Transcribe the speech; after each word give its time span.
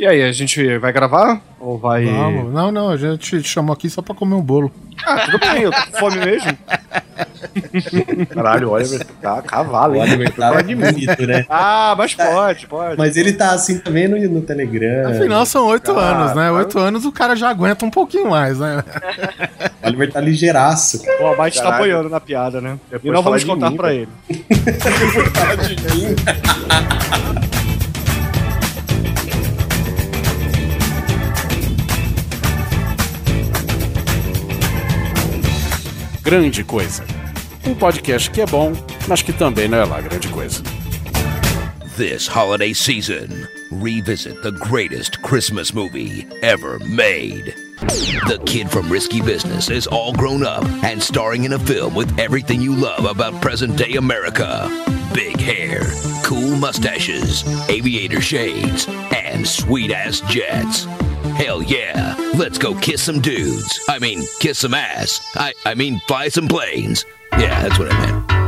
E 0.00 0.06
aí, 0.06 0.22
a 0.22 0.32
gente 0.32 0.78
vai 0.78 0.90
gravar? 0.94 1.42
Ou 1.60 1.76
vai. 1.76 2.06
Vamos. 2.06 2.50
Não, 2.54 2.72
não, 2.72 2.88
a 2.88 2.96
gente 2.96 3.42
te 3.42 3.46
chamou 3.46 3.74
aqui 3.74 3.90
só 3.90 4.00
pra 4.00 4.14
comer 4.14 4.34
um 4.34 4.40
bolo. 4.40 4.72
Ah, 5.04 5.26
tudo 5.26 5.38
bem, 5.38 5.60
eu 5.64 5.70
tô 5.70 5.76
com 5.92 5.98
fome 5.98 6.16
mesmo. 6.24 6.56
Caralho, 8.32 8.68
o 8.68 8.70
Oliver 8.72 9.04
tá 9.20 9.42
cavalo, 9.42 9.92
O 9.92 9.96
hein? 9.96 10.02
Oliver 10.04 10.32
tá 10.32 10.52
bonito, 10.62 11.22
né? 11.28 11.44
Ah, 11.50 11.94
mas 11.98 12.14
pode, 12.14 12.66
pode. 12.66 12.96
Mas 12.96 13.14
ele 13.18 13.34
tá 13.34 13.50
assim 13.50 13.78
também 13.78 14.08
no, 14.08 14.16
no 14.18 14.40
Telegram. 14.40 15.10
Afinal, 15.10 15.44
são 15.44 15.66
oito 15.66 15.92
Ah, 15.92 16.00
anos, 16.00 16.34
né? 16.34 16.46
tá. 16.46 16.52
Oito 16.54 16.78
anos 16.78 17.04
o 17.04 17.12
cara 17.12 17.36
já 17.36 17.50
aguenta 17.50 17.84
um 17.84 17.90
pouquinho 17.90 18.30
mais, 18.30 18.58
né? 18.58 18.82
O 19.82 19.86
Oliver 19.86 20.10
tá 20.10 20.20
ligeiraço. 20.22 21.02
O 21.20 21.26
Albite 21.26 21.62
tá 21.62 21.74
apoiando 21.74 22.08
na 22.08 22.20
piada, 22.20 22.58
né? 22.58 22.78
Depois 22.90 23.18
e 23.18 23.22
vamos 23.22 23.44
contar 23.44 23.70
mim, 23.70 23.76
pra 23.76 23.92
ele. 23.92 24.08
Grande 36.30 36.62
Coisa. 36.62 37.04
Um 37.66 37.74
podcast 37.74 38.30
que 38.30 38.40
é 38.40 38.46
bom, 38.46 38.72
mas 39.08 39.20
que 39.20 39.32
também 39.32 39.66
não 39.66 39.78
é 39.78 39.84
lá 39.84 40.00
grande 40.00 40.28
coisa. 40.28 40.62
This 41.96 42.28
holiday 42.28 42.72
season, 42.72 43.48
revisit 43.82 44.40
the 44.42 44.52
greatest 44.52 45.20
Christmas 45.22 45.72
movie 45.72 46.28
ever 46.40 46.78
made. 46.86 47.52
The 48.28 48.38
kid 48.46 48.70
from 48.70 48.88
Risky 48.88 49.20
Business 49.20 49.68
is 49.68 49.88
all 49.88 50.12
grown 50.12 50.44
up 50.44 50.64
and 50.84 51.02
starring 51.02 51.46
in 51.46 51.52
a 51.52 51.58
film 51.58 51.96
with 51.96 52.16
everything 52.16 52.62
you 52.62 52.76
love 52.76 53.06
about 53.06 53.40
present 53.42 53.76
day 53.76 53.96
America 53.96 54.68
big 55.12 55.40
hair, 55.40 55.82
cool 56.22 56.56
mustaches, 56.56 57.42
aviator 57.68 58.20
shades, 58.20 58.86
and 59.16 59.44
sweet 59.44 59.90
ass 59.90 60.20
jets. 60.28 60.86
Hell 61.36 61.62
yeah, 61.62 62.16
let's 62.36 62.58
go 62.58 62.74
kiss 62.74 63.02
some 63.02 63.20
dudes. 63.20 63.80
I 63.88 63.98
mean, 63.98 64.24
kiss 64.40 64.58
some 64.60 64.74
ass. 64.74 65.20
I, 65.36 65.54
I 65.64 65.74
mean, 65.74 66.00
fly 66.06 66.28
some 66.28 66.48
planes. 66.48 67.04
Yeah, 67.32 67.62
that's 67.62 67.78
what 67.78 67.92
I 67.92 68.06
meant. 68.06 68.39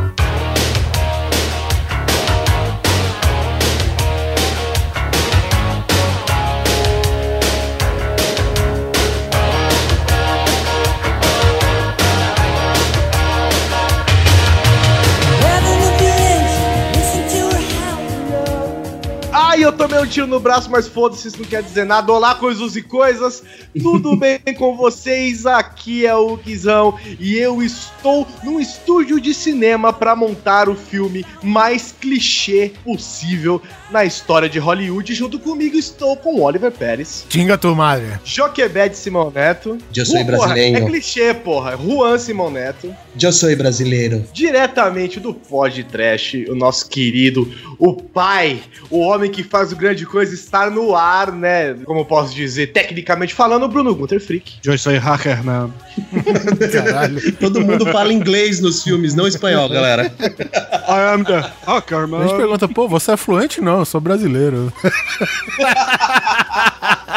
Ai, 19.63 19.67
eu 19.69 19.73
tomei 19.73 20.01
um 20.01 20.07
tiro 20.07 20.27
no 20.27 20.41
braço, 20.41 20.69
mas 20.69 20.89
foda-se, 20.89 21.29
isso 21.29 21.39
não 21.39 21.45
quer 21.45 21.63
dizer 21.63 21.85
nada. 21.85 22.13
Olá, 22.13 22.35
coisas 22.35 22.75
e 22.75 22.83
coisas. 22.83 23.45
Tudo 23.81 24.17
bem 24.19 24.41
com 24.59 24.77
vocês? 24.77 25.47
Aqui 25.47 26.05
é 26.05 26.13
o 26.17 26.37
Guizão 26.37 26.99
e 27.21 27.39
eu 27.39 27.63
estou 27.63 28.27
num 28.43 28.59
estúdio 28.59 29.21
de 29.21 29.33
cinema 29.33 29.93
para 29.93 30.17
montar 30.17 30.69
o 30.69 30.75
filme 30.75 31.25
mais 31.45 31.93
clichê 31.93 32.73
possível 32.83 33.63
na 33.89 34.05
história 34.05 34.49
de 34.49 34.59
Hollywood. 34.59 35.15
Junto 35.15 35.39
comigo 35.39 35.77
estou 35.77 36.17
com 36.17 36.41
Oliver 36.41 36.73
Pérez, 36.73 37.25
Tinga 37.29 37.57
tu 37.57 37.73
madre. 37.77 38.19
Joquebed 38.25 38.97
Simão 38.97 39.31
Neto. 39.31 39.79
Eu 39.95 40.05
sou 40.05 40.17
porra, 40.17 40.25
brasileiro. 40.25 40.77
É 40.77 40.81
clichê, 40.89 41.35
porra. 41.35 41.77
Juan 41.77 42.19
Simão 42.19 42.51
Neto. 42.51 42.93
Eu 43.21 43.33
sou 43.33 43.55
brasileiro. 43.57 44.25
diretamente 44.33 45.21
do 45.21 45.35
Pod 45.35 45.85
Trash, 45.85 46.35
o 46.49 46.55
nosso 46.55 46.89
querido, 46.89 47.51
o 47.79 47.95
pai, 47.95 48.61
o 48.91 49.01
homem 49.01 49.31
que 49.31 49.43
faz 49.45 49.71
o 49.73 49.77
grande 49.77 50.07
coisa 50.07 50.35
estar 50.35 50.71
no 50.71 50.95
ar, 50.97 51.31
né? 51.33 51.75
Como 51.85 52.01
eu 52.01 52.05
posso 52.05 52.35
dizer, 52.35 52.69
tecnicamente 52.73 53.35
falando, 53.35 53.65
o 53.65 53.69
Bruno 53.69 53.95
Gunter 53.95 54.21
Freak. 54.21 54.55
Eu 54.65 54.77
sou 54.79 54.97
hacker, 54.99 55.45
man. 55.45 55.71
Caralho. 56.73 57.33
Todo 57.37 57.61
mundo 57.61 57.85
fala 57.87 58.13
inglês 58.13 58.61
nos 58.61 58.83
filmes, 58.83 59.15
não 59.15 59.27
espanhol, 59.27 59.69
galera. 59.69 60.13
I 60.89 61.15
am 61.15 61.25
the 61.25 61.41
hacker, 61.67 61.99
A 61.99 62.03
gente 62.03 62.11
man. 62.11 62.37
pergunta, 62.37 62.69
pô, 62.69 62.89
você 62.89 63.13
é 63.13 63.17
fluente? 63.17 63.61
Não, 63.61 63.81
eu 63.81 63.85
sou 63.85 64.01
brasileiro. 64.01 64.73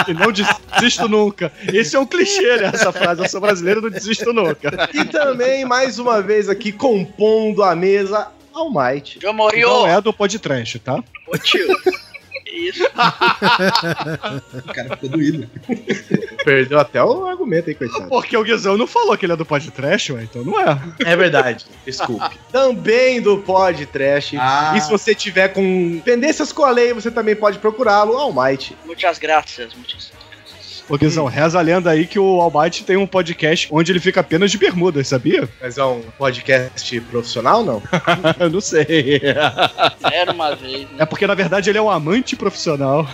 E 0.07 0.13
não 0.13 0.31
desisto 0.31 1.07
nunca. 1.07 1.51
Esse 1.71 1.95
é 1.95 1.99
um 1.99 2.05
clichê, 2.05 2.57
né? 2.57 2.71
Essa 2.73 2.91
frase. 2.91 3.21
Eu 3.23 3.29
sou 3.29 3.41
brasileiro, 3.41 3.81
não 3.81 3.89
desisto 3.89 4.31
nunca. 4.33 4.89
E 4.93 5.05
também, 5.05 5.65
mais 5.65 5.99
uma 5.99 6.21
vez 6.21 6.49
aqui, 6.49 6.71
compondo 6.71 7.63
a 7.63 7.75
mesa, 7.75 8.27
Almighty. 8.53 9.19
Eu 9.21 9.33
morri, 9.33 9.61
Não 9.61 9.87
é 9.87 9.99
do 10.01 10.13
podcast, 10.13 10.79
tá? 10.79 11.03
ô 11.27 11.37
tio. 11.37 11.67
Isso. 12.55 12.83
O 14.53 14.73
cara 14.73 14.95
ficou 14.95 15.09
doído. 15.09 15.49
Perdeu 16.43 16.79
até 16.79 17.03
o 17.03 17.25
argumento 17.25 17.69
aí, 17.69 17.75
coitado. 17.75 18.07
Porque 18.07 18.35
o 18.35 18.43
Guizão 18.43 18.77
não 18.77 18.87
falou 18.87 19.17
que 19.17 19.25
ele 19.25 19.33
é 19.33 19.35
do 19.35 19.45
podcast, 19.45 20.13
ué, 20.13 20.23
então 20.23 20.43
não 20.43 20.59
é. 20.59 20.77
É 21.05 21.15
verdade, 21.15 21.65
desculpe. 21.85 22.37
também 22.51 23.21
do 23.21 23.37
Pod 23.39 23.85
Trash. 23.85 24.33
Ah. 24.37 24.73
E 24.75 24.81
se 24.81 24.89
você 24.89 25.13
tiver 25.13 25.49
com 25.49 26.01
pendências 26.03 26.51
com 26.51 26.63
a 26.63 26.71
lei, 26.71 26.93
você 26.93 27.11
também 27.11 27.35
pode 27.35 27.59
procurá-lo, 27.59 28.17
Almighty. 28.17 28.75
Muitas 28.85 29.17
graças, 29.17 29.73
muitas 29.73 30.11
graças. 30.11 30.34
Ô 30.87 30.97
Guizão, 30.97 31.25
reza 31.25 31.57
a 31.57 31.61
lenda 31.61 31.89
aí 31.89 32.05
que 32.05 32.19
o 32.19 32.39
Almighty 32.39 32.83
tem 32.83 32.95
um 32.95 33.07
podcast 33.07 33.67
onde 33.71 33.91
ele 33.91 33.99
fica 33.99 34.19
apenas 34.19 34.51
de 34.51 34.57
bermudas, 34.57 35.07
sabia? 35.07 35.49
Mas 35.59 35.79
é 35.79 35.83
um 35.83 36.01
podcast 36.15 37.01
profissional, 37.01 37.63
não? 37.63 37.81
Eu 38.39 38.51
não 38.51 38.61
sei. 38.61 39.19
Era 40.11 40.31
uma 40.31 40.55
vez, 40.55 40.81
né? 40.91 40.97
É 40.99 41.05
porque 41.05 41.25
na 41.25 41.33
verdade 41.33 41.71
ele 41.71 41.79
é 41.79 41.81
um 41.81 41.89
amante 41.89 42.35
profissional. 42.35 43.07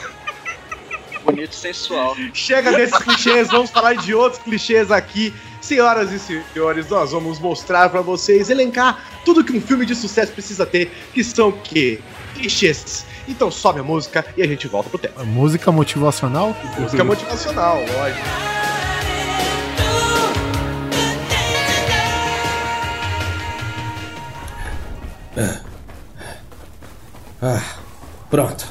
bonito 1.23 1.53
e 1.53 1.55
sensual. 1.55 2.13
Chega 2.33 2.73
desses 2.73 2.97
clichês, 2.97 3.47
vamos 3.47 3.69
falar 3.69 3.93
de 3.93 4.13
outros 4.13 4.41
clichês 4.43 4.91
aqui. 4.91 5.33
Senhoras 5.61 6.11
e 6.11 6.19
senhores, 6.19 6.89
nós 6.89 7.11
vamos 7.11 7.39
mostrar 7.39 7.89
pra 7.89 8.01
vocês, 8.01 8.49
elencar 8.49 9.21
tudo 9.23 9.43
que 9.43 9.53
um 9.53 9.61
filme 9.61 9.85
de 9.85 9.95
sucesso 9.95 10.33
precisa 10.33 10.65
ter, 10.65 10.91
que 11.13 11.23
são 11.23 11.49
o 11.49 11.53
quê? 11.53 11.99
Clichês. 12.33 13.05
Então 13.27 13.51
sobe 13.51 13.79
a 13.79 13.83
música 13.83 14.25
e 14.35 14.41
a 14.41 14.47
gente 14.47 14.67
volta 14.67 14.89
pro 14.89 14.99
tema. 14.99 15.23
Música 15.23 15.71
motivacional? 15.71 16.55
Música 16.77 17.03
motivacional, 17.03 17.77
lógico. 17.77 18.51
Pronto. 28.29 28.65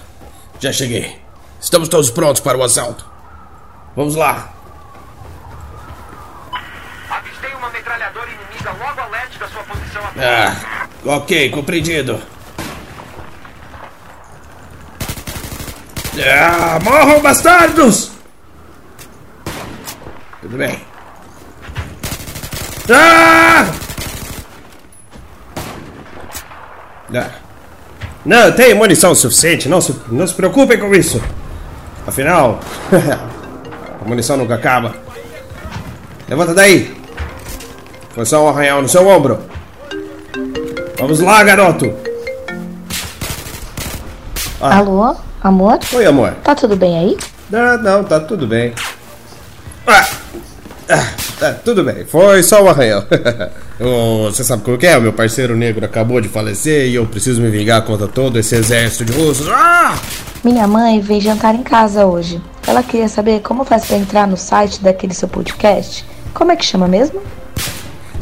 Já 0.59 0.73
cheguei. 0.73 1.21
Estamos 1.61 1.89
todos 1.89 2.11
prontos 2.11 2.41
para 2.41 2.57
o 2.57 2.63
assalto. 2.63 3.05
Vamos 3.95 4.15
lá. 4.15 4.53
Avistei 7.11 7.53
uma 7.55 7.69
metralhadora 7.71 8.27
inimiga 8.31 8.73
logo 8.73 9.01
a 9.01 9.07
leste 9.09 9.39
da 9.39 9.49
sua 9.49 9.63
posição 9.65 10.03
atual. 10.03 10.25
Ah, 10.25 10.89
ok, 11.05 11.51
compreendido. 11.51 12.21
Ah, 16.19 16.79
morram, 16.83 17.21
bastardos! 17.21 18.11
Tudo 20.41 20.57
bem. 20.57 20.81
Ah! 22.91 23.67
Ah. 27.15 27.31
Não, 28.25 28.53
tenho 28.53 28.77
munição 28.77 29.15
suficiente, 29.15 29.69
não 29.69 29.81
se, 29.81 29.95
não 30.09 30.27
se 30.27 30.35
preocupem 30.35 30.79
com 30.79 30.95
isso. 30.95 31.23
Afinal, 32.07 32.61
a 34.01 34.09
munição 34.09 34.37
nunca 34.37 34.57
acaba. 34.57 34.95
Levanta 36.29 36.55
daí. 36.55 37.01
Foi 38.15 38.27
só 38.27 38.45
um 38.45 38.49
arranhão 38.49 38.83
no 38.83 38.89
seu 38.89 39.07
ombro. 39.07 39.39
Vamos 40.99 41.21
lá, 41.21 41.43
garoto. 41.43 41.93
Ah. 44.61 44.79
Alô, 44.79 45.17
amor? 45.43 45.79
Oi, 45.93 46.07
amor. 46.07 46.35
Tá 46.43 46.55
tudo 46.55 46.77
bem 46.77 46.99
aí? 46.99 47.19
Não, 47.51 47.83
não, 47.83 48.05
tá 48.05 48.21
tudo 48.21 48.47
bem. 48.47 48.73
Ah, 49.87 50.09
ah, 50.89 51.07
tá 51.39 51.53
tudo 51.53 51.85
bem, 51.85 52.05
foi 52.05 52.43
só 52.43 52.63
um 52.63 52.69
arranhão. 52.69 53.05
Você 54.27 54.45
sabe 54.45 54.63
como 54.63 54.77
que 54.77 54.87
é? 54.87 54.99
O 54.99 55.01
meu 55.01 55.13
parceiro 55.13 55.57
negro 55.57 55.85
acabou 55.85 56.21
de 56.21 56.29
falecer 56.29 56.89
e 56.89 56.97
eu 56.97 57.07
preciso 57.07 57.41
me 57.41 57.49
vingar 57.49 57.83
contra 57.83 58.07
todo 58.07 58.39
esse 58.39 58.55
exército 58.55 59.07
de 59.07 59.13
russos. 59.13 59.49
Ah! 59.49 59.99
Minha 60.45 60.67
mãe 60.67 61.01
veio 61.01 61.21
jantar 61.21 61.55
em 61.55 61.63
casa 61.63 62.07
hoje. 62.07 62.41
Ela 62.67 62.83
queria 62.83 63.09
saber 63.09 63.41
como 63.41 63.65
faz 63.65 63.87
pra 63.87 63.97
entrar 63.97 64.27
no 64.27 64.37
site 64.37 64.83
daquele 64.83 65.15
seu 65.15 65.29
podcast. 65.29 66.05
Como 66.35 66.53
é 66.53 66.57
que 66.57 66.65
chama 66.65 66.87
mesmo? 66.87 67.23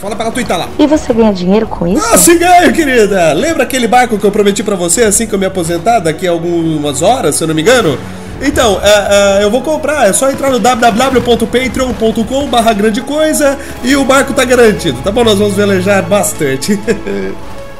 fala 0.00 0.16
pra 0.16 0.26
ela 0.26 0.34
twittar 0.34 0.58
lá. 0.58 0.68
E 0.78 0.86
você 0.86 1.12
ganha 1.12 1.32
dinheiro 1.32 1.66
com 1.66 1.86
isso? 1.86 2.04
Ah, 2.12 2.16
sim 2.16 2.38
ganho, 2.38 2.72
querida! 2.72 3.32
Lembra 3.32 3.64
aquele 3.64 3.86
barco 3.86 4.18
que 4.18 4.24
eu 4.24 4.30
prometi 4.32 4.62
pra 4.62 4.74
você 4.76 5.02
assim 5.04 5.26
que 5.26 5.34
eu 5.34 5.38
me 5.38 5.46
aposentar 5.46 6.00
daqui 6.00 6.26
a 6.26 6.30
algumas 6.30 7.02
horas, 7.02 7.34
se 7.36 7.44
eu 7.44 7.48
não 7.48 7.54
me 7.54 7.62
engano? 7.62 7.98
Então, 8.42 8.80
é, 8.82 9.40
é, 9.40 9.44
eu 9.44 9.50
vou 9.50 9.60
comprar, 9.60 10.08
é 10.08 10.14
só 10.14 10.30
entrar 10.30 10.50
no 10.50 10.58
www.patreon.com 10.58 12.46
barra 12.48 12.72
grande 12.72 13.02
coisa 13.02 13.58
e 13.84 13.94
o 13.94 14.04
barco 14.04 14.32
tá 14.32 14.44
garantido, 14.44 14.98
tá 15.02 15.12
bom? 15.12 15.22
Nós 15.22 15.38
vamos 15.38 15.54
velejar 15.54 16.02
bastante. 16.02 16.78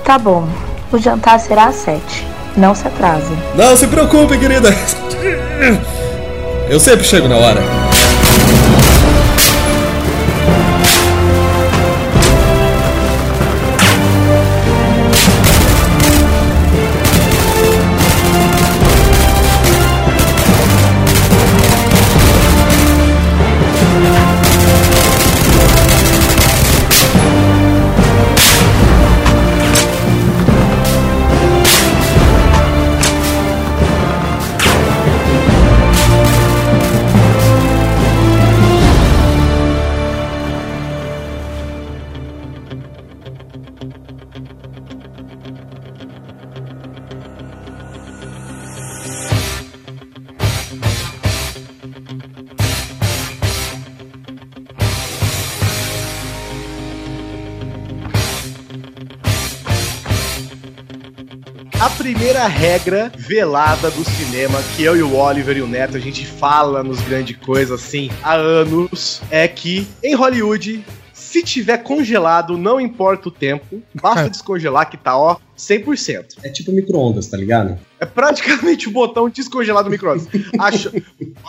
Tá 0.02 0.18
bom. 0.18 0.48
O 0.90 0.98
jantar 0.98 1.38
será 1.38 1.66
às 1.66 1.76
sete. 1.76 2.26
Não 2.56 2.74
se 2.74 2.88
atrase. 2.88 3.32
Não 3.54 3.76
se 3.76 3.86
preocupe, 3.86 4.36
querida. 4.38 4.74
Eu 6.68 6.80
sempre 6.80 7.04
chego 7.04 7.28
na 7.28 7.36
hora. 7.36 7.60
Primeira 62.40 62.46
regra 62.46 63.12
velada 63.14 63.90
do 63.90 64.02
cinema, 64.02 64.58
que 64.74 64.82
eu 64.82 64.96
e 64.96 65.02
o 65.02 65.14
Oliver 65.14 65.58
e 65.58 65.62
o 65.62 65.66
Neto 65.66 65.96
a 65.96 66.00
gente 66.00 66.24
fala 66.24 66.82
nos 66.82 66.98
grandes 67.02 67.36
coisas 67.36 67.82
assim 67.82 68.10
há 68.22 68.32
anos, 68.32 69.20
é 69.30 69.46
que 69.46 69.86
em 70.02 70.14
Hollywood, 70.14 70.82
se 71.12 71.42
tiver 71.42 71.78
congelado, 71.78 72.56
não 72.56 72.80
importa 72.80 73.28
o 73.28 73.32
tempo, 73.32 73.82
basta 73.94 74.30
descongelar 74.30 74.88
que 74.88 74.96
tá 74.96 75.18
ó 75.18 75.36
100%. 75.60 76.36
É 76.42 76.48
tipo 76.48 76.72
micro-ondas, 76.72 77.26
tá 77.26 77.36
ligado? 77.36 77.78
É 77.98 78.06
praticamente 78.06 78.88
o 78.88 78.90
botão 78.90 79.28
descongelado 79.28 79.88
do 79.88 79.90
micro-ondas. 79.90 80.26
Acho- 80.58 80.90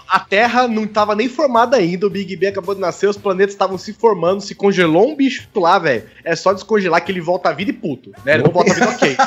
A 0.07 0.19
Terra 0.19 0.67
não 0.67 0.85
tava 0.85 1.15
nem 1.15 1.29
formada 1.29 1.77
ainda, 1.77 2.05
o 2.05 2.09
Big 2.09 2.35
Bang 2.35 2.47
acabou 2.47 2.75
de 2.75 2.81
nascer, 2.81 3.07
os 3.07 3.15
planetas 3.17 3.53
estavam 3.53 3.77
se 3.77 3.93
formando, 3.93 4.41
se 4.41 4.53
congelou 4.53 5.09
um 5.09 5.15
bicho 5.15 5.47
lá, 5.55 5.79
velho. 5.79 6.03
É 6.25 6.35
só 6.35 6.51
descongelar 6.51 7.03
que 7.05 7.11
ele 7.11 7.21
volta 7.21 7.49
à 7.49 7.53
vida 7.53 7.71
e 7.71 7.73
puto, 7.73 8.11
né? 8.25 8.33
Ele 8.35 8.43
não 8.43 8.51
volta 8.51 8.71
à 8.71 8.73
vida 8.75 8.89
ok. 8.89 9.17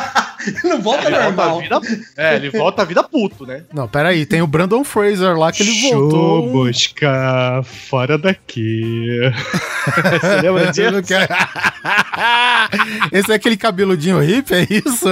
Não 0.63 0.79
volta 0.83 1.07
Ele 1.09 1.17
volta 1.17 1.43
à 1.43 1.47
normal. 1.49 1.61
vida, 1.61 1.81
é, 2.19 2.35
ele 2.37 2.51
volta 2.51 2.83
à 2.83 2.85
vida 2.85 3.03
puto, 3.03 3.47
né? 3.47 3.65
Não, 3.73 3.89
peraí, 3.89 4.27
tem 4.27 4.43
o 4.43 4.47
Brandon 4.47 4.85
Fraser 4.85 5.39
lá 5.39 5.51
que 5.51 5.63
ele 5.63 5.91
voltou. 5.91 6.51
buscar 6.53 7.65
fora 7.65 8.19
daqui. 8.19 9.07
Você 10.21 10.43
lembra 10.43 10.91
não 10.91 11.03
quer- 11.03 11.29
Esse 13.11 13.33
é 13.33 13.35
aquele 13.37 13.57
cabeludinho 13.57 14.19
hippie, 14.21 14.55
é 14.55 14.67
isso? 14.79 15.09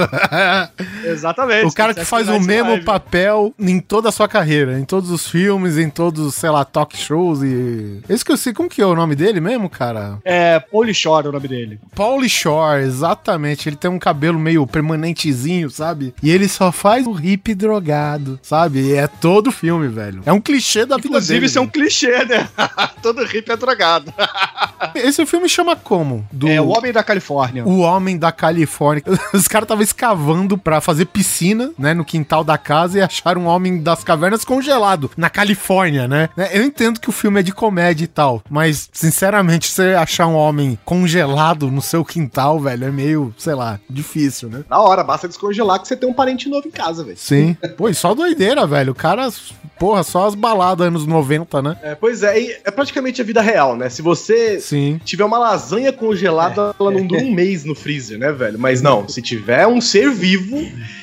Exatamente. 1.05 1.65
o 1.65 1.71
cara 1.71 1.93
que 1.93 2.05
faz 2.05 2.27
o 2.29 2.39
mesmo 2.39 2.83
papel 2.83 3.53
em 3.59 3.79
toda 3.79 4.09
a 4.09 4.11
sua 4.11 4.27
carreira, 4.27 4.79
em 4.79 4.85
todos 4.85 5.09
os 5.11 5.27
filmes, 5.27 5.77
em 5.77 5.89
todos, 5.89 6.35
sei 6.35 6.49
lá, 6.49 6.65
talk 6.65 6.95
shows 6.97 7.41
e. 7.43 8.01
Esse 8.09 8.23
que 8.23 8.31
eu 8.31 8.37
sei, 8.37 8.53
como 8.53 8.69
que 8.69 8.81
é 8.81 8.85
o 8.85 8.95
nome 8.95 9.15
dele 9.15 9.39
mesmo, 9.39 9.69
cara? 9.69 10.19
É, 10.23 10.59
Pauli 10.59 10.93
Shore 10.93 11.27
é 11.27 11.29
o 11.29 11.33
nome 11.33 11.47
dele. 11.47 11.79
Pauly 11.95 12.29
Shore, 12.29 12.83
exatamente. 12.83 13.69
Ele 13.69 13.75
tem 13.75 13.89
um 13.89 13.99
cabelo 13.99 14.39
meio 14.39 14.65
permanentezinho, 14.65 15.69
sabe? 15.69 16.13
E 16.21 16.29
ele 16.29 16.47
só 16.47 16.71
faz 16.71 17.05
o 17.05 17.11
hippie 17.11 17.55
drogado, 17.55 18.39
sabe? 18.41 18.79
E 18.79 18.93
é 18.93 19.07
todo 19.07 19.51
filme, 19.51 19.87
velho. 19.87 20.21
É 20.25 20.33
um 20.33 20.41
clichê 20.41 20.85
da 20.85 20.97
vida 20.97 21.07
Inclusive, 21.09 21.33
dele. 21.33 21.45
isso 21.45 21.57
é 21.57 21.61
um 21.61 21.67
clichê, 21.67 22.25
né? 22.25 22.47
Todo 23.01 23.23
hippie 23.25 23.51
é 23.51 23.57
drogado. 23.57 24.13
Esse 24.95 25.25
filme 25.25 25.49
chama 25.49 25.75
como? 25.75 26.27
Do... 26.31 26.47
É 26.47 26.61
o 26.61 26.69
Homem 26.69 26.91
da 26.91 27.03
Califórnia. 27.03 27.65
O 27.65 27.79
Homem 27.79 28.17
da 28.17 28.31
Califórnia. 28.31 29.03
Os 29.33 29.47
caras 29.53 29.65
estavam 29.65 29.83
escavando 29.83 30.57
pra 30.57 30.81
fazer 30.81 31.05
piscina, 31.05 31.71
né, 31.77 31.93
no 31.93 32.03
quintal 32.03 32.43
da 32.43 32.57
casa 32.57 32.97
e 32.97 33.01
acharam 33.03 33.43
um 33.43 33.45
Homem 33.45 33.83
das 33.83 34.03
Cavernas 34.03 34.43
congelado 34.43 35.11
na 35.15 35.29
Califórnia, 35.29 36.07
né? 36.07 36.29
Eu 36.51 36.63
entendo 36.63 36.99
que 36.99 37.07
o 37.07 37.11
filme 37.11 37.39
é 37.39 37.43
de 37.43 37.51
comédia 37.51 38.05
e 38.05 38.07
tal, 38.07 38.41
mas, 38.49 38.89
sinceramente, 38.91 39.69
você 39.69 39.93
achar 39.93 40.25
um 40.25 40.35
homem 40.35 40.79
congelado 40.83 41.69
no 41.69 41.83
seu 41.83 42.03
quintal, 42.03 42.59
velho, 42.59 42.85
é 42.85 42.91
meio, 42.91 43.31
sei 43.37 43.53
lá, 43.53 43.79
difícil, 43.87 44.49
né? 44.49 44.63
Na 44.67 44.79
hora, 44.79 45.03
basta 45.03 45.27
descongelar 45.27 45.79
que 45.79 45.87
você 45.87 45.95
tem 45.95 46.09
um 46.09 46.13
parente 46.13 46.49
novo 46.49 46.67
em 46.67 46.71
casa, 46.71 47.03
velho. 47.03 47.17
Sim. 47.17 47.55
Pô, 47.77 47.87
e 47.87 47.93
só 47.93 48.15
doideira, 48.15 48.65
velho. 48.65 48.93
O 48.93 48.95
cara, 48.95 49.29
porra, 49.77 50.01
só 50.01 50.27
as 50.27 50.33
baladas 50.33 50.87
anos 50.87 51.05
90, 51.05 51.61
né? 51.61 51.77
É, 51.83 51.93
pois 51.93 52.23
é, 52.23 52.41
e 52.41 52.57
é 52.65 52.71
praticamente 52.71 53.21
a 53.21 53.25
vida 53.25 53.41
real, 53.41 53.75
né? 53.75 53.87
Se 53.87 54.01
você 54.01 54.59
Sim. 54.59 54.99
tiver 55.05 55.25
uma 55.25 55.37
lasanha 55.37 55.93
congelada, 55.93 56.73
ela 56.79 56.89
não 56.91 57.05
dura 57.05 57.21
um 57.21 57.31
mês 57.35 57.63
no 57.63 57.75
freezer, 57.75 58.17
né, 58.17 58.31
velho? 58.31 58.57
Mas 58.57 58.81
não, 58.81 59.07
se 59.07 59.21
tiver 59.21 59.42
um 59.67 59.81
ser 59.81 60.09
vivo, 60.11 60.57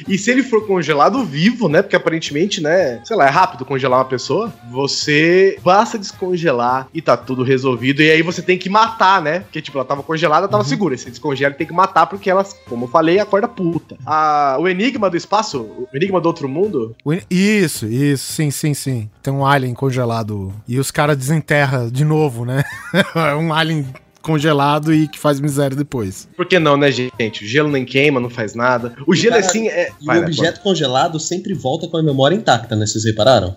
e 0.08 0.16
se 0.18 0.30
ele 0.30 0.42
for 0.42 0.66
congelado 0.66 1.24
vivo, 1.24 1.68
né? 1.68 1.82
Porque 1.82 1.94
aparentemente, 1.96 2.60
né, 2.60 3.00
sei 3.04 3.16
lá, 3.16 3.26
é 3.26 3.30
rápido 3.30 3.64
congelar 3.64 3.98
uma 4.00 4.04
pessoa, 4.04 4.52
você 4.70 5.58
basta 5.62 5.98
descongelar 5.98 6.88
e 6.92 7.00
tá 7.02 7.16
tudo 7.16 7.42
resolvido. 7.42 8.02
E 8.02 8.10
aí 8.10 8.22
você 8.22 8.42
tem 8.42 8.58
que 8.58 8.68
matar, 8.68 9.20
né? 9.22 9.40
Porque, 9.40 9.60
tipo, 9.62 9.76
ela 9.78 9.84
tava 9.84 10.02
congelada, 10.02 10.48
tava 10.48 10.64
segura. 10.64 10.94
E 10.94 10.98
você 10.98 11.10
descongela 11.10 11.54
tem 11.54 11.66
que 11.66 11.72
matar, 11.72 12.06
porque 12.06 12.30
ela, 12.30 12.44
como 12.68 12.84
eu 12.86 12.88
falei, 12.88 13.18
acorda 13.18 13.46
puta. 13.48 13.96
A, 14.06 14.56
o 14.58 14.68
Enigma 14.68 15.10
do 15.10 15.16
Espaço, 15.16 15.60
o 15.60 15.88
Enigma 15.94 16.20
do 16.20 16.26
Outro 16.26 16.48
Mundo, 16.48 16.94
O- 17.04 17.12
Isso, 17.30 17.86
isso, 17.86 18.32
sim, 18.32 18.50
sim, 18.50 18.74
sim. 18.74 19.10
Tem 19.22 19.32
um 19.32 19.44
alien 19.44 19.74
congelado. 19.74 20.52
E 20.66 20.78
os 20.78 20.90
caras 20.90 21.16
desenterram 21.16 21.88
de 21.90 22.04
novo, 22.04 22.44
né? 22.44 22.64
É 23.14 23.34
um 23.34 23.52
alien 23.52 23.86
congelado 24.22 24.92
e 24.94 25.08
que 25.08 25.18
faz 25.18 25.40
miséria 25.40 25.76
depois. 25.76 26.28
por 26.36 26.46
que 26.46 26.58
não, 26.58 26.76
né, 26.76 26.90
gente? 26.90 27.44
O 27.44 27.46
gelo 27.46 27.70
nem 27.70 27.84
queima, 27.84 28.20
não 28.20 28.30
faz 28.30 28.54
nada. 28.54 28.94
O 29.06 29.14
gelo, 29.14 29.34
cara- 29.36 29.46
assim, 29.46 29.68
é. 29.68 29.90
E 30.00 30.04
Vai, 30.06 30.18
o 30.18 30.20
né, 30.22 30.26
objeto 30.26 30.60
congelado 30.60 31.18
sempre 31.18 31.54
volta 31.54 31.86
com 31.88 31.96
a 31.96 32.02
memória 32.02 32.34
intacta, 32.34 32.76
né? 32.76 32.86
Vocês 32.86 33.04
repararam? 33.04 33.56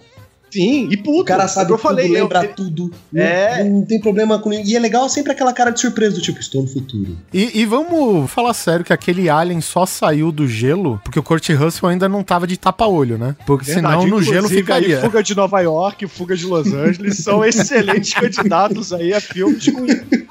Sim, 0.54 0.88
e 0.92 0.98
puto. 0.98 1.22
O 1.22 1.26
cara 1.26 1.48
sabe 1.48 1.72
eu 1.72 1.78
falei, 1.78 2.06
tudo, 2.08 2.16
eu- 2.18 2.22
lembra 2.24 2.40
ele- 2.44 2.48
tudo. 2.54 2.92
Não, 3.12 3.22
É. 3.22 3.64
não 3.64 3.86
tem 3.86 4.00
problema 4.00 4.38
com 4.40 4.50
ninguém. 4.50 4.74
E 4.74 4.76
é 4.76 4.80
legal 4.80 5.08
sempre 5.10 5.32
aquela 5.32 5.52
cara 5.54 5.72
de 5.72 5.80
surpresa 5.80 6.16
do 6.16 6.22
tipo, 6.22 6.40
estou 6.40 6.62
no 6.62 6.68
futuro. 6.68 7.18
E, 7.34 7.60
e 7.62 7.66
vamos 7.66 8.30
falar 8.32 8.54
sério 8.54 8.86
que 8.86 8.94
aquele 8.94 9.30
alien 9.30 9.62
só 9.62 9.86
saiu 9.86 10.32
do 10.32 10.48
gelo 10.48 11.00
porque 11.04 11.18
o 11.20 11.24
Kurt 11.24 11.50
Russell 11.50 11.90
ainda 11.90 12.08
não 12.08 12.24
tava 12.24 12.46
de 12.48 12.58
tapa-olho, 12.58 13.18
né? 13.18 13.36
Porque 13.46 13.66
Verdade, 13.66 14.02
senão 14.04 14.08
no 14.08 14.22
gelo 14.24 14.48
ficaria. 14.50 15.00
Fuga 15.02 15.24
de 15.24 15.36
Nova 15.36 15.60
York 15.62 16.08
Fuga 16.08 16.36
de 16.36 16.46
Los 16.46 16.72
Angeles 16.74 17.18
são 17.18 17.44
excelentes 17.46 18.14
candidatos 18.14 18.94
aí 18.94 19.14
a 19.14 19.20
filmes 19.22 19.66
com 19.70 19.86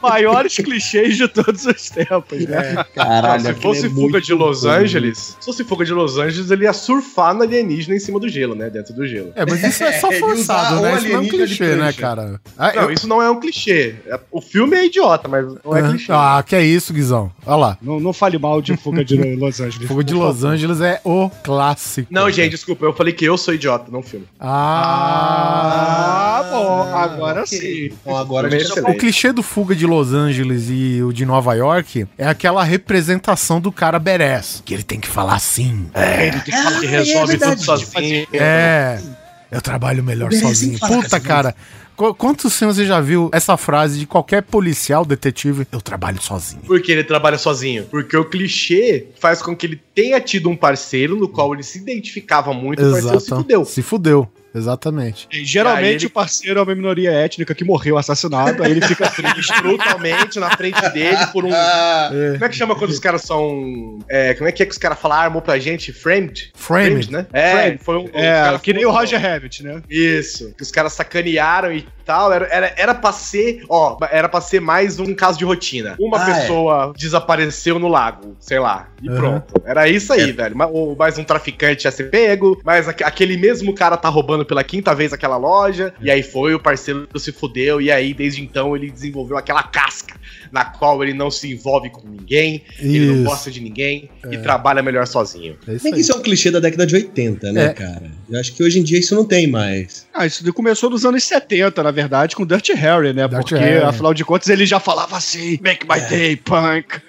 maiores 0.06 0.54
clichês 0.56 1.16
de 1.16 1.26
todos 1.28 1.64
os 1.66 1.90
tempos, 1.90 2.44
né? 2.46 2.84
Caralho, 2.94 3.42
se 3.42 3.48
aquilo 3.48 3.62
fosse 3.62 3.86
é 3.86 3.90
Fuga 3.90 4.20
de 4.20 4.34
Los 4.34 4.62
bom. 4.62 4.68
Angeles, 4.70 5.36
se 5.40 5.44
fosse 5.46 5.64
Fuga 5.64 5.84
de 5.84 5.92
Los 5.92 6.16
Angeles, 6.18 6.50
ele 6.50 6.64
ia 6.64 6.72
surfar 6.72 7.34
no 7.34 7.42
alienígena 7.42 7.96
em 7.96 8.00
cima 8.00 8.20
do 8.20 8.28
gelo, 8.28 8.54
né? 8.54 8.68
Dentro 8.70 8.94
do 8.94 9.06
gelo. 9.06 9.32
É, 9.34 9.44
mas 9.48 9.62
isso 9.64 9.82
é 9.84 9.92
só 9.98 10.11
É, 10.16 10.20
forçado, 10.20 10.80
né? 10.80 10.96
Isso 10.98 11.08
não 11.08 11.16
é 11.16 11.20
um 11.20 11.28
clichê, 11.28 11.76
né, 11.76 11.92
cara? 11.92 12.40
Ah, 12.58 12.72
Não, 12.74 12.82
eu- 12.84 12.90
isso 12.92 13.08
não 13.08 13.22
é 13.22 13.30
um 13.30 13.40
clichê. 13.40 13.94
É- 14.06 14.18
O 14.30 14.40
filme 14.40 14.76
é 14.76 14.86
idiota, 14.86 15.28
mas 15.28 15.44
não 15.64 15.76
é 15.76 15.82
clichê. 15.88 16.12
Ah, 16.12 16.42
que 16.46 16.54
é 16.56 16.62
isso, 16.62 16.92
Guizão. 16.92 17.30
Olha 17.46 17.56
lá. 17.56 17.78
Não, 17.82 18.00
não 18.00 18.12
fale 18.12 18.38
mal 18.38 18.60
de 18.62 18.76
Fuga 18.76 19.04
de 19.04 19.16
Los 19.36 19.60
Angeles. 19.60 19.88
Fogo 19.88 20.02
de 20.02 20.14
Los. 20.14 20.44
Angeles 20.44 20.80
é 20.80 21.00
o 21.04 21.30
clássico. 21.42 22.08
Não, 22.10 22.30
gente, 22.30 22.50
desculpa, 22.52 22.84
eu 22.84 22.92
falei 22.92 23.12
que 23.12 23.24
eu 23.24 23.36
sou 23.38 23.54
idiota, 23.54 23.86
não 23.90 24.00
o 24.00 24.02
filme. 24.02 24.26
Ah, 24.40 26.40
Ah, 26.40 26.42
bom, 26.50 26.94
agora 26.96 27.42
ok. 27.42 27.58
sim. 27.58 27.84
Então 28.00 28.16
agora 28.16 28.48
é 28.54 28.90
O 28.90 28.96
clichê 28.96 29.32
do 29.32 29.42
Fuga 29.42 29.74
de 29.74 29.86
Los 29.86 30.12
Angeles 30.12 30.66
e 30.68 31.02
o 31.02 31.12
de 31.12 31.24
Nova 31.24 31.54
York 31.54 32.06
é 32.18 32.26
aquela 32.26 32.62
representação 32.64 33.60
do 33.60 33.70
cara 33.72 33.98
badass. 33.98 34.62
Que 34.64 34.74
ele 34.74 34.82
tem 34.82 35.00
que 35.00 35.08
falar 35.08 35.34
assim. 35.34 35.86
É, 35.94 36.28
Ele 36.28 36.40
que 36.40 36.50
fala 36.50 36.72
Que 36.74 36.80
que 36.80 36.86
resolve 36.86 37.36
verdade. 37.36 37.64
tudo 37.64 37.78
sozinho. 37.78 38.26
é 38.32 38.98
eu 39.52 39.60
trabalho 39.60 40.02
melhor 40.02 40.32
sozinho. 40.32 40.78
Puta, 40.80 41.20
cara. 41.20 41.54
Qu- 41.94 42.14
Quantos 42.14 42.56
filmes 42.58 42.76
você 42.76 42.86
já 42.86 43.00
viu 43.00 43.28
essa 43.32 43.56
frase 43.56 43.98
de 43.98 44.06
qualquer 44.06 44.42
policial, 44.42 45.04
detetive? 45.04 45.66
Eu 45.70 45.80
trabalho 45.80 46.20
sozinho. 46.20 46.62
Por 46.62 46.80
que 46.80 46.90
ele 46.90 47.04
trabalha 47.04 47.36
sozinho? 47.36 47.84
Porque 47.84 48.16
o 48.16 48.24
clichê 48.24 49.08
faz 49.20 49.42
com 49.42 49.54
que 49.54 49.66
ele 49.66 49.80
tenha 49.94 50.18
tido 50.20 50.48
um 50.48 50.56
parceiro 50.56 51.14
no 51.16 51.28
qual 51.28 51.52
ele 51.52 51.62
se 51.62 51.78
identificava 51.78 52.52
muito 52.54 52.82
e 52.82 52.86
o 52.86 52.90
parceiro 52.92 53.20
se 53.20 53.26
Exato. 53.26 53.42
fudeu. 53.42 53.64
Se 53.64 53.82
fudeu. 53.82 54.28
Exatamente. 54.54 55.26
E 55.32 55.42
E 55.42 55.44
geralmente 55.44 56.02
ele- 56.02 56.06
o 56.06 56.10
parceiro 56.10 56.60
é 56.60 56.62
uma 56.62 56.74
minoria 56.74 57.10
étnica 57.10 57.54
que 57.54 57.64
morreu 57.64 57.96
assassinado, 57.98 58.62
aí 58.62 58.70
ele 58.70 58.80
fica 58.82 59.08
triste. 59.08 59.52
brutalmente 59.62 60.38
na 60.38 60.50
frente 60.56 60.80
dele 60.90 61.26
por 61.32 61.44
um. 61.44 61.50
Como 61.50 62.44
é 62.44 62.48
que 62.48 62.56
chama 62.56 62.74
quando 62.74 62.90
os 62.90 62.98
caras 62.98 63.22
são. 63.22 63.98
é, 64.08 64.34
como 64.34 64.48
é 64.48 64.52
que 64.52 64.62
é 64.62 64.66
que 64.66 64.72
os 64.72 64.78
caras 64.78 64.98
falaram, 64.98 65.24
armou 65.24 65.42
pra 65.42 65.58
gente? 65.58 65.92
Framed? 65.92 66.50
Framed. 66.54 67.10
né? 67.10 67.26
É, 67.32 67.52
Framed. 67.52 67.84
foi 67.84 67.96
um. 67.98 68.08
É, 68.12 68.58
que 68.62 68.72
nem 68.72 68.84
o 68.84 68.90
Roger 68.90 69.20
Rabbit, 69.20 69.62
né? 69.64 69.82
Isso. 69.88 70.52
Que 70.56 70.62
os 70.62 70.70
caras 70.70 70.92
sacanearam 70.92 71.72
e 71.72 71.86
tal. 72.04 72.32
Era, 72.32 72.46
era, 72.50 72.74
era 72.76 72.94
pra 72.94 73.12
ser. 73.12 73.62
Ó, 73.68 73.96
era 74.10 74.28
pra 74.28 74.40
ser 74.40 74.60
mais 74.60 74.98
um 74.98 75.14
caso 75.14 75.38
de 75.38 75.44
rotina. 75.44 75.96
Uma 75.98 76.22
Ah, 76.24 76.30
é. 76.30 76.40
pessoa 76.40 76.92
desapareceu 76.96 77.78
no 77.78 77.88
lago, 77.88 78.36
sei 78.40 78.58
lá. 78.58 78.88
E 79.02 79.08
Uhum. 79.08 79.16
pronto. 79.16 79.54
Era 79.64 79.88
isso 79.88 80.12
aí, 80.12 80.32
velho. 80.32 80.56
Ma- 80.56 80.66
Ou 80.66 80.94
mais 80.96 81.18
um 81.18 81.24
traficante 81.24 81.86
ia 81.86 81.90
ser 81.90 82.10
pego, 82.10 82.60
mas 82.64 82.88
aque- 82.88 83.04
aquele 83.04 83.36
mesmo 83.36 83.74
cara 83.74 83.96
tá 83.96 84.08
roubando 84.08 84.41
pela 84.44 84.62
quinta 84.64 84.94
vez 84.94 85.12
aquela 85.12 85.36
loja. 85.36 85.92
E 86.00 86.10
aí 86.10 86.22
foi, 86.22 86.54
o 86.54 86.60
parceiro 86.60 87.08
se 87.16 87.32
fudeu. 87.32 87.80
E 87.80 87.90
aí, 87.90 88.12
desde 88.14 88.42
então, 88.42 88.76
ele 88.76 88.90
desenvolveu 88.90 89.36
aquela 89.36 89.62
casca 89.62 90.14
na 90.50 90.64
qual 90.66 91.02
ele 91.02 91.14
não 91.14 91.30
se 91.30 91.50
envolve 91.50 91.88
com 91.88 92.06
ninguém, 92.06 92.62
ele 92.78 93.06
não 93.06 93.14
Isso. 93.16 93.24
gosta 93.24 93.50
de 93.50 93.58
ninguém 93.60 94.10
e 94.30 94.36
trabalha 94.36 94.82
melhor 94.82 95.06
sozinho. 95.06 95.56
É 95.66 95.72
isso 95.74 95.82
Bem 95.82 95.92
que 95.92 95.96
aí. 95.96 96.02
isso 96.02 96.12
é 96.12 96.14
um 96.16 96.20
clichê 96.20 96.50
da 96.50 96.60
década 96.60 96.84
de 96.86 96.94
80, 96.94 97.52
né, 97.52 97.64
É. 97.66 97.68
cara? 97.72 98.10
Eu 98.28 98.38
acho 98.38 98.52
que 98.52 98.62
hoje 98.62 98.78
em 98.78 98.82
dia 98.82 98.98
isso 98.98 99.14
não 99.14 99.24
tem 99.24 99.46
mais. 99.46 100.06
Ah, 100.12 100.26
isso 100.26 100.52
começou 100.52 100.90
nos 100.90 101.06
anos 101.06 101.24
70, 101.24 101.82
na 101.82 101.90
verdade, 101.90 102.36
com 102.36 102.44
Dirty 102.44 102.74
Harry, 102.74 103.14
né? 103.14 103.26
Dirty 103.26 103.50
Porque, 103.50 103.54
Harry. 103.64 103.82
afinal 103.84 104.12
de 104.12 104.24
contas, 104.26 104.48
ele 104.50 104.66
já 104.66 104.78
falava 104.78 105.16
assim: 105.16 105.58
Make 105.62 105.86
my 105.88 106.00
day, 106.08 106.36
punk. 106.36 107.00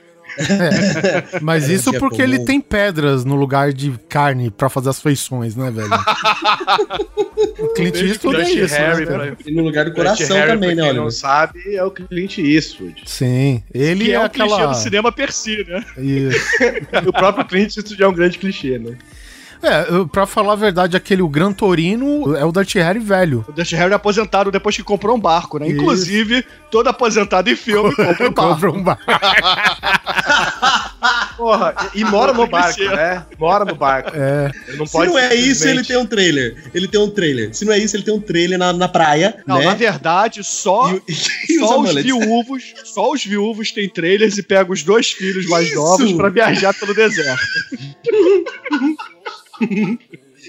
Mas 1.42 1.70
É, 1.70 1.74
isso 1.74 1.92
porque 1.94 2.18
comum. 2.24 2.24
ele 2.36 2.40
tem 2.46 2.60
pedras 2.60 3.24
no 3.25 3.36
lugar 3.36 3.72
de 3.74 3.92
carne 4.10 4.50
pra 4.52 4.70
fazer 4.70 4.90
as 4.90 5.00
feições, 5.02 5.56
né, 5.56 5.70
velho? 5.72 5.90
o 7.60 7.68
Clint 7.74 7.96
Eastwood 8.02 8.42
é 8.42 8.50
isso, 8.50 8.75
Harry, 8.75 9.06
né? 9.06 9.12
pra- 9.32 9.36
E 9.46 9.52
no 9.54 9.63
lugar 9.63 9.86
do 9.86 9.94
coração 9.94 10.36
Harry, 10.38 10.52
também, 10.52 10.70
né, 10.70 10.75
quem 10.75 10.84
Oliver? 10.84 11.04
não 11.04 11.12
sabe, 11.12 11.75
é 11.75 11.84
o 11.84 11.92
Clint 11.92 12.38
Eastwood. 12.40 13.04
Sim, 13.06 13.63
ele 13.74 14.06
Que 14.06 14.12
é, 14.12 14.16
é 14.16 14.20
um 14.20 14.30
clichê 14.30 14.54
aquela... 14.54 14.74
do 14.74 14.78
cinema 14.78 15.12
per 15.12 15.32
si, 15.32 15.66
né? 15.68 15.84
Isso. 15.98 16.40
o 17.08 17.13
próprio 17.13 17.46
Clint 17.46 17.75
Eastwood 17.78 18.02
é 18.04 18.08
um 18.08 18.13
grande 18.13 18.38
clichê, 18.38 18.78
né? 18.80 18.98
É, 19.63 19.86
pra 20.12 20.25
falar 20.25 20.53
a 20.53 20.58
verdade, 20.58 20.98
aquele 20.98 21.22
o 21.22 21.29
Gran 21.29 21.53
Torino 21.53 22.36
é 22.36 22.43
o 22.43 22.51
Dirty 22.51 22.79
Harry 22.79 23.00
velho. 23.00 23.46
O 23.48 23.53
Dirty 23.53 23.75
Harry 23.75 23.93
é 23.93 23.96
aposentado 23.96 24.51
depois 24.51 24.75
que 24.75 24.84
comprou 24.84 25.15
um 25.15 25.20
barco, 25.20 25.58
né? 25.58 25.67
Isso. 25.67 25.77
Inclusive, 25.77 26.46
todo 26.70 26.88
aposentado 26.89 27.50
em 27.50 27.55
filme 27.55 27.96
compra 28.05 28.29
um 28.29 28.34
barco. 28.34 28.53
Compra 28.53 28.72
um 28.72 28.84
bar. 28.84 29.00
Porra, 31.38 31.75
e, 31.93 32.01
e 32.01 32.05
mora 32.05 32.34
no 32.34 32.48
barco, 32.48 32.84
né? 32.84 33.25
Mora 33.38 33.65
no 33.65 33.75
barco. 33.75 34.12
É. 34.13 34.51
Não 34.75 34.86
Se 34.86 34.98
não 34.98 35.17
é 35.17 35.36
isso, 35.36 35.67
ele 35.67 35.84
tem 35.84 35.98
um 35.98 36.05
trailer. 36.05 36.63
Ele 36.74 36.88
tem 36.88 37.00
um 37.00 37.10
trailer. 37.10 37.53
Se 37.53 37.65
não 37.65 37.74
é 37.74 37.79
isso, 37.79 37.96
ele 37.96 38.03
tem 38.03 38.13
um 38.13 38.22
trailer 38.22 38.58
na, 38.58 38.72
na 38.72 38.88
praia, 38.88 39.38
Não, 39.46 39.60
né? 39.60 39.65
na 39.65 39.74
verdade, 39.74 40.43
só, 40.43 40.93
E, 41.08 41.12
só 41.60 41.82
os 41.82 41.93
viúvos, 41.96 42.63
só 42.84 43.12
os 43.12 43.25
viúvos 43.25 43.72
têm 43.72 43.89
trailers 43.89 44.38
e 44.38 44.43
pegam 44.43 44.74
os 44.74 44.84
dois 44.84 45.12
filhos 45.12 45.48
mais 45.48 45.67
Isso! 45.67 45.75
novos 45.75 46.12
pra 46.13 46.29
viajar 46.29 46.74
pelo 46.74 46.93
deserto. 46.93 47.41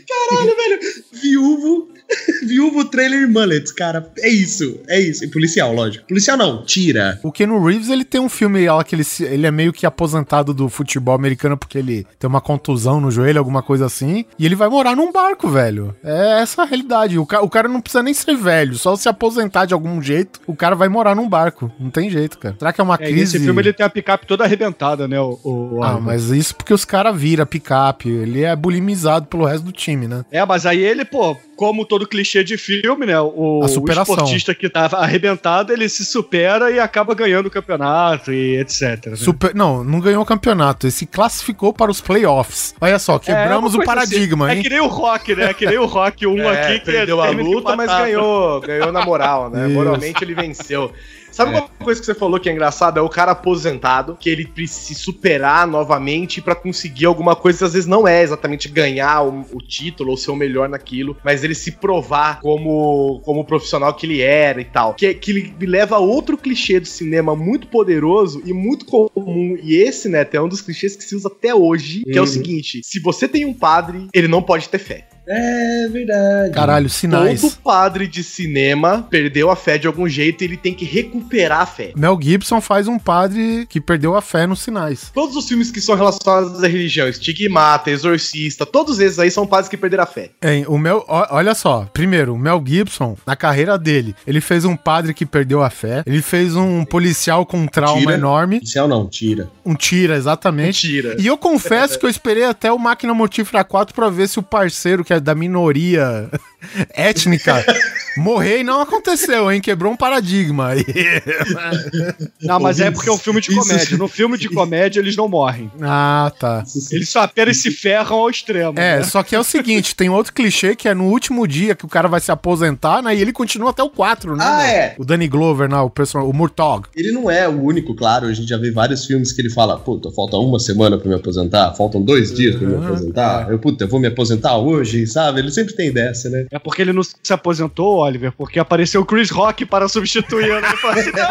Caralho, 0.08 0.56
velho. 0.56 0.80
Viúvo. 1.12 1.93
Viúvo 2.46 2.84
trailer 2.84 3.28
mullets, 3.28 3.72
cara. 3.72 4.06
É 4.18 4.28
isso. 4.28 4.80
É 4.88 5.00
isso. 5.00 5.24
E 5.24 5.28
policial, 5.28 5.72
lógico. 5.74 6.06
Policial 6.06 6.36
não, 6.36 6.64
tira. 6.64 7.18
O 7.22 7.32
Keanu 7.32 7.62
Reeves, 7.64 7.88
ele 7.88 8.04
tem 8.04 8.20
um 8.20 8.28
filme 8.28 8.66
lá 8.68 8.82
que 8.84 8.94
ele, 8.94 9.04
se- 9.04 9.24
ele 9.24 9.46
é 9.46 9.50
meio 9.50 9.72
que 9.72 9.86
aposentado 9.86 10.52
do 10.52 10.68
futebol 10.68 11.14
americano 11.14 11.56
porque 11.56 11.78
ele 11.78 12.06
tem 12.18 12.28
uma 12.28 12.40
contusão 12.40 13.00
no 13.00 13.10
joelho, 13.10 13.38
alguma 13.38 13.62
coisa 13.62 13.86
assim. 13.86 14.24
E 14.38 14.44
ele 14.46 14.54
vai 14.54 14.68
morar 14.68 14.94
num 14.96 15.10
barco, 15.12 15.48
velho. 15.48 15.94
É 16.04 16.40
essa 16.42 16.62
a 16.62 16.66
realidade. 16.66 17.18
O, 17.18 17.26
ca- 17.26 17.40
o 17.42 17.48
cara 17.48 17.68
não 17.68 17.80
precisa 17.80 18.02
nem 18.02 18.14
ser 18.14 18.36
velho, 18.36 18.76
só 18.76 18.94
se 18.96 19.08
aposentar 19.08 19.64
de 19.66 19.74
algum 19.74 20.00
jeito, 20.02 20.40
o 20.46 20.54
cara 20.54 20.74
vai 20.74 20.88
morar 20.88 21.14
num 21.14 21.28
barco. 21.28 21.70
Não 21.80 21.90
tem 21.90 22.10
jeito, 22.10 22.38
cara. 22.38 22.54
Será 22.58 22.72
que 22.72 22.80
é 22.80 22.84
uma 22.84 22.94
É, 22.94 22.98
crise? 22.98 23.14
nesse 23.20 23.40
filme 23.40 23.62
ele 23.62 23.72
tem 23.72 23.84
a 23.86 23.90
picape 23.90 24.26
toda 24.26 24.44
arrebentada, 24.44 25.08
né? 25.08 25.18
O, 25.20 25.38
o 25.44 25.82
Ah, 25.82 25.98
mas 26.00 26.24
isso 26.30 26.54
porque 26.54 26.74
os 26.74 26.84
caras 26.84 27.16
viram 27.16 27.46
picape. 27.46 28.08
Ele 28.08 28.42
é 28.42 28.54
bulimizado 28.54 29.26
pelo 29.26 29.44
resto 29.44 29.64
do 29.64 29.72
time, 29.72 30.06
né? 30.06 30.24
É, 30.30 30.44
mas 30.44 30.66
aí 30.66 30.80
ele, 30.82 31.04
pô, 31.04 31.36
como 31.56 31.84
todo 31.84 31.93
clichê 32.00 32.42
de 32.42 32.56
filme, 32.56 33.06
né? 33.06 33.20
O, 33.20 33.60
A 33.62 33.66
o 33.66 33.90
esportista 33.90 34.54
que 34.54 34.68
tava 34.68 34.96
arrebentado, 34.98 35.72
ele 35.72 35.88
se 35.88 36.04
supera 36.04 36.70
e 36.70 36.78
acaba 36.80 37.14
ganhando 37.14 37.46
o 37.46 37.50
campeonato 37.50 38.32
e 38.32 38.58
etc. 38.58 39.06
né? 39.06 39.16
Super, 39.16 39.54
não, 39.54 39.84
não 39.84 40.00
ganhou 40.00 40.22
o 40.22 40.26
campeonato. 40.26 40.86
Ele 40.86 40.90
se 40.92 41.06
classificou 41.06 41.72
para 41.72 41.90
os 41.90 42.00
playoffs. 42.00 42.74
Olha 42.80 42.98
só, 42.98 43.18
quebramos 43.18 43.72
É, 43.72 43.76
uma 43.76 43.82
o 43.82 43.86
paradigma, 43.86 44.46
assim. 44.46 44.54
hein? 44.54 44.60
É 44.60 44.62
que 44.62 44.70
nem 44.70 44.80
o 44.80 44.86
Rock, 44.86 45.34
né? 45.34 45.44
É 45.50 45.54
que 45.54 45.66
nem 45.66 45.78
o 45.78 45.86
Rock, 45.86 46.26
um 46.26 46.38
É, 46.40 46.60
aqui 46.62 46.80
que 46.80 46.86
perdeu 46.86 47.20
a 47.20 47.28
termina 47.28 47.48
luta, 47.48 47.76
mas 47.76 47.86
ganhou, 47.86 48.60
ganhou 48.60 48.92
na 48.92 49.04
moral, 49.04 49.50
né? 49.50 49.66
Isso. 49.66 49.74
Moralmente 49.74 50.24
ele 50.24 50.34
venceu. 50.34 50.92
Sabe 51.34 51.50
uma 51.50 51.62
coisa 51.68 51.98
que 52.00 52.06
você 52.06 52.14
falou 52.14 52.38
que 52.38 52.48
é 52.48 52.52
engraçado? 52.52 52.98
É 52.98 53.02
o 53.02 53.08
cara 53.08 53.32
aposentado, 53.32 54.16
que 54.20 54.30
ele 54.30 54.46
precisa 54.46 54.80
se 54.84 54.94
superar 54.94 55.66
novamente 55.66 56.40
pra 56.40 56.54
conseguir 56.54 57.06
alguma 57.06 57.34
coisa 57.34 57.58
que 57.58 57.64
às 57.64 57.72
vezes 57.72 57.88
não 57.88 58.06
é 58.06 58.22
exatamente 58.22 58.68
ganhar 58.68 59.22
o, 59.22 59.44
o 59.52 59.58
título 59.58 60.10
ou 60.10 60.16
ser 60.16 60.30
o 60.30 60.36
melhor 60.36 60.68
naquilo, 60.68 61.16
mas 61.24 61.42
ele 61.42 61.54
se 61.54 61.72
provar 61.72 62.40
como, 62.40 63.20
como 63.24 63.44
profissional 63.44 63.92
que 63.94 64.06
ele 64.06 64.20
era 64.20 64.60
e 64.60 64.64
tal. 64.64 64.94
Que, 64.94 65.12
que 65.14 65.30
ele 65.32 65.54
me 65.58 65.66
leva 65.66 65.96
a 65.96 65.98
outro 65.98 66.36
clichê 66.38 66.78
do 66.78 66.86
cinema 66.86 67.34
muito 67.34 67.66
poderoso 67.66 68.40
e 68.44 68.52
muito 68.52 68.84
comum. 68.84 69.58
E 69.62 69.74
esse, 69.76 70.08
né, 70.08 70.26
é 70.32 70.40
um 70.40 70.48
dos 70.48 70.60
clichês 70.60 70.94
que 70.96 71.04
se 71.04 71.14
usa 71.16 71.28
até 71.28 71.54
hoje, 71.54 72.02
que 72.04 72.16
é 72.16 72.20
o 72.20 72.24
Uhum. 72.24 72.26
seguinte: 72.26 72.80
se 72.82 73.00
você 73.00 73.26
tem 73.28 73.44
um 73.44 73.54
padre, 73.54 74.08
ele 74.14 74.28
não 74.28 74.42
pode 74.42 74.68
ter 74.68 74.78
fé. 74.78 75.08
É 75.26 75.88
verdade. 75.88 76.52
Caralho, 76.52 76.88
sinais. 76.90 77.40
Todo 77.40 77.56
padre 77.62 78.06
de 78.06 78.22
cinema 78.22 79.06
perdeu 79.08 79.50
a 79.50 79.56
fé 79.56 79.78
de 79.78 79.86
algum 79.86 80.08
jeito 80.08 80.42
e 80.42 80.44
ele 80.44 80.56
tem 80.56 80.74
que 80.74 80.84
recuperar 80.84 81.62
a 81.62 81.66
fé. 81.66 81.92
Mel 81.96 82.18
Gibson 82.20 82.60
faz 82.60 82.86
um 82.88 82.98
padre 82.98 83.66
que 83.68 83.80
perdeu 83.80 84.14
a 84.16 84.20
fé 84.22 84.46
nos 84.46 84.60
sinais. 84.60 85.10
Todos 85.14 85.36
os 85.36 85.48
filmes 85.48 85.70
que 85.70 85.80
são 85.80 85.94
relacionados 85.94 86.62
à 86.62 86.66
religião, 86.68 87.08
Estigmata, 87.08 87.90
Exorcista, 87.90 88.66
todos 88.66 89.00
esses 89.00 89.18
aí 89.18 89.30
são 89.30 89.46
padres 89.46 89.68
que 89.68 89.76
perderam 89.76 90.04
a 90.04 90.06
fé. 90.06 90.30
Hein, 90.42 90.64
o 90.68 90.76
Mel, 90.78 91.04
olha 91.08 91.54
só, 91.54 91.88
primeiro, 91.92 92.34
o 92.34 92.38
Mel 92.38 92.62
Gibson, 92.64 93.16
na 93.26 93.34
carreira 93.36 93.78
dele, 93.78 94.14
ele 94.26 94.40
fez 94.40 94.64
um 94.64 94.76
padre 94.76 95.14
que 95.14 95.24
perdeu 95.24 95.62
a 95.62 95.70
fé, 95.70 96.02
ele 96.06 96.20
fez 96.20 96.54
um 96.54 96.84
policial 96.84 97.46
com 97.46 97.58
um 97.58 97.66
trauma 97.66 98.00
Tira. 98.00 98.14
enorme, 98.14 98.56
Policial 98.58 98.88
não, 98.88 99.08
tira. 99.08 99.50
um 99.64 99.74
tira, 99.74 100.16
exatamente. 100.16 100.86
Mentira. 100.86 101.16
E 101.18 101.26
eu 101.26 101.36
confesso 101.38 101.98
que 101.98 102.04
eu 102.06 102.10
esperei 102.10 102.44
até 102.44 102.70
o 102.70 102.78
Máquina 102.78 103.14
Mortífera 103.14 103.64
4 103.64 103.94
pra 103.94 104.10
ver 104.10 104.28
se 104.28 104.38
o 104.38 104.42
parceiro, 104.42 105.04
que 105.04 105.12
é 105.12 105.13
da 105.20 105.34
minoria 105.34 106.28
étnica, 106.94 107.64
morrer 108.16 108.60
e 108.60 108.64
não 108.64 108.80
aconteceu, 108.80 109.50
hein? 109.50 109.60
Quebrou 109.60 109.92
um 109.92 109.96
paradigma 109.96 110.68
aí. 110.68 110.84
Não, 112.42 112.60
mas 112.60 112.80
é 112.80 112.90
porque 112.90 113.08
é 113.08 113.12
um 113.12 113.18
filme 113.18 113.40
de 113.40 113.54
comédia. 113.54 113.96
No 113.96 114.08
filme 114.08 114.36
de 114.36 114.48
comédia 114.48 115.00
eles 115.00 115.16
não 115.16 115.28
morrem. 115.28 115.70
ah, 115.80 116.30
tá. 116.38 116.64
Eles 116.90 117.08
só 117.08 117.20
apenas 117.20 117.56
se 117.58 117.70
ferram 117.70 118.16
ao 118.16 118.30
extremo. 118.30 118.78
É, 118.78 118.98
né? 118.98 119.02
só 119.02 119.22
que 119.22 119.34
é 119.34 119.40
o 119.40 119.44
seguinte, 119.44 119.94
tem 119.94 120.08
outro 120.08 120.32
clichê 120.32 120.76
que 120.76 120.88
é 120.88 120.94
no 120.94 121.04
último 121.04 121.46
dia 121.46 121.74
que 121.74 121.84
o 121.84 121.88
cara 121.88 122.08
vai 122.08 122.20
se 122.20 122.30
aposentar, 122.30 123.02
né? 123.02 123.14
E 123.14 123.20
ele 123.20 123.32
continua 123.32 123.70
até 123.70 123.82
o 123.82 123.90
4, 123.90 124.36
né? 124.36 124.44
Ah, 124.44 124.58
né? 124.58 124.76
é. 124.76 124.94
O 124.98 125.04
Danny 125.04 125.28
Glover, 125.28 125.68
né? 125.68 125.78
O, 125.78 125.90
personagem, 125.90 126.30
o 126.30 126.36
Murtog. 126.36 126.86
Ele 126.94 127.12
não 127.12 127.30
é 127.30 127.48
o 127.48 127.62
único, 127.62 127.94
claro. 127.94 128.26
A 128.26 128.32
gente 128.32 128.48
já 128.48 128.58
vê 128.58 128.70
vários 128.70 129.06
filmes 129.06 129.32
que 129.32 129.40
ele 129.40 129.50
fala: 129.50 129.78
Puta, 129.78 130.10
falta 130.10 130.36
uma 130.36 130.58
semana 130.58 130.98
pra 130.98 131.08
me 131.08 131.14
aposentar, 131.14 131.72
faltam 131.74 132.02
dois 132.02 132.32
dias 132.32 132.56
pra 132.56 132.68
me 132.68 132.76
aposentar. 132.76 133.50
Eu, 133.50 133.58
puta, 133.58 133.84
eu 133.84 133.88
vou 133.88 134.00
me 134.00 134.06
aposentar 134.06 134.56
hoje, 134.56 135.06
sabe? 135.06 135.40
Ele 135.40 135.50
sempre 135.50 135.74
tem 135.74 135.92
dessa, 135.92 136.28
né? 136.28 136.46
É 136.50 136.58
porque 136.58 136.82
ele 136.82 136.92
não 136.92 137.02
se 137.02 137.32
aposentou, 137.32 138.03
Oliver, 138.04 138.32
porque 138.32 138.58
apareceu 138.58 139.00
o 139.00 139.04
Chris 139.04 139.30
Rock 139.30 139.64
para 139.66 139.88
substituir. 139.88 140.48
Né? 140.48 140.68
Ele 140.68 140.76
falou 140.76 140.98
assim, 140.98 141.12
"Não!" 141.12 141.24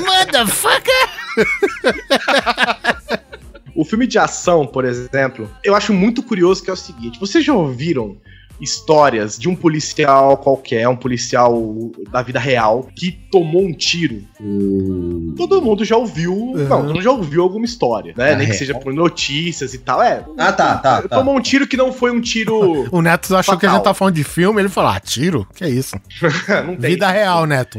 Motherfucker! 0.04 1.08
O 3.74 3.84
filme 3.84 4.06
de 4.06 4.18
ação, 4.18 4.66
por 4.66 4.84
exemplo, 4.84 5.50
eu 5.64 5.74
acho 5.74 5.92
muito 5.92 6.22
curioso 6.22 6.62
que 6.62 6.70
é 6.70 6.72
o 6.72 6.76
seguinte: 6.76 7.18
vocês 7.18 7.44
já 7.44 7.54
ouviram 7.54 8.16
histórias 8.60 9.38
de 9.38 9.48
um 9.48 9.54
policial 9.54 10.36
qualquer, 10.36 10.88
um 10.88 10.96
policial 10.96 11.90
da 12.10 12.22
vida 12.22 12.38
real, 12.38 12.88
que 12.94 13.12
tomou 13.30 13.62
um 13.64 13.72
tiro? 13.72 14.22
Hum, 14.40 15.34
Todo 15.36 15.62
mundo 15.62 15.84
já 15.84 15.96
ouviu. 15.96 16.52
Não, 16.54 16.68
todo 16.68 16.84
mundo 16.88 17.02
já 17.02 17.10
ouviu 17.10 17.42
alguma 17.42 17.64
história, 17.64 18.12
né? 18.16 18.32
Ah, 18.32 18.36
Nem 18.36 18.46
que 18.46 18.52
é. 18.54 18.56
seja 18.56 18.74
por 18.78 18.92
notícias 18.92 19.74
e 19.74 19.78
tal. 19.78 20.02
É. 20.02 20.24
Ah, 20.36 20.52
tá, 20.52 20.76
tá, 20.76 21.02
tá. 21.02 21.08
Tomou 21.08 21.36
um 21.36 21.40
tiro 21.40 21.66
que 21.66 21.76
não 21.76 21.92
foi 21.92 22.10
um 22.10 22.20
tiro. 22.20 22.88
O 22.92 23.00
Neto 23.02 23.34
achou 23.36 23.56
que 23.58 23.64
a 23.66 23.68
Fatal. 23.70 23.76
gente 23.76 23.84
tá 23.84 23.94
falando 23.94 24.14
de 24.14 24.24
filme, 24.24 24.60
ele 24.60 24.68
falou, 24.68 24.90
ah, 24.90 25.00
tiro? 25.00 25.46
Que 25.54 25.64
é 25.64 25.68
isso? 25.68 25.96
não 26.66 26.76
tem. 26.76 26.90
Vida 26.90 27.10
real, 27.10 27.46
Neto. 27.46 27.78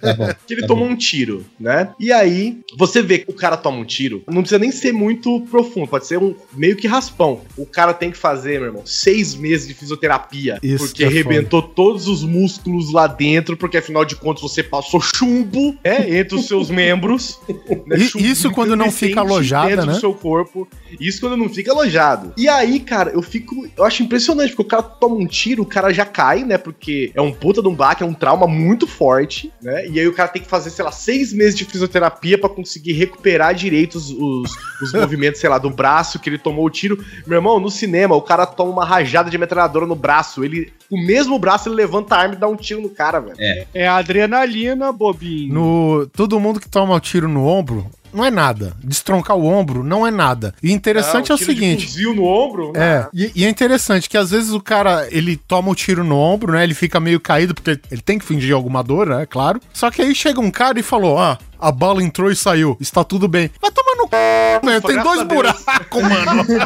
Tá 0.00 0.14
bom. 0.14 0.28
que 0.46 0.54
ele 0.54 0.60
Tá 0.62 0.68
tomou 0.68 0.86
um 0.86 0.96
tiro, 0.96 1.44
né? 1.58 1.90
E 1.98 2.12
aí, 2.12 2.60
você 2.76 3.02
vê 3.02 3.18
que 3.18 3.30
o 3.30 3.34
cara 3.34 3.56
toma 3.56 3.78
um 3.78 3.84
tiro, 3.84 4.22
não 4.28 4.42
precisa 4.42 4.58
nem 4.58 4.70
ser 4.70 4.92
muito 4.92 5.40
profundo, 5.50 5.88
pode 5.88 6.06
ser 6.06 6.18
um 6.18 6.34
meio 6.54 6.76
que 6.76 6.86
raspão. 6.86 7.40
O 7.56 7.66
cara 7.66 7.92
tem 7.94 8.10
que 8.10 8.16
fazer, 8.18 8.58
meu 8.58 8.68
irmão, 8.68 8.82
seis 8.86 9.34
meses 9.34 9.66
de 9.68 9.74
fisioterapia 9.74 10.03
fisioterapia. 10.04 10.58
Isso 10.62 10.84
porque 10.86 10.98
que 10.98 11.04
é 11.04 11.06
arrebentou 11.06 11.62
todos 11.62 12.06
os 12.08 12.22
músculos 12.22 12.92
lá 12.92 13.06
dentro, 13.06 13.56
porque 13.56 13.78
afinal 13.78 14.04
de 14.04 14.16
contas 14.16 14.42
você 14.42 14.62
passou 14.62 15.00
chumbo 15.00 15.76
é, 15.82 16.18
entre 16.18 16.36
os 16.36 16.46
seus 16.46 16.70
membros. 16.70 17.40
né, 17.86 17.96
E- 18.16 18.30
isso 18.30 18.50
quando 18.50 18.76
não 18.76 18.90
fica 18.90 19.20
alojada, 19.20 19.68
dentro 19.68 19.86
né? 19.86 19.92
do 19.92 20.00
seu 20.00 20.12
corpo. 20.14 20.68
Isso 21.00 21.20
quando 21.20 21.36
não 21.36 21.48
fica 21.48 21.72
alojado. 21.72 22.32
E 22.36 22.48
aí, 22.48 22.80
cara, 22.80 23.10
eu 23.10 23.22
fico. 23.22 23.66
Eu 23.76 23.84
acho 23.84 24.02
impressionante, 24.02 24.50
porque 24.50 24.62
o 24.62 24.64
cara 24.64 24.82
toma 24.82 25.16
um 25.16 25.26
tiro, 25.26 25.62
o 25.62 25.66
cara 25.66 25.92
já 25.92 26.04
cai, 26.04 26.44
né? 26.44 26.58
Porque 26.58 27.10
é 27.14 27.20
um 27.20 27.32
puta 27.32 27.62
de 27.62 27.68
um 27.68 27.74
baque, 27.74 28.02
é 28.02 28.06
um 28.06 28.14
trauma 28.14 28.46
muito 28.46 28.86
forte, 28.86 29.52
né? 29.62 29.86
E 29.88 29.98
aí 29.98 30.06
o 30.06 30.12
cara 30.12 30.28
tem 30.28 30.42
que 30.42 30.48
fazer, 30.48 30.70
sei 30.70 30.84
lá, 30.84 30.92
seis 30.92 31.32
meses 31.32 31.56
de 31.56 31.64
fisioterapia 31.64 32.38
pra 32.38 32.48
conseguir 32.48 32.92
recuperar 32.92 33.54
direito 33.54 33.96
os, 33.96 34.10
os, 34.10 34.50
os 34.82 34.92
movimentos, 34.94 35.40
sei 35.40 35.50
lá, 35.50 35.58
do 35.58 35.70
braço 35.70 36.18
que 36.18 36.28
ele 36.28 36.38
tomou 36.38 36.64
o 36.66 36.70
tiro. 36.70 37.02
Meu 37.26 37.38
irmão, 37.38 37.58
no 37.58 37.70
cinema, 37.70 38.14
o 38.14 38.22
cara 38.22 38.46
toma 38.46 38.70
uma 38.70 38.84
rajada 38.84 39.30
de 39.30 39.38
metralhadora 39.38 39.86
no 39.86 39.93
braço. 39.94 40.44
Ele. 40.44 40.72
O 40.90 40.98
mesmo 40.98 41.38
braço 41.38 41.68
ele 41.68 41.76
levanta 41.76 42.14
a 42.14 42.18
arma 42.18 42.34
e 42.34 42.38
dá 42.38 42.46
um 42.46 42.56
tiro 42.56 42.80
no 42.80 42.90
cara, 42.90 43.20
velho. 43.20 43.36
É 43.72 43.88
adrenalina, 43.88 44.92
bobinho. 44.92 45.52
No, 45.52 46.06
todo 46.08 46.38
mundo 46.38 46.60
que 46.60 46.68
toma 46.68 46.94
o 46.94 47.00
tiro 47.00 47.28
no 47.28 47.46
ombro 47.46 47.90
não 48.14 48.24
é 48.24 48.30
nada. 48.30 48.72
Destroncar 48.82 49.36
o 49.36 49.44
ombro 49.46 49.82
não 49.82 50.06
é 50.06 50.10
nada. 50.10 50.54
E 50.62 50.72
interessante 50.72 51.30
é 51.32 51.34
o 51.34 51.38
tiro 51.38 51.50
de 51.54 51.60
seguinte. 51.60 51.86
fuzil 51.86 52.14
no 52.14 52.24
ombro? 52.24 52.72
É, 52.76 53.06
e, 53.12 53.32
e 53.34 53.44
é 53.44 53.48
interessante 53.48 54.08
que 54.08 54.16
às 54.16 54.30
vezes 54.30 54.52
o 54.52 54.60
cara, 54.60 55.06
ele 55.10 55.36
toma 55.36 55.70
o 55.70 55.74
tiro 55.74 56.04
no 56.04 56.16
ombro, 56.16 56.52
né? 56.52 56.62
Ele 56.62 56.74
fica 56.74 57.00
meio 57.00 57.20
caído, 57.20 57.54
porque 57.54 57.78
ele 57.90 58.00
tem 58.02 58.18
que 58.18 58.24
fingir 58.24 58.54
alguma 58.54 58.82
dor, 58.82 59.06
né? 59.08 59.26
Claro. 59.26 59.60
Só 59.72 59.90
que 59.90 60.00
aí 60.02 60.14
chega 60.14 60.40
um 60.40 60.50
cara 60.50 60.78
e 60.78 60.82
falou: 60.82 61.18
Ah, 61.18 61.38
a 61.58 61.72
bala 61.72 62.02
entrou 62.02 62.30
e 62.30 62.36
saiu, 62.36 62.76
está 62.80 63.02
tudo 63.02 63.26
bem. 63.26 63.50
Vai 63.60 63.70
tomar 63.70 63.96
no 63.96 64.04
c, 64.08 64.66
né? 64.66 64.80
Tem 64.80 65.02
dois 65.02 65.22
buracos, 65.22 66.02
mano. 66.02 66.44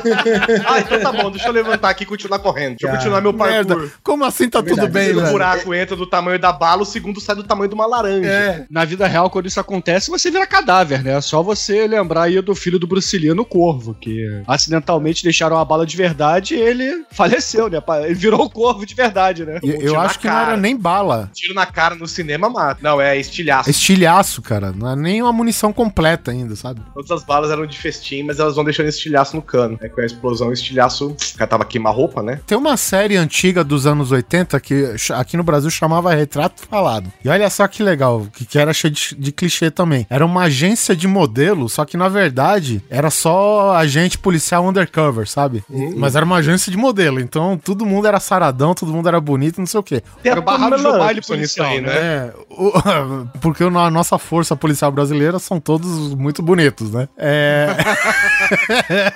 Ah, 0.66 0.80
então 0.80 1.00
tá 1.00 1.12
bom, 1.12 1.30
deixa 1.30 1.48
eu 1.48 1.52
levantar 1.52 1.88
aqui 1.90 2.02
e 2.02 2.06
continuar 2.06 2.38
correndo. 2.40 2.76
Deixa 2.78 2.86
eu 2.86 2.90
continuar 2.96 3.20
meu 3.20 3.32
parkour. 3.32 3.54
Merda. 3.76 3.92
Como 4.02 4.24
assim 4.24 4.48
tá 4.48 4.62
tudo 4.62 4.88
bem, 4.88 5.10
Se 5.10 5.16
o 5.16 5.20
velho? 5.20 5.32
buraco 5.32 5.74
entra 5.74 5.96
do 5.96 6.06
tamanho 6.06 6.38
da 6.38 6.52
bala, 6.52 6.82
o 6.82 6.86
segundo 6.86 7.20
sai 7.20 7.36
do 7.36 7.44
tamanho 7.44 7.68
de 7.68 7.74
uma 7.74 7.86
laranja. 7.86 8.28
É, 8.28 8.66
na 8.70 8.84
vida 8.84 9.06
real, 9.06 9.30
quando 9.30 9.46
isso 9.46 9.60
acontece, 9.60 10.10
você 10.10 10.30
vira 10.30 10.46
cadáver, 10.46 11.02
né? 11.02 11.12
É 11.12 11.20
só 11.38 11.42
você 11.42 11.86
lembrar 11.86 12.24
aí 12.24 12.40
do 12.40 12.54
filho 12.54 12.78
do 12.78 12.86
Bruce 12.86 13.16
Lee 13.16 13.32
no 13.32 13.44
Corvo, 13.44 13.94
que 13.94 14.42
acidentalmente 14.46 15.22
deixaram 15.22 15.56
a 15.56 15.64
bala 15.64 15.86
de 15.86 15.96
verdade 15.96 16.54
e 16.54 16.60
ele 16.60 17.04
faleceu, 17.12 17.68
né? 17.68 17.80
Ele 18.04 18.14
virou 18.14 18.44
o 18.44 18.50
Corvo 18.50 18.84
de 18.84 18.94
verdade, 18.94 19.44
né? 19.44 19.60
Eu, 19.62 19.80
eu 19.80 20.00
acho 20.00 20.18
que 20.18 20.26
não 20.26 20.34
cara. 20.34 20.52
era 20.52 20.56
nem 20.56 20.76
bala. 20.76 21.30
Tiro 21.32 21.54
na 21.54 21.64
cara 21.64 21.94
no 21.94 22.08
cinema 22.08 22.50
mata. 22.50 22.80
Não, 22.82 23.00
é 23.00 23.16
estilhaço. 23.16 23.70
Estilhaço, 23.70 24.42
cara. 24.42 24.72
Não 24.72 24.90
é 24.90 24.96
nem 24.96 25.22
uma 25.22 25.32
munição 25.32 25.72
completa 25.72 26.32
ainda, 26.32 26.56
sabe? 26.56 26.80
Todas 26.92 27.10
as 27.10 27.22
balas 27.22 27.50
eram 27.52 27.66
de 27.66 27.78
festim, 27.78 28.24
mas 28.24 28.40
elas 28.40 28.56
vão 28.56 28.64
deixando 28.64 28.88
estilhaço 28.88 29.36
no 29.36 29.42
cano. 29.42 29.78
Aí 29.80 29.88
com 29.88 30.00
a 30.00 30.06
explosão, 30.06 30.48
o 30.48 30.52
estilhaço. 30.52 31.08
O 31.08 31.38
cara 31.38 31.48
tava 31.48 31.64
queima-roupa, 31.64 32.20
né? 32.20 32.40
Tem 32.46 32.58
uma 32.58 32.76
série 32.76 33.16
antiga 33.16 33.62
dos 33.62 33.86
anos 33.86 34.10
80 34.10 34.58
que 34.58 34.96
aqui 35.14 35.36
no 35.36 35.44
Brasil 35.44 35.70
chamava 35.70 36.12
Retrato 36.14 36.62
Falado. 36.66 37.12
E 37.24 37.28
olha 37.28 37.48
só 37.48 37.68
que 37.68 37.82
legal, 37.82 38.26
que, 38.32 38.44
que 38.44 38.58
era 38.58 38.72
cheio 38.72 38.92
de, 38.92 39.14
de 39.16 39.30
clichê 39.30 39.70
também. 39.70 40.04
Era 40.10 40.26
uma 40.26 40.42
agência 40.42 40.96
de 40.96 41.06
modelo, 41.28 41.68
só 41.68 41.84
que 41.84 41.96
na 41.96 42.08
verdade 42.08 42.82
era 42.90 43.10
só 43.10 43.74
agente 43.76 44.18
policial 44.18 44.66
undercover, 44.66 45.28
sabe? 45.28 45.62
Mas 45.96 46.16
era 46.16 46.24
uma 46.24 46.36
agência 46.36 46.70
de 46.72 46.78
modelo, 46.78 47.20
então 47.20 47.56
todo 47.62 47.84
mundo 47.86 48.06
era 48.08 48.18
saradão, 48.20 48.74
todo 48.74 48.92
mundo 48.92 49.08
era 49.08 49.20
bonito, 49.20 49.58
não 49.58 49.66
sei 49.66 49.80
o 49.80 49.82
quê. 49.82 50.02
Tem 50.22 50.32
Era 50.32 50.40
barrado 50.40 50.76
do 50.76 50.82
baile 50.92 51.18
Anderson 51.20 51.34
nisso 51.36 51.56
policial, 51.56 51.80
né? 51.82 51.92
É, 51.96 52.32
o- 52.50 52.72
porque 53.40 53.62
a 53.64 53.90
nossa 53.90 54.18
força 54.18 54.56
policial 54.56 54.90
brasileira 54.90 55.38
são 55.38 55.60
todos 55.60 56.14
muito 56.14 56.42
bonitos, 56.42 56.90
né? 56.90 57.08
É, 57.16 57.68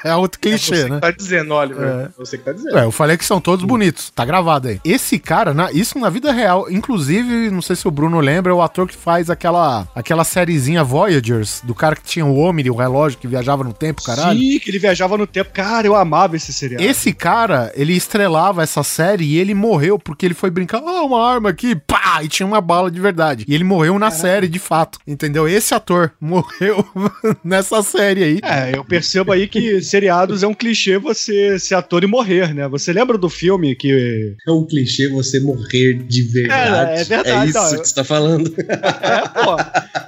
é 0.04 0.14
outro 0.16 0.40
clichê, 0.40 0.76
Você 0.76 0.88
né? 0.88 0.95
que 0.97 1.00
tá 1.00 1.11
dizendo, 1.11 1.54
Oliver. 1.54 1.87
É. 1.88 2.09
Você 2.19 2.38
que 2.38 2.45
tá 2.45 2.52
dizendo. 2.52 2.78
É, 2.78 2.85
eu 2.85 2.92
falei 2.92 3.16
que 3.16 3.25
são 3.25 3.40
todos 3.40 3.64
bonitos. 3.64 4.11
Tá 4.14 4.25
gravado 4.25 4.69
aí. 4.69 4.81
Esse 4.85 5.19
cara, 5.19 5.52
na- 5.54 5.73
isso 5.73 5.99
na 5.99 6.09
vida 6.11 6.33
real, 6.33 6.71
inclusive, 6.71 7.50
não 7.50 7.62
sei 7.62 7.76
se 7.76 7.87
o 7.87 7.90
Bruno 7.90 8.21
lembra, 8.21 8.52
é 8.52 8.54
o 8.54 8.62
ator 8.62 8.87
que 8.88 8.97
faz 8.97 9.30
aquela, 9.30 9.87
aquela 9.95 10.25
sériezinha 10.25 10.84
Voyagers, 10.84 11.60
do 11.65 11.75
cara 11.75 11.97
que 11.97 12.01
tinha 12.04 12.25
o 12.26 12.38
Omni, 12.38 12.69
o 12.71 12.75
relógio 12.76 13.19
que 13.19 13.26
viajava 13.26 13.62
no 13.65 13.73
tempo, 13.73 14.02
caralho. 14.02 14.38
Sim, 14.38 14.58
que 14.58 14.71
ele 14.71 14.78
viajava 14.78 15.17
no 15.17 15.26
tempo. 15.26 15.50
Cara, 15.52 15.86
eu 15.86 15.95
amava 15.95 16.36
esse 16.36 16.52
seriado. 16.52 16.82
Esse 16.82 17.12
cara, 17.12 17.73
ele 17.75 17.93
estrelava 17.95 18.62
essa 18.62 18.82
série 18.82 19.25
e 19.25 19.38
ele 19.38 19.54
morreu 19.54 19.99
porque 19.99 20.26
ele 20.26 20.34
foi 20.34 20.50
brincar, 20.50 20.78
ah, 20.78 21.02
uma 21.02 21.25
arma 21.26 21.50
aqui, 21.50 21.75
pá, 21.75 22.21
e 22.23 22.28
tinha 22.28 22.47
uma 22.47 22.60
bala 22.60 22.91
de 22.91 23.00
verdade. 23.00 23.45
E 23.49 23.54
ele 23.54 23.65
morreu 23.65 23.99
na 23.99 24.10
série, 24.10 24.49
de 24.49 24.58
fato, 24.58 24.99
entendeu? 25.06 25.49
Esse 25.49 25.75
ator 25.75 26.12
morreu 26.21 26.84
nessa 27.45 27.82
série 27.82 28.23
aí. 28.25 28.41
É, 28.43 28.76
eu 28.76 28.84
percebo 28.84 29.32
aí 29.32 29.47
que 29.49 29.80
seriados 29.82 30.43
é 30.43 30.47
um 30.47 30.54
clichê 30.54 30.99
você 30.99 31.58
ser 31.58 31.75
ator 31.75 32.02
e 32.04 32.06
morrer, 32.06 32.54
né? 32.54 32.69
Você 32.69 32.93
lembra 32.93 33.17
do 33.19 33.28
filme 33.28 33.75
que. 33.75 34.34
É 34.47 34.50
um 34.50 34.65
clichê 34.67 35.08
você 35.08 35.41
morrer 35.41 35.95
de 35.95 36.23
verdade. 36.23 36.91
É, 36.99 37.00
é 37.00 37.04
verdade, 37.04 37.50
isso 37.50 37.58
não, 37.58 37.69
que 37.71 37.75
eu- 37.76 37.84
você 37.84 37.95
tá 37.95 38.04
falando. 38.04 38.52
É, 39.02 39.28
pô. 39.28 39.56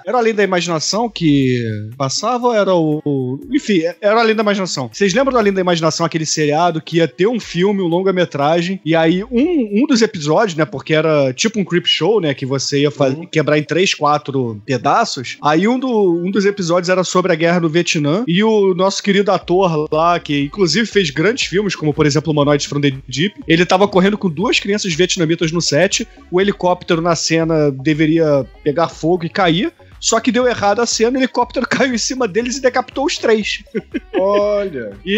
Era 0.06 0.18
além 0.18 0.34
da 0.34 0.42
imaginação 0.42 1.08
que 1.08 1.58
passava 1.96 2.48
ou 2.48 2.54
era 2.54 2.74
o. 2.74 3.00
o- 3.04 3.40
Enfim, 3.52 3.82
era 4.00 4.20
além 4.20 4.34
da 4.34 4.42
imaginação. 4.42 4.90
Vocês 4.92 5.14
lembram 5.14 5.32
do 5.32 5.38
Além 5.38 5.52
da 5.52 5.60
Imaginação, 5.60 6.04
aquele 6.06 6.26
seriado 6.26 6.80
que 6.80 6.98
ia 6.98 7.08
ter 7.08 7.26
um 7.26 7.40
filme, 7.40 7.80
um 7.82 7.86
longa-metragem, 7.86 8.80
e 8.84 8.94
aí 8.94 9.24
um, 9.24 9.82
um 9.82 9.86
dos 9.86 10.02
episódios, 10.02 10.56
né? 10.56 10.64
Porque 10.64 10.94
era 10.94 11.32
tipo 11.32 11.58
um 11.58 11.64
creep 11.64 11.86
show, 11.86 12.20
né? 12.20 12.34
Que 12.34 12.44
você 12.46 12.82
ia 12.82 12.90
fa- 12.90 13.14
quebrar 13.30 13.58
em 13.58 13.62
três, 13.62 13.94
quatro 13.94 14.60
pedaços. 14.66 15.36
Aí 15.42 15.66
um, 15.68 15.78
do, 15.78 15.88
um 16.24 16.30
dos 16.30 16.44
episódios 16.44 16.88
era 16.88 17.02
sobre 17.04 17.32
a 17.32 17.34
guerra 17.34 17.60
no 17.60 17.68
Vietnã, 17.68 18.24
e 18.28 18.42
o 18.44 18.74
nosso 18.74 19.02
querido 19.02 19.30
ator 19.32 19.86
lá, 19.92 20.18
que 20.20 20.42
inclusive 20.44 20.86
fez 20.86 21.10
grandes 21.10 21.46
filmes, 21.46 21.74
como 21.74 21.92
por 21.94 22.06
exemplo 22.06 22.32
Humanoids 22.32 22.66
from 22.66 22.80
the 22.80 22.92
Deep, 23.08 23.34
ele 23.48 23.64
tava 23.66 23.86
correndo 23.88 24.18
com 24.18 24.28
duas 24.30 24.58
crianças 24.60 24.92
vietnamitas 24.94 25.50
no 25.52 25.60
set, 25.60 26.06
o 26.30 26.40
helicóptero 26.40 27.00
na 27.00 27.14
cena 27.16 27.70
deveria 27.70 28.44
pegar 28.62 28.88
fogo 28.88 29.24
e 29.24 29.28
cair. 29.28 29.72
Só 30.04 30.20
que 30.20 30.30
deu 30.30 30.46
errado 30.46 30.82
a 30.82 30.86
cena, 30.86 31.16
o 31.16 31.20
helicóptero 31.22 31.64
caiu 31.66 31.94
em 31.94 31.98
cima 31.98 32.28
deles 32.28 32.58
e 32.58 32.60
decapitou 32.60 33.06
os 33.06 33.16
três. 33.16 33.64
Olha. 34.12 34.92
E 35.02 35.16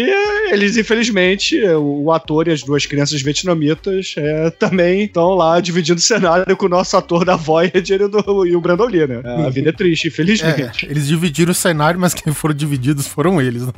eles, 0.49 0.77
infelizmente, 0.77 1.61
o 1.61 2.09
ator 2.09 2.47
e 2.47 2.51
as 2.51 2.63
duas 2.63 2.85
crianças 2.85 3.21
vietnamitas 3.21 4.15
é, 4.15 4.49
também 4.51 5.03
estão 5.03 5.35
lá 5.35 5.59
dividindo 5.59 5.99
o 5.99 6.01
cenário 6.01 6.55
com 6.55 6.67
o 6.67 6.69
nosso 6.69 6.95
ator 6.95 7.25
da 7.25 7.35
Voyager 7.35 8.01
e, 8.01 8.07
do, 8.07 8.45
e 8.45 8.55
o 8.55 8.61
Brandon 8.61 8.85
Lee, 8.85 9.05
né? 9.05 9.21
A 9.45 9.49
vida 9.49 9.71
é 9.71 9.73
triste, 9.73 10.05
É, 10.05 10.07
infelizmente. 10.07 10.85
eles 10.85 11.05
dividiram 11.05 11.51
o 11.51 11.55
cenário, 11.55 11.99
mas 11.99 12.13
quem 12.13 12.33
foram 12.33 12.55
divididos 12.55 13.07
foram 13.07 13.41
eles, 13.41 13.63
né? 13.65 13.73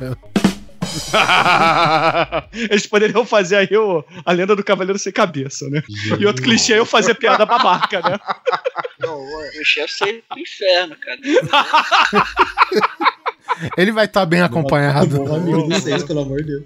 Eles 2.52 2.86
poderiam 2.86 3.24
fazer 3.24 3.56
aí 3.56 3.76
o, 3.76 4.04
a 4.24 4.32
lenda 4.32 4.56
do 4.56 4.64
Cavaleiro 4.64 4.98
Sem 4.98 5.12
Cabeça, 5.12 5.68
né? 5.68 5.82
E 6.18 6.26
outro 6.26 6.42
clichê 6.42 6.72
é 6.72 6.78
eu 6.78 6.86
fazer 6.86 7.14
piada 7.14 7.46
babaca, 7.46 8.00
né? 8.00 8.18
Não, 9.00 9.20
o 9.20 9.64
chefe 9.64 9.94
saiu 9.96 10.22
pro 10.28 10.38
inferno, 10.38 10.96
cara. 10.96 11.18
Ele 13.76 13.92
vai 13.92 14.04
estar 14.06 14.24
bem 14.24 14.40
acompanhado. 14.42 15.16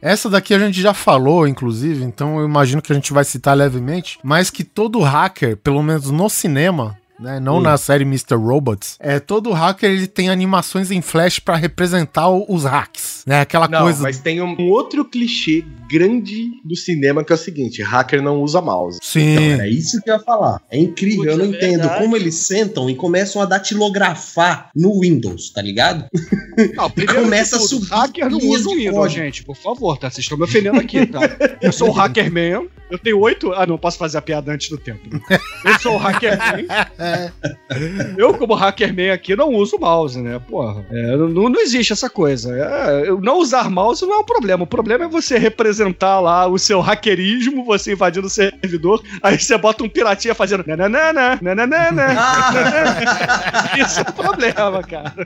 Essa 0.03 0.29
daqui 0.31 0.55
a 0.55 0.59
gente 0.59 0.81
já 0.81 0.93
falou, 0.95 1.47
inclusive, 1.49 2.05
então 2.05 2.39
eu 2.39 2.45
imagino 2.47 2.83
que 2.83 2.93
a 2.93 2.95
gente 2.95 3.13
vai 3.13 3.25
citar 3.25 3.57
levemente, 3.57 4.19
mas 4.23 4.51
que 4.51 4.63
todo 4.63 5.01
hacker, 5.01 5.57
pelo 5.57 5.83
menos 5.83 6.11
no 6.11 6.29
cinema, 6.29 6.97
né, 7.19 7.41
não 7.41 7.61
na 7.61 7.77
série 7.79 8.05
Mr. 8.05 8.35
Robots, 8.37 8.97
é 9.01 9.19
todo 9.19 9.53
hacker 9.53 9.91
ele 9.91 10.07
tem 10.07 10.29
animações 10.29 10.91
em 10.91 11.01
flash 11.01 11.39
pra 11.39 11.57
representar 11.57 12.29
o- 12.29 12.45
os 12.49 12.65
hacks, 12.65 13.23
né? 13.27 13.41
Aquela 13.41 13.67
Não, 13.69 13.83
coisa 13.83 14.03
mas 14.03 14.19
tem 14.19 14.43
um 14.43 14.55
outro 14.69 15.05
clichê 15.05 15.65
grande 15.95 16.51
do 16.65 16.75
cinema 16.75 17.23
que 17.23 17.33
é 17.33 17.37
o 17.37 17.39
seguinte: 17.39 17.81
hacker 17.83 18.21
não 18.21 18.43
usa 18.43 18.61
mouse. 18.61 18.99
Sim. 19.01 19.53
Era 19.53 19.69
isso 19.69 20.01
que 20.03 20.11
eu 20.11 20.15
ia 20.15 20.21
falar. 20.21 20.61
É 20.69 20.77
incrível, 20.77 21.25
eu 21.25 21.39
não 21.39 21.45
é 21.45 21.49
entendo 21.49 21.81
verdade. 21.83 22.03
como 22.03 22.17
eles 22.17 22.35
sentam 22.35 22.91
e 22.91 22.97
começam 22.97 23.41
a 23.41 23.45
datilografar 23.45 24.71
no 24.75 25.01
Windows, 25.01 25.51
tá 25.51 25.63
ligado? 25.63 26.07
Não, 26.75 26.91
primeiro 26.91 27.23
Começa 27.23 27.59
de 27.59 27.65
a 27.65 27.67
subir 27.69 27.89
hacker 27.89 28.31
não 28.31 28.39
usa 28.39 28.69
o 28.69 28.75
Windows, 28.75 29.13
gente. 29.13 29.45
Por 29.45 29.57
favor, 29.57 29.97
tá? 29.97 30.11
Vocês 30.11 30.25
estão 30.25 30.37
me 30.37 30.45
ofendendo 30.45 30.81
aqui, 30.81 31.07
tá? 31.07 31.21
Eu 31.61 31.73
sou 31.73 31.89
o 31.89 31.93
hacker 31.93 32.33
man. 32.33 32.67
Eu 32.91 32.99
tenho 32.99 33.19
oito. 33.21 33.53
Ah, 33.53 33.67
não, 33.67 33.79
posso 33.79 33.97
fazer 33.99 34.19
a 34.19 34.23
piada 34.23 34.53
antes 34.53 34.69
do 34.69 34.77
tempo. 34.77 35.01
né? 35.11 35.21
Eu 35.65 35.79
sou 35.81 35.95
o 35.95 35.97
hacker 35.97 36.37
man. 36.39 37.33
Eu, 38.17 38.35
como 38.35 38.55
hacker 38.55 38.95
man 38.95 39.13
aqui, 39.13 39.35
não 39.35 39.55
uso 39.55 39.79
mouse, 39.79 40.21
né? 40.21 40.39
Porra. 40.39 40.85
É, 40.91 41.17
não, 41.17 41.49
não 41.49 41.61
existe 41.61 41.93
essa 41.93 42.09
coisa. 42.11 42.55
É, 42.57 43.09
eu 43.09 43.21
não 43.21 43.39
usar 43.39 43.71
mouse 43.71 44.03
não 44.03 44.15
é 44.15 44.19
um 44.19 44.25
problema. 44.25 44.65
O 44.65 44.67
problema 44.67 45.05
é 45.05 45.09
você 45.09 45.39
representar 45.39 45.84
lá 46.21 46.47
o 46.47 46.59
seu 46.59 46.81
hackerismo, 46.81 47.65
você 47.65 47.93
invadindo 47.93 48.27
o 48.27 48.31
servidor, 48.31 49.03
aí 49.23 49.39
você 49.39 49.57
bota 49.59 49.83
um 49.85 49.89
piratinha 49.89 50.35
fazendo 50.35 50.65
nananana, 50.67 51.39
nananana. 51.43 52.07
Isso 53.79 54.01
é 54.01 54.03
um 54.03 54.13
problema, 54.13 54.83
cara. 54.83 55.15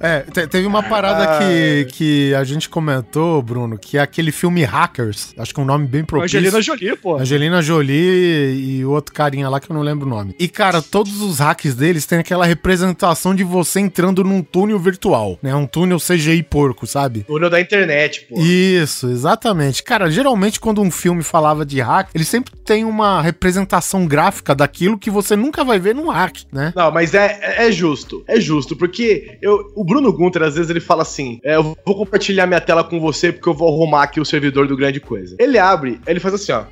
É, 0.00 0.20
te- 0.20 0.46
teve 0.46 0.66
uma 0.66 0.82
parada 0.82 1.38
que, 1.38 1.86
que 1.92 2.34
a 2.34 2.44
gente 2.44 2.68
comentou, 2.68 3.42
Bruno, 3.42 3.76
que 3.78 3.98
é 3.98 4.00
aquele 4.00 4.30
filme 4.32 4.62
Hackers, 4.64 5.34
acho 5.36 5.52
que 5.54 5.60
é 5.60 5.62
um 5.62 5.66
nome 5.66 5.86
bem 5.86 6.04
propício. 6.04 6.38
Angelina 6.38 6.62
Jolie, 6.62 6.96
pô. 6.96 7.16
Angelina 7.18 7.62
Jolie 7.62 8.78
e 8.78 8.84
o 8.84 8.90
outro 8.90 9.12
carinha 9.12 9.48
lá 9.48 9.58
que 9.60 9.70
eu 9.70 9.74
não 9.74 9.82
lembro 9.82 10.06
o 10.06 10.10
nome. 10.10 10.34
E, 10.38 10.48
cara, 10.48 10.80
todos 10.80 11.20
os 11.20 11.38
hacks 11.38 11.74
deles 11.74 12.06
têm 12.06 12.18
aquela 12.18 12.46
representação 12.46 13.34
de 13.34 13.42
você 13.44 13.80
entrando 13.80 14.22
num 14.24 14.42
túnel 14.42 14.78
virtual, 14.78 15.38
né? 15.42 15.54
Um 15.54 15.66
túnel 15.66 15.98
CGI 15.98 16.42
porco, 16.42 16.86
sabe? 16.86 17.20
Túnel 17.24 17.50
da 17.50 17.60
internet, 17.60 18.26
pô. 18.28 18.40
Isso, 18.40 19.08
exatamente. 19.10 19.39
Cara, 19.82 20.10
geralmente 20.10 20.60
quando 20.60 20.80
um 20.80 20.90
filme 20.90 21.22
falava 21.22 21.64
de 21.64 21.80
hack, 21.80 22.10
ele 22.14 22.24
sempre 22.24 22.52
tem 22.64 22.84
uma 22.84 23.20
representação 23.20 24.06
gráfica 24.06 24.54
daquilo 24.54 24.98
que 24.98 25.10
você 25.10 25.36
nunca 25.36 25.64
vai 25.64 25.78
ver 25.78 25.94
num 25.94 26.08
hack, 26.08 26.42
né? 26.52 26.72
Não, 26.76 26.90
mas 26.90 27.14
é, 27.14 27.66
é 27.66 27.72
justo. 27.72 28.24
É 28.26 28.40
justo, 28.40 28.76
porque 28.76 29.38
eu, 29.42 29.72
o 29.74 29.84
Bruno 29.84 30.12
Gunter, 30.12 30.42
às 30.42 30.54
vezes, 30.54 30.70
ele 30.70 30.80
fala 30.80 31.02
assim: 31.02 31.40
é, 31.44 31.56
eu 31.56 31.76
vou 31.84 31.96
compartilhar 31.96 32.46
minha 32.46 32.60
tela 32.60 32.84
com 32.84 33.00
você 33.00 33.32
porque 33.32 33.48
eu 33.48 33.54
vou 33.54 33.68
arrumar 33.68 34.04
aqui 34.04 34.20
o 34.20 34.24
servidor 34.24 34.66
do 34.66 34.76
grande 34.76 35.00
coisa. 35.00 35.36
Ele 35.38 35.58
abre, 35.58 36.00
ele 36.06 36.20
faz 36.20 36.34
assim, 36.34 36.52
ó. 36.52 36.64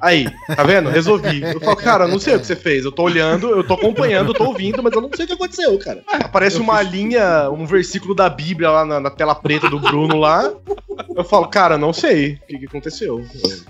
Aí, 0.00 0.26
tá 0.54 0.62
vendo? 0.62 0.90
Resolvi. 0.90 1.42
Eu 1.42 1.60
falo, 1.60 1.76
cara, 1.76 2.04
eu 2.04 2.08
não 2.08 2.18
sei 2.18 2.34
o 2.36 2.40
que 2.40 2.46
você 2.46 2.56
fez. 2.56 2.84
Eu 2.84 2.92
tô 2.92 3.02
olhando, 3.02 3.50
eu 3.50 3.64
tô 3.64 3.74
acompanhando, 3.74 4.30
eu 4.30 4.34
tô 4.34 4.44
ouvindo, 4.44 4.82
mas 4.82 4.92
eu 4.92 5.00
não 5.00 5.10
sei 5.14 5.24
o 5.24 5.28
que 5.28 5.34
aconteceu, 5.34 5.78
cara. 5.78 6.02
Aparece 6.06 6.58
uma 6.58 6.80
linha, 6.82 7.50
um 7.50 7.64
versículo 7.66 8.14
da 8.14 8.28
Bíblia 8.28 8.70
lá 8.70 8.84
na, 8.84 9.00
na 9.00 9.10
tela 9.10 9.34
preta 9.34 9.68
do 9.70 9.78
Bruno 9.80 10.16
lá. 10.18 10.52
Eu 11.16 11.24
falo, 11.24 11.48
cara, 11.48 11.78
não 11.78 11.92
sei 11.92 12.34
o 12.34 12.46
que, 12.46 12.58
que 12.58 12.66
aconteceu. 12.66 13.24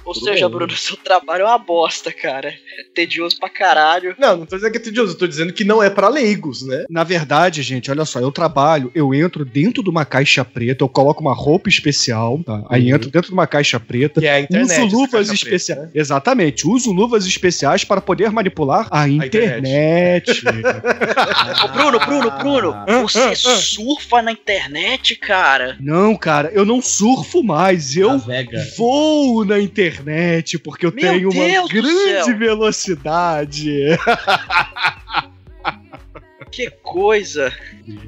Ou 0.05 0.13
Tudo 0.15 0.25
seja, 0.25 0.49
bem. 0.49 0.57
Bruno, 0.57 0.77
seu 0.77 0.97
trabalho 0.97 1.43
é 1.43 1.47
uma 1.47 1.59
bosta, 1.59 2.13
cara. 2.13 2.49
É 2.49 2.85
tedioso 2.95 3.39
pra 3.39 3.49
caralho. 3.49 4.15
Não, 4.19 4.39
não 4.39 4.47
tô 4.47 4.57
dizendo 4.57 4.73
que 4.73 4.79
é 4.79 4.81
tedioso, 4.81 5.13
eu 5.13 5.19
tô 5.19 5.27
dizendo 5.27 5.53
que 5.53 5.65
não 5.65 5.83
é 5.83 5.89
pra 5.89 6.09
leigos, 6.09 6.63
né? 6.67 6.85
Na 6.91 7.05
verdade, 7.05 7.63
gente, 7.63 7.91
olha 7.91 8.05
só, 8.05 8.19
eu 8.21 8.33
trabalho, 8.33 8.91
eu 8.95 9.15
entro 9.15 9.45
dentro 9.45 9.83
de 9.83 9.91
uma 9.91 10.05
caixa 10.05 10.45
preta, 10.45 10.85
eu 10.85 10.89
coloco 10.89 11.21
uma 11.21 11.35
roupa 11.35 11.69
especial, 11.69 12.41
tá? 12.45 12.65
Aí 12.69 12.91
entro 12.91 13.11
dentro 13.11 13.29
de 13.29 13.35
uma 13.35 13.47
caixa 13.47 13.79
preta, 13.79 14.21
Que 14.21 14.27
é 14.27 14.35
a 14.35 14.41
internet, 14.41 14.87
uso 14.87 14.97
luvas 14.97 15.31
especiais. 15.31 15.83
né? 15.83 15.91
Exatamente, 16.25 16.67
uso 16.67 16.91
luvas 16.91 17.27
especiais 17.27 17.85
para 17.85 18.01
poder 18.01 18.31
manipular 18.33 18.89
a 18.91 19.07
internet. 19.07 20.43
Ô, 21.63 21.69
Bruno, 21.69 21.99
Bruno, 21.99 22.31
Bruno, 22.39 22.75
você 23.03 23.35
surfa 23.35 24.23
na 24.23 24.33
internet, 24.33 25.17
cara? 25.17 25.77
não, 25.79 26.17
cara, 26.17 26.51
eu 26.55 26.65
não 26.65 26.81
surfo 26.81 27.43
mais, 27.43 27.95
eu 27.95 28.19
voo 28.75 29.45
na 29.45 29.61
internet 29.61 30.59
porque 30.59 30.87
eu 30.87 30.93
Meu 30.93 31.03
tenho 31.03 31.31
uma 31.31 31.45
Deus 31.45 31.69
do 31.69 31.75
grande 31.83 32.25
céu. 32.25 32.39
velocidade. 32.39 33.71
Que 36.51 36.71
coisa. 36.71 37.53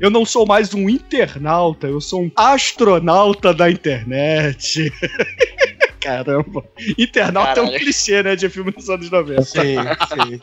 Eu 0.01 0.09
não 0.09 0.25
sou 0.25 0.47
mais 0.47 0.73
um 0.73 0.89
internauta, 0.89 1.87
eu 1.89 2.01
sou 2.01 2.23
um 2.23 2.31
astronauta 2.37 3.53
da 3.53 3.71
internet. 3.71 4.91
Caramba. 6.07 6.65
Internauta 6.97 7.59
é 7.59 7.63
um 7.63 7.67
Caralho. 7.67 7.79
clichê, 7.81 8.23
né, 8.23 8.37
de 8.37 8.49
filme 8.49 8.71
dos 8.71 8.89
anos 8.89 9.11
90. 9.11 9.43
Sim, 9.43 9.59
sim. 9.61 10.39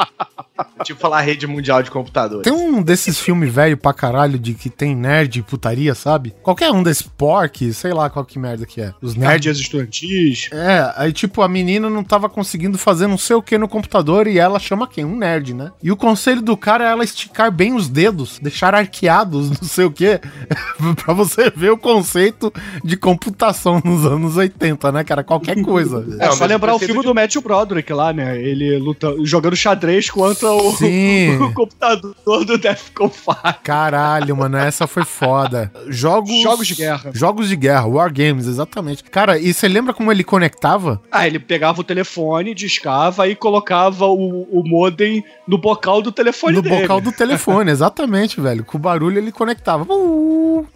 Tipo 0.84 1.00
falar 1.00 1.22
rede 1.22 1.48
mundial 1.48 1.82
de 1.82 1.90
computadores. 1.90 2.44
Tem 2.44 2.52
um 2.52 2.82
desses 2.82 3.20
filmes 3.20 3.52
velho 3.54 3.78
pra 3.78 3.94
caralho 3.94 4.38
de 4.38 4.54
que 4.54 4.70
tem 4.70 4.96
nerd 4.96 5.40
e 5.40 5.42
putaria, 5.42 5.96
sabe? 5.96 6.34
Qualquer 6.44 6.72
um 6.72 6.84
desses 6.84 7.04
pork, 7.04 7.74
sei 7.74 7.94
lá 7.94 8.10
qual 8.10 8.26
que 8.26 8.38
merda 8.38 8.66
que 8.66 8.82
é. 8.82 8.94
Os 9.02 9.16
nerds. 9.16 9.46
Nerds 9.46 9.60
estudantis. 9.60 10.50
É, 10.52 10.94
aí 10.98 11.14
tipo, 11.14 11.42
a 11.42 11.48
menina 11.48 11.90
não 11.90 12.04
tava 12.04 12.28
conseguindo 12.28 12.78
fazer 12.78 13.08
não 13.08 13.18
sei 13.18 13.36
o 13.36 13.42
que 13.42 13.58
no 13.58 13.68
computador 13.68 14.28
e 14.28 14.38
ela 14.38 14.60
chama 14.60 14.88
quem? 14.88 15.06
Um 15.06 15.16
nerd, 15.16 15.54
né? 15.54 15.72
E 15.82 15.92
o 15.92 15.96
conselho 15.98 16.42
do 16.42 16.58
cara 16.58 16.84
é 16.84 16.92
ela 16.92 17.04
esticar 17.04 17.52
bem 17.52 17.74
os 17.74 17.88
dedos, 17.88 18.38
deixar 18.40 18.76
arqueados, 18.76 19.50
não 19.62 19.68
sei 19.68 19.86
o 19.86 19.92
que, 19.92 20.20
pra 21.04 21.14
você 21.14 21.50
ver 21.50 21.72
o 21.72 21.78
conceito 21.78 22.52
de 22.84 22.98
computação 22.98 23.82
nos 23.84 24.06
anos 24.06 24.36
80, 24.38 24.92
né, 24.92 25.04
cara? 25.04 25.24
Qualquer 25.24 25.53
coisa. 25.62 26.04
É, 26.20 26.28
Não, 26.28 26.34
só 26.34 26.46
lembrar 26.46 26.74
o 26.74 26.76
o 26.76 26.80
filme 26.80 26.96
conceito 26.96 27.14
do 27.14 27.16
Matthew 27.16 27.42
Broderick 27.42 27.92
lá, 27.92 28.14
né? 28.14 28.40
Ele 28.42 28.78
luta, 28.78 29.14
jogando 29.24 29.56
xadrez 29.56 30.10
contra 30.10 30.52
o, 30.52 30.72
Sim. 30.78 31.38
o 31.38 31.54
computador 31.54 32.16
do 32.46 32.58
Defcon 32.58 33.10
5. 33.10 33.36
Caralho, 33.64 34.36
mano, 34.38 34.58
essa 34.58 34.88
foi 34.88 35.04
foda. 35.04 35.72
Jogos. 35.88 36.32
Jogos 36.42 36.68
de 36.68 36.76
guerra. 36.76 37.12
Jogos 37.14 37.50
de 37.50 37.56
guerra, 37.56 37.88
Wargames, 37.88 38.48
exatamente. 38.48 39.04
Cara, 39.04 39.38
e 39.38 39.54
você 39.54 39.68
lembra 39.68 39.94
como 39.94 40.12
ele 40.12 40.24
conectava? 40.24 41.02
Ah, 41.12 41.28
ele 41.28 41.40
pegava 41.40 41.82
o 41.82 41.84
telefone, 41.84 42.54
discava 42.54 43.28
e 43.28 43.36
colocava 43.36 44.06
o, 44.08 44.44
o 44.52 44.64
modem 44.68 45.24
no 45.48 45.58
bocal 45.58 46.02
do 46.02 46.12
telefone 46.12 46.56
no 46.56 46.62
dele. 46.62 46.82
bocal 46.82 47.02
do 47.02 47.12
telefone, 47.14 47.72
exatamente, 47.72 48.40
velho. 48.40 48.64
Com 48.64 48.78
o 48.78 48.82
barulho 48.82 49.18
ele 49.18 49.32
conectava. 49.32 49.86
Uh! 49.94 50.68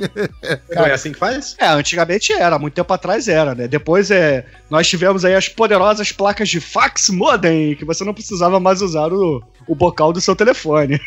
Não 0.76 0.86
é 0.86 0.92
assim 0.94 1.12
que 1.12 1.20
faz? 1.20 1.56
É, 1.60 1.68
antigamente 1.68 2.34
era, 2.34 2.58
muito 2.60 2.74
tempo 2.74 2.92
atrás 2.94 3.28
era, 3.28 3.54
né? 3.56 3.68
Depois 3.68 4.12
é, 4.12 4.46
nós 4.70 4.88
tivemos 4.88 5.24
aí 5.26 5.34
as 5.36 5.48
poderosas 5.50 6.12
placas 6.12 6.50
de 6.50 6.60
fax 6.60 7.10
modem, 7.10 7.76
que 7.76 7.86
você 7.86 8.04
não 8.04 8.14
precisava 8.14 8.60
mais 8.60 8.82
usar 8.82 9.12
o, 9.14 9.42
o 9.68 9.76
bocal 9.76 10.12
do 10.12 10.20
seu 10.22 10.36
telefone. 10.36 11.00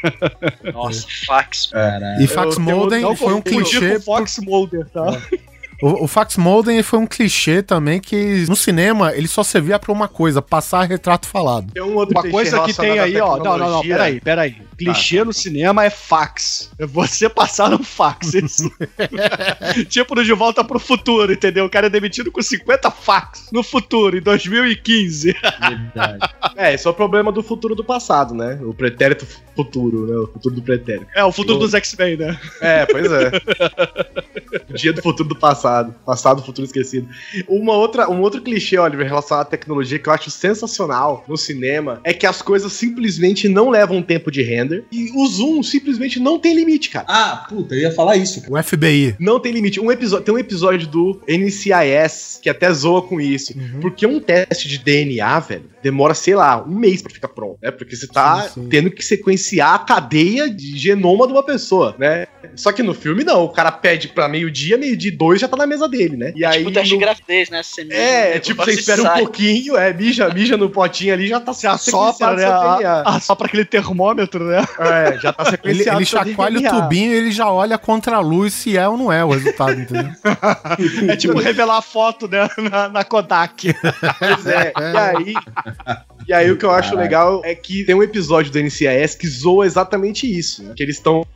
Nossa, 0.72 1.06
fax. 1.26 1.70
E 2.20 2.26
fax 2.26 2.56
Eu 2.56 2.64
tenho- 2.64 2.76
modem 2.76 3.16
foi 3.16 3.34
um 3.34 3.42
clichê. 3.42 3.94
com 3.96 4.00
Fox 4.00 4.38
Mulder, 4.38 4.86
tá? 4.88 5.20
O, 5.82 6.04
o 6.04 6.06
fax 6.06 6.36
modem 6.36 6.82
foi 6.82 6.98
um 6.98 7.06
clichê 7.06 7.62
também 7.62 8.00
que 8.00 8.44
no 8.48 8.56
cinema 8.56 9.14
ele 9.14 9.28
só 9.28 9.42
servia 9.42 9.78
pra 9.78 9.92
uma 9.92 10.08
coisa, 10.08 10.42
passar 10.42 10.82
retrato 10.82 11.26
falado. 11.26 11.72
Tem 11.72 11.82
um 11.82 11.94
outro 11.94 12.18
Uma 12.18 12.30
coisa 12.30 12.62
que 12.64 12.74
tem 12.74 12.98
aí, 12.98 13.18
ó. 13.20 13.36
Não, 13.36 13.58
não, 13.58 13.70
não, 13.70 13.82
peraí, 13.82 14.20
peraí. 14.20 14.56
Clichê 14.76 15.22
no 15.24 15.32
cinema 15.32 15.84
é 15.84 15.90
fax. 15.90 16.70
É 16.78 16.86
você 16.86 17.28
passar 17.28 17.70
no 17.70 17.82
fax. 17.82 18.34
Isso. 18.34 18.70
tipo 19.88 20.14
no 20.14 20.24
De 20.24 20.32
Volta 20.32 20.64
pro 20.64 20.78
Futuro, 20.78 21.32
entendeu? 21.32 21.66
O 21.66 21.70
cara 21.70 21.86
é 21.86 21.90
demitido 21.90 22.32
com 22.32 22.40
50 22.40 22.90
fax 22.90 23.48
no 23.52 23.62
futuro, 23.62 24.16
em 24.16 24.22
2015. 24.22 25.32
Verdade. 25.32 26.34
É, 26.56 26.74
esse 26.74 26.86
é 26.86 26.90
o 26.90 26.94
problema 26.94 27.30
do 27.30 27.42
futuro 27.42 27.74
do 27.74 27.84
passado, 27.84 28.34
né? 28.34 28.58
O 28.62 28.72
pretérito 28.72 29.26
futuro, 29.54 30.06
né? 30.06 30.16
O 30.16 30.26
futuro 30.26 30.54
do 30.54 30.62
pretérito. 30.62 31.06
É, 31.14 31.24
o 31.24 31.32
futuro 31.32 31.58
dos 31.58 31.74
X-Men, 31.74 32.16
né? 32.16 32.40
É, 32.60 32.86
pois 32.86 33.10
é. 33.12 33.30
Dia 34.74 34.92
do 34.92 35.02
futuro 35.02 35.28
do 35.28 35.36
passado. 35.36 35.69
Passado, 36.04 36.42
futuro 36.42 36.66
esquecido. 36.66 37.08
Uma 37.48 37.74
outra, 37.74 38.10
um 38.10 38.20
outro 38.20 38.40
clichê, 38.42 38.78
Oliver, 38.78 39.06
relacionado 39.06 39.46
à 39.46 39.50
tecnologia 39.50 39.98
que 39.98 40.08
eu 40.08 40.12
acho 40.12 40.30
sensacional 40.30 41.24
no 41.28 41.36
cinema 41.36 42.00
é 42.04 42.12
que 42.12 42.26
as 42.26 42.42
coisas 42.42 42.72
simplesmente 42.72 43.48
não 43.48 43.70
levam 43.70 44.02
tempo 44.02 44.30
de 44.30 44.42
render 44.42 44.84
e 44.92 45.10
o 45.14 45.26
zoom 45.26 45.62
simplesmente 45.62 46.18
não 46.20 46.38
tem 46.38 46.54
limite, 46.54 46.90
cara. 46.90 47.06
Ah, 47.08 47.46
puta, 47.48 47.74
eu 47.74 47.80
ia 47.80 47.92
falar 47.92 48.16
isso, 48.16 48.40
cara. 48.42 48.52
O 48.52 48.62
FBI. 48.62 49.16
Não 49.18 49.38
tem 49.40 49.52
limite. 49.52 49.80
Um 49.80 49.90
episódio, 49.90 50.24
tem 50.24 50.34
um 50.34 50.38
episódio 50.38 50.86
do 50.86 51.20
NCIS 51.28 52.40
que 52.42 52.48
até 52.48 52.72
zoa 52.72 53.02
com 53.02 53.20
isso. 53.20 53.54
Porque 53.80 54.06
um 54.06 54.20
teste 54.20 54.68
de 54.68 54.78
DNA, 54.78 55.38
velho, 55.40 55.64
demora, 55.82 56.14
sei 56.14 56.34
lá, 56.34 56.62
um 56.62 56.74
mês 56.74 57.02
pra 57.02 57.12
ficar 57.12 57.28
pronto, 57.28 57.58
né? 57.62 57.70
Porque 57.70 57.96
você 57.96 58.06
tá 58.06 58.42
Sim, 58.42 58.62
sim. 58.62 58.68
tendo 58.68 58.90
que 58.90 59.04
sequenciar 59.04 59.74
a 59.74 59.78
cadeia 59.78 60.48
de 60.50 60.76
genoma 60.78 61.26
de 61.26 61.32
uma 61.32 61.42
pessoa, 61.42 61.94
né? 61.98 62.26
Só 62.56 62.72
que 62.72 62.82
no 62.82 62.94
filme 62.94 63.22
não, 63.24 63.44
o 63.44 63.48
cara 63.48 63.70
pede 63.70 64.08
pra 64.08 64.28
meio-dia, 64.28 64.76
meio-dia 64.76 65.10
e 65.10 65.16
dois 65.16 65.40
já 65.40 65.48
tá 65.48 65.56
na 65.60 65.66
mesa 65.66 65.88
dele, 65.88 66.16
né? 66.16 66.32
E 66.34 66.44
aí. 66.44 66.58
tipo 66.58 66.72
teste 66.72 66.88
de 66.88 66.94
no- 66.94 67.00
gravidez, 67.00 67.50
né? 67.50 67.62
Você 67.62 67.82
É, 67.82 68.34
né? 68.34 68.38
tipo, 68.40 68.64
Você 68.64 68.72
você 68.74 68.80
espera 68.80 69.02
um 69.02 69.04
sai. 69.04 69.18
pouquinho, 69.20 69.76
é, 69.76 69.92
mija, 69.92 70.28
mija 70.32 70.56
no 70.56 70.68
potinho 70.70 71.12
ali, 71.14 71.26
já 71.28 71.38
tá 71.40 71.52
Você 71.52 71.66
assopra, 71.66 72.34
né? 72.34 72.44
a- 72.44 73.02
Assopra 73.16 73.46
aquele 73.46 73.64
termômetro, 73.64 74.44
né? 74.44 74.64
É, 74.78 75.18
já 75.18 75.32
tá 75.32 75.42
Ele, 75.44 75.50
sequenciado. 75.50 75.98
ele 75.98 76.06
seu 76.06 76.18
chacoalha 76.18 76.58
o 76.58 76.82
tubinho 76.82 77.12
e 77.12 77.14
ele 77.16 77.30
já 77.32 77.50
olha 77.50 77.78
contra 77.78 78.16
a 78.16 78.20
luz 78.20 78.52
se 78.54 78.76
é 78.76 78.88
ou 78.88 78.96
não 78.96 79.12
é 79.12 79.24
o 79.24 79.30
resultado, 79.30 79.80
entendeu? 79.80 80.10
É 81.10 81.16
tipo 81.16 81.38
revelar 81.38 81.78
a 81.78 81.82
foto, 81.82 82.26
né? 82.28 82.48
Na, 82.70 82.88
na 82.88 83.04
Kodak. 83.04 83.74
Pois 84.18 84.46
é, 84.46 84.72
e 84.76 84.96
aí. 84.96 85.34
E 86.28 86.32
aí 86.32 86.50
o 86.50 86.56
que 86.56 86.64
eu 86.64 86.70
acho 86.70 86.94
legal 86.94 87.40
é 87.44 87.54
que 87.54 87.84
tem 87.84 87.94
um 87.94 88.02
episódio 88.02 88.52
do 88.52 88.58
NCIS 88.58 89.14
que 89.14 89.26
zoa 89.26 89.66
exatamente 89.66 90.26
isso. 90.30 90.62
né? 90.62 90.74
Que 90.76 90.82
eles 90.82 90.96
estão. 90.96 91.26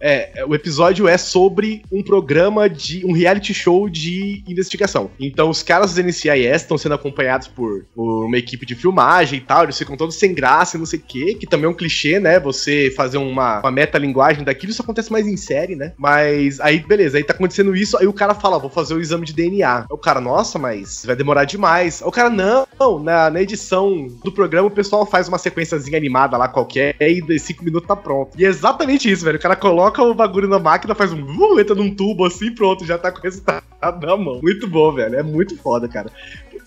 É, 0.00 0.44
o 0.48 0.54
episódio 0.54 1.06
é 1.06 1.16
sobre 1.18 1.82
um 1.92 2.02
programa 2.02 2.68
de. 2.68 3.04
um 3.06 3.12
reality 3.12 3.52
show 3.62 3.88
de 3.88 4.42
investigação. 4.48 5.10
Então 5.20 5.48
os 5.48 5.62
caras 5.62 5.94
do 5.94 6.02
NCIS 6.02 6.62
estão 6.62 6.76
sendo 6.76 6.94
acompanhados 6.94 7.46
por, 7.48 7.84
por 7.94 8.26
uma 8.26 8.36
equipe 8.36 8.66
de 8.66 8.74
filmagem 8.74 9.38
e 9.38 9.42
tal. 9.42 9.64
Eles 9.64 9.78
ficam 9.78 9.96
todos 9.96 10.16
sem 10.16 10.34
graça 10.34 10.76
e 10.76 10.78
não 10.78 10.86
sei 10.86 10.98
o 10.98 11.02
quê. 11.02 11.36
Que 11.38 11.46
também 11.46 11.66
é 11.66 11.68
um 11.68 11.74
clichê, 11.74 12.18
né? 12.18 12.40
Você 12.40 12.92
fazer 12.96 13.18
uma, 13.18 13.60
uma 13.60 13.70
metalinguagem 13.70 14.44
daquilo, 14.44 14.72
isso 14.72 14.82
acontece 14.82 15.12
mais 15.12 15.26
em 15.26 15.36
série, 15.36 15.76
né? 15.76 15.92
Mas 15.96 16.60
aí, 16.60 16.80
beleza, 16.80 17.18
aí 17.18 17.24
tá 17.24 17.32
acontecendo 17.32 17.74
isso, 17.76 17.96
aí 17.96 18.06
o 18.06 18.12
cara 18.12 18.34
fala, 18.34 18.58
vou 18.58 18.70
fazer 18.70 18.94
o 18.94 19.00
exame 19.00 19.26
de 19.26 19.32
DNA. 19.32 19.80
Aí 19.80 19.86
O 19.90 19.98
cara, 19.98 20.20
nossa, 20.20 20.58
mas 20.58 21.04
vai 21.06 21.14
demorar 21.14 21.44
demais. 21.44 22.02
Aí 22.02 22.08
O 22.08 22.10
cara, 22.10 22.30
não, 22.30 22.66
na, 23.02 23.30
na 23.30 23.40
edição 23.40 24.08
do 24.24 24.32
programa 24.32 24.68
o 24.68 24.70
pessoal 24.70 25.06
faz 25.06 25.28
uma 25.28 25.38
sequenciazinha 25.38 25.96
animada 25.96 26.36
lá 26.36 26.48
qualquer 26.48 26.96
e 27.00 27.20
em 27.20 27.38
5 27.38 27.64
minutos 27.64 27.86
tá 27.86 27.96
pronto. 27.96 28.38
E 28.38 28.44
é 28.44 28.48
exatamente 28.48 29.10
isso, 29.10 29.24
velho. 29.24 29.38
O 29.38 29.40
cara 29.40 29.56
coloca 29.56 30.02
o 30.02 30.14
bagulho 30.14 30.48
na 30.48 30.58
máquina, 30.58 30.94
faz 30.94 31.12
um. 31.12 31.22
Uh, 31.22 31.60
entra 31.60 31.74
num 31.74 31.94
tubo 31.94 32.24
assim, 32.24 32.52
pronto, 32.52 32.84
já 32.84 32.98
tá 32.98 33.10
com 33.12 33.18
o 33.18 33.22
resultado 33.22 33.51
na 34.00 34.16
mão. 34.16 34.40
Muito 34.42 34.68
bom, 34.68 34.92
velho. 34.92 35.16
É 35.16 35.22
muito 35.22 35.56
foda, 35.58 35.88
cara. 35.88 36.10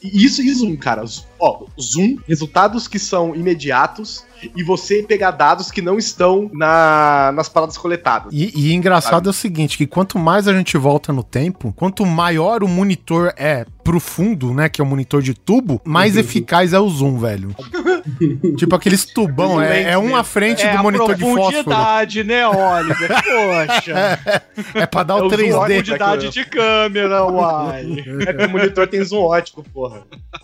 Isso 0.02 0.42
e 0.42 0.54
Zoom, 0.54 0.76
cara. 0.76 1.04
Ó, 1.40 1.66
Zoom, 1.80 2.18
resultados 2.28 2.88
que 2.88 3.00
são 3.00 3.36
imediatos 3.36 4.24
e 4.56 4.64
você 4.64 5.04
pegar 5.04 5.32
dados 5.32 5.72
que 5.72 5.82
não 5.82 5.98
estão 5.98 6.50
na, 6.54 7.32
nas 7.34 7.50
paradas 7.50 7.78
coletadas. 7.78 8.32
E, 8.34 8.52
e 8.56 8.74
engraçado 8.74 9.28
é 9.28 9.32
o 9.32 9.34
seguinte, 9.34 9.78
que 9.78 9.88
quanto 9.88 10.18
mais 10.20 10.48
a 10.48 10.54
gente 10.54 10.78
volta 10.78 11.12
no 11.14 11.24
tempo, 11.24 11.74
quanto 11.76 12.06
maior 12.06 12.64
o 12.64 12.68
monitor 12.68 13.34
é 13.38 13.66
pro 13.84 14.00
fundo, 14.00 14.52
né, 14.54 14.68
que 14.68 14.82
é 14.82 14.84
o 14.84 14.88
monitor 14.88 15.22
de 15.22 15.34
tubo, 15.36 15.80
mais 15.86 16.18
eficaz 16.18 16.74
é 16.74 16.80
o 16.80 16.90
zoom, 16.90 17.20
velho. 17.20 17.56
tipo 18.58 18.76
aqueles 18.76 19.06
tubão, 19.06 19.62
é, 19.62 19.92
é 19.92 19.98
um 19.98 20.16
à 20.16 20.24
frente 20.24 20.64
É 20.64 20.72
do 20.72 20.80
a 20.80 20.84
monitor 20.84 21.14
de 21.16 21.22
fósforo. 21.22 21.64
profundidade, 21.64 22.24
né, 22.24 22.48
Oliver? 22.48 23.10
Poxa. 23.10 24.20
É 24.74 24.86
pra 24.86 25.04
dar 25.04 25.16
o, 25.16 25.20
É 25.20 25.26
o 25.26 25.30
zoom 25.30 25.36
3D. 25.38 25.52
profundidade 25.68 26.30
de 26.30 26.46
câmera, 26.46 27.26
uai. 27.26 27.86
É 28.28 28.34
que 28.34 28.46
o 28.46 28.50
monitor 28.50 28.88
tem 28.88 29.04
zoom 29.04 29.22
ótico, 29.22 29.64
porra. 29.74 30.02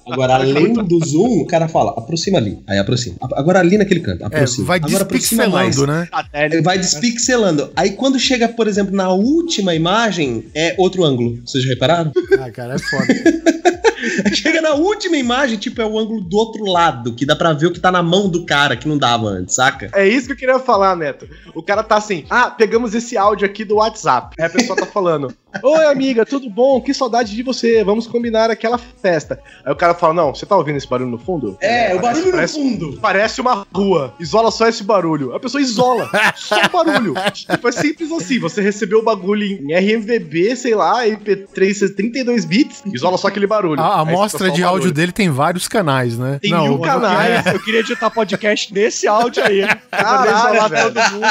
Agora, 0.08 0.36
além 0.36 0.73
do 0.73 0.99
zoom, 1.06 1.41
o 1.41 1.47
cara 1.47 1.67
fala, 1.67 1.91
aproxima 1.97 2.38
ali. 2.38 2.60
Aí 2.67 2.77
aproxima. 2.77 3.15
Agora 3.34 3.60
ali 3.60 3.77
naquele 3.84 4.00
canto, 4.00 4.24
É, 4.24 4.26
aproxima. 4.28 4.67
vai 4.67 4.78
Agora 4.80 5.06
despixelando, 5.06 5.88
né? 5.88 6.08
Satélite. 6.10 6.63
Vai 6.63 6.78
despixelando. 6.78 7.72
Aí 7.76 7.91
quando 7.91 8.20
chega, 8.20 8.48
por 8.48 8.67
exemplo, 8.67 8.96
na 8.96 9.10
última 9.12 9.74
imagem, 9.76 10.46
é 10.56 10.76
outro 10.78 11.04
ângulo. 11.04 11.39
Vocês 11.46 11.63
já 11.63 11.70
repararam? 11.70 12.12
Ah, 12.39 12.50
cara, 12.52 12.76
é 12.76 12.80
foda. 12.80 13.08
chega 14.33 14.61
na 14.61 14.73
última 14.73 15.17
imagem, 15.17 15.57
tipo, 15.57 15.81
é 15.81 15.85
o 15.85 15.97
ângulo 15.97 16.21
do 16.21 16.37
outro 16.37 16.63
lado, 16.65 17.13
que 17.13 17.25
dá 17.25 17.35
pra 17.35 17.53
ver 17.53 17.67
o 17.67 17.71
que 17.71 17.79
tá 17.79 17.91
na 17.91 18.03
mão 18.03 18.29
do 18.29 18.45
cara, 18.45 18.75
que 18.75 18.87
não 18.87 18.97
dava 18.97 19.27
antes, 19.27 19.55
saca? 19.55 19.89
É 19.93 20.07
isso 20.07 20.27
que 20.27 20.33
eu 20.33 20.37
queria 20.37 20.59
falar, 20.59 20.95
Neto. 20.95 21.27
O 21.53 21.61
cara 21.63 21.83
tá 21.83 21.97
assim, 21.97 22.25
ah, 22.29 22.49
pegamos 22.49 22.93
esse 22.93 23.17
áudio 23.17 23.45
aqui 23.45 23.63
do 23.65 23.75
WhatsApp. 23.75 24.35
Aí 24.39 24.45
a 24.45 24.49
pessoa 24.49 24.77
tá 24.77 24.85
falando, 24.85 25.33
oi 25.63 25.85
amiga, 25.85 26.25
tudo 26.25 26.49
bom? 26.49 26.81
Que 26.81 26.93
saudade 26.93 27.35
de 27.35 27.43
você, 27.43 27.83
vamos 27.83 28.07
combinar 28.07 28.49
aquela 28.49 28.77
festa. 28.77 29.39
Aí 29.65 29.71
o 29.71 29.75
cara 29.75 29.93
fala, 29.93 30.13
não, 30.13 30.33
você 30.33 30.45
tá 30.45 30.55
ouvindo 30.55 30.77
esse 30.77 30.87
barulho 30.87 31.11
no 31.11 31.17
fundo? 31.17 31.57
É, 31.61 31.93
o 31.95 31.99
barulho 31.99 32.25
no 32.27 32.31
parece- 32.31 32.53
fundo. 32.53 32.97
Parece 33.01 33.41
uma 33.41 33.65
rua, 33.73 34.13
isola 34.19 34.51
só 34.51 34.67
esse 34.67 34.83
barulho. 34.83 35.33
A 35.35 35.39
pessoa 35.39 35.61
isola, 35.61 36.09
só 36.35 36.55
o 36.57 36.69
barulho. 36.69 37.13
tipo, 37.33 37.67
é 37.67 37.71
simples 37.71 38.11
assim, 38.11 38.39
você 38.39 38.61
recebeu 38.61 38.99
o 38.99 39.03
bagulho 39.03 39.43
em 39.43 39.73
RMVB, 39.73 40.55
sei 40.55 40.75
lá, 40.75 41.05
MP3, 41.05 41.95
32 41.95 42.45
bits, 42.45 42.83
isola 42.93 43.17
só 43.17 43.27
aquele 43.27 43.47
barulho. 43.47 43.81
A 43.95 43.99
fica 44.06 44.12
amostra 44.12 44.51
de 44.51 44.63
áudio 44.63 44.80
barulho. 44.82 44.93
dele 44.93 45.12
tem 45.12 45.30
vários 45.30 45.67
canais, 45.67 46.17
né? 46.17 46.39
Tem 46.41 46.51
mil 46.51 46.75
o- 46.75 46.82
canais. 46.82 47.45
Eu 47.45 47.60
queria 47.60 47.80
editar 47.82 48.10
podcast 48.10 48.73
nesse 48.73 49.08
áudio 49.08 49.43
aí. 49.43 49.62
Caralho, 49.91 50.69
velho. 50.69 50.93
todo 50.93 51.12
mundo. 51.12 51.25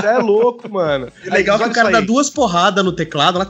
Você 0.00 0.06
é 0.06 0.18
louco, 0.18 0.68
mano. 0.72 1.08
É 1.26 1.30
legal 1.30 1.58
que 1.58 1.64
Aí, 1.64 1.70
o 1.70 1.72
cara 1.72 1.90
dá 1.90 2.00
duas 2.00 2.28
porradas 2.30 2.84
no 2.84 2.92
teclado 2.92 3.38
lá, 3.38 3.46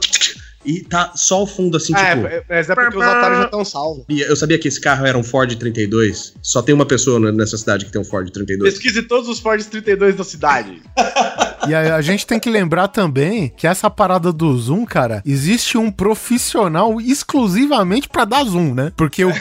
e 0.65 0.81
tá 0.83 1.11
só 1.15 1.43
o 1.43 1.47
fundo 1.47 1.77
assim, 1.77 1.93
Ah, 1.95 2.15
tipo. 2.15 2.27
é, 2.27 2.43
mas 2.49 2.69
é 2.69 2.75
porque 2.75 2.97
os 2.97 3.03
otários 3.03 3.37
já 3.39 3.45
estão 3.45 3.65
salvos. 3.65 4.05
E 4.09 4.21
eu 4.21 4.35
sabia 4.35 4.57
que 4.59 4.67
esse 4.67 4.79
carro 4.81 5.05
era 5.05 5.17
um 5.17 5.23
Ford 5.23 5.53
32. 5.55 6.33
Só 6.41 6.61
tem 6.61 6.73
uma 6.73 6.85
pessoa 6.85 7.19
nessa 7.31 7.57
cidade 7.57 7.85
que 7.85 7.91
tem 7.91 8.01
um 8.01 8.05
Ford 8.05 8.29
32. 8.29 8.73
Pesquise 8.73 9.01
todos 9.03 9.29
os 9.29 9.39
Ford 9.39 9.63
32 9.63 10.15
da 10.15 10.23
cidade. 10.23 10.81
E 11.67 11.73
a, 11.73 11.95
a 11.95 12.01
gente 12.01 12.27
tem 12.27 12.39
que 12.39 12.47
lembrar 12.47 12.87
também 12.89 13.51
que 13.57 13.65
essa 13.65 13.89
parada 13.89 14.31
do 14.31 14.55
zoom, 14.55 14.85
cara, 14.85 15.23
existe 15.25 15.79
um 15.79 15.89
profissional 15.89 17.01
exclusivamente 17.01 18.07
pra 18.07 18.23
dar 18.23 18.43
zoom, 18.43 18.75
né? 18.75 18.91
Porque 18.95 19.25
o, 19.25 19.29
o, 19.31 19.33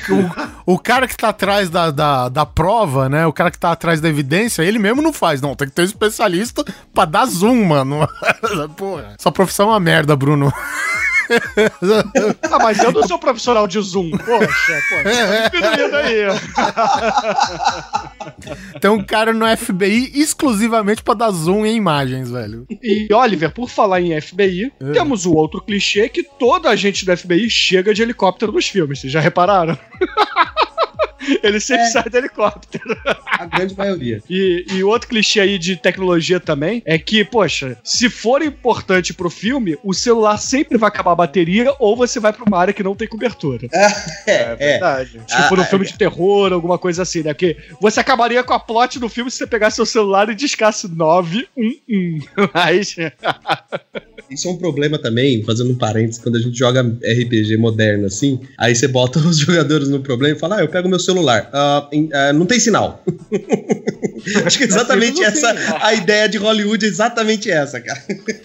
o 0.74 0.78
cara 0.78 1.06
que 1.06 1.14
tá 1.16 1.28
atrás 1.28 1.68
da, 1.68 1.90
da, 1.90 2.30
da 2.30 2.46
prova, 2.46 3.10
né? 3.10 3.26
O 3.26 3.32
cara 3.32 3.50
que 3.50 3.58
tá 3.58 3.72
atrás 3.72 4.00
da 4.00 4.08
evidência, 4.08 4.62
ele 4.62 4.78
mesmo 4.78 5.02
não 5.02 5.12
faz. 5.12 5.42
Não, 5.42 5.54
tem 5.54 5.68
que 5.68 5.74
ter 5.74 5.82
um 5.82 5.84
especialista 5.84 6.64
pra 6.94 7.04
dar 7.04 7.26
zoom, 7.26 7.62
mano. 7.66 8.08
Porra. 8.74 9.16
Sua 9.18 9.32
profissão 9.32 9.66
é 9.66 9.72
uma 9.72 9.80
merda, 9.80 10.16
Bruno. 10.16 10.50
Ah, 12.50 12.58
mas 12.58 12.78
eu 12.78 12.92
não 12.92 13.06
sou 13.06 13.18
profissional 13.18 13.66
de 13.66 13.80
Zoom. 13.80 14.10
Poxa, 14.10 14.80
poxa. 14.88 15.98
Aí. 15.98 16.24
Tem 18.80 18.90
um 18.90 19.02
cara 19.02 19.32
no 19.32 19.44
FBI 19.56 20.12
exclusivamente 20.14 21.02
pra 21.02 21.14
dar 21.14 21.30
zoom 21.30 21.64
em 21.66 21.76
imagens, 21.76 22.30
velho. 22.30 22.66
E, 22.82 23.08
Oliver, 23.12 23.50
por 23.50 23.68
falar 23.68 24.00
em 24.00 24.20
FBI, 24.20 24.72
É. 24.80 24.92
temos 24.92 25.26
o 25.26 25.32
outro 25.32 25.60
clichê 25.60 26.08
que 26.08 26.22
toda 26.22 26.68
a 26.70 26.76
gente 26.76 27.04
do 27.04 27.16
FBI 27.16 27.48
chega 27.50 27.92
de 27.94 28.02
helicóptero 28.02 28.52
nos 28.52 28.68
filmes. 28.68 29.00
Vocês 29.00 29.12
já 29.12 29.20
repararam? 29.20 29.76
Ele 31.42 31.60
sempre 31.60 31.84
É. 31.84 31.90
sai 31.90 32.04
do 32.04 32.16
helicóptero. 32.16 32.84
A 33.26 33.46
grande 33.46 33.76
maioria. 33.76 34.22
E, 34.28 34.64
e 34.70 34.84
outro 34.84 35.08
clichê 35.08 35.40
aí 35.40 35.58
de 35.58 35.76
tecnologia 35.76 36.38
também 36.40 36.82
é 36.84 36.98
que, 36.98 37.24
poxa, 37.24 37.76
se 37.82 38.08
for 38.08 38.42
importante 38.42 39.12
pro 39.12 39.30
filme, 39.30 39.76
o 39.82 39.92
celular 39.92 40.36
sempre 40.38 40.78
vai 40.78 40.88
acabar 40.88 41.12
a 41.12 41.16
bateria 41.16 41.72
ou 41.78 41.96
você 41.96 42.20
vai 42.20 42.32
pra 42.32 42.44
uma 42.44 42.58
área 42.58 42.72
que 42.74 42.82
não 42.82 42.94
tem 42.94 43.08
cobertura. 43.08 43.68
É, 43.72 44.32
é. 44.32 44.56
Verdade. 44.56 45.12
Tipo 45.12 45.54
Ah, 45.54 45.56
no 45.56 45.62
ah, 45.62 45.66
filme 45.66 45.86
de 45.86 45.96
terror, 45.98 46.52
alguma 46.52 46.78
coisa 46.78 47.02
assim, 47.02 47.22
né? 47.22 47.32
Porque 47.32 47.56
você 47.80 48.00
acabaria 48.00 48.42
com 48.42 48.52
a 48.52 48.60
plot 48.60 48.98
do 48.98 49.08
filme 49.08 49.30
se 49.30 49.38
você 49.38 49.46
pegasse 49.46 49.76
seu 49.76 49.86
celular 49.86 50.28
e 50.28 50.34
discasse 50.34 50.88
911. 50.88 52.28
Mas. 52.54 52.96
Isso 54.30 54.48
é 54.48 54.50
um 54.50 54.56
problema 54.56 54.98
também, 54.98 55.42
fazendo 55.44 55.72
um 55.72 55.76
parênteses, 55.78 56.20
quando 56.20 56.36
a 56.36 56.40
gente 56.40 56.56
joga 56.58 56.80
RPG 56.82 57.56
moderno 57.58 58.06
assim, 58.06 58.40
aí 58.58 58.74
você 58.74 58.88
bota 58.88 59.18
os 59.18 59.38
jogadores 59.38 59.88
no 59.88 60.00
problema 60.00 60.36
e 60.36 60.38
fala, 60.38 60.56
ah, 60.56 60.60
eu 60.62 60.68
pego 60.68 60.88
meu 60.88 60.98
celular. 60.98 61.13
Ah, 61.52 61.88
em- 61.92 62.08
ah, 62.12 62.32
não 62.32 62.46
tem 62.46 62.58
sinal. 62.60 63.02
Acho 64.46 64.58
que 64.58 64.64
exatamente 64.64 65.22
essa, 65.22 65.54
a 65.82 65.92
ideia 65.94 66.28
de 66.28 66.38
Hollywood 66.38 66.84
é 66.84 66.88
exatamente 66.88 67.50
essa, 67.50 67.80
cara. 67.80 68.02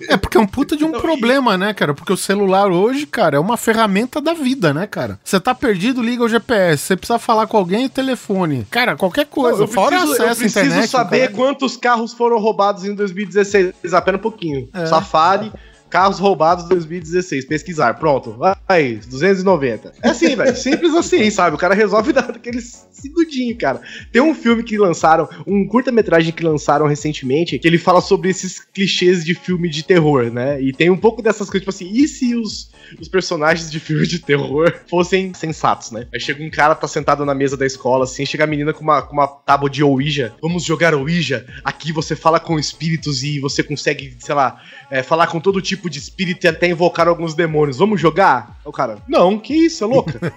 É 0.10 0.18
porque 0.18 0.38
é 0.38 0.42
um 0.42 0.48
puta 0.48 0.76
de 0.76 0.84
um 0.84 0.92
problema, 0.92 1.58
né, 1.58 1.74
cara? 1.74 1.94
Porque 1.94 2.12
o 2.12 2.18
celular 2.18 2.70
hoje, 2.72 3.06
cara, 3.06 3.38
é 3.38 3.40
uma 3.40 3.56
ferramenta 3.56 4.20
da 4.20 4.34
vida, 4.34 4.74
né, 4.74 4.86
cara? 4.88 5.20
Você 5.24 5.40
tá 5.40 5.56
perdido, 5.56 6.02
liga 6.02 6.24
o 6.24 6.30
GPS. 6.30 6.84
Você 6.84 6.98
precisa 6.98 7.18
falar 7.20 7.48
com 7.48 7.56
alguém, 7.58 7.88
telefone. 7.88 8.68
Cara, 8.70 8.96
qualquer 8.98 9.26
coisa. 9.26 9.64
eu 9.64 9.68
Fora 9.68 9.98
preciso, 10.00 10.10
eu 10.10 10.14
acesso 10.16 10.32
à 10.32 10.36
preciso 10.36 10.60
internet. 10.66 10.90
saber 10.90 11.20
cara. 11.22 11.32
quantos 11.34 11.78
carros 11.78 12.14
foram 12.14 12.38
roubados 12.40 12.84
em 12.84 12.94
2016. 12.94 13.74
Apenas 13.94 14.20
um 14.20 14.22
pouquinho. 14.22 14.68
É. 14.74 14.86
Safari, 14.86 15.52
carros 15.90 16.20
roubados 16.20 16.68
2016. 16.70 17.46
Pesquisar. 17.46 17.96
Pronto. 17.96 18.38
Aí, 18.68 18.98
290. 18.98 19.94
É 20.04 20.10
assim, 20.10 20.36
velho. 20.36 20.56
Simples 20.56 20.94
assim, 20.94 21.30
sabe? 21.32 21.56
O 21.56 21.60
cara 21.60 21.74
resolve 21.74 22.14
daquele 22.14 22.62
segundinho, 22.62 23.58
cara. 23.58 23.82
Tem 24.12 24.22
um 24.22 24.36
filme 24.36 24.64
que 24.64 24.78
lançaram, 24.78 25.28
um 25.48 25.68
curta-metragem 25.68 26.32
que 26.32 26.44
lançaram 26.44 26.86
recentemente, 26.88 27.58
que 27.58 27.68
ele 27.68 27.78
fala 27.78 28.02
sobre 28.02 28.30
esses 28.30 28.60
clichês 28.60 29.24
de 29.24 29.34
filme 29.34 29.70
de 29.70 29.84
terror, 29.84 30.32
né? 30.32 30.62
E 30.62 30.74
tem 30.74 30.90
um 30.90 30.98
pouco 30.98 31.22
dessas 31.22 31.50
coisas, 31.50 31.62
tipo 31.62 31.70
assim, 31.70 31.92
e 31.92 32.08
se 32.08 32.36
os, 32.36 32.72
os 33.00 33.08
personagens 33.08 33.72
de 33.72 33.80
filme 33.80 34.06
de 34.06 34.20
terror 34.20 34.74
fossem 34.90 35.34
sensatos, 35.34 35.92
né? 35.92 36.08
Aí 36.14 36.20
chega 36.20 36.44
um 36.44 36.50
cara, 36.50 36.76
tá 36.76 36.88
sentado 36.88 37.26
na 37.26 37.34
mesa 37.34 37.56
da 37.56 37.66
escola, 37.66 38.04
assim, 38.04 38.26
chega 38.26 38.44
a 38.44 38.48
menina 38.48 38.74
com 38.74 38.84
uma, 38.84 39.02
com 39.02 39.14
uma 39.14 39.28
tábua 39.28 39.70
de 39.70 39.84
Ouija. 39.84 40.34
Vamos 40.42 40.64
jogar 40.64 40.94
Ouija? 40.94 41.46
Aqui 41.64 41.92
você 41.92 42.16
fala 42.16 42.40
com 42.40 42.60
espíritos 42.60 43.24
e 43.24 43.40
você 43.40 43.64
consegue, 43.64 44.16
sei 44.20 44.36
lá, 44.36 44.62
é, 44.92 45.02
falar 45.04 45.28
com 45.28 45.40
todo 45.40 45.62
tipo 45.62 45.79
de 45.88 46.00
espírito 46.00 46.46
e 46.46 46.48
até 46.48 46.68
invocar 46.68 47.08
alguns 47.08 47.36
demônios. 47.36 47.78
Vamos 47.78 48.02
jogar? 48.02 48.59
O 48.70 48.72
cara, 48.72 49.00
não, 49.08 49.40
que 49.40 49.54
isso, 49.66 49.84
é 49.84 49.88
louca. 49.88 50.20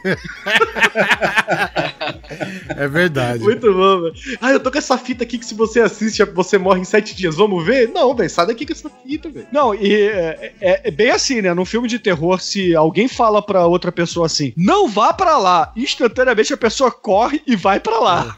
É 2.77 2.88
verdade. 2.88 3.40
Muito 3.42 3.73
bom, 3.73 4.01
velho. 4.03 4.14
Ah, 4.40 4.53
eu 4.53 4.61
tô 4.61 4.71
com 4.71 4.79
essa 4.79 4.97
fita 4.97 5.23
aqui 5.25 5.38
que 5.38 5.45
se 5.45 5.55
você 5.55 5.81
assiste, 5.81 6.25
você 6.25 6.57
morre 6.59 6.81
em 6.81 6.85
sete 6.85 7.14
dias. 7.14 7.35
Vamos 7.37 7.64
ver? 7.64 7.88
Não, 7.88 8.14
velho, 8.14 8.31
sai 8.31 8.47
daqui 8.47 8.64
com 8.66 8.73
essa 8.73 8.90
fita, 9.07 9.29
velho. 9.29 9.47
Não, 9.53 9.75
e 9.75 9.95
é, 9.95 10.55
é- 10.61 10.81
é 10.88 10.90
bem 10.90 11.11
assim, 11.11 11.42
né? 11.42 11.53
Num 11.55 11.64
filme 11.64 11.87
de 11.88 11.99
terror, 11.99 12.40
se 12.40 12.75
alguém 12.75 13.07
fala 13.09 13.42
pra 13.42 13.66
outra 13.66 13.92
pessoa 13.92 14.27
assim, 14.27 14.53
não 14.57 14.88
vá 14.88 15.12
pra 15.12 15.37
lá, 15.37 15.73
instantaneamente 15.77 16.53
a 16.55 16.57
pessoa 16.57 16.90
corre 16.90 17.42
e 17.47 17.55
vai 17.55 17.79
pra 17.79 17.99
lá. 17.99 18.35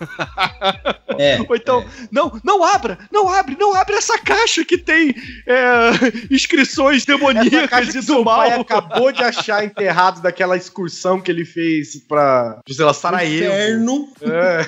É. 1.18 1.38
Ou 1.48 1.54
então, 1.56 1.84
não, 2.10 2.32
não 2.42 2.64
abra, 2.64 2.98
não 3.12 3.28
abre, 3.28 3.56
não 3.58 3.74
abre 3.74 3.94
essa 3.96 4.18
caixa 4.18 4.64
que 4.64 4.76
tem 4.76 5.14
é, 5.46 5.90
inscrições 6.30 7.02
Essa 7.02 7.06
demoníacas 7.06 7.70
caixa 7.70 7.90
e 7.90 7.92
que 7.92 7.98
do 8.00 8.04
seu 8.04 8.24
mal. 8.24 8.38
pai 8.38 8.52
acabou 8.52 9.12
de 9.12 9.22
achar 9.22 9.64
enterrado 9.84 10.22
daquela 10.22 10.56
excursão 10.56 11.20
que 11.20 11.30
ele 11.30 11.44
fez 11.44 11.96
pra, 12.08 12.60
sei 12.68 12.84
lá, 12.84 12.94
Sarajevo. 12.94 13.34
Inferno, 13.44 14.08
É. 14.22 14.66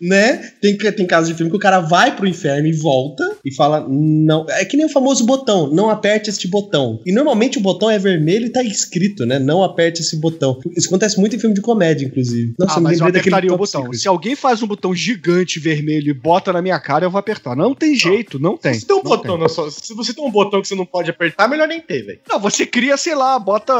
né? 0.00 0.52
Tem, 0.60 0.76
tem 0.76 1.06
casos 1.06 1.28
de 1.28 1.34
filme 1.34 1.50
que 1.50 1.56
o 1.56 1.60
cara 1.60 1.80
vai 1.80 2.14
pro 2.16 2.26
inferno 2.26 2.66
e 2.66 2.72
volta 2.72 3.22
e 3.44 3.54
fala, 3.54 3.86
não. 3.88 4.46
É 4.48 4.64
que 4.64 4.76
nem 4.76 4.86
o 4.86 4.90
famoso 4.90 5.24
botão, 5.24 5.68
não 5.72 5.90
aperte 5.90 6.30
este 6.30 6.48
botão. 6.48 7.00
E 7.04 7.12
normalmente 7.12 7.58
o 7.58 7.60
botão 7.60 7.90
é 7.90 7.98
vermelho 7.98 8.46
e 8.46 8.50
tá 8.50 8.62
escrito, 8.62 9.26
né? 9.26 9.38
Não 9.38 9.62
aperte 9.62 10.00
esse 10.00 10.16
botão. 10.16 10.58
Isso 10.76 10.88
acontece 10.88 11.18
muito 11.18 11.36
em 11.36 11.38
filme 11.38 11.54
de 11.54 11.60
comédia, 11.60 12.06
inclusive. 12.06 12.54
Nossa, 12.58 12.78
ah, 12.78 12.80
mas 12.80 13.00
eu 13.00 13.06
apertaria 13.06 13.52
o 13.52 13.56
botão. 13.56 13.82
Secret. 13.82 13.98
Se 13.98 14.08
alguém 14.08 14.34
faz 14.34 14.62
um 14.62 14.66
botão 14.66 14.94
gigante 14.94 15.58
vermelho 15.60 16.10
e 16.10 16.14
bota 16.14 16.52
na 16.52 16.62
minha 16.62 16.78
cara, 16.80 17.04
eu 17.04 17.10
vou 17.10 17.18
apertar. 17.18 17.54
Não 17.56 17.74
tem 17.74 17.94
jeito, 17.94 18.38
não 18.38 18.56
tem. 18.56 18.74
Se 18.74 18.86
tem 18.86 18.96
um 18.96 19.02
Não 19.02 19.04
botão 19.04 19.38
tem. 19.38 19.48
sua, 19.48 19.70
se 19.70 19.94
você 19.94 20.14
tem 20.14 20.24
um 20.24 20.30
botão 20.30 20.60
que 20.62 20.68
você 20.68 20.74
não 20.74 20.86
pode 20.86 21.10
apertar, 21.10 21.48
melhor 21.48 21.68
nem 21.68 21.80
ter, 21.80 22.02
velho. 22.02 22.20
Não, 22.28 22.38
você 22.40 22.64
cria, 22.66 22.96
sei 22.96 23.14
lá, 23.14 23.38
bota, 23.38 23.74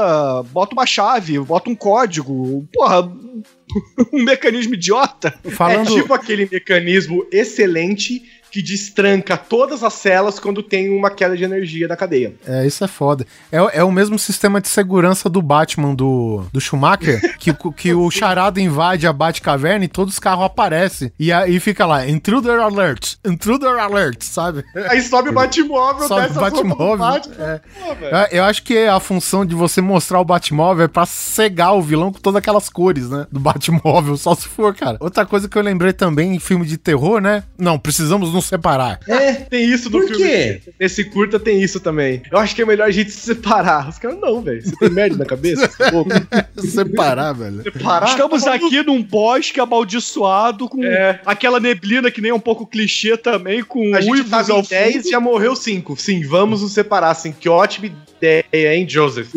bota 0.53 0.75
uma 0.75 0.87
chave, 0.87 1.39
bota 1.41 1.71
um 1.71 1.75
código, 1.75 2.67
porra, 2.73 3.03
um 4.13 4.25
mecanismo 4.25 4.75
idiota. 4.75 5.35
Falando. 5.51 5.91
É 5.93 6.01
tipo 6.01 6.13
aquele 6.13 6.49
mecanismo 6.51 7.27
excelente 7.33 8.23
que 8.51 8.63
destranca 8.63 9.37
todas 9.37 9.83
as 9.83 9.93
celas 9.95 10.39
quando 10.39 10.63
tem 10.63 10.91
uma 10.91 11.11
queda 11.11 11.37
de 11.37 11.45
energia 11.45 11.87
da 11.87 11.97
cadeia. 11.97 12.35
É, 12.47 12.67
isso 12.67 12.83
é 12.85 12.89
foda. 12.89 13.27
É, 13.51 13.59
é 13.79 13.85
o 13.85 13.93
mesmo 13.93 14.19
sistema 14.19 14.61
de 14.61 14.69
segurança 14.69 15.29
do 15.29 15.41
Batman 15.41 15.95
do, 15.95 16.45
do 16.53 16.61
Schumacher, 16.61 17.21
que, 17.39 17.53
que 17.77 17.95
o 17.95 18.11
charada 18.11 18.61
invade 18.61 19.07
a 19.07 19.13
Batcaverna 19.13 19.85
e 19.85 19.89
todos 19.89 20.15
os 20.15 20.19
carros 20.21 20.45
aparecem. 20.45 21.13
E 21.19 21.33
aí 21.33 21.61
fica 21.61 21.87
lá, 21.87 22.09
intruder 22.09 22.59
alert, 22.61 23.15
intruder 23.25 23.79
alert, 23.79 24.23
sabe? 24.23 24.65
Aí 24.89 25.01
sobe 25.03 25.31
o 25.31 25.33
Batmóvel, 25.33 26.09
Sobe 26.09 26.27
o 26.31 26.41
Batmóvel. 26.41 26.99
Batman. 26.99 27.35
É. 27.39 27.61
Pô, 27.79 27.95
velho. 27.95 28.17
É, 28.17 28.29
Eu 28.33 28.45
acho 28.45 28.63
que 28.63 28.79
a 28.87 28.99
função 29.01 29.45
de 29.47 29.55
você 29.55 29.81
mostrar 29.81 30.21
o 30.21 30.25
Batmóvel 30.25 30.85
é 30.85 30.89
pra 30.89 31.07
cegar 31.07 31.75
o 31.75 31.83
vilão 31.83 32.13
com 32.13 32.19
todas 32.19 32.39
aquelas 32.39 32.69
cores, 32.69 33.09
né? 33.09 33.27
Do 33.31 33.41
Batmóvel, 33.41 34.17
só 34.17 34.35
se 34.35 34.49
for, 34.49 34.75
cara. 34.75 34.97
Outra 35.01 35.25
coisa 35.25 35.49
que 35.49 35.57
eu 35.57 35.63
lembrei 35.63 35.93
também 35.93 36.35
em 36.35 36.39
filme 36.39 36.67
de 36.67 36.77
terror, 36.77 37.21
né? 37.21 37.45
Não, 37.59 37.79
precisamos 37.79 38.33
nos 38.33 38.40
separar. 38.41 39.01
É, 39.09 39.33
tem 39.33 39.65
isso 39.71 39.91
no 39.91 39.99
Por 40.01 40.09
filme. 40.09 40.25
quê? 40.25 40.61
Esse 40.79 41.05
curta 41.05 41.39
tem 41.39 41.63
isso 41.63 41.81
também. 41.81 42.23
Eu 42.31 42.39
acho 42.39 42.55
que 42.55 42.63
é 42.63 42.65
melhor 42.67 42.89
a 42.89 42.91
gente 42.91 43.11
se 43.11 43.21
separar. 43.21 43.89
Os 43.89 43.99
caras, 43.99 44.19
não, 44.21 44.41
velho. 44.43 44.63
Você 44.63 44.77
tem 44.77 44.91
merda 44.91 45.17
na 45.17 45.25
cabeça? 45.25 45.69
É 45.79 46.61
separar, 46.67 47.33
velho. 47.33 47.63
Separar? 47.63 48.09
Estamos 48.11 48.43
Tá 48.45 48.55
aqui 48.55 48.83
num 48.83 49.03
bosque 49.03 49.61
amaldiçoado 49.61 50.69
com 50.69 50.85
É. 50.85 51.21
aquela 51.27 51.61
neblina 51.61 52.11
que 52.11 52.21
nem 52.21 52.31
é 52.31 52.35
um 52.35 52.41
pouco 52.41 52.67
clichê 52.67 53.17
também, 53.17 53.63
com 53.63 53.95
A 53.95 54.01
gente 54.01 54.25
tava 54.25 54.53
ao 54.53 54.61
em 54.61 54.65
10 54.65 54.93
fundo. 54.95 55.07
e 55.07 55.11
já 55.11 55.21
morreu 55.21 55.55
5. 55.57 55.97
Sim, 55.97 56.23
vamos 56.27 56.63
nos 56.63 56.73
separar, 56.73 57.11
assim. 57.11 57.33
Que 57.33 57.49
ótima 57.49 57.87
ideia, 57.87 58.75
hein, 58.75 58.87
Joseph? 58.89 59.29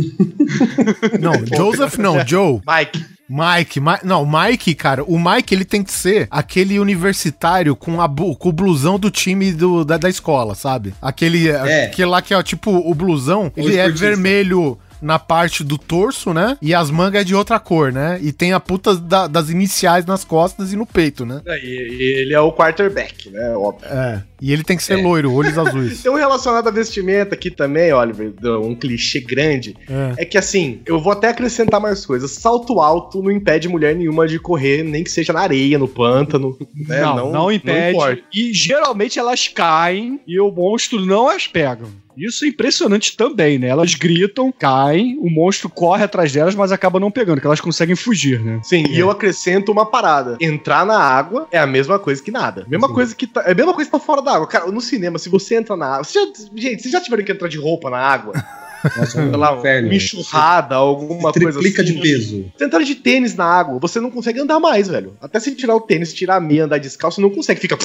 Não, 1.20 1.34
Joseph 1.46 1.98
não, 1.98 2.20
Joe. 2.26 2.60
Mike. 2.68 3.06
Mike, 3.34 3.80
Ma- 3.80 4.00
não, 4.04 4.24
Mike, 4.30 4.76
cara, 4.76 5.04
o 5.04 5.18
Mike 5.20 5.56
ele 5.56 5.66
tem 5.66 5.82
que 5.84 5.92
ser 5.92 6.28
aquele 6.30 6.78
universitário 6.80 7.76
com, 7.76 8.00
a, 8.00 8.08
com 8.08 8.50
o 8.50 8.52
blusão 8.52 9.00
do 9.00 9.10
time 9.10 9.52
do, 9.52 9.84
da, 9.84 9.98
da 9.98 10.08
escola, 10.08 10.54
sabe? 10.54 10.94
Aquele, 11.02 11.50
É. 11.50 11.86
aquele 11.86 12.10
lá 12.10 12.22
que 12.22 12.34
é 12.34 12.44
tipo 12.44 12.70
o 12.72 12.94
blusão, 12.94 13.52
ele 13.58 13.76
é 13.76 13.88
esportista. 13.88 14.06
vermelho 14.08 14.78
na 15.04 15.20
parte 15.20 15.64
do 15.64 15.78
torso, 15.78 16.34
né? 16.34 16.58
E 16.62 16.74
as 16.74 16.90
mangas 16.90 17.22
é 17.22 17.24
de 17.24 17.36
outra 17.36 17.60
cor, 17.60 17.92
né? 17.92 18.18
E 18.22 18.32
tem 18.32 18.54
a 18.54 18.60
puta 18.60 18.96
da- 18.96 19.28
das 19.28 19.50
iniciais 19.50 20.06
nas 20.06 20.24
costas 20.24 20.72
e 20.74 20.76
no 20.76 20.86
peito, 20.86 21.26
né? 21.26 21.42
É, 21.46 21.60
e- 21.64 22.22
Ele 22.24 22.34
é 22.34 22.40
o 22.40 22.52
quarterback, 22.54 23.30
né? 23.30 23.50
Óbvio. 23.56 23.88
É. 23.88 24.24
E 24.42 24.52
ele 24.52 24.64
tem 24.64 24.76
que 24.76 24.84
ser 24.84 24.98
loiro, 24.98 25.34
olhos 25.34 25.58
azuis. 25.58 26.02
Tem 26.04 26.12
um 26.12 26.16
relacionado 26.16 26.68
à 26.68 26.72
vestimenta 26.72 27.34
aqui 27.34 27.50
também, 27.50 27.94
Oliver, 27.94 28.34
um 28.62 28.76
clichê 28.76 29.22
grande. 29.22 29.76
É. 29.90 30.24
É 30.24 30.26
que 30.26 30.38
assim, 30.38 30.82
eu 30.86 31.00
vou 31.00 31.14
até 31.14 31.30
acrescentar 31.30 31.80
mais 31.80 32.06
coisas. 32.06 32.32
Salto 32.32 32.82
alto 32.82 33.22
não 33.24 33.32
impede 33.32 33.70
mulher 33.70 33.96
nenhuma 33.96 34.28
de 34.28 34.38
correr, 34.40 34.84
nem 34.84 35.02
que 35.04 35.10
seja 35.12 35.32
na 35.32 35.40
areia, 35.42 35.80
no 35.80 35.88
pântano. 35.88 36.58
né? 36.88 37.02
Não, 37.02 37.32
não, 37.32 37.52
impede. 37.52 37.96
importa. 37.96 38.22
e 38.34 38.54
geralmente 38.54 39.18
elas 39.18 39.48
caem 39.48 40.20
e 40.28 40.40
o 40.40 40.52
monstro 40.52 41.00
não 41.06 41.30
as 41.30 41.48
pega. 41.48 41.86
Isso 42.18 42.46
é 42.46 42.48
impressionante 42.50 43.16
também, 43.18 43.58
né? 43.60 43.68
Elas 43.68 43.94
gritam, 43.96 44.52
caem, 44.52 45.18
o 45.20 45.30
monstro 45.30 45.70
corre 45.70 46.04
atrás 46.04 46.32
delas, 46.32 46.56
mas 46.56 46.72
acaba 46.72 47.00
não 47.00 47.10
pegando, 47.12 47.40
que 47.42 47.48
elas 47.48 47.62
conseguem 47.62 47.96
fugir, 47.96 48.40
né? 48.40 48.60
Sim, 48.64 48.86
e 48.90 49.00
eu 49.00 49.10
acrescento 49.10 49.72
uma 49.72 49.86
parada. 49.86 50.38
Entrar 50.42 50.86
na 50.86 50.98
água 51.00 51.48
é 51.52 51.58
a 51.60 51.66
mesma 51.68 51.98
coisa 52.00 52.22
que 52.22 52.32
nada. 52.32 52.66
Mesma 52.68 52.88
coisa 52.94 53.16
que 53.16 53.26
tá, 53.28 53.42
é 53.46 53.52
a 53.52 53.56
mesma 53.56 53.74
coisa 53.74 53.90
que 53.90 53.98
tá 53.98 54.04
fora 54.04 54.22
da 54.22 54.34
água. 54.36 54.48
Cara, 54.48 54.72
no 54.72 54.82
cinema, 54.82 55.18
se 55.18 55.30
você 55.30 55.56
entra 55.56 55.76
na 55.76 55.88
água. 55.88 56.04
você 56.04 56.20
já- 56.20 56.32
gente, 56.56 56.82
vocês 56.82 56.92
já 56.92 57.02
tiveram 57.02 57.24
que 57.24 57.32
entrar 57.32 57.48
de 57.48 57.58
roupa 57.58 57.90
na 57.90 57.98
água? 57.98 58.34
Nossa, 58.98 59.22
é 59.22 59.24
Sei 59.30 59.32
lá, 59.38 59.56
inferno. 59.58 59.88
uma 59.88 59.96
enxurrada, 59.96 60.76
alguma 60.76 61.32
coisa 61.32 61.52
Triplica 61.60 61.82
assim. 61.84 61.94
de 61.96 62.02
peso. 62.02 62.46
Você 62.58 62.66
entrar 62.66 62.84
de 62.84 62.96
tênis 62.96 63.34
na 63.34 63.46
água, 63.46 63.80
você 63.80 64.00
não 64.02 64.12
consegue 64.12 64.42
andar 64.42 64.60
mais, 64.60 64.90
velho. 64.90 65.16
Até 65.22 65.40
se 65.40 65.56
tirar 65.56 65.74
o 65.76 65.80
tênis, 65.82 66.14
tirar 66.14 66.36
a 66.36 66.40
meia, 66.42 66.66
andar 66.66 66.80
descalço, 66.80 67.16
você 67.16 67.22
não 67.22 67.30
consegue. 67.30 67.62
Fica. 67.62 67.78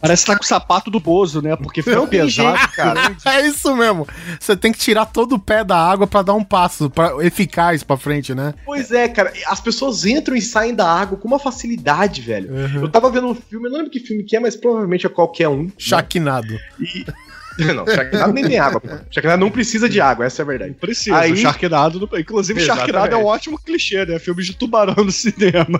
Parece 0.00 0.24
que 0.24 0.30
tá 0.32 0.38
com 0.38 0.44
o 0.44 0.46
sapato 0.46 0.90
do 0.90 0.98
Bozo, 0.98 1.42
né? 1.42 1.54
Porque 1.56 1.82
tem 1.82 2.06
pesado, 2.06 2.68
cara. 2.72 3.14
É 3.26 3.46
isso 3.46 3.76
mesmo. 3.76 4.06
Você 4.38 4.56
tem 4.56 4.72
que 4.72 4.78
tirar 4.78 5.04
todo 5.06 5.34
o 5.34 5.38
pé 5.38 5.62
da 5.62 5.76
água 5.76 6.06
pra 6.06 6.22
dar 6.22 6.34
um 6.34 6.42
passo 6.44 6.88
pra, 6.88 7.12
eficaz 7.24 7.82
pra 7.82 7.96
frente, 7.96 8.34
né? 8.34 8.54
Pois 8.64 8.90
é, 8.92 9.08
cara. 9.08 9.32
As 9.46 9.60
pessoas 9.60 10.04
entram 10.06 10.34
e 10.34 10.40
saem 10.42 10.74
da 10.74 10.90
água 10.90 11.18
com 11.18 11.28
uma 11.28 11.38
facilidade, 11.38 12.22
velho. 12.22 12.50
Uhum. 12.50 12.82
Eu 12.82 12.88
tava 12.88 13.10
vendo 13.10 13.28
um 13.28 13.34
filme, 13.34 13.66
eu 13.66 13.70
não 13.70 13.78
lembro 13.78 13.92
que 13.92 14.00
filme 14.00 14.24
que 14.24 14.36
é, 14.36 14.40
mas 14.40 14.56
provavelmente 14.56 15.04
é 15.06 15.08
qualquer 15.10 15.48
um. 15.48 15.70
Chaquinado. 15.78 16.58
E... 16.80 17.04
Não, 17.74 17.84
Sharknado 17.86 18.32
nem 18.32 18.44
tem 18.46 18.58
água, 18.58 18.80
pô. 18.80 18.88
Sharknado 19.10 19.38
não 19.38 19.50
precisa 19.50 19.86
de 19.86 20.00
água, 20.00 20.24
essa 20.24 20.40
é 20.40 20.44
a 20.44 20.46
verdade. 20.46 20.72
Precisa. 20.80 21.18
Aí- 21.18 21.32
O 21.32 21.36
Sharknado, 21.36 22.00
não- 22.10 22.18
inclusive, 22.18 22.58
Exatamente. 22.58 22.86
Sharknado 22.92 23.14
é 23.14 23.18
um 23.18 23.26
ótimo 23.26 23.58
clichê, 23.58 24.06
né? 24.06 24.18
Filme 24.18 24.42
de 24.42 24.54
tubarão 24.54 25.04
no 25.04 25.10
cinema. 25.12 25.78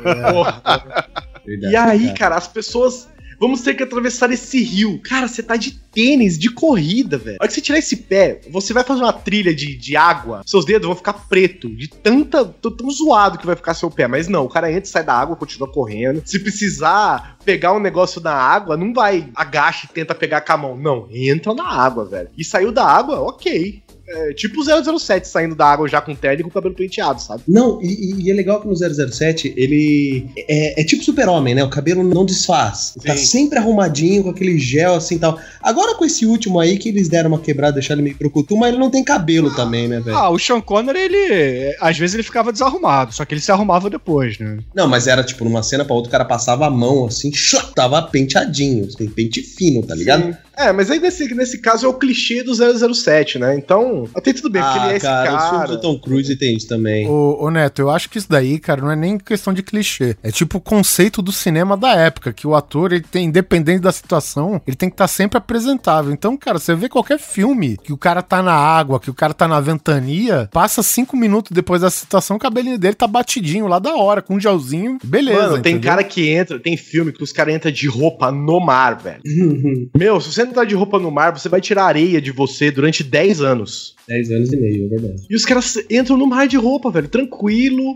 Verdade, 1.46 1.72
E 1.72 1.76
aí, 1.76 2.12
cara, 2.14 2.36
as 2.36 2.46
pessoas. 2.48 3.08
Vamos 3.40 3.62
ter 3.62 3.74
que 3.74 3.82
atravessar 3.82 4.30
esse 4.30 4.62
rio. 4.62 5.00
Cara, 5.02 5.26
você 5.26 5.42
tá 5.42 5.56
de 5.56 5.72
tênis, 5.72 6.38
de 6.38 6.50
corrida, 6.50 7.16
velho. 7.16 7.38
A 7.40 7.42
hora 7.42 7.48
que 7.48 7.54
você 7.54 7.60
tirar 7.62 7.78
esse 7.78 7.96
pé, 7.96 8.42
você 8.50 8.74
vai 8.74 8.84
fazer 8.84 9.00
uma 9.00 9.14
trilha 9.14 9.54
de, 9.54 9.74
de 9.74 9.96
água, 9.96 10.42
seus 10.44 10.66
dedos 10.66 10.86
vão 10.86 10.94
ficar 10.94 11.14
preto, 11.14 11.74
de 11.74 11.88
tanta, 11.88 12.44
tão, 12.44 12.70
tão 12.70 12.90
zoado 12.90 13.38
que 13.38 13.46
vai 13.46 13.56
ficar 13.56 13.72
seu 13.72 13.90
pé. 13.90 14.06
Mas 14.06 14.28
não, 14.28 14.44
o 14.44 14.48
cara 14.48 14.70
entra 14.70 14.90
sai 14.90 15.02
da 15.02 15.14
água, 15.14 15.36
continua 15.36 15.72
correndo. 15.72 16.22
Se 16.24 16.38
precisar 16.38 17.38
pegar 17.44 17.72
um 17.72 17.80
negócio 17.80 18.20
na 18.20 18.34
água, 18.34 18.76
não 18.76 18.92
vai 18.92 19.28
agacha 19.34 19.86
e 19.90 19.94
tenta 19.94 20.14
pegar 20.14 20.42
com 20.42 20.52
a 20.52 20.56
mão. 20.58 20.76
Não, 20.76 21.08
entra 21.10 21.54
na 21.54 21.66
água, 21.66 22.04
velho. 22.04 22.28
E 22.36 22.44
saiu 22.44 22.70
da 22.70 22.84
água, 22.84 23.20
ok. 23.20 23.82
É, 24.12 24.32
tipo 24.32 24.60
o 24.60 24.98
007 24.98 25.28
saindo 25.28 25.54
da 25.54 25.66
água 25.66 25.88
já 25.88 26.00
com 26.00 26.14
terno 26.14 26.40
e 26.40 26.42
com 26.42 26.48
o 26.48 26.52
cabelo 26.52 26.74
penteado, 26.74 27.22
sabe? 27.22 27.42
Não, 27.46 27.80
e, 27.80 28.24
e 28.24 28.30
é 28.30 28.34
legal 28.34 28.60
que 28.60 28.66
no 28.66 28.74
007 28.74 29.54
ele 29.56 30.26
é, 30.36 30.80
é 30.80 30.84
tipo 30.84 31.04
super-homem, 31.04 31.54
né? 31.54 31.62
O 31.62 31.70
cabelo 31.70 32.02
não 32.02 32.24
desfaz. 32.24 32.94
Tá 33.04 33.16
Sim. 33.16 33.26
sempre 33.26 33.58
arrumadinho, 33.58 34.24
com 34.24 34.30
aquele 34.30 34.58
gel 34.58 34.94
assim 34.94 35.16
e 35.16 35.18
tal. 35.18 35.38
Agora 35.62 35.94
com 35.94 36.04
esse 36.04 36.26
último 36.26 36.58
aí 36.58 36.76
que 36.76 36.88
eles 36.88 37.08
deram 37.08 37.30
uma 37.30 37.38
quebrada, 37.38 37.74
deixaram 37.74 38.00
ele 38.00 38.08
meio 38.08 38.18
procutu, 38.18 38.56
mas 38.56 38.70
ele 38.70 38.78
não 38.78 38.90
tem 38.90 39.04
cabelo 39.04 39.54
também, 39.54 39.86
né, 39.86 40.00
velho? 40.00 40.16
Ah, 40.16 40.30
o 40.30 40.38
Sean 40.38 40.60
Connery, 40.60 40.98
ele. 40.98 41.76
Às 41.80 41.96
vezes 41.96 42.14
ele 42.14 42.22
ficava 42.22 42.52
desarrumado, 42.52 43.14
só 43.14 43.24
que 43.24 43.34
ele 43.34 43.40
se 43.40 43.52
arrumava 43.52 43.88
depois, 43.88 44.38
né? 44.38 44.58
Não, 44.74 44.88
mas 44.88 45.06
era 45.06 45.22
tipo 45.22 45.44
numa 45.44 45.62
cena 45.62 45.84
pra 45.84 45.94
outra, 45.94 46.08
o 46.08 46.12
cara 46.12 46.24
passava 46.24 46.66
a 46.66 46.70
mão 46.70 47.06
assim, 47.06 47.30
tava 47.74 48.02
penteadinho, 48.02 48.86
assim, 48.86 49.08
pente 49.08 49.42
fino, 49.42 49.82
tá 49.82 49.94
ligado? 49.94 50.24
Sim. 50.24 50.34
É, 50.66 50.72
mas 50.72 50.90
aí 50.90 50.98
nesse, 50.98 51.32
nesse 51.34 51.58
caso 51.60 51.86
é 51.86 51.88
o 51.88 51.94
clichê 51.94 52.42
do 52.42 52.52
007, 52.54 53.38
né? 53.38 53.54
Então, 53.56 54.08
até 54.14 54.32
tudo 54.32 54.50
bem, 54.50 54.62
porque 54.62 54.78
Ah, 54.78 54.84
ele 54.84 54.92
é 54.92 54.96
esse 54.96 55.06
cara, 55.06 55.30
os 55.30 55.36
cara. 55.36 55.50
filmes 55.50 55.70
do 55.70 55.80
Tom 55.80 55.98
Cruise 55.98 56.36
tem 56.36 56.54
isso 56.56 56.68
também. 56.68 57.08
Ô, 57.08 57.36
ô, 57.44 57.50
Neto, 57.50 57.80
eu 57.80 57.90
acho 57.90 58.08
que 58.10 58.18
isso 58.18 58.28
daí, 58.28 58.58
cara, 58.58 58.80
não 58.82 58.90
é 58.90 58.96
nem 58.96 59.18
questão 59.18 59.52
de 59.52 59.62
clichê. 59.62 60.16
É 60.22 60.30
tipo 60.30 60.58
o 60.58 60.60
conceito 60.60 61.22
do 61.22 61.32
cinema 61.32 61.76
da 61.76 61.94
época, 61.94 62.32
que 62.32 62.46
o 62.46 62.54
ator, 62.54 62.92
ele 62.92 63.04
tem, 63.10 63.26
independente 63.26 63.80
da 63.80 63.92
situação, 63.92 64.60
ele 64.66 64.76
tem 64.76 64.88
que 64.88 64.94
estar 64.94 65.08
sempre 65.08 65.38
apresentável. 65.38 66.12
Então, 66.12 66.36
cara, 66.36 66.58
você 66.58 66.74
vê 66.74 66.88
qualquer 66.88 67.18
filme 67.18 67.76
que 67.82 67.92
o 67.92 67.96
cara 67.98 68.22
tá 68.22 68.42
na 68.42 68.54
água, 68.54 69.00
que 69.00 69.10
o 69.10 69.14
cara 69.14 69.32
tá 69.34 69.46
na 69.48 69.60
ventania, 69.60 70.48
passa 70.52 70.82
cinco 70.82 71.16
minutos 71.16 71.52
depois 71.52 71.80
da 71.80 71.90
situação, 71.90 72.36
o 72.36 72.40
cabelinho 72.40 72.78
dele 72.78 72.94
tá 72.94 73.06
batidinho 73.06 73.66
lá 73.66 73.78
da 73.78 73.94
hora, 73.96 74.20
com 74.22 74.34
um 74.34 74.40
gelzinho, 74.40 74.98
beleza. 75.02 75.40
Mano, 75.42 75.62
tem 75.62 75.74
entendeu? 75.74 75.90
cara 75.90 76.04
que 76.04 76.28
entra, 76.28 76.58
tem 76.58 76.76
filme 76.76 77.12
que 77.12 77.22
os 77.22 77.32
caras 77.32 77.54
entram 77.54 77.72
de 77.72 77.86
roupa 77.88 78.30
no 78.30 78.60
mar, 78.60 78.96
velho. 78.98 79.20
Meu, 79.96 80.20
se 80.20 80.32
você 80.32 80.42
entrar 80.50 80.64
de 80.64 80.74
roupa 80.74 80.98
no 80.98 81.10
mar, 81.10 81.36
você 81.36 81.48
vai 81.48 81.60
tirar 81.60 81.84
areia 81.84 82.20
de 82.20 82.30
você 82.30 82.70
durante 82.70 83.02
10 83.02 83.40
anos. 83.40 83.94
10 84.08 84.30
anos 84.30 84.52
e 84.52 84.56
meio, 84.56 84.86
é 84.86 84.88
verdade. 84.88 85.26
E 85.28 85.34
os 85.34 85.44
caras 85.44 85.76
entram 85.90 86.16
no 86.16 86.26
mar 86.26 86.46
de 86.46 86.56
roupa, 86.56 86.90
velho, 86.90 87.08
tranquilo. 87.08 87.94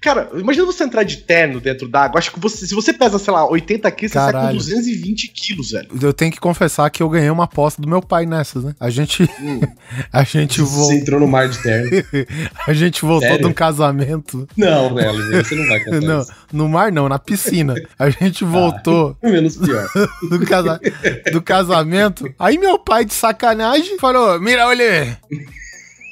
Cara, 0.00 0.30
imagina 0.34 0.64
você 0.66 0.84
entrar 0.84 1.02
de 1.02 1.16
terno 1.18 1.60
dentro 1.60 1.88
d'água. 1.88 2.18
Acho 2.18 2.30
que 2.32 2.38
você, 2.38 2.66
se 2.66 2.74
você 2.74 2.92
pesa, 2.92 3.18
sei 3.18 3.32
lá, 3.32 3.48
80 3.48 3.90
quilos, 3.90 4.12
você 4.12 4.18
sai 4.18 4.32
com 4.32 4.38
Caralho. 4.38 4.58
220 4.58 5.28
quilos, 5.28 5.70
velho. 5.70 5.88
Eu 6.00 6.12
tenho 6.12 6.30
que 6.30 6.38
confessar 6.38 6.88
que 6.90 7.02
eu 7.02 7.08
ganhei 7.08 7.30
uma 7.30 7.44
aposta 7.44 7.80
do 7.82 7.88
meu 7.88 8.00
pai 8.02 8.24
nessas, 8.26 8.62
né? 8.64 8.74
A 8.78 8.90
gente. 8.90 9.24
Hum. 9.40 9.60
a 10.12 10.22
gente 10.22 10.60
Você 10.60 10.70
voltou. 10.76 10.92
entrou 10.92 11.20
no 11.20 11.26
mar 11.26 11.48
de 11.48 11.58
terno. 11.62 11.90
a 12.66 12.72
gente 12.72 13.02
voltou 13.02 13.20
Sério? 13.28 13.38
de 13.44 13.46
um 13.46 13.52
casamento. 13.52 14.48
Não, 14.56 14.94
velho, 14.94 15.44
você 15.44 15.54
não 15.54 15.66
vai 15.66 15.80
contar 15.84 16.00
Não, 16.06 16.20
isso. 16.20 16.32
no 16.52 16.68
mar 16.68 16.92
não, 16.92 17.08
na 17.08 17.18
piscina. 17.18 17.74
A 17.98 18.08
gente 18.10 18.44
voltou 18.44 19.16
Menos 19.22 19.56
pior. 19.56 19.88
do, 20.30 20.46
casa- 20.46 20.80
do 21.32 21.42
casamento. 21.42 22.32
Aí 22.38 22.58
meu 22.58 22.78
pai, 22.78 23.04
de 23.04 23.14
sacanagem, 23.14 23.98
falou: 23.98 24.38
Mira, 24.40 24.66
olha. 24.66 25.18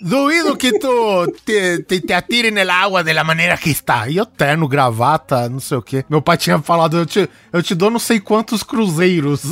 Duvido 0.05 0.55
que 0.57 0.79
tu 0.79 1.27
te, 1.47 1.83
te, 1.83 2.01
te 2.01 2.13
atire 2.13 2.51
na 2.51 2.73
água 2.75 3.03
da 3.03 3.25
maneira 3.25 3.57
que 3.57 3.71
está. 3.71 4.07
E 4.09 4.17
eu 4.19 4.27
terno, 4.27 4.69
gravata, 4.69 5.49
não 5.49 5.61
sei 5.61 5.79
o 5.79 5.83
quê. 5.83 6.05
Meu 6.11 6.21
pai 6.21 6.37
tinha 6.37 6.59
falado, 6.59 6.99
eu 6.99 7.07
te, 7.07 7.29
eu 7.53 7.63
te 7.63 7.75
dou 7.75 7.91
não 7.91 7.99
sei 7.99 8.21
quantos 8.21 8.63
cruzeiros. 8.63 9.43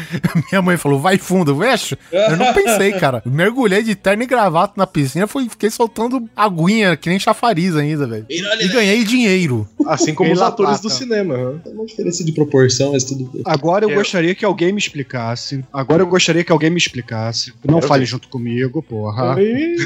Minha 0.52 0.60
mãe 0.60 0.76
falou, 0.76 1.00
vai 1.00 1.16
fundo, 1.16 1.56
vejo. 1.56 1.96
Eu 2.12 2.36
não 2.36 2.52
pensei, 2.52 2.92
cara. 2.92 3.22
Mergulhei 3.24 3.82
de 3.82 3.94
terno 3.94 4.22
e 4.22 4.26
gravata 4.26 4.74
na 4.76 4.86
piscina, 4.86 5.26
fui, 5.26 5.48
fiquei 5.48 5.70
soltando 5.70 6.28
aguinha, 6.36 6.96
que 6.96 7.08
nem 7.08 7.18
chafariz 7.18 7.74
ainda, 7.74 8.06
velho. 8.06 8.26
E 8.28 8.68
ganhei 8.68 9.04
dinheiro. 9.04 9.66
Assim 9.86 10.14
como 10.14 10.28
E 10.28 10.32
os 10.34 10.42
atores 10.42 10.80
do 10.80 10.90
cinema. 10.90 11.60
É 11.64 11.68
uma 11.70 11.86
diferença 11.86 12.22
de 12.22 12.32
proporção, 12.32 12.92
mas 12.92 13.04
tudo 13.04 13.24
bem. 13.32 13.42
Agora 13.46 13.84
eu, 13.86 13.90
Eu- 13.90 13.96
gostaria 13.96 14.34
que 14.34 14.44
alguém 14.44 14.72
me 14.72 14.78
explicasse. 14.78 15.64
Agora 15.72 16.02
eu 16.02 16.06
gostaria 16.06 16.44
que 16.44 16.52
alguém 16.52 16.68
me 16.70 16.76
explicasse. 16.78 17.52
Não 17.64 17.76
Quero 17.76 17.88
fale 17.88 18.00
ver. 18.00 18.06
junto 18.10 18.28
comigo, 18.28 18.82
porra. 18.82 19.40
Ih, 19.42 19.76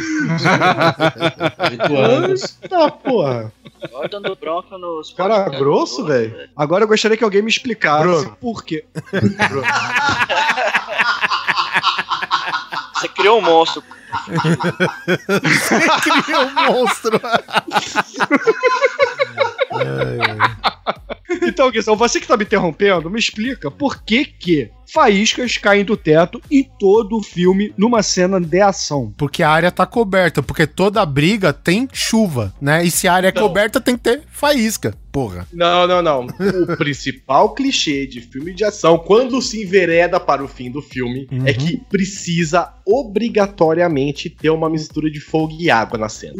Tá, 2.68 2.90
porra. 2.90 3.52
Agora 3.82 4.08
dando 4.08 4.36
bronca 4.36 4.76
nos. 4.78 5.12
Cara 5.12 5.48
grosso, 5.48 6.04
velho. 6.04 6.48
Agora 6.56 6.84
eu 6.84 6.88
gostaria 6.88 7.16
que 7.16 7.24
alguém 7.24 7.42
me 7.42 7.50
explicasse 7.50 8.04
Bruno. 8.04 8.36
por 8.40 8.64
quê. 8.64 8.84
Você 12.94 13.08
criou 13.08 13.38
um 13.38 13.42
monstro. 13.42 13.82
Criou 16.24 16.42
um 16.44 16.54
monstro. 16.54 17.20
Então, 21.42 21.70
Guizão, 21.70 21.96
você 21.96 22.20
que 22.20 22.26
tá 22.26 22.36
me 22.36 22.44
interrompendo, 22.44 23.10
me 23.10 23.18
explica 23.18 23.70
por 23.70 24.02
que 24.02 24.24
que 24.24 24.70
faíscas 24.92 25.58
caem 25.58 25.84
do 25.84 25.96
teto 25.96 26.40
em 26.50 26.62
todo 26.78 27.16
o 27.16 27.22
filme 27.22 27.72
numa 27.76 28.02
cena 28.02 28.40
de 28.40 28.60
ação. 28.60 29.12
Porque 29.16 29.42
a 29.42 29.50
área 29.50 29.70
tá 29.70 29.84
coberta, 29.84 30.42
porque 30.42 30.66
toda 30.66 31.04
briga 31.04 31.52
tem 31.52 31.88
chuva, 31.92 32.54
né? 32.60 32.84
E 32.84 32.90
se 32.90 33.08
a 33.08 33.14
área 33.14 33.28
é 33.28 33.32
coberta, 33.32 33.80
tem 33.80 33.96
que 33.96 34.02
ter 34.02 34.22
faísca, 34.30 34.94
porra. 35.16 35.48
Não, 35.50 35.86
não, 35.86 36.02
não. 36.02 36.26
O 36.26 36.76
principal 36.76 37.54
clichê 37.54 38.06
de 38.06 38.20
filme 38.20 38.52
de 38.52 38.64
ação, 38.64 38.98
quando 38.98 39.40
se 39.40 39.62
envereda 39.62 40.20
para 40.20 40.44
o 40.44 40.48
fim 40.48 40.70
do 40.70 40.82
filme, 40.82 41.26
é 41.46 41.54
que 41.54 41.78
precisa 41.88 42.74
obrigatoriamente 42.84 44.28
ter 44.28 44.50
uma 44.50 44.68
mistura 44.68 45.10
de 45.10 45.18
fogo 45.18 45.56
e 45.58 45.70
água 45.70 45.98
na 45.98 46.10
cena. 46.10 46.34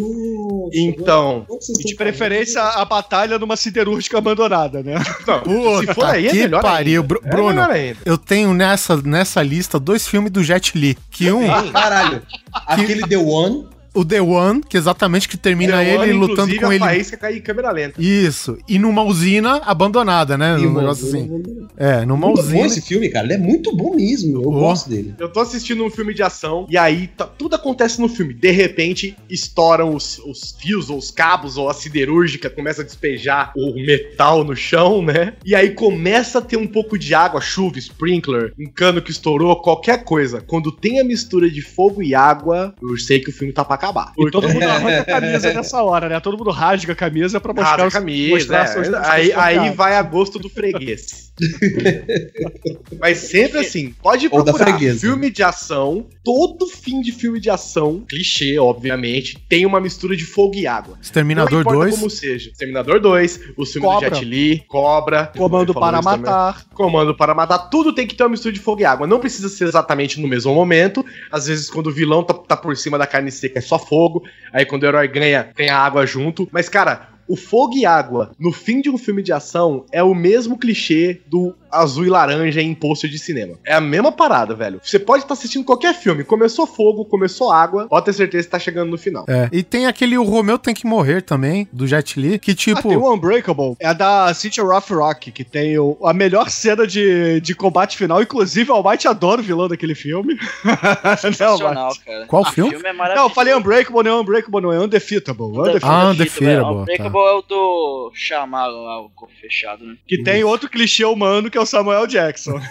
Então, 0.74 1.46
E 1.80 1.84
de 1.84 1.94
preferência 1.94 2.60
a 2.62 2.84
batalha 2.84 3.38
numa 3.38 3.56
siderúrgica 3.56 4.18
abandonada, 4.18 4.82
né? 4.82 4.96
não, 5.26 5.80
se 5.80 5.94
for 5.94 6.04
aí 6.04 6.26
é 6.26 6.30
que 6.30 6.36
melhor 6.40 6.60
pariu. 6.60 7.00
ainda. 7.00 7.14
É 7.24 7.30
Bruno, 7.30 7.48
melhor 7.48 7.70
ainda. 7.70 7.98
eu 8.04 8.18
tenho 8.18 8.52
nessa, 8.52 9.00
nessa 9.00 9.42
lista 9.42 9.80
dois 9.80 10.06
filmes 10.06 10.30
do 10.30 10.44
Jet 10.44 10.76
Li. 10.76 10.98
Que 11.10 11.32
um, 11.32 11.46
Caralho. 11.72 12.20
Aquele 12.52 13.06
The 13.06 13.16
One. 13.16 13.75
O 13.98 14.04
The 14.04 14.20
One, 14.20 14.60
que 14.68 14.76
exatamente 14.76 15.28
que 15.28 15.36
termina 15.36 15.78
The 15.78 15.88
ele 15.88 15.98
One, 15.98 16.12
lutando 16.12 16.52
inclusive, 16.52 16.58
com 16.60 16.66
a 16.66 16.74
ele. 16.74 16.84
faísca 16.84 17.16
cai 17.16 17.36
em 17.36 17.40
câmera 17.40 17.70
lenta. 17.70 18.00
Isso. 18.00 18.58
E 18.68 18.78
numa 18.78 19.02
usina 19.02 19.56
abandonada, 19.64 20.36
né? 20.36 20.58
E 20.60 20.66
Um 20.66 20.74
negócio 20.74 21.06
assim. 21.08 21.42
É, 21.76 22.04
numa 22.04 22.26
Muito 22.28 22.42
bom 22.42 22.48
usina. 22.48 22.66
esse 22.66 22.80
filme, 22.82 23.08
cara. 23.08 23.26
Ele 23.26 23.34
é 23.34 23.38
muito 23.38 23.74
bom 23.76 23.94
mesmo. 23.94 24.42
Eu 24.42 24.48
Oh. 24.48 24.52
gosto 24.60 24.88
dele. 24.90 25.14
Eu 25.18 25.28
tô 25.32 25.40
assistindo 25.40 25.84
um 25.84 25.90
filme 25.90 26.14
de 26.14 26.22
ação 26.22 26.66
e 26.68 26.76
aí 26.76 27.06
tá- 27.08 27.26
tudo 27.26 27.54
acontece 27.56 28.00
no 28.00 28.08
filme. 28.08 28.34
De 28.34 28.50
repente, 28.50 29.16
estouram 29.28 29.94
os, 29.94 30.18
os 30.20 30.56
fios 30.58 30.90
ou 30.90 30.98
os 30.98 31.10
cabos 31.10 31.56
ou 31.56 31.68
a 31.68 31.74
siderúrgica 31.74 32.48
começa 32.50 32.82
a 32.82 32.84
despejar 32.84 33.52
o 33.56 33.74
metal 33.74 34.44
no 34.44 34.54
chão, 34.56 35.02
né? 35.02 35.34
E 35.44 35.54
aí 35.54 35.70
começa 35.70 36.38
a 36.38 36.42
ter 36.42 36.56
um 36.56 36.66
pouco 36.66 36.98
de 36.98 37.14
água, 37.14 37.40
chuva, 37.40 37.78
sprinkler, 37.78 38.52
um 38.58 38.66
cano 38.66 39.00
que 39.02 39.10
estourou, 39.10 39.56
qualquer 39.60 40.04
coisa. 40.04 40.40
Quando 40.40 40.70
tem 40.72 41.00
a 41.00 41.04
mistura 41.04 41.50
de 41.50 41.62
fogo 41.62 42.02
e 42.02 42.14
água, 42.14 42.74
eu 42.82 42.96
sei 42.98 43.20
que 43.20 43.30
o 43.30 43.32
filme 43.32 43.52
tá 43.52 43.64
pra 43.64 43.76
acabar. 43.86 44.12
E 44.18 44.30
todo 44.30 44.48
mundo 44.48 44.62
arranca 44.64 45.00
a 45.02 45.04
camisa 45.04 45.52
nessa 45.52 45.82
hora, 45.82 46.08
né? 46.08 46.20
Todo 46.20 46.36
mundo 46.36 46.50
rasga 46.50 46.92
a 46.92 46.96
camisa 46.96 47.40
pra 47.40 47.52
mostrar 47.52 47.70
Rasga 47.70 47.84
a 47.84 47.86
os- 47.88 47.94
camisa, 47.94 48.34
mostrar 48.34 49.04
é. 49.06 49.10
aí, 49.10 49.32
aí 49.32 49.70
vai 49.70 49.96
a 49.96 50.02
gosto 50.02 50.38
do 50.38 50.48
freguês. 50.48 51.25
Mas 52.98 53.18
sempre 53.18 53.58
assim, 53.58 53.94
pode 54.02 54.28
Ou 54.30 54.42
procurar 54.42 54.78
filme 54.78 55.30
de 55.30 55.42
ação, 55.42 56.06
todo 56.24 56.66
fim 56.66 57.00
de 57.00 57.12
filme 57.12 57.38
de 57.38 57.50
ação, 57.50 58.04
clichê, 58.08 58.58
obviamente, 58.58 59.38
tem 59.48 59.66
uma 59.66 59.80
mistura 59.80 60.16
de 60.16 60.24
fogo 60.24 60.54
e 60.56 60.66
água. 60.66 60.98
Exterminador 61.00 61.52
Não 61.52 61.60
importa 61.60 61.78
2. 61.80 61.94
como 61.96 62.10
seja. 62.10 62.50
Exterminador 62.50 63.00
2, 63.00 63.40
o 63.56 63.66
filme 63.66 63.86
Cobra. 63.86 64.10
do 64.10 64.16
Jet 64.16 64.24
Li, 64.24 64.64
Cobra. 64.66 65.32
Comando 65.36 65.74
para 65.74 66.00
matar. 66.00 66.66
Comando 66.72 67.14
para 67.14 67.34
matar, 67.34 67.58
tudo 67.58 67.94
tem 67.94 68.06
que 68.06 68.14
ter 68.14 68.22
uma 68.22 68.30
mistura 68.30 68.52
de 68.52 68.60
fogo 68.60 68.80
e 68.80 68.84
água. 68.84 69.06
Não 69.06 69.20
precisa 69.20 69.48
ser 69.48 69.64
exatamente 69.64 70.20
no 70.20 70.28
mesmo 70.28 70.54
momento. 70.54 71.04
Às 71.30 71.46
vezes, 71.46 71.68
quando 71.68 71.88
o 71.88 71.92
vilão 71.92 72.22
tá, 72.22 72.34
tá 72.34 72.56
por 72.56 72.76
cima 72.76 72.98
da 72.98 73.06
carne 73.06 73.30
seca, 73.30 73.58
é 73.58 73.62
só 73.62 73.78
fogo. 73.78 74.22
Aí, 74.52 74.64
quando 74.64 74.84
o 74.84 74.86
herói 74.86 75.08
ganha, 75.08 75.44
tem 75.54 75.68
a 75.68 75.78
água 75.78 76.06
junto. 76.06 76.48
Mas, 76.50 76.68
cara, 76.68 77.15
o 77.28 77.36
fogo 77.36 77.74
e 77.76 77.84
água 77.86 78.30
no 78.38 78.52
fim 78.52 78.80
de 78.80 78.90
um 78.90 78.96
filme 78.98 79.22
de 79.22 79.32
ação 79.32 79.84
é 79.92 80.02
o 80.02 80.14
mesmo 80.14 80.58
clichê 80.58 81.20
do 81.26 81.54
azul 81.70 82.04
e 82.06 82.08
laranja 82.08 82.62
em 82.62 82.74
pôster 82.74 83.10
de 83.10 83.18
cinema. 83.18 83.54
É 83.66 83.74
a 83.74 83.80
mesma 83.80 84.10
parada, 84.10 84.54
velho. 84.54 84.80
Você 84.82 84.98
pode 84.98 85.24
estar 85.24 85.34
assistindo 85.34 85.64
qualquer 85.64 85.92
filme. 85.94 86.24
Começou 86.24 86.66
fogo, 86.66 87.04
começou 87.04 87.52
água, 87.52 87.86
pode 87.88 88.06
ter 88.06 88.12
certeza 88.14 88.44
que 88.44 88.50
tá 88.50 88.58
chegando 88.58 88.90
no 88.90 88.96
final. 88.96 89.24
É. 89.28 89.48
E 89.52 89.62
tem 89.62 89.86
aquele 89.86 90.16
O 90.16 90.22
Romeu 90.24 90.58
Tem 90.58 90.72
Que 90.74 90.86
Morrer 90.86 91.20
também, 91.22 91.68
do 91.72 91.86
Jet 91.86 92.18
Li, 92.18 92.38
que 92.38 92.52
Ah, 92.52 92.54
tipo. 92.54 92.88
tem 92.88 92.96
o 92.96 93.12
Unbreakable. 93.12 93.76
É 93.78 93.88
a 93.88 93.92
da 93.92 94.32
Cynthia 94.32 94.64
Rough 94.64 94.88
Rock, 94.90 95.30
que 95.32 95.44
tem 95.44 95.78
o- 95.78 95.98
a 96.04 96.14
melhor 96.14 96.48
cena 96.48 96.86
de, 96.86 97.40
de 97.40 97.54
combate 97.54 97.96
final. 97.98 98.22
Inclusive, 98.22 98.70
o 98.70 98.74
Almighty 98.74 99.06
adora 99.08 99.40
o 99.40 99.44
vilão 99.44 99.68
daquele 99.68 99.94
filme. 99.94 100.38
não, 101.04 101.16
Sensacional, 101.16 101.92
cara. 102.06 102.26
Qual 102.26 102.42
O 102.42 102.46
filme? 102.46 102.70
filme 102.70 102.88
é 102.88 102.92
não, 103.14 103.24
eu 103.24 103.30
falei 103.30 103.54
Unbreakable, 103.54 104.02
não 104.02 104.10
é 104.16 104.20
Unbreakable, 104.20 104.60
não 104.62 104.72
é 104.72 104.78
Undefeatable. 104.80 105.44
Undefeatable. 105.46 105.80
Ah, 105.82 106.08
Undefeatable, 106.10 106.76
é. 106.78 106.80
Unbreakable 106.82 107.15
é 107.20 107.34
o 107.34 107.42
do 107.42 108.12
chamado 108.14 108.82
lá, 108.82 109.00
o 109.00 109.10
corpo 109.10 109.34
fechado, 109.40 109.84
né? 109.84 109.96
Que 110.06 110.22
tem 110.22 110.42
outro 110.44 110.68
clichê 110.68 111.04
humano, 111.04 111.50
que 111.50 111.58
é 111.58 111.60
o 111.60 111.66
Samuel 111.66 112.06
Jackson. 112.06 112.60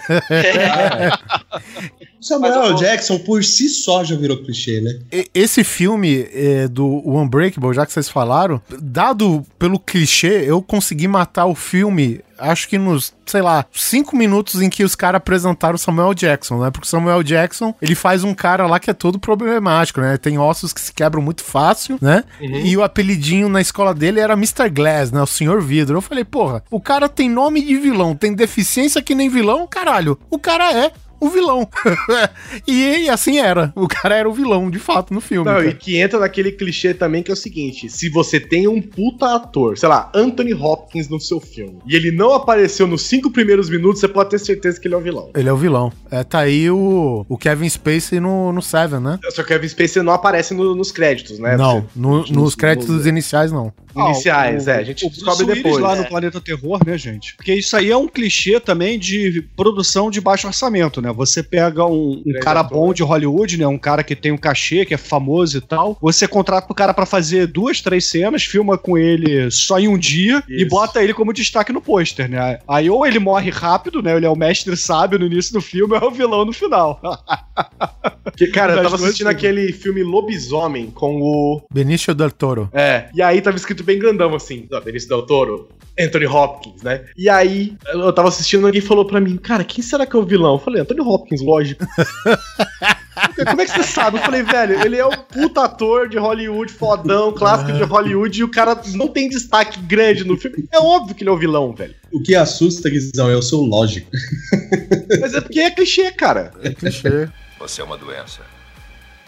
O 2.18 2.24
Samuel 2.24 2.74
Jackson, 2.74 3.18
por 3.18 3.44
si 3.44 3.68
só, 3.68 4.02
já 4.02 4.16
virou 4.16 4.42
clichê, 4.42 4.80
né? 4.80 4.98
Esse 5.34 5.62
filme 5.62 6.26
é, 6.32 6.66
do 6.66 6.86
Unbreakable, 7.06 7.74
já 7.74 7.84
que 7.84 7.92
vocês 7.92 8.08
falaram, 8.08 8.60
dado 8.80 9.44
pelo 9.58 9.78
clichê, 9.78 10.42
eu 10.46 10.62
consegui 10.62 11.06
matar 11.06 11.46
o 11.46 11.54
filme, 11.54 12.20
acho 12.38 12.68
que 12.68 12.78
nos, 12.78 13.12
sei 13.24 13.42
lá, 13.42 13.64
cinco 13.72 14.16
minutos 14.16 14.60
em 14.60 14.70
que 14.70 14.84
os 14.84 14.94
caras 14.94 15.18
apresentaram 15.18 15.74
o 15.74 15.78
Samuel 15.78 16.14
Jackson, 16.14 16.58
né? 16.62 16.70
Porque 16.70 16.86
o 16.86 16.90
Samuel 16.90 17.22
Jackson, 17.22 17.74
ele 17.80 17.94
faz 17.94 18.24
um 18.24 18.34
cara 18.34 18.66
lá 18.66 18.78
que 18.78 18.90
é 18.90 18.94
todo 18.94 19.18
problemático, 19.18 20.00
né? 20.00 20.16
Tem 20.16 20.38
ossos 20.38 20.72
que 20.72 20.80
se 20.80 20.92
quebram 20.92 21.22
muito 21.22 21.44
fácil, 21.44 21.98
né? 22.00 22.24
E 22.40 22.76
o 22.76 22.82
apelidinho 22.82 23.48
na 23.48 23.60
escola 23.60 23.94
dele 23.94 24.20
era 24.20 24.34
Mr. 24.34 24.68
Glass, 24.70 25.10
né? 25.10 25.22
O 25.22 25.26
Senhor 25.26 25.60
Vidro. 25.60 25.96
Eu 25.96 26.02
falei, 26.02 26.24
porra, 26.24 26.62
o 26.70 26.80
cara 26.80 27.08
tem 27.08 27.28
nome 27.28 27.62
de 27.62 27.76
vilão, 27.76 28.14
tem 28.14 28.34
deficiência 28.34 29.02
que 29.02 29.14
nem 29.14 29.28
vilão, 29.28 29.66
caralho. 29.66 30.18
O 30.30 30.38
cara 30.38 30.72
é 30.72 30.92
o 31.20 31.28
vilão. 31.28 31.68
e 32.66 33.08
assim 33.08 33.38
era. 33.38 33.72
O 33.74 33.86
cara 33.88 34.14
era 34.16 34.28
o 34.28 34.32
vilão, 34.32 34.70
de 34.70 34.78
fato, 34.78 35.12
no 35.14 35.20
filme. 35.20 35.50
Não, 35.50 35.62
e 35.62 35.74
que 35.74 35.96
entra 35.98 36.18
naquele 36.18 36.52
clichê 36.52 36.94
também 36.94 37.22
que 37.22 37.30
é 37.30 37.34
o 37.34 37.36
seguinte: 37.36 37.88
se 37.88 38.08
você 38.08 38.38
tem 38.40 38.66
um 38.68 38.80
puta 38.80 39.34
ator, 39.34 39.76
sei 39.78 39.88
lá, 39.88 40.10
Anthony 40.14 40.54
Hopkins 40.54 41.08
no 41.08 41.20
seu 41.20 41.40
filme, 41.40 41.78
e 41.86 41.94
ele 41.94 42.10
não 42.10 42.32
apareceu 42.34 42.86
nos 42.86 43.02
cinco 43.02 43.30
primeiros 43.30 43.68
minutos, 43.70 44.00
você 44.00 44.08
pode 44.08 44.30
ter 44.30 44.38
certeza 44.38 44.80
que 44.80 44.86
ele 44.88 44.94
é 44.94 44.98
o 44.98 45.00
vilão. 45.00 45.30
Ele 45.34 45.48
é 45.48 45.52
o 45.52 45.56
vilão. 45.56 45.92
É, 46.10 46.22
tá 46.24 46.40
aí 46.40 46.70
o, 46.70 47.24
o 47.28 47.38
Kevin 47.38 47.68
Spacey 47.68 48.20
no, 48.20 48.52
no 48.52 48.62
Seven, 48.62 49.00
né? 49.00 49.18
Só 49.30 49.42
que 49.42 49.42
o 49.42 49.44
Kevin 49.46 49.68
Spacey 49.68 50.02
não 50.02 50.12
aparece 50.12 50.54
no- 50.54 50.74
nos 50.74 50.90
créditos, 50.92 51.38
né? 51.38 51.56
não, 51.56 51.80
Você- 51.82 51.86
no- 51.96 52.26
nos 52.26 52.54
créditos 52.54 53.06
iniciais 53.06 53.50
não. 53.52 53.72
Iniciais, 53.96 54.68
Ah, 54.68 54.72
o- 54.72 54.74
é, 54.74 54.78
a 54.78 54.82
gente 54.84 55.06
o 55.06 55.10
descobre 55.10 55.44
Bruce 55.46 55.50
Willis 55.60 55.62
depois. 55.64 55.82
lá 55.82 55.96
É. 55.96 55.98
no 56.00 56.08
Planeta 56.08 56.40
Terror, 56.40 56.80
né, 56.86 56.98
gente? 56.98 57.34
Porque 57.36 57.54
isso 57.54 57.74
aí 57.76 57.90
é 57.90 57.96
um 57.96 58.06
clichê 58.06 58.60
também 58.60 58.98
de 58.98 59.42
produção 59.56 60.10
de 60.10 60.20
baixo 60.20 60.46
orçamento, 60.46 61.00
né? 61.00 61.10
Você 61.16 61.42
pega 61.42 61.84
um, 61.84 62.22
um 62.24 62.40
cara 62.40 62.60
ator. 62.60 62.78
bom 62.78 62.94
de 62.94 63.02
Hollywood, 63.02 63.56
né? 63.56 63.66
Um 63.66 63.78
cara 63.78 64.04
que 64.04 64.14
tem 64.14 64.32
um 64.32 64.36
cachê, 64.36 64.84
que 64.84 64.94
é 64.94 64.98
famoso 64.98 65.58
e 65.58 65.60
tal. 65.60 65.96
Você 66.00 66.28
contrata 66.28 66.70
o 66.70 66.74
cara 66.74 66.94
pra 66.94 67.06
fazer 67.06 67.46
duas, 67.46 67.80
três 67.80 68.06
cenas, 68.06 68.44
filma 68.44 68.76
com 68.78 68.96
ele 68.96 69.50
só 69.50 69.78
em 69.78 69.88
um 69.88 69.98
dia 69.98 70.42
e 70.48 70.62
Isso. 70.62 70.68
bota 70.68 71.02
ele 71.02 71.14
como 71.14 71.32
destaque 71.32 71.72
no 71.72 71.80
pôster, 71.80 72.28
né? 72.28 72.58
Aí 72.68 72.88
ou 72.90 73.06
ele 73.06 73.18
morre 73.18 73.50
rápido, 73.50 74.02
né? 74.02 74.16
Ele 74.16 74.26
é 74.26 74.30
o 74.30 74.36
mestre 74.36 74.76
sábio 74.76 75.18
no 75.18 75.26
início 75.26 75.52
do 75.52 75.60
filme, 75.60 75.94
ou 75.94 76.00
é 76.00 76.04
o 76.04 76.10
vilão 76.10 76.44
no 76.44 76.52
final. 76.52 77.00
Que, 78.36 78.48
cara, 78.48 78.74
eu 78.74 78.82
tava 78.82 78.96
assistindo 78.96 79.26
coisas. 79.26 79.44
aquele 79.44 79.72
filme 79.72 80.02
Lobisomem 80.02 80.90
com 80.90 81.20
o. 81.20 81.62
Benicio 81.72 82.14
del 82.14 82.30
Toro. 82.30 82.68
É, 82.72 83.08
e 83.14 83.22
aí 83.22 83.40
tava 83.40 83.56
escrito 83.56 83.82
bem 83.82 83.98
grandão 83.98 84.34
assim, 84.34 84.68
Benício 84.84 85.08
Del 85.08 85.22
Toro, 85.22 85.68
Anthony 85.98 86.26
Hopkins, 86.26 86.82
né? 86.82 87.04
E 87.16 87.28
aí 87.28 87.76
eu 87.88 88.12
tava 88.12 88.28
assistindo 88.28 88.62
e 88.62 88.66
alguém 88.66 88.80
falou 88.80 89.06
pra 89.06 89.20
mim, 89.20 89.36
cara, 89.36 89.64
quem 89.64 89.82
será 89.82 90.06
que 90.06 90.14
é 90.14 90.18
o 90.18 90.24
vilão? 90.24 90.54
Eu 90.54 90.58
falei, 90.58 90.82
Anthony 90.82 91.00
Hopkins, 91.00 91.40
lógico. 91.40 91.86
Como 93.48 93.62
é 93.62 93.64
que 93.64 93.72
você 93.72 93.82
sabe? 93.82 94.18
Eu 94.18 94.22
falei, 94.22 94.42
velho, 94.42 94.82
ele 94.84 94.96
é 94.96 95.06
um 95.06 95.10
puta 95.10 95.64
ator 95.64 96.06
de 96.08 96.18
Hollywood, 96.18 96.70
fodão, 96.70 97.32
clássico 97.32 97.72
de 97.72 97.82
Hollywood, 97.82 98.40
e 98.40 98.44
o 98.44 98.50
cara 98.50 98.78
não 98.94 99.08
tem 99.08 99.28
destaque 99.28 99.80
grande 99.80 100.22
no 100.22 100.36
filme. 100.36 100.68
É 100.70 100.78
óbvio 100.78 101.14
que 101.14 101.22
ele 101.22 101.30
é 101.30 101.32
o 101.32 101.38
vilão, 101.38 101.72
velho. 101.72 101.94
O 102.12 102.22
que 102.22 102.34
assusta, 102.34 102.90
Guizão, 102.90 103.30
é 103.30 103.36
o 103.36 103.42
seu 103.42 103.60
lógico. 103.60 104.10
Mas 105.20 105.32
é 105.32 105.40
porque 105.40 105.60
é 105.60 105.70
clichê, 105.70 106.12
cara. 106.12 106.52
É 106.62 106.70
clichê. 106.70 107.28
Você 107.58 107.80
é 107.80 107.84
uma 107.84 107.96
doença. 107.96 108.42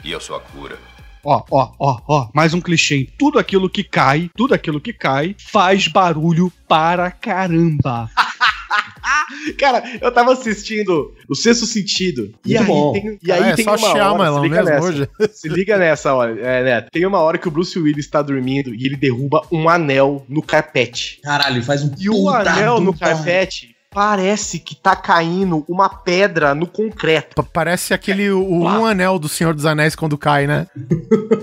E 0.05 0.13
eu 0.13 0.21
sou 0.21 0.37
a 0.37 0.41
cura. 0.41 0.77
Ó, 1.25 1.43
ó, 1.51 1.73
ó, 1.79 2.01
ó, 2.09 2.29
mais 2.35 2.55
um 2.55 2.61
clichê. 2.61 3.09
Tudo 3.19 3.39
aquilo 3.39 3.69
que 3.69 3.83
cai, 3.85 4.31
tudo 4.37 4.55
aquilo 4.55 4.81
que 4.81 4.93
cai, 4.93 5.35
faz 5.39 5.89
barulho 5.89 6.53
para 6.67 7.11
caramba. 7.11 8.11
Cara, 9.59 9.83
eu 10.01 10.13
tava 10.13 10.33
assistindo 10.33 11.15
O 11.29 11.35
Sexto 11.35 11.67
Sentido. 11.67 12.33
E 12.45 12.55
Muito 12.55 12.61
aí 12.61 12.67
bom. 12.67 12.93
tem, 12.93 13.19
e 13.23 13.33
aí 13.33 13.43
é 13.51 13.55
tem 13.55 13.65
só 13.65 13.75
uma 13.77 14.13
hora, 14.13 14.35
se 14.35 14.41
liga 14.41 14.57
mesmo 14.57 14.71
nessa. 14.71 14.87
hoje. 14.87 15.09
Se 15.33 15.49
liga 15.49 15.79
nessa, 15.79 16.15
olha, 16.15 16.41
é, 16.41 16.65
Neto. 16.65 16.91
Tem 16.91 17.07
uma 17.07 17.19
hora 17.19 17.39
que 17.39 17.49
o 17.49 17.51
Bruce 17.51 17.79
Willis 17.79 18.09
tá 18.09 18.23
dormindo 18.23 18.75
e 18.75 18.87
ele 18.87 18.97
derruba 18.97 19.43
um 19.53 19.69
anel 19.69 20.25
no 20.29 20.43
carpete. 20.43 21.21
Caralho, 21.23 21.63
faz 21.63 21.83
um 21.83 21.95
E 21.99 22.09
o 22.09 22.29
anel 22.29 22.81
no 22.81 22.97
carpete 22.97 23.75
parece 23.91 24.59
que 24.59 24.75
tá 24.75 24.95
caindo 24.95 25.65
uma 25.69 25.89
pedra 25.89 26.55
no 26.55 26.67
concreto. 26.67 27.35
Pa- 27.35 27.43
Parece 27.59 27.93
aquele 27.95 28.31
o, 28.31 28.41
o 28.43 28.63
um 28.65 28.87
anel 28.87 29.19
do 29.19 29.29
Senhor 29.29 29.55
dos 29.55 29.67
Anéis 29.67 29.95
quando 29.97 30.17
cai, 30.17 30.47
né? 30.47 30.67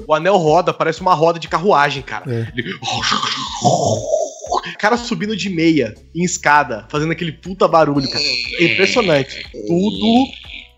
O 0.08 0.14
anel 0.14 0.38
roda, 0.38 0.74
parece 0.74 1.02
uma 1.02 1.14
roda 1.14 1.40
de 1.40 1.48
carruagem, 1.48 2.02
cara. 2.04 2.24
É. 2.32 2.48
Ele- 2.56 2.78
Cara 4.80 4.98
subindo 4.98 5.36
de 5.36 5.50
meia 5.50 5.94
em 6.14 6.24
escada, 6.24 6.86
fazendo 6.90 7.12
aquele 7.12 7.32
puta 7.32 7.68
barulho, 7.68 8.10
cara. 8.10 8.24
É 8.24 8.74
impressionante. 8.74 9.46
Tudo 9.68 10.26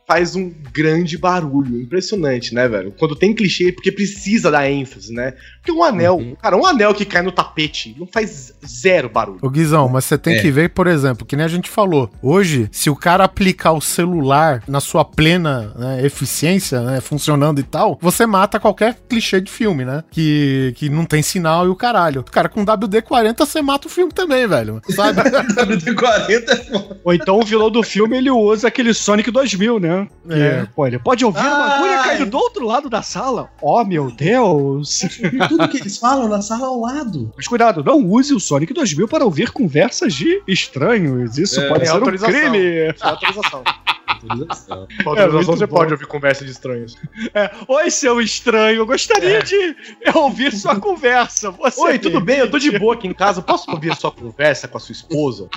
faz 0.08 0.36
um 0.38 0.52
grande 0.74 1.18
barulho. 1.18 1.82
Impressionante, 1.82 2.54
né, 2.56 2.68
velho? 2.68 2.94
Quando 2.98 3.16
tem 3.16 3.36
clichê, 3.36 3.74
porque 3.74 3.92
precisa 3.92 4.50
dar 4.50 4.70
ênfase, 4.72 5.14
né? 5.14 5.34
Porque 5.58 5.72
um 5.72 5.84
anel, 5.84 6.38
cara, 6.42 6.56
um 6.56 6.66
anel 6.66 6.94
que 6.94 7.04
cai 7.04 7.22
no 7.22 7.32
tapete 7.32 7.94
não 8.00 8.08
faz 8.08 8.54
zero 8.66 9.10
barulho. 9.10 9.40
Ô 9.42 9.50
Guizão, 9.50 9.90
mas 9.90 10.06
você 10.06 10.18
tem 10.18 10.36
É. 10.36 10.42
que 10.42 10.50
ver, 10.50 10.70
por 10.70 10.88
exemplo, 10.88 11.26
que 11.26 11.36
nem 11.36 11.44
a 11.46 11.50
gente 11.50 11.70
falou. 11.70 12.10
Hoje, 12.22 12.70
se 12.72 12.90
o 12.90 12.96
cara 12.96 13.26
aplicar 13.26 13.74
o 13.74 13.82
celular 13.82 14.64
na 14.68 14.80
sua 14.80 15.04
plena 15.04 15.74
né, 15.78 16.06
eficiência, 16.06 16.80
né, 16.82 17.02
funcionando 17.02 17.60
e 17.60 17.64
tal, 17.64 17.98
você 18.02 18.26
mata 18.26 18.60
qualquer 18.62 18.96
clichê 19.10 19.42
de 19.42 19.52
filme, 19.52 19.84
né? 19.84 20.04
Que, 20.10 20.74
que 20.78 20.90
não 20.90 21.04
tem 21.06 21.22
sinal 21.22 21.66
e 21.66 21.70
o 21.70 21.76
caralho. 21.76 22.24
Cara, 22.24 22.48
com 22.48 22.64
WD-40 22.66 23.38
você 23.40 23.62
mata 23.62 23.88
o 23.88 23.92
filme 23.92 24.14
também, 24.14 24.48
velho. 24.48 24.82
Sabe? 24.90 25.20
WD-40 25.52 26.30
é 26.50 26.56
foda. 26.56 27.00
Ou 27.04 27.14
então 27.14 27.40
o 27.40 27.44
vilão 27.46 27.70
do 27.70 27.84
filme 27.84 28.16
ele 28.18 28.32
usa 28.32 28.70
aquele 28.70 28.94
Sonic 28.94 29.30
2000, 29.32 29.80
né? 29.82 29.97
Que, 30.06 30.34
É. 30.34 30.68
Pô, 30.76 30.86
ele 30.88 31.00
pode 31.00 31.24
ouvir 31.26 31.40
uma 31.40 31.66
Ai. 31.66 31.74
agulha 31.78 32.04
caindo 32.04 32.26
do 32.30 32.38
outro 32.38 32.66
lado 32.66 32.90
da 32.90 33.02
sala. 33.02 33.50
Oh, 33.62 33.84
meu 33.84 34.12
Deus! 34.12 35.00
Tudo 35.50 35.68
que 35.70 35.78
eles 35.78 35.98
falam 35.98 36.28
na 36.28 36.42
sala 36.42 36.68
ao 36.68 36.80
lado. 36.80 37.32
Mas 37.36 37.48
cuidado, 37.48 37.84
não 37.84 38.04
use 38.06 38.34
o 38.34 38.40
Sonic 38.40 38.74
2000 38.74 39.08
para 39.08 39.24
ouvir 39.26 39.52
conversas 39.52 40.14
de 40.14 40.42
estranhos. 40.48 41.38
Isso 41.38 41.60
É, 41.60 41.68
pode 41.70 41.84
é 41.84 41.86
ser 41.88 41.98
um 41.98 42.06
crime. 42.06 42.94
Sem 42.98 43.10
autorização. 43.10 43.64
Autorização. 44.08 44.88
Com 45.04 45.10
autorização 45.10 45.32
muito 45.34 45.46
você 45.58 45.66
bom. 45.68 45.76
pode 45.76 45.92
ouvir 45.94 46.08
conversa 46.08 46.44
de 46.46 46.52
estranhos. 46.52 46.96
É, 47.34 47.52
Oi, 47.68 47.92
seu 47.92 48.20
estranho, 48.22 48.78
eu 48.80 48.86
gostaria 48.86 49.42
de 49.44 49.76
ouvir 50.16 50.52
sua 50.54 50.80
conversa. 50.80 51.52
Você 51.52 51.80
Oi, 51.82 52.00
tudo 52.00 52.20
bem? 52.22 52.40
Eu 52.40 52.50
tô 52.50 52.58
de 52.58 52.78
boa 52.80 52.94
aqui 52.96 53.08
em 53.08 53.14
casa. 53.14 53.42
Posso 53.42 53.70
ouvir 53.70 53.92
a 53.92 53.96
sua 53.96 54.12
conversa 54.12 54.68
com 54.68 54.78
a 54.78 54.80
sua 54.80 54.94
esposa? 54.94 55.48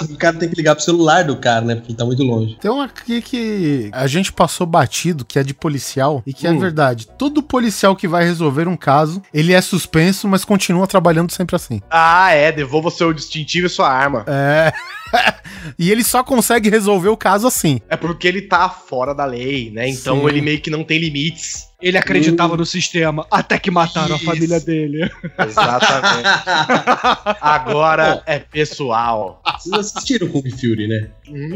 O 0.00 0.16
cara 0.16 0.36
tem 0.36 0.48
que 0.48 0.56
ligar 0.56 0.74
pro 0.74 0.84
celular 0.84 1.24
do 1.24 1.36
cara, 1.36 1.64
né? 1.64 1.74
Porque 1.76 1.90
ele 1.92 1.98
tá 1.98 2.04
muito 2.04 2.22
longe. 2.22 2.56
Tem 2.60 2.70
um 2.70 2.80
aqui 2.80 3.22
que 3.22 3.90
a 3.92 4.06
gente 4.06 4.32
passou 4.32 4.66
batido, 4.66 5.24
que 5.24 5.38
é 5.38 5.42
de 5.42 5.54
policial, 5.54 6.22
e 6.26 6.32
que 6.34 6.46
é 6.46 6.50
Hum. 6.50 6.58
verdade. 6.58 7.06
Todo 7.18 7.42
policial 7.42 7.94
que 7.94 8.08
vai 8.08 8.24
resolver 8.24 8.66
um 8.68 8.76
caso, 8.76 9.22
ele 9.32 9.52
é 9.52 9.60
suspenso, 9.60 10.26
mas 10.28 10.44
continua 10.44 10.86
trabalhando 10.86 11.30
sempre 11.30 11.54
assim. 11.56 11.80
Ah, 11.90 12.30
é. 12.32 12.50
Devolva 12.50 12.88
o 12.88 12.90
seu 12.90 13.12
distintivo 13.12 13.66
e 13.66 13.70
sua 13.70 13.88
arma. 13.88 14.24
É. 14.26 14.72
e 15.78 15.90
ele 15.90 16.04
só 16.04 16.22
consegue 16.22 16.68
resolver 16.68 17.08
o 17.08 17.16
caso 17.16 17.46
assim. 17.46 17.80
É 17.88 17.96
porque 17.96 18.26
ele 18.26 18.42
tá 18.42 18.68
fora 18.68 19.14
da 19.14 19.24
lei, 19.24 19.70
né? 19.70 19.88
Então 19.88 20.20
Sim. 20.20 20.28
ele 20.28 20.40
meio 20.40 20.60
que 20.60 20.70
não 20.70 20.84
tem 20.84 20.98
limites. 20.98 21.74
Ele 21.82 21.98
acreditava 21.98 22.56
no 22.56 22.64
sistema 22.64 23.26
até 23.30 23.58
que 23.58 23.70
mataram 23.70 24.16
Isso. 24.16 24.24
a 24.24 24.32
família 24.32 24.58
dele. 24.58 25.10
Exatamente. 25.38 26.24
Agora 27.42 28.22
é 28.24 28.38
pessoal. 28.38 29.42
Vocês 29.58 29.74
assistiram 29.74 30.28
Kung 30.28 30.48
Fury, 30.50 30.88
né? 30.88 31.10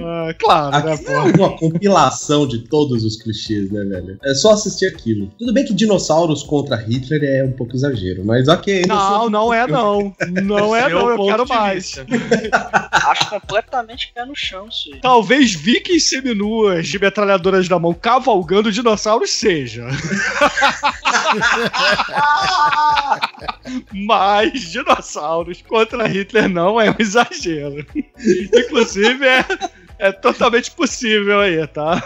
Ah, 0.04 0.34
claro, 0.38 0.84
né, 0.84 0.92
Aqui 0.92 1.04
pô? 1.04 1.12
é 1.12 1.22
uma 1.22 1.56
compilação 1.56 2.46
de 2.46 2.58
todos 2.68 3.04
os 3.04 3.16
clichês, 3.16 3.70
né, 3.70 3.84
velho? 3.84 4.18
É 4.22 4.34
só 4.34 4.52
assistir 4.52 4.86
aquilo. 4.86 5.32
Tudo 5.38 5.52
bem 5.52 5.64
que 5.64 5.72
dinossauros 5.72 6.42
contra 6.42 6.76
Hitler 6.76 7.22
é 7.24 7.44
um 7.44 7.52
pouco 7.52 7.74
exagero, 7.74 8.22
mas 8.22 8.48
ok. 8.48 8.84
Não, 8.86 9.30
não 9.30 9.54
é 9.54 9.66
não. 9.66 10.14
Não 10.42 10.76
é 10.76 10.88
Seu 10.88 10.98
não, 10.98 11.10
eu 11.10 11.24
quero 11.24 11.48
mais. 11.48 11.94
Acho 12.92 13.30
completamente 13.48 14.12
pé 14.14 14.26
no 14.26 14.36
chão 14.36 14.68
aí. 14.70 15.00
Talvez 15.00 15.54
vikings 15.54 16.08
seminuas 16.08 16.86
de 16.86 16.98
metralhadoras 16.98 17.66
na 17.68 17.78
mão 17.78 17.94
cavalgando 17.94 18.70
dinossauros 18.70 19.30
seja. 19.30 19.86
Mas 23.92 24.70
dinossauros 24.70 25.62
contra 25.62 26.06
Hitler 26.06 26.48
não 26.48 26.78
é 26.80 26.90
um 26.90 26.96
exagero. 26.98 27.86
Inclusive 28.54 29.26
é, 29.26 29.44
é 29.98 30.12
totalmente 30.12 30.70
possível 30.70 31.40
aí, 31.40 31.66
tá? 31.66 32.02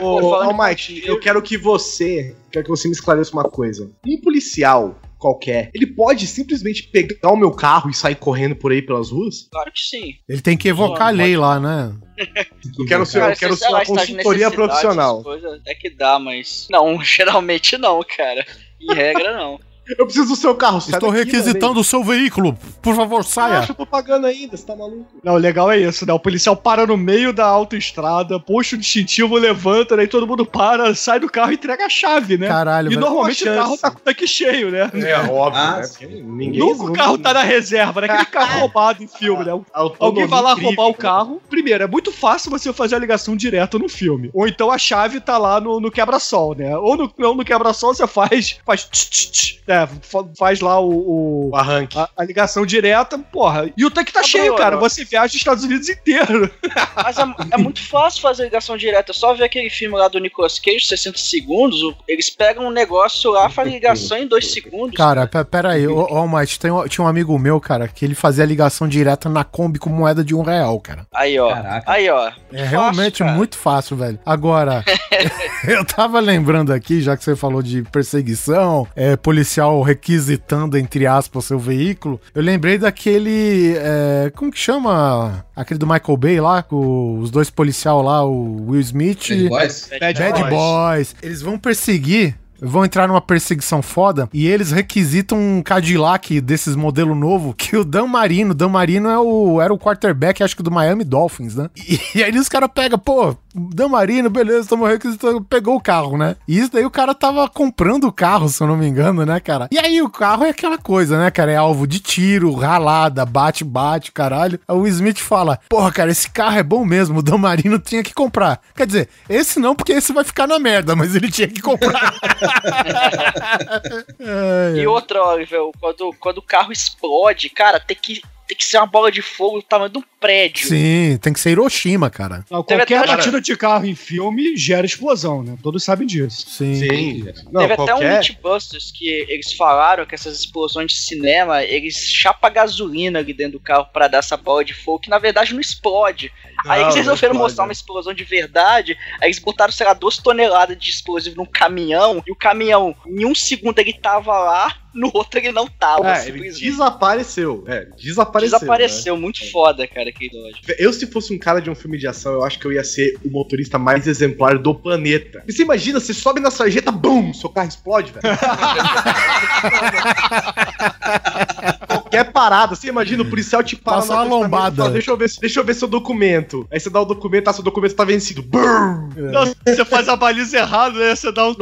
Ô, 0.00 0.34
Almighty, 0.34 1.02
de 1.02 1.06
eu 1.06 1.20
quero 1.20 1.42
que 1.42 1.58
você. 1.58 2.34
Quero 2.50 2.64
que 2.64 2.70
você 2.70 2.88
me 2.88 2.94
esclareça 2.94 3.32
uma 3.32 3.44
coisa. 3.44 3.90
Um 4.06 4.20
policial 4.20 4.98
qualquer, 5.24 5.70
ele 5.74 5.86
pode 5.86 6.26
simplesmente 6.26 6.82
pegar 6.82 7.32
o 7.32 7.36
meu 7.36 7.50
carro 7.50 7.88
e 7.88 7.94
sair 7.94 8.14
correndo 8.14 8.54
por 8.54 8.70
aí 8.70 8.82
pelas 8.82 9.10
ruas? 9.10 9.48
Claro 9.50 9.72
que 9.72 9.80
sim. 9.80 10.16
Ele 10.28 10.42
tem 10.42 10.54
que 10.54 10.68
evocar 10.68 11.08
a 11.08 11.10
lei 11.10 11.34
lá, 11.34 11.58
né? 11.58 11.94
Eu 12.78 12.86
quero 12.86 13.04
ser, 13.04 13.18
eu 13.18 13.22
Cara, 13.22 13.36
quero 13.36 13.56
sei 13.56 13.66
ser 13.66 13.74
uma 13.74 13.84
consultoria 13.84 14.50
profissional. 14.50 15.22
coisas 15.22 15.60
Até 15.60 15.74
que 15.74 15.90
dá, 15.90 16.18
mas. 16.18 16.68
Não, 16.70 16.98
geralmente 17.02 17.76
não, 17.76 18.00
cara. 18.04 18.46
Em 18.80 18.94
regra, 18.94 19.36
não. 19.36 19.58
Eu 19.98 20.06
preciso 20.06 20.28
do 20.28 20.36
seu 20.36 20.54
carro, 20.54 20.80
sai 20.80 20.94
Estou 20.94 21.10
daqui, 21.12 21.24
requisitando 21.24 21.78
o 21.78 21.84
seu 21.84 22.02
veículo. 22.02 22.56
Por 22.80 22.94
favor, 22.96 23.22
saia. 23.24 23.58
Acha, 23.58 23.72
eu 23.72 23.76
tô 23.76 23.86
pagando 23.86 24.26
ainda, 24.26 24.56
você 24.56 24.64
tá 24.64 24.74
maluco? 24.74 25.06
Não, 25.22 25.34
o 25.34 25.38
legal 25.38 25.70
é 25.70 25.78
isso, 25.78 26.06
né? 26.06 26.12
O 26.12 26.18
policial 26.18 26.56
para 26.56 26.86
no 26.86 26.96
meio 26.96 27.32
da 27.32 27.44
autoestrada, 27.46 28.40
puxa 28.40 28.76
o 28.76 28.78
distintivo, 28.78 29.36
levanta, 29.36 29.94
aí 29.94 30.06
todo 30.06 30.26
mundo 30.26 30.46
para, 30.46 30.94
sai 30.94 31.20
do 31.20 31.28
carro 31.28 31.52
e 31.52 31.54
entrega 31.54 31.84
a 31.84 31.88
chave, 31.88 32.38
né? 32.38 32.48
Caralho, 32.48 32.92
e 32.92 32.96
normalmente 32.96 33.42
o 33.48 33.54
carro 33.54 33.76
tá 33.76 33.90
com 33.90 33.98
tanque 33.98 34.26
cheio, 34.26 34.70
né? 34.70 34.90
É 34.94 35.18
óbvio, 35.18 35.60
Ah, 35.60 35.76
né? 35.80 35.86
Porque 35.86 36.06
ninguém. 36.06 36.60
Nunca 36.60 36.84
o 36.84 36.92
carro 36.92 37.18
tá 37.18 37.34
na 37.34 37.42
reserva, 37.42 38.00
né? 38.00 38.06
Aquele 38.08 38.26
carro 38.26 38.60
roubado 38.60 39.02
em 39.02 39.08
filme, 39.08 39.44
né? 39.44 39.52
Alguém 39.72 40.26
vai 40.26 40.42
lá 40.42 40.54
roubar 40.54 40.86
o 40.86 40.94
carro. 40.94 41.42
Primeiro, 41.48 41.84
é 41.84 41.86
muito 41.86 42.10
fácil 42.10 42.50
você 42.50 42.72
fazer 42.72 42.96
a 42.96 42.98
ligação 42.98 43.36
direta 43.36 43.78
no 43.78 43.88
filme. 43.88 44.30
Ou 44.32 44.48
então 44.48 44.70
a 44.70 44.78
chave 44.78 45.20
tá 45.20 45.36
lá 45.36 45.60
no, 45.60 45.80
no 45.80 45.90
quebra-sol, 45.90 46.54
né? 46.54 46.76
Ou 46.76 46.96
no, 46.96 47.12
não, 47.18 47.34
no 47.34 47.44
quebra-sol 47.44 47.94
você 47.94 48.06
faz. 48.06 48.58
Faz. 48.64 48.84
tch, 48.84 49.10
tch, 49.10 49.30
tch, 49.30 49.58
né? 49.66 49.73
Fa- 50.02 50.24
Faz 50.38 50.60
lá 50.60 50.80
o. 50.80 50.90
o- 50.90 51.50
O 51.52 51.56
arranque. 51.56 51.98
a, 51.98 52.08
a 52.16 52.24
ligação 52.24 52.64
direta, 52.66 53.18
porra. 53.18 53.70
E 53.76 53.84
o 53.84 53.90
tanque 53.90 54.12
tá 54.12 54.20
Tá 54.24 54.26
cheio, 54.26 54.54
cara. 54.56 54.76
Você 54.78 55.04
viaja 55.04 55.26
os 55.26 55.34
Estados 55.34 55.64
Unidos 55.64 55.88
inteiro. 55.88 56.50
Mas 56.96 57.18
é, 57.18 57.22
é 57.50 57.56
muito 57.58 57.82
fácil 57.86 58.22
fazer 58.22 58.44
ligação 58.44 58.76
direta. 58.76 59.12
É 59.12 59.14
só 59.14 59.34
ver 59.34 59.44
aquele 59.44 59.68
filme 59.68 59.96
lá 59.96 60.08
do 60.08 60.18
Nicolas 60.18 60.58
Cage, 60.58 60.86
60 60.86 61.18
segundos. 61.18 61.78
Eles 62.08 62.30
pegam 62.30 62.66
um 62.66 62.70
negócio 62.70 63.30
lá, 63.30 63.50
fazem 63.50 63.74
ligação 63.74 64.16
em 64.16 64.26
2 64.26 64.50
segundos. 64.52 64.96
Cara, 64.96 65.26
pe- 65.26 65.44
pera 65.44 65.72
aí, 65.72 65.86
ô, 65.86 66.04
ô 66.10 66.16
Almighty, 66.16 66.58
tem 66.58 66.70
um- 66.70 66.86
tinha 66.88 67.04
um 67.04 67.08
amigo 67.08 67.38
meu, 67.38 67.60
cara, 67.60 67.86
que 67.86 68.04
ele 68.04 68.14
fazia 68.14 68.44
ligação 68.46 68.88
direta 68.88 69.28
na 69.28 69.44
Kombi 69.44 69.78
com 69.78 69.90
moeda 69.90 70.24
de 70.24 70.34
um 70.34 70.42
real, 70.42 70.80
cara. 70.80 71.06
Aí, 71.12 71.38
ó. 71.38 71.50
Caraca. 71.52 71.92
Aí, 71.92 72.08
ó. 72.08 72.28
É 72.28 72.30
Fácil, 72.32 72.70
realmente 72.70 73.18
cara. 73.18 73.32
muito 73.32 73.58
fácil, 73.58 73.96
velho. 73.96 74.18
Agora, 74.24 74.82
eu 75.68 75.84
tava 75.84 76.18
lembrando 76.20 76.72
aqui, 76.72 77.00
já 77.00 77.16
que 77.16 77.24
você 77.24 77.36
falou 77.36 77.62
de 77.62 77.82
perseguição, 77.84 78.86
é, 78.96 79.16
policial 79.16 79.63
requisitando, 79.82 80.76
entre 80.76 81.06
aspas, 81.06 81.44
seu 81.44 81.58
veículo, 81.58 82.20
eu 82.34 82.42
lembrei 82.42 82.78
daquele. 82.78 83.74
é, 83.76 84.32
como 84.34 84.50
que 84.50 84.58
chama? 84.58 85.44
Aquele 85.54 85.78
do 85.78 85.86
Michael 85.86 86.16
Bay 86.16 86.40
lá, 86.40 86.62
com 86.62 87.18
os 87.18 87.30
dois 87.30 87.50
policial 87.50 88.02
lá, 88.02 88.24
o 88.24 88.70
Will 88.70 88.80
Smith. 88.80 89.28
Bad 89.28 89.48
Boys? 89.48 89.90
Bad 90.00 90.18
Bad 90.18 90.40
Boys. 90.40 90.50
Boys. 90.50 91.16
Eles 91.22 91.42
vão 91.42 91.58
perseguir. 91.58 92.36
Vão 92.60 92.84
entrar 92.84 93.08
numa 93.08 93.20
perseguição 93.20 93.82
foda 93.82 94.28
e 94.32 94.46
eles 94.46 94.70
requisitam 94.70 95.36
um 95.36 95.62
Cadillac 95.62 96.40
desses 96.40 96.76
modelo 96.76 97.14
novo 97.14 97.52
que 97.52 97.76
o 97.76 97.84
Dan 97.84 98.06
Marino, 98.06 98.54
Dan 98.54 98.68
Marino 98.68 99.08
é 99.10 99.18
o, 99.18 99.60
era 99.60 99.74
o 99.74 99.78
quarterback, 99.78 100.42
acho 100.42 100.56
que 100.56 100.62
do 100.62 100.70
Miami 100.70 101.04
Dolphins, 101.04 101.56
né? 101.56 101.68
E, 101.76 102.00
e 102.18 102.24
aí 102.24 102.34
os 102.38 102.48
caras 102.48 102.70
pegam, 102.72 102.98
pô, 102.98 103.36
Dan 103.54 103.88
Marino, 103.88 104.28
beleza, 104.28 104.60
estamos 104.60 104.88
requisitando, 104.88 105.42
pegou 105.42 105.76
o 105.76 105.80
carro, 105.80 106.18
né? 106.18 106.36
E 106.46 106.58
isso 106.58 106.72
daí 106.72 106.84
o 106.84 106.90
cara 106.90 107.14
tava 107.14 107.48
comprando 107.48 108.04
o 108.04 108.12
carro, 108.12 108.48
se 108.48 108.62
eu 108.62 108.66
não 108.66 108.76
me 108.76 108.86
engano, 108.86 109.24
né, 109.24 109.38
cara? 109.38 109.68
E 109.70 109.78
aí 109.78 110.02
o 110.02 110.10
carro 110.10 110.44
é 110.44 110.50
aquela 110.50 110.76
coisa, 110.76 111.18
né, 111.18 111.30
cara? 111.30 111.52
É 111.52 111.56
alvo 111.56 111.86
de 111.86 112.00
tiro, 112.00 112.52
ralada, 112.52 113.24
bate, 113.24 113.62
bate, 113.62 114.10
caralho. 114.10 114.58
Aí 114.66 114.76
o 114.76 114.86
Smith 114.86 115.20
fala, 115.20 115.58
porra, 115.68 115.92
cara, 115.92 116.10
esse 116.10 116.28
carro 116.30 116.58
é 116.58 116.62
bom 116.62 116.84
mesmo, 116.84 117.20
o 117.20 117.22
Dan 117.22 117.38
Marino 117.38 117.78
tinha 117.78 118.02
que 118.02 118.12
comprar. 118.12 118.60
Quer 118.74 118.86
dizer, 118.86 119.08
esse 119.28 119.60
não, 119.60 119.74
porque 119.74 119.92
esse 119.92 120.12
vai 120.12 120.24
ficar 120.24 120.46
na 120.46 120.58
merda, 120.58 120.96
mas 120.96 121.14
ele 121.14 121.30
tinha 121.30 121.48
que 121.48 121.62
comprar. 121.62 122.12
É, 124.20 124.78
E 124.78 124.86
outra, 124.86 125.22
Oliver, 125.22 125.60
quando, 125.80 126.14
quando 126.18 126.38
o 126.38 126.42
carro 126.42 126.72
explode, 126.72 127.48
cara, 127.50 127.78
tem 127.78 127.96
que, 128.00 128.22
tem 128.46 128.56
que 128.56 128.64
ser 128.64 128.76
uma 128.78 128.86
bola 128.86 129.10
de 129.10 129.22
fogo 129.22 129.58
do 129.58 129.62
tamanho 129.62 129.90
de 129.90 129.98
um 129.98 130.02
prédio. 130.20 130.68
Sim, 130.68 131.18
tem 131.20 131.32
que 131.32 131.40
ser 131.40 131.50
Hiroshima, 131.50 132.10
cara. 132.10 132.44
Não, 132.50 132.62
qualquer 132.62 132.98
até- 133.00 133.06
batida 133.06 133.40
de 133.40 133.56
carro 133.56 133.86
em 133.86 133.94
filme 133.94 134.56
gera 134.56 134.86
explosão, 134.86 135.42
né? 135.42 135.56
Todos 135.62 135.82
sabem 135.82 136.06
disso. 136.06 136.46
Sim. 136.48 136.74
Sim. 136.74 137.24
Não, 137.50 137.60
Teve 137.62 137.72
até 137.74 137.82
um 137.82 137.86
qualquer... 137.86 138.18
Mythbusters 138.18 138.90
que 138.92 139.08
eles 139.28 139.52
falaram 139.54 140.04
que 140.06 140.14
essas 140.14 140.38
explosões 140.38 140.92
de 140.92 140.98
cinema, 140.98 141.62
eles 141.62 141.96
chapam 142.10 142.52
gasolina 142.52 143.18
ali 143.18 143.32
dentro 143.32 143.58
do 143.58 143.60
carro 143.60 143.86
pra 143.92 144.08
dar 144.08 144.18
essa 144.18 144.36
bola 144.36 144.64
de 144.64 144.74
fogo, 144.74 145.00
que 145.00 145.10
na 145.10 145.18
verdade 145.18 145.52
não 145.54 145.60
explode. 145.60 146.30
aí 146.66 146.80
Não, 146.80 146.86
eles 146.90 146.94
não 146.94 147.02
resolveram 147.02 147.34
mostrar 147.34 147.64
né? 147.64 147.68
uma 147.68 147.72
explosão 147.72 148.12
de 148.14 148.24
verdade, 148.24 148.96
aí 149.20 149.28
eles 149.28 149.38
botaram, 149.38 149.72
sei 149.72 149.86
lá, 149.86 149.94
duas 149.94 150.18
toneladas 150.18 150.78
de 150.78 150.90
explosivo 150.90 151.36
num 151.36 151.46
caminhão, 151.46 152.22
e 152.26 152.32
o 152.32 152.36
caminhão, 152.36 152.94
em 153.06 153.24
um 153.24 153.34
segundo 153.34 153.78
ele 153.78 153.92
tava 153.92 154.38
lá, 154.38 154.76
no 154.94 155.10
outro 155.12 155.38
ele 155.38 155.52
não 155.52 155.66
tava. 155.66 156.16
É, 156.16 156.28
ele 156.28 156.50
desapareceu. 156.50 157.64
É, 157.66 157.86
desapareceu. 157.96 158.58
Desapareceu, 158.58 159.16
muito 159.16 159.50
foda, 159.50 159.86
cara, 159.86 160.08
aquele 160.08 160.30
dodge. 160.30 160.60
né? 160.66 160.74
Eu, 160.78 160.92
se 160.92 161.06
fosse 161.06 161.34
um 161.34 161.38
cara 161.38 161.60
de 161.60 161.70
um 161.70 161.74
filme 161.74 161.98
de 161.98 162.06
ação, 162.06 162.32
eu 162.32 162.44
acho 162.44 162.58
que 162.58 162.66
eu 162.66 162.72
ia 162.72 162.84
ser 162.84 163.18
o 163.24 163.30
motorista 163.30 163.78
mais 163.78 164.06
exemplar 164.06 164.58
do 164.58 164.74
planeta. 164.74 165.42
E 165.46 165.52
você 165.52 165.62
imagina, 165.62 166.00
você 166.00 166.14
sobe 166.14 166.40
na 166.40 166.50
sarjeta, 166.50 166.92
bum, 166.92 167.32
seu 167.34 167.50
carro 167.50 167.68
explode, 167.68 168.12
velho. 168.12 168.24
Qualquer 172.14 172.32
parada, 172.32 172.74
você 172.74 172.88
imagina 172.88 173.22
o 173.22 173.26
policial 173.26 173.62
te 173.62 173.76
para 173.76 173.94
Passa 173.94 174.14
uma 174.14 174.24
lombada. 174.24 174.76
fala, 174.76 174.90
deixa 174.90 175.10
eu 175.10 175.16
ver, 175.16 175.30
deixa 175.40 175.60
eu 175.60 175.64
ver 175.64 175.74
seu 175.74 175.88
documento. 175.88 176.66
Aí 176.70 176.78
você 176.78 176.90
dá 176.90 177.00
o 177.00 177.04
documento, 177.04 177.48
ah, 177.48 177.52
seu 177.52 177.64
documento 177.64 177.94
tá 177.94 178.04
vencido. 178.04 178.44
Não, 178.52 179.54
você 179.66 179.84
faz 179.84 180.08
a 180.08 180.16
baliza 180.16 180.58
errada, 180.58 180.98
né? 180.98 181.14
Você 181.14 181.32
dá 181.32 181.48
um 181.48 181.54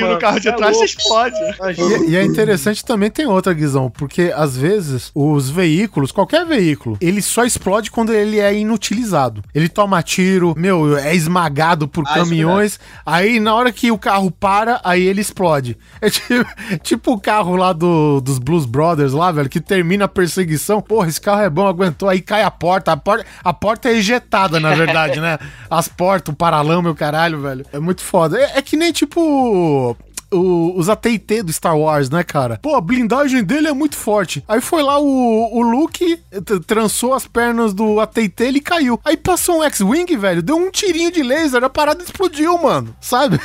mano, 0.00 0.14
no 0.14 0.18
carro 0.18 0.40
de 0.40 0.48
é 0.48 0.52
trás, 0.52 0.76
você 0.76 0.84
louco. 0.84 1.00
explode. 1.00 2.06
E, 2.06 2.10
e 2.10 2.16
é 2.16 2.24
interessante 2.24 2.84
também 2.84 3.10
tem 3.10 3.26
outra, 3.26 3.52
Guizão, 3.52 3.90
porque 3.90 4.32
às 4.34 4.56
vezes 4.56 5.10
os 5.14 5.50
veículos, 5.50 6.12
qualquer 6.12 6.44
veículo, 6.46 6.96
ele 7.00 7.22
só 7.22 7.44
explode 7.44 7.90
quando 7.90 8.12
ele 8.12 8.38
é 8.38 8.54
inutilizado. 8.54 9.42
Ele 9.54 9.68
toma 9.68 10.02
tiro, 10.02 10.54
meu, 10.56 10.96
é 10.96 11.14
esmagado 11.14 11.86
por 11.88 12.04
Ah, 12.06 12.12
é 12.12 12.14
caminhões, 12.14 12.78
aí 13.04 13.40
na 13.40 13.54
hora 13.54 13.72
que 13.72 13.90
o 13.90 13.98
carro 13.98 14.30
para, 14.30 14.80
aí 14.84 15.02
ele 15.02 15.20
explode. 15.20 15.76
É 16.00 16.10
tipo, 16.10 16.46
tipo 16.82 17.12
o 17.12 17.20
carro 17.20 17.56
lá 17.56 17.72
do, 17.72 18.20
dos 18.20 18.38
Blues 18.38 18.66
Brothers 18.66 19.12
lá, 19.12 19.30
velho, 19.32 19.48
que 19.48 19.60
termina 19.60 19.89
a 19.98 20.08
perseguição. 20.08 20.80
Porra, 20.80 21.08
esse 21.08 21.20
carro 21.20 21.42
é 21.42 21.50
bom, 21.50 21.66
aguentou, 21.66 22.08
aí 22.08 22.20
cai 22.20 22.42
a 22.42 22.50
porta, 22.50 22.92
a 22.92 22.96
porta, 22.96 23.26
a 23.42 23.52
porta 23.52 23.88
é 23.88 23.92
ejetada, 23.92 24.60
na 24.60 24.74
verdade, 24.74 25.20
né? 25.20 25.38
As 25.68 25.88
portas, 25.88 26.32
o 26.32 26.36
paralama 26.36 26.90
o 26.90 26.94
caralho, 26.94 27.40
velho. 27.40 27.66
É 27.72 27.78
muito 27.78 28.02
foda. 28.02 28.38
É, 28.38 28.58
é 28.58 28.62
que 28.62 28.76
nem 28.76 28.92
tipo 28.92 29.96
o- 30.32 30.78
os 30.78 30.88
AT&T 30.88 31.42
do 31.42 31.52
Star 31.52 31.76
Wars, 31.78 32.08
né, 32.10 32.22
cara? 32.22 32.58
Pô, 32.62 32.74
a 32.76 32.80
blindagem 32.80 33.42
dele 33.42 33.68
é 33.68 33.72
muito 33.72 33.96
forte. 33.96 34.42
Aí 34.48 34.60
foi 34.60 34.82
lá 34.82 34.98
o, 35.00 35.50
o 35.58 35.62
Luke, 35.62 36.18
trançou 36.66 37.14
as 37.14 37.26
pernas 37.26 37.72
do 37.74 38.00
AT&T, 38.00 38.44
ele 38.44 38.60
caiu. 38.60 39.00
Aí 39.04 39.16
passou 39.16 39.60
um 39.60 39.64
X-Wing, 39.64 40.16
velho, 40.16 40.42
deu 40.42 40.56
um 40.56 40.70
tirinho 40.70 41.10
de 41.12 41.22
laser, 41.22 41.62
a 41.64 41.68
parada 41.70 42.02
explodiu, 42.02 42.56
mano. 42.58 42.94
Sabe? 43.00 43.38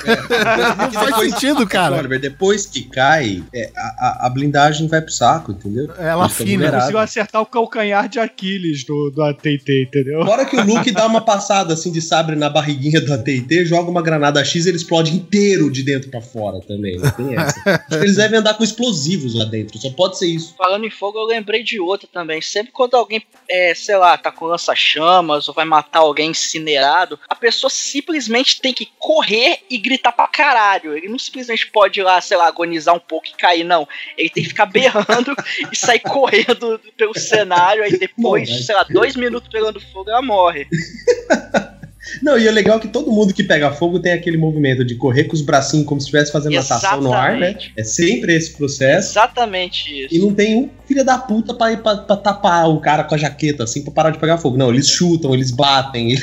Não 0.78 0.92
faz 0.92 1.06
Depois- 1.08 1.32
sentido, 1.34 1.68
cara. 1.68 1.98
Oliver, 1.98 2.20
depois 2.20 2.66
que 2.66 2.84
cai, 2.84 3.44
é, 3.54 3.72
a, 3.76 4.26
a- 4.26 4.30
blindagem 4.30 4.88
vai 4.88 5.02
pro 5.02 5.12
saco, 5.12 5.52
entendeu? 5.54 5.86
Ela 5.98 6.28
ficam 6.30 6.46
afina. 6.46 6.46
vulneráveis. 6.52 6.82
Conseguiu 6.84 7.00
acertar 7.00 7.42
o 7.42 7.46
calcanhar 7.46 8.10
de 8.10 8.20
Aquiles 8.20 8.84
do, 8.86 9.12
do 9.12 9.24
AT&T, 9.24 9.84
entendeu? 9.88 10.26
Fora 10.26 10.46
que 10.46 10.56
o 10.58 10.64
Luke 10.66 10.92
dá 10.92 11.06
uma 11.08 11.22
passada 11.26 11.74
assim 11.74 11.92
de 11.92 12.02
sabre 12.02 12.36
na 12.36 12.50
barriguinha 12.50 13.00
do 13.02 13.14
AT&T, 13.14 13.66
joga 13.66 13.90
uma 13.90 14.02
granada 14.02 14.44
X 14.44 14.66
e 14.66 14.70
ele 14.70 14.78
explode 14.78 15.16
inteiro 15.16 15.72
de 15.72 15.84
dentro 15.84 16.10
pra 16.10 16.22
fora 16.22 16.60
também. 16.76 16.98
Não 16.98 17.12
tem 17.12 17.36
essa. 17.36 17.62
Acho 17.66 17.88
que 17.88 17.96
eles 17.96 18.16
devem 18.18 18.40
andar 18.40 18.54
com 18.56 18.64
explosivos 18.64 19.34
lá 19.36 19.46
dentro. 19.46 19.78
Só 19.78 19.90
pode 19.90 20.18
ser 20.18 20.28
isso. 20.28 20.56
Falando 20.58 20.86
em 20.86 20.90
fogo, 20.90 21.18
eu 21.18 21.26
lembrei 21.26 21.64
de 21.64 21.80
outra 21.80 22.08
também. 22.12 22.42
Sempre 22.42 22.72
quando 22.72 22.96
alguém, 22.96 23.24
é, 23.50 23.74
sei 23.74 23.98
lá, 23.98 24.18
tá 24.18 24.32
com 24.32 24.46
lança-chamas 24.46 25.48
ou 25.48 25.54
vai 25.54 25.66
matar 25.66 26.00
alguém 26.00 26.32
incinerado, 26.32 27.20
a 27.30 27.36
pessoa 27.36 27.70
simplesmente 27.70 28.60
tem 28.60 28.74
que 28.74 28.88
correr 29.00 29.60
e 29.70 29.78
gritar 29.78 30.12
pra 30.12 30.28
caralho. 30.28 30.96
Ele 30.96 31.08
não 31.08 31.20
simplesmente 31.20 31.68
pode 31.72 32.00
ir 32.00 32.04
lá, 32.04 32.20
sei 32.22 32.38
lá, 32.38 32.48
agonizar 32.48 32.94
um 32.94 33.00
pouco 33.00 33.28
e 33.28 33.34
cair, 33.34 33.64
não. 33.64 33.88
Ele 34.18 34.30
tem 34.30 34.44
que 34.44 34.50
ficar 34.50 34.66
berrando 34.76 35.36
e 35.72 35.76
sair 35.76 36.00
correndo 36.00 36.80
pelo 36.98 37.18
cenário. 37.18 37.84
Aí 37.84 37.98
depois, 37.98 38.66
sei 38.66 38.76
lá, 38.76 38.84
dois 38.84 39.16
minutos 39.16 39.50
pegando 39.50 39.80
fogo, 39.80 40.10
ela 40.10 40.22
morre. 40.22 40.68
Não, 42.22 42.38
e 42.38 42.48
é 42.48 42.52
legal 42.52 42.80
que 42.80 42.88
todo 42.88 43.12
mundo 43.12 43.34
que 43.34 43.44
pega 43.44 43.72
fogo 43.72 44.00
tem 44.00 44.14
aquele 44.14 44.38
movimento 44.38 44.86
de 44.86 44.96
correr 44.96 45.26
com 45.26 45.34
os 45.34 45.42
bracinhos 45.42 45.86
como 45.86 46.00
se 46.00 46.06
estivesse 46.06 46.32
fazendo 46.32 46.54
natação 46.54 47.02
no 47.02 47.14
ar, 47.14 47.38
né? 47.38 47.56
É 47.76 47.84
sempre 47.84 48.36
esse 48.36 48.56
processo. 48.56 49.12
Exatamente 49.12 50.06
isso. 50.06 50.14
E 50.14 50.20
não 50.20 50.34
tem 50.34 50.56
um 50.56 50.70
filho 50.88 51.04
da 51.04 51.18
puta 51.18 51.54
pra, 51.54 51.72
ir 51.72 51.78
pra, 51.78 51.98
pra 51.98 52.16
tapar 52.16 52.70
o 52.70 52.80
cara 52.80 53.04
com 53.04 53.16
a 53.16 53.18
jaqueta, 53.18 53.64
assim, 53.64 53.84
pra 53.84 53.92
parar 53.92 54.12
de 54.12 54.20
pegar 54.20 54.38
fogo. 54.38 54.58
Não, 54.58 54.70
eles 54.70 54.88
chutam, 54.88 55.34
eles 55.34 55.52
batem. 55.52 56.16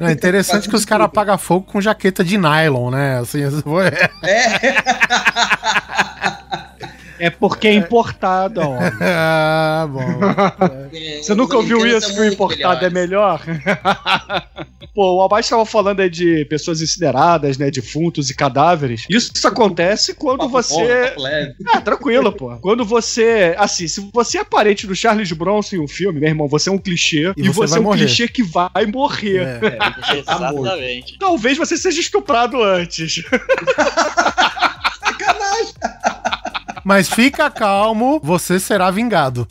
É 0.00 0.12
interessante 0.12 0.68
que 0.68 0.76
os 0.76 0.84
caras 0.84 1.06
apagam 1.06 1.38
fogo 1.38 1.66
com 1.70 1.80
jaqueta 1.80 2.24
de 2.24 2.36
nylon, 2.38 2.90
né? 2.90 3.18
Assim, 3.18 3.42
É 7.22 7.30
porque 7.30 7.68
é 7.68 7.74
importado, 7.74 8.60
ó. 8.60 8.78
ah, 9.00 9.88
bom. 9.88 10.00
Você 11.22 11.32
nunca 11.36 11.56
ouviu 11.56 11.86
isso 11.86 12.12
que 12.12 12.20
o 12.20 12.24
importado 12.24 12.84
é 12.84 12.90
melhor? 12.90 13.40
Pô, 14.94 15.16
o 15.16 15.22
Abaixo 15.22 15.46
estava 15.46 15.64
falando 15.64 16.00
aí 16.00 16.10
de 16.10 16.44
pessoas 16.44 16.82
incineradas, 16.82 17.56
né? 17.56 17.70
Defuntos 17.70 18.28
e 18.28 18.34
cadáveres. 18.34 19.06
Isso, 19.08 19.32
isso 19.34 19.48
acontece 19.48 20.12
quando 20.14 20.40
Papo 20.40 20.50
você. 20.50 21.14
bom. 21.16 21.24
Ah, 21.74 21.80
tranquilo, 21.80 22.30
pô. 22.30 22.54
Quando 22.58 22.84
você. 22.84 23.54
Assim, 23.56 23.88
se 23.88 24.06
você 24.12 24.38
é 24.38 24.44
parente 24.44 24.86
do 24.86 24.94
Charles 24.94 25.32
Bronson 25.32 25.76
em 25.76 25.80
um 25.80 25.88
filme, 25.88 26.20
meu 26.20 26.28
irmão, 26.28 26.46
você 26.46 26.68
é 26.68 26.72
um 26.72 26.76
clichê. 26.78 27.32
E 27.36 27.40
E, 27.40 27.48
você 27.48 27.52
você, 27.52 27.70
vai 27.70 27.78
é 27.78 27.80
um 27.80 27.84
morrer. 27.84 27.98
clichê 28.04 28.28
que 28.28 28.42
vai 28.42 28.86
morrer. 28.92 29.38
É. 29.62 29.70
tá 30.22 30.38
morto. 30.52 30.66
Exatamente. 30.66 31.18
Talvez 31.18 31.56
você 31.56 31.78
seja 31.78 32.00
estuprado 32.00 32.62
antes. 32.62 33.22
Mas 36.84 37.08
fica 37.08 37.48
calmo, 37.50 38.20
você 38.22 38.58
será 38.58 38.90
vingado. 38.90 39.46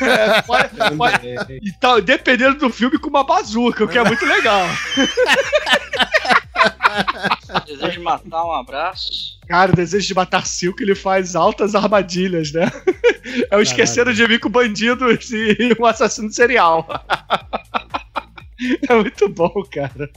É, 0.00 0.42
pode- 0.42 0.68
pode- 0.96 1.60
Então, 1.62 2.00
dependendo 2.00 2.58
do 2.58 2.70
filme, 2.70 2.98
com 2.98 3.08
uma 3.08 3.24
bazuca, 3.24 3.84
o 3.84 3.88
que 3.88 3.98
é 3.98 4.04
muito 4.04 4.24
legal. 4.24 4.66
Desejo 7.66 8.02
matar, 8.02 8.44
um 8.44 8.52
abraço. 8.52 9.38
Cara, 9.48 9.72
o 9.72 9.76
desejo 9.76 10.06
de 10.06 10.14
matar 10.14 10.46
Silco, 10.46 10.82
ele 10.82 10.94
faz 10.94 11.34
altas 11.34 11.74
armadilhas, 11.74 12.52
né? 12.52 12.70
É 13.50 13.56
o 13.56 13.62
esqueceram 13.62 14.12
de 14.12 14.26
mim 14.26 14.38
com 14.38 14.48
bandidos 14.50 15.30
e 15.30 15.56
um 15.80 15.86
assassino 15.86 16.30
serial. 16.32 16.86
É 18.88 18.94
muito 18.94 19.28
bom, 19.28 19.52
cara. 19.70 20.10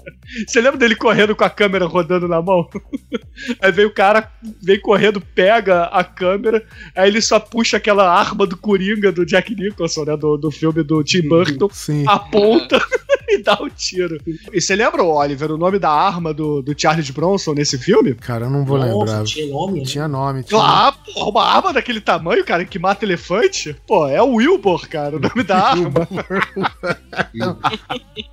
Você 0.48 0.62
lembra 0.62 0.78
dele 0.78 0.96
correndo 0.96 1.36
com 1.36 1.44
a 1.44 1.50
câmera 1.50 1.86
rodando 1.86 2.28
na 2.28 2.42
mão? 2.42 2.68
Aí 3.62 3.72
vem 3.72 3.86
o 3.86 3.94
cara, 3.94 4.32
vem 4.62 4.80
correndo, 4.80 5.22
pega 5.22 5.84
a 5.86 6.04
câmera, 6.04 6.66
aí 6.96 7.10
ele 7.10 7.22
só 7.22 7.40
puxa 7.40 7.78
aquela 7.78 8.10
arma 8.10 8.48
do 8.48 8.58
Coringa 8.58 9.12
do 9.12 9.26
Jack 9.26 9.54
Nicholson, 9.54 10.06
né? 10.06 10.18
Do, 10.18 10.38
do 10.38 10.52
filme 10.52 10.84
do 10.84 11.04
Tim 11.04 11.28
Burton, 11.28 11.70
Sim. 11.72 12.06
aponta 12.08 12.80
e 13.30 13.42
dá 13.42 13.58
o 13.62 13.70
tiro. 13.70 14.20
E 14.52 14.62
você 14.62 14.76
lembra, 14.76 15.04
Oliver, 15.04 15.52
o 15.52 15.58
nome 15.58 15.80
da 15.80 15.90
arma 15.90 16.34
do, 16.34 16.62
do 16.62 16.74
Charles 16.80 17.10
Bronson 17.10 17.54
nesse 17.54 17.78
filme? 17.78 18.14
Cara, 18.16 18.46
eu 18.46 18.50
não 18.50 18.66
vou 18.66 18.78
Nossa, 18.78 18.94
lembrar. 18.94 19.24
tinha 19.24 19.48
nome, 19.50 19.80
né? 19.80 19.86
Tinha 19.86 20.08
nome. 20.08 20.44
Tinha... 20.44 20.60
Claro, 20.60 20.96
porra, 21.14 21.30
uma 21.30 21.44
arma 21.44 21.74
daquele 21.74 22.02
tamanho, 22.02 22.44
cara, 22.46 22.66
que 22.66 22.80
mata 22.80 23.06
elefante? 23.06 23.76
Pô, 23.88 24.08
é 24.08 24.22
o 24.22 24.36
Wilbur, 24.36 24.88
cara, 24.88 25.18
o 25.18 25.20
nome 25.20 25.44
da 25.44 25.58
arma. 25.58 26.08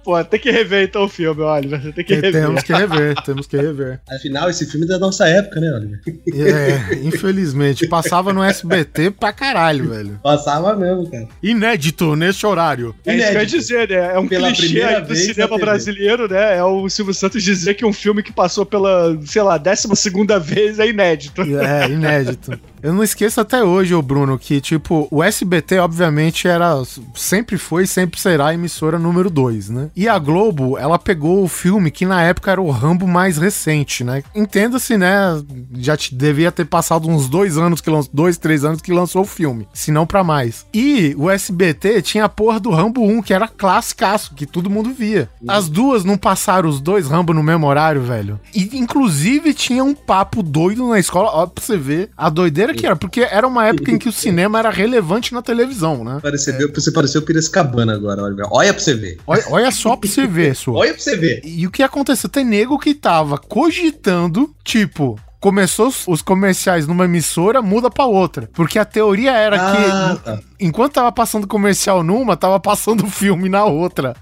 Pô, 0.04 0.22
tem 0.24 0.40
que 0.40 0.50
rever 0.50 0.88
então 0.88 1.04
o 1.04 1.08
filme, 1.08 1.42
Oliver. 1.42 1.82
Você 1.82 1.92
tem 1.92 2.04
que 2.04 2.14
rever. 2.14 2.32
Temos 2.32 2.62
que 2.62 2.72
rever, 2.72 3.22
temos 3.22 3.46
que 3.46 3.56
rever. 3.56 4.00
Afinal, 4.10 4.50
esse 4.50 4.66
filme 4.66 4.86
é 4.86 4.88
da 4.88 4.98
nossa 4.98 5.26
época, 5.28 5.60
né, 5.60 5.72
Oliver? 5.72 6.00
É, 6.34 6.94
infelizmente. 7.02 7.86
Passava 7.86 8.32
no 8.32 8.42
SBT 8.42 9.10
pra 9.10 9.32
caralho, 9.32 9.90
velho. 9.90 10.20
Passava 10.22 10.74
mesmo, 10.74 11.10
cara. 11.10 11.28
Inédito 11.42 12.16
nesse 12.16 12.44
horário. 12.46 12.94
É 13.04 13.16
isso 13.16 13.28
que 13.28 13.36
eu 13.36 13.40
ia 13.40 13.46
dizer, 13.46 13.88
né? 13.88 14.14
É 14.14 14.18
um 14.18 14.28
Pela 14.28 14.48
clichê 14.48 14.66
primeira 14.66 14.81
aí 14.84 15.00
do 15.00 15.14
cinema 15.14 15.58
brasileiro, 15.58 16.28
né? 16.28 16.56
É 16.58 16.64
o 16.64 16.88
Silvio 16.88 17.14
Santos 17.14 17.42
dizer 17.42 17.74
que 17.74 17.84
um 17.84 17.92
filme 17.92 18.22
que 18.22 18.32
passou 18.32 18.64
pela, 18.64 19.18
sei 19.24 19.42
lá, 19.42 19.58
décima 19.58 19.94
segunda 19.94 20.38
vez 20.38 20.78
é 20.78 20.88
inédito. 20.88 21.42
É, 21.42 21.88
inédito. 21.88 22.58
Eu 22.82 22.92
não 22.92 23.02
esqueço 23.02 23.40
até 23.40 23.62
hoje, 23.62 23.94
ô 23.94 24.02
Bruno, 24.02 24.38
que, 24.38 24.60
tipo, 24.60 25.06
o 25.10 25.22
SBT, 25.22 25.78
obviamente, 25.78 26.48
era. 26.48 26.82
Sempre 27.14 27.56
foi 27.56 27.84
e 27.84 27.86
sempre 27.86 28.20
será 28.20 28.48
a 28.48 28.54
emissora 28.54 28.98
número 28.98 29.30
2, 29.30 29.70
né? 29.70 29.90
E 29.94 30.08
a 30.08 30.18
Globo, 30.18 30.76
ela 30.76 30.98
pegou 30.98 31.44
o 31.44 31.48
filme 31.48 31.90
que 31.90 32.04
na 32.04 32.22
época 32.22 32.50
era 32.50 32.60
o 32.60 32.70
Rambo 32.70 33.06
mais 33.06 33.38
recente, 33.38 34.02
né? 34.02 34.22
Entenda-se, 34.34 34.98
né? 34.98 35.42
Já 35.74 35.96
te- 35.96 36.14
devia 36.14 36.50
ter 36.50 36.64
passado 36.64 37.08
uns 37.08 37.28
dois 37.28 37.56
anos 37.56 37.80
que 37.80 37.88
lançou. 37.90 38.10
Dois, 38.12 38.36
três 38.36 38.64
anos 38.64 38.80
que 38.80 38.92
lançou 38.92 39.22
o 39.22 39.26
filme. 39.26 39.68
Se 39.72 39.90
não 39.92 40.06
pra 40.06 40.24
mais. 40.24 40.66
E 40.74 41.14
o 41.16 41.30
SBT 41.30 42.02
tinha 42.02 42.24
a 42.24 42.28
porra 42.28 42.58
do 42.58 42.70
Rambo 42.70 43.02
1, 43.04 43.22
que 43.22 43.32
era 43.34 43.46
classicaço, 43.46 44.34
que 44.34 44.44
todo 44.46 44.68
mundo 44.70 44.92
via. 44.92 45.28
As 45.46 45.68
duas 45.68 46.04
não 46.04 46.16
passaram 46.18 46.68
os 46.68 46.80
dois 46.80 47.06
Rambo 47.06 47.32
no 47.32 47.42
mesmo 47.42 47.66
horário, 47.66 48.02
velho. 48.02 48.40
E, 48.54 48.76
inclusive, 48.76 49.54
tinha 49.54 49.84
um 49.84 49.94
papo 49.94 50.42
doido 50.42 50.88
na 50.88 50.98
escola, 50.98 51.30
ó, 51.32 51.46
pra 51.46 51.62
você 51.64 51.76
ver 51.78 52.10
a 52.16 52.28
doideira 52.28 52.71
que 52.72 52.86
era, 52.86 52.96
porque 52.96 53.20
era 53.20 53.46
uma 53.46 53.66
época 53.66 53.90
em 53.90 53.98
que 53.98 54.08
o 54.08 54.12
cinema 54.12 54.58
era 54.58 54.70
relevante 54.70 55.32
na 55.32 55.42
televisão, 55.42 56.04
né? 56.04 56.18
Pareceu, 56.22 56.54
Você 56.72 56.92
pareceu 56.92 57.22
Piracicabana 57.22 57.94
agora, 57.94 58.22
Oliver. 58.22 58.46
Olha 58.50 58.72
pra 58.72 58.82
você 58.82 58.94
ver. 58.94 59.18
Olha, 59.26 59.44
olha 59.48 59.70
só 59.70 59.96
pra 59.96 60.08
você 60.08 60.26
ver, 60.26 60.54
sua. 60.56 60.78
Olha 60.78 60.92
pra 60.92 61.02
você 61.02 61.16
ver. 61.16 61.40
E 61.44 61.66
o 61.66 61.70
que 61.70 61.82
aconteceu? 61.82 62.28
Tem 62.28 62.44
nego 62.44 62.78
que 62.78 62.94
tava 62.94 63.38
cogitando, 63.38 64.54
tipo, 64.64 65.18
começou 65.42 65.92
os- 66.06 66.22
comerciais 66.22 66.86
numa 66.86 67.04
emissora, 67.04 67.60
muda 67.60 67.90
pra 67.90 68.04
outra. 68.06 68.48
Porque 68.54 68.78
a 68.78 68.84
teoria 68.84 69.32
era 69.32 69.56
Ah, 69.56 69.74
que 70.16 70.20
tá. 70.22 70.38
enquanto 70.60 70.92
tava 70.92 71.10
passando 71.10 71.48
comercial 71.48 72.04
numa, 72.04 72.36
tava 72.36 72.60
passando 72.60 73.04
filme 73.10 73.48
na 73.48 73.64
outra. 73.64 74.14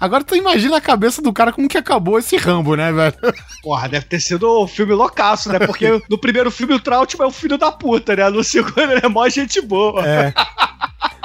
Agora 0.00 0.24
tu 0.24 0.34
imagina 0.34 0.76
a 0.76 0.80
cabeça 0.80 1.22
do 1.22 1.32
cara 1.32 1.52
como 1.52 1.68
que 1.68 1.78
acabou 1.78 2.18
esse 2.18 2.36
Rambo, 2.36 2.74
né, 2.74 2.90
velho? 2.92 3.14
Porra, 3.62 3.88
deve 3.88 4.06
ter 4.06 4.18
sido 4.20 4.46
o 4.50 4.66
filme 4.66 4.92
loucaço, 4.92 5.50
né? 5.52 5.60
Porque 5.60 6.02
no 6.10 6.18
primeiro 6.18 6.50
filme 6.50 6.74
o 6.74 6.80
Trautmann 6.80 7.26
é 7.26 7.30
o 7.30 7.32
filho 7.32 7.56
da 7.56 7.70
puta, 7.70 8.16
né? 8.16 8.28
No 8.28 8.42
segundo 8.42 8.80
ele 8.80 9.00
é 9.04 9.08
mó 9.08 9.26
gente 9.28 9.60
boa. 9.62 10.04
É. 10.04 10.34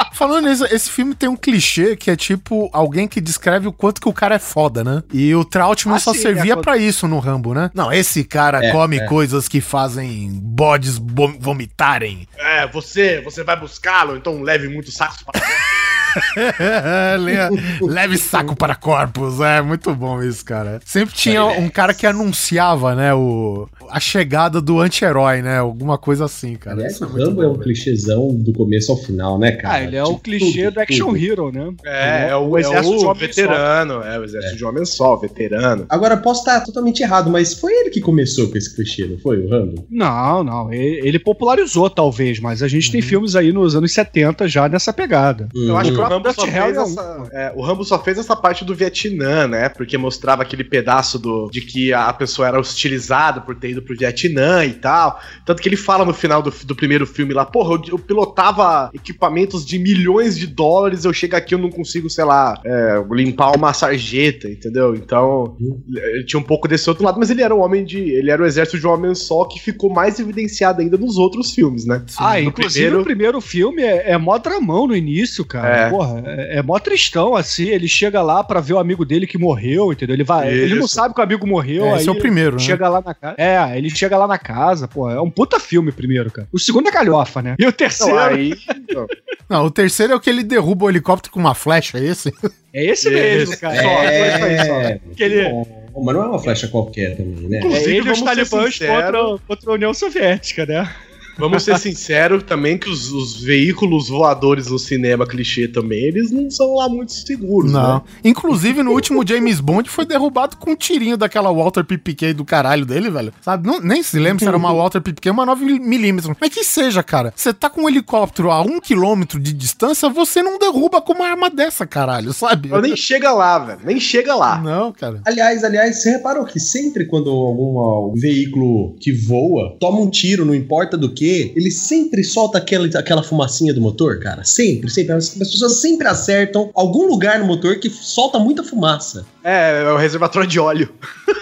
Falando 0.13 0.47
nisso, 0.47 0.65
esse 0.65 0.89
filme 0.89 1.15
tem 1.15 1.27
um 1.29 1.35
clichê 1.35 1.95
que 1.95 2.09
é 2.11 2.15
tipo 2.15 2.69
alguém 2.73 3.07
que 3.07 3.19
descreve 3.21 3.67
o 3.67 3.73
quanto 3.73 3.99
que 4.01 4.07
o 4.09 4.13
cara 4.13 4.35
é 4.35 4.39
foda, 4.39 4.83
né? 4.83 5.03
E 5.13 5.33
o 5.35 5.43
Trautmann 5.45 5.95
Ah, 5.97 5.99
só 5.99 6.13
sim, 6.13 6.19
servia 6.21 6.53
é, 6.53 6.57
pra 6.57 6.77
isso 6.77 7.07
no 7.07 7.19
Rambo, 7.19 7.53
né? 7.53 7.69
Não, 7.73 7.91
esse 7.91 8.23
cara 8.23 8.63
É, 8.63 8.71
come 8.71 8.97
é. 8.97 9.05
coisas 9.05 9.47
que 9.47 9.61
fazem 9.61 10.29
bodes 10.41 10.97
vom- 10.97 11.37
vomitarem. 11.39 12.27
É, 12.37 12.67
você, 12.67 13.21
você 13.21 13.43
vai 13.43 13.59
buscá-lo, 13.59 14.15
então 14.15 14.41
leve 14.41 14.67
muitos 14.67 14.93
sacos 14.93 15.21
para 15.23 15.39
Le- 15.39 15.45
Leve 17.81 18.17
saco 18.17 18.55
para 18.55 18.75
corpos. 18.75 19.39
É 19.41 19.61
muito 19.61 19.93
bom 19.95 20.21
isso, 20.21 20.43
cara. 20.45 20.79
Sempre 20.85 21.15
tinha 21.15 21.43
um 21.45 21.69
cara 21.69 21.93
que 21.93 22.05
anunciava, 22.05 22.95
né, 22.95 23.13
o, 23.13 23.67
a 23.89 23.99
chegada 23.99 24.61
do 24.61 24.79
anti-herói, 24.79 25.41
né? 25.41 25.57
Alguma 25.59 25.97
coisa 25.97 26.25
assim, 26.25 26.55
cara. 26.55 26.75
Aliás, 26.77 26.99
o 27.01 27.05
é 27.05 27.07
muito 27.07 27.25
Rambo 27.25 27.43
é 27.43 27.47
um 27.47 27.57
clichêzão 27.57 28.33
do 28.35 28.53
começo 28.53 28.91
ao 28.91 28.97
final, 28.97 29.37
né, 29.39 29.51
cara? 29.53 29.75
Ah, 29.75 29.83
ele 29.83 29.95
é 29.95 30.03
o 30.03 30.07
Tipo, 30.11 30.19
clichê 30.21 30.63
tudo, 30.65 30.73
do 30.75 30.79
action 30.81 31.05
tudo. 31.07 31.17
hero, 31.17 31.51
né? 31.51 31.73
É, 31.85 32.29
é 32.29 32.35
o, 32.35 32.49
o 32.49 32.57
exército 32.57 32.93
é 32.93 32.97
de 32.97 33.05
o 33.05 33.07
homem 33.09 33.19
veterano, 33.27 33.93
é 34.03 34.19
o 34.19 34.23
exército 34.23 34.57
de 34.57 34.65
homem 34.65 34.85
só, 34.85 35.15
veterano. 35.15 35.85
Agora, 35.89 36.17
posso 36.17 36.41
estar 36.41 36.61
totalmente 36.61 37.01
errado, 37.01 37.29
mas 37.29 37.53
foi 37.53 37.71
ele 37.73 37.89
que 37.89 38.01
começou 38.01 38.47
com 38.49 38.57
esse 38.57 38.73
clichê, 38.75 39.05
não 39.07 39.17
foi, 39.17 39.39
o 39.39 39.49
Rambo? 39.49 39.85
Não, 39.89 40.43
não. 40.43 40.71
Ele, 40.73 41.07
ele 41.07 41.19
popularizou, 41.19 41.89
talvez, 41.89 42.39
mas 42.39 42.61
a 42.63 42.67
gente 42.67 42.81
Uhum. 42.87 42.91
tem 42.93 43.01
filmes 43.01 43.35
aí 43.35 43.53
nos 43.53 43.75
anos 43.75 43.93
70 43.93 44.47
já 44.47 44.67
nessa 44.67 44.91
pegada. 44.91 45.47
Eu 45.55 45.77
acho 45.77 45.91
que 45.91 46.00
o 46.01 46.09
Rambo, 46.09 46.33
só 46.33 46.45
fez 46.45 46.55
é 46.75 46.79
um- 46.79 46.83
essa, 46.83 47.29
é, 47.33 47.53
o 47.55 47.61
Rambo 47.61 47.83
só 47.83 47.99
fez 48.01 48.17
essa 48.17 48.35
parte 48.35 48.63
do 48.65 48.73
Vietnã, 48.75 49.47
né? 49.47 49.69
Porque 49.69 49.97
mostrava 49.97 50.41
aquele 50.43 50.63
pedaço 50.63 51.17
do, 51.19 51.49
de 51.51 51.61
que 51.61 51.93
a 51.93 52.11
pessoa 52.13 52.47
era 52.47 52.59
hostilizada 52.59 53.41
por 53.41 53.55
ter 53.55 53.69
ido 53.71 53.81
pro 53.81 53.95
Vietnã 53.97 54.65
e 54.65 54.73
tal. 54.73 55.19
Tanto 55.45 55.61
que 55.61 55.69
ele 55.69 55.75
fala 55.77 56.03
no 56.05 56.13
final 56.13 56.41
do, 56.41 56.51
do 56.65 56.75
primeiro 56.75 57.05
filme 57.05 57.33
lá, 57.33 57.45
porra, 57.45 57.73
eu, 57.75 57.81
eu 57.93 57.99
pilotava 57.99 58.89
equipamentos 58.93 59.65
de 59.65 59.77
milhões 59.79 60.37
de 60.37 60.47
dólares, 60.47 61.05
eu 61.05 61.13
chego 61.13 61.35
aqui 61.35 61.53
eu 61.53 61.59
não 61.59 61.69
consigo, 61.69 62.09
sei 62.09 62.23
lá, 62.23 62.59
é, 62.65 63.03
limpar 63.11 63.55
uma 63.55 63.73
sarjeta, 63.73 64.47
entendeu? 64.49 64.95
Então, 64.95 65.55
ele 65.89 66.23
tinha 66.25 66.39
um 66.39 66.43
pouco 66.43 66.67
desse 66.67 66.89
outro 66.89 67.03
lado, 67.03 67.19
mas 67.19 67.29
ele 67.29 67.41
era 67.41 67.53
um 67.53 67.59
homem 67.61 67.83
de. 67.83 67.99
Ele 67.99 68.31
era 68.31 68.41
o 68.41 68.45
exército 68.45 68.79
de 68.79 68.87
um 68.87 68.91
homem 68.91 69.13
só 69.15 69.45
que 69.45 69.59
ficou 69.59 69.89
mais 69.91 70.19
evidenciado 70.19 70.81
ainda 70.81 70.97
nos 70.97 71.17
outros 71.17 71.51
filmes, 71.53 71.85
né? 71.85 72.03
ah, 72.17 72.33
No 72.33 72.49
inclusive 72.49 72.73
primeiro- 72.85 73.01
o 73.01 73.03
primeiro 73.03 73.41
filme 73.41 73.81
é, 73.81 74.11
é 74.11 74.17
mó 74.17 74.37
dramão 74.37 74.87
no 74.87 74.95
início, 74.95 75.43
cara. 75.45 75.87
É. 75.87 75.89
Porra, 75.91 76.23
é, 76.25 76.57
é 76.57 76.63
mó 76.63 76.77
tristão, 76.79 77.35
assim. 77.35 77.67
Ele 77.67 77.87
chega 77.87 78.21
lá 78.21 78.43
pra 78.43 78.59
ver 78.59 78.73
o 78.73 78.79
amigo 78.79 79.05
dele 79.05 79.27
que 79.27 79.37
morreu, 79.37 79.91
entendeu? 79.91 80.15
Ele 80.15 80.23
vai. 80.23 80.49
Ele 80.51 80.75
não 80.75 80.85
Isso. 80.85 80.95
sabe 80.95 81.13
que 81.13 81.21
o 81.21 81.23
amigo 81.23 81.45
morreu. 81.47 81.85
É, 81.85 81.91
aí 81.93 81.97
esse 81.99 82.09
é 82.09 82.11
o 82.11 82.15
primeiro, 82.17 82.53
né? 82.53 82.59
Chega 82.61 82.89
lá 82.89 83.01
na 83.01 83.13
casa. 83.13 83.35
É, 83.37 83.77
ele 83.77 83.89
chega 83.89 84.17
lá 84.17 84.27
na 84.27 84.37
casa, 84.37 84.87
pô. 84.87 85.09
É 85.09 85.21
um 85.21 85.29
puta 85.29 85.59
filme 85.59 85.91
primeiro, 85.91 86.31
cara. 86.31 86.47
O 86.51 86.59
segundo 86.59 86.87
é 86.87 86.91
galhofa, 86.91 87.41
né? 87.41 87.55
E 87.59 87.65
o 87.65 87.71
terceiro. 87.71 88.13
Então, 88.15 88.27
aí. 88.27 88.53
Não, 89.49 89.65
o 89.65 89.71
terceiro 89.71 90.13
é 90.13 90.15
o 90.15 90.19
que 90.19 90.29
ele 90.29 90.43
derruba 90.43 90.85
o 90.85 90.89
helicóptero 90.89 91.33
com 91.33 91.39
uma 91.39 91.53
flecha, 91.53 91.97
é 91.97 92.05
esse? 92.05 92.33
É 92.73 92.85
esse 92.85 93.09
mesmo, 93.09 93.57
cara. 93.57 93.75
É, 93.75 94.99
Aquele- 95.11 95.49
Bom, 95.49 96.03
mas 96.05 96.15
não 96.15 96.23
é 96.23 96.27
uma 96.27 96.39
flecha 96.39 96.69
qualquer 96.69 97.17
também, 97.17 97.49
né? 97.49 97.57
É 97.57 97.59
Inclusive, 97.59 97.97
ele 97.97 98.07
e 98.07 98.11
os 98.13 98.21
talibãs 98.21 98.79
contra, 98.79 99.37
contra 99.45 99.71
a 99.71 99.73
União 99.73 99.93
Soviética, 99.93 100.65
né? 100.65 100.89
Vamos 101.37 101.63
ser 101.63 101.77
sinceros 101.79 102.43
também 102.43 102.77
que 102.77 102.89
os, 102.89 103.11
os 103.11 103.41
veículos 103.41 104.09
voadores 104.09 104.67
no 104.67 104.77
cinema 104.77 105.25
clichê 105.25 105.67
também, 105.67 105.99
eles 106.05 106.31
não 106.31 106.49
são 106.49 106.75
lá 106.75 106.87
muito 106.89 107.11
seguros, 107.13 107.71
Não. 107.71 107.95
né? 107.95 108.01
Inclusive, 108.23 108.83
no 108.83 108.91
último 108.91 109.25
James 109.27 109.59
Bond 109.59 109.89
foi 109.89 110.05
derrubado 110.05 110.57
com 110.57 110.71
um 110.71 110.75
tirinho 110.75 111.17
daquela 111.17 111.51
Walter 111.51 111.83
PPK 111.83 112.33
do 112.33 112.45
caralho 112.45 112.85
dele, 112.85 113.09
velho. 113.09 113.33
Sabe? 113.41 113.67
Não- 113.67 113.79
nem 113.81 114.03
se 114.03 114.19
lembra 114.19 114.39
se 114.39 114.47
era 114.47 114.57
uma 114.57 114.73
Walter 114.73 115.01
PPK 115.01 115.29
ou 115.29 115.33
uma 115.33 115.45
9mm. 115.45 116.35
Mas 116.39 116.49
que 116.53 116.63
seja, 116.63 117.01
cara. 117.03 117.33
Você 117.35 117.53
tá 117.53 117.69
com 117.69 117.81
um 117.83 117.89
helicóptero 117.89 118.51
a 118.51 118.61
um 118.61 118.79
quilômetro 118.79 119.39
de 119.39 119.53
distância, 119.53 120.09
você 120.09 120.41
não 120.43 120.59
derruba 120.59 121.01
com 121.01 121.13
uma 121.13 121.27
arma 121.27 121.49
dessa, 121.49 121.85
caralho, 121.87 122.33
sabe? 122.33 122.69
Eu 122.69 122.81
nem 122.81 122.95
chega 122.95 123.31
lá, 123.31 123.57
velho. 123.59 123.79
Nem 123.83 123.99
chega 123.99 124.35
lá. 124.35 124.59
Não, 124.61 124.91
cara. 124.91 125.21
Aliás, 125.25 125.63
aliás, 125.63 126.01
você 126.01 126.11
reparou 126.11 126.45
que 126.45 126.59
sempre 126.59 127.05
quando 127.05 127.29
algum 127.29 128.13
veículo 128.19 128.95
que 128.99 129.11
voa 129.11 129.77
toma 129.79 129.99
um 129.99 130.09
tiro, 130.09 130.45
não 130.45 130.53
importa 130.55 130.97
do 130.97 131.11
que, 131.13 131.20
ele 131.25 131.71
sempre 131.71 132.23
solta 132.23 132.57
aquela, 132.57 132.87
aquela 132.97 133.23
fumacinha 133.23 133.73
do 133.73 133.81
motor, 133.81 134.19
cara. 134.19 134.43
Sempre, 134.43 134.89
sempre. 134.89 135.13
As 135.13 135.29
pessoas 135.29 135.81
sempre 135.81 136.07
acertam 136.07 136.69
algum 136.73 137.05
lugar 137.05 137.39
no 137.39 137.45
motor 137.45 137.77
que 137.79 137.89
solta 137.89 138.39
muita 138.39 138.63
fumaça. 138.63 139.25
É, 139.43 139.83
é 139.83 139.91
o 139.91 139.97
reservatório 139.97 140.47
de 140.47 140.59
óleo. 140.59 140.89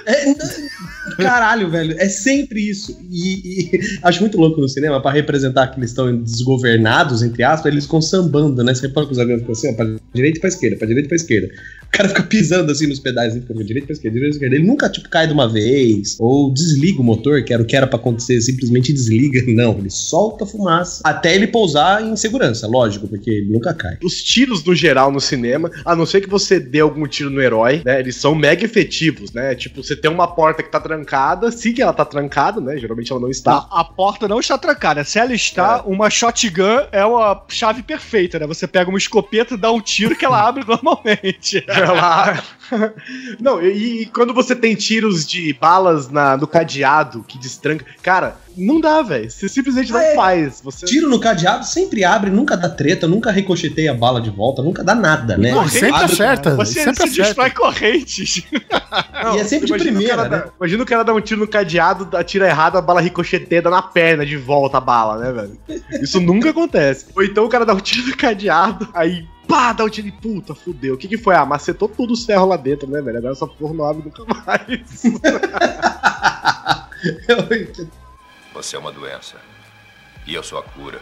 É, 0.06 0.34
caralho, 1.22 1.70
velho. 1.70 1.96
É 2.00 2.08
sempre 2.08 2.70
isso. 2.70 2.98
E, 3.12 3.72
e 3.72 3.80
acho 4.04 4.22
muito 4.22 4.40
louco 4.40 4.60
no 4.62 4.70
cinema, 4.70 5.02
pra 5.02 5.12
representar 5.12 5.68
que 5.68 5.80
eles 5.80 5.92
estão 5.92 6.16
desgovernados, 6.22 7.22
entre 7.22 7.44
aspas, 7.44 7.72
eles 7.72 7.86
ficam 7.86 8.02
sambando, 8.02 8.64
né? 8.64 8.74
Você 8.74 8.88
repara 8.88 9.06
que 9.06 9.12
os 9.12 9.20
aviões 9.20 9.42
ficam 9.42 9.54
assim, 9.54 9.70
ó, 9.70 9.74
pra 9.74 9.86
direita 10.14 10.38
e 10.38 10.42
pra 10.42 10.50
esquerda, 10.50 10.78
pra 10.78 10.88
direita 10.88 11.08
e 11.08 11.10
pra 11.10 11.16
esquerda. 11.16 11.48
O 11.84 11.92
cara 11.92 12.10
fica 12.10 12.24
pisando 12.24 12.72
assim 12.72 12.88
nos 12.88 13.00
pedais, 13.00 13.32
assim, 13.32 13.42
fica 13.42 13.54
pra 13.54 13.64
direita 13.64 13.86
e 13.86 13.88
pra 13.88 13.94
esquerda, 13.94 14.14
direita 14.14 14.36
e 14.36 14.40
pra 14.40 14.48
esquerda. 14.48 14.56
Ele 14.56 14.68
nunca, 14.68 14.90
tipo, 14.90 15.10
cai 15.10 15.28
de 15.28 15.34
uma 15.34 15.50
vez, 15.50 16.16
ou 16.20 16.54
desliga 16.54 17.02
o 17.02 17.04
motor, 17.04 17.44
que 17.44 17.54
era 17.54 17.62
o 17.62 17.66
que 17.66 17.76
era 17.76 17.88
pra 17.88 17.98
acontecer, 18.00 18.40
simplesmente 18.42 18.94
desliga. 18.94 19.40
Não, 19.50 19.78
ele 19.78 19.90
solta 19.90 20.46
fumaça 20.46 21.02
até 21.04 21.36
ele 21.36 21.48
pousar 21.48 22.04
em 22.04 22.16
segurança, 22.16 22.68
lógico, 22.68 23.08
porque 23.08 23.30
ele 23.30 23.52
nunca 23.52 23.74
cai. 23.74 23.98
Os 24.04 24.24
tiros 24.24 24.64
no 24.64 24.76
geral 24.76 25.12
no 25.12 25.20
cinema, 25.20 25.70
a 25.84 25.96
não 25.96 26.06
ser 26.06 26.22
que 26.22 26.30
você 26.30 26.60
dê 26.60 26.80
algum 26.80 27.08
tiro 27.08 27.30
no 27.30 27.42
herói, 27.42 27.82
né? 27.90 28.00
Eles 28.00 28.16
são 28.18 28.36
mega 28.36 28.64
efetivos, 28.64 29.34
né? 29.34 29.56
Tipo, 29.56 29.84
você 29.84 29.96
tem 29.96 30.12
uma 30.12 30.28
porta 30.28 30.62
que 30.62 30.70
tá 30.70 30.80
trancada, 30.80 31.52
sim 31.52 31.74
que 31.74 31.82
ela 31.82 31.92
tá 31.92 32.06
trancada, 32.06 32.62
né? 32.62 32.78
Geralmente 32.78 33.12
ela 33.12 33.20
não 33.20 33.30
está. 33.30 33.68
A, 33.72 33.82
a 33.82 33.84
porta 33.84 34.28
não 34.28 34.40
está 34.40 34.58
trancada. 34.58 35.04
Se 35.04 35.18
ela 35.18 35.34
está, 35.34 35.82
uma 35.82 36.10
shotgun 36.10 36.86
é 36.92 37.04
uma 37.04 37.44
chave 37.48 37.82
perfeita, 37.82 38.38
né? 38.38 38.46
Você 38.46 38.68
pega 38.68 38.90
uma 38.90 39.00
escopeta, 39.00 39.58
dá 39.58 39.72
um 39.72 39.82
tiro 39.82 40.16
que 40.16 40.24
ela 40.24 40.40
abre 40.48 40.64
normalmente. 40.66 41.64
Ela... 41.68 42.44
Não, 43.40 43.62
e, 43.62 44.02
e 44.02 44.06
quando 44.08 44.34
você 44.34 44.56
tem 44.56 44.76
tiros 44.76 45.26
de 45.26 45.54
balas 45.54 46.10
na, 46.10 46.38
no 46.38 46.48
cadeado 46.48 47.24
que 47.28 47.38
destranca. 47.38 47.86
Cara, 48.02 48.38
não 48.58 48.80
dá, 48.82 49.02
velho. 49.02 49.30
Você 49.30 49.48
simplesmente 49.48 49.92
não 49.92 50.00
Ah, 50.00 50.04
é. 50.04 50.16
faz. 50.16 50.62
Você... 50.64 50.86
Tiro 50.86 51.08
no 51.08 51.20
cadeado 51.20 51.66
sempre 51.66 52.04
abre, 52.04 52.30
nunca 52.30 52.58
dá 52.58 52.68
treta, 52.70 53.08
nunca 53.08 53.32
recocheteia 53.32 53.92
a 53.92 53.94
bala 53.94 54.20
de 54.22 54.30
volta, 54.30 54.62
nunca 54.62 54.84
dá 54.84 54.94
nada, 54.96 55.38
né? 55.38 55.52
Não, 55.52 55.68
sempre 55.68 55.96
Abre- 55.96 56.14
acerta. 56.14 56.56
Você 56.56 56.74
sempre 56.84 56.96
se 56.96 57.04
acerta. 57.04 57.24
destrói 57.24 57.50
correntes. 57.52 58.44
Não, 59.24 59.36
E 59.36 59.40
é 59.40 59.44
sempre 59.44 59.68
de 59.68 59.74
o 59.74 59.78
primeira, 59.78 60.16
cara 60.16 60.30
né? 60.30 60.38
dar- 60.38 60.54
Imagina 60.60 60.84
o 60.84 60.86
cara 60.86 61.04
dar 61.04 61.14
um 61.14 61.22
tiro 61.22 61.40
no 61.42 61.48
cadeado, 61.48 62.18
atira 62.18 62.48
errado, 62.48 62.78
a 62.78 62.82
bala 62.82 63.02
ricocheteia 63.02 63.62
dá 63.62 63.70
na 63.70 63.82
perna 63.82 64.26
de 64.26 64.36
volta 64.38 64.78
a 64.78 64.82
bala, 64.82 65.18
né, 65.18 65.32
velho? 65.32 65.58
Isso 66.02 66.20
nunca 66.20 66.50
acontece. 66.50 67.06
Ou 67.16 67.24
então 67.24 67.46
o 67.46 67.50
cara 67.50 67.66
dá 67.66 67.74
um 67.74 67.80
tiro 67.80 68.08
no 68.08 68.18
cadeado, 68.18 68.88
aí 68.94 69.26
pá, 69.50 69.74
dá 69.74 69.84
um 69.84 69.90
tiro 69.90 70.08
e 70.08 70.12
puta, 70.12 70.54
fudeu. 70.54 70.94
O 70.94 70.98
que 70.98 71.08
que 71.08 71.18
foi? 71.18 71.36
Ah, 71.36 71.44
macetou 71.46 71.90
tudo 71.90 72.14
os 72.14 72.24
ferros 72.24 72.48
lá 72.48 72.56
dentro, 72.56 72.88
né, 72.88 73.02
velho? 73.02 73.18
Agora 73.18 73.34
essa 73.34 73.48
porra 73.48 73.74
não 73.74 73.84
abre 73.86 74.04
nunca 74.04 74.24
mais. 74.46 75.04
Você 78.54 78.76
é 78.76 78.80
uma 78.80 78.92
doença. 78.92 79.38
E 80.28 80.36
eu 80.36 80.44
sou 80.44 80.60
a 80.60 80.64
cura. 80.64 81.02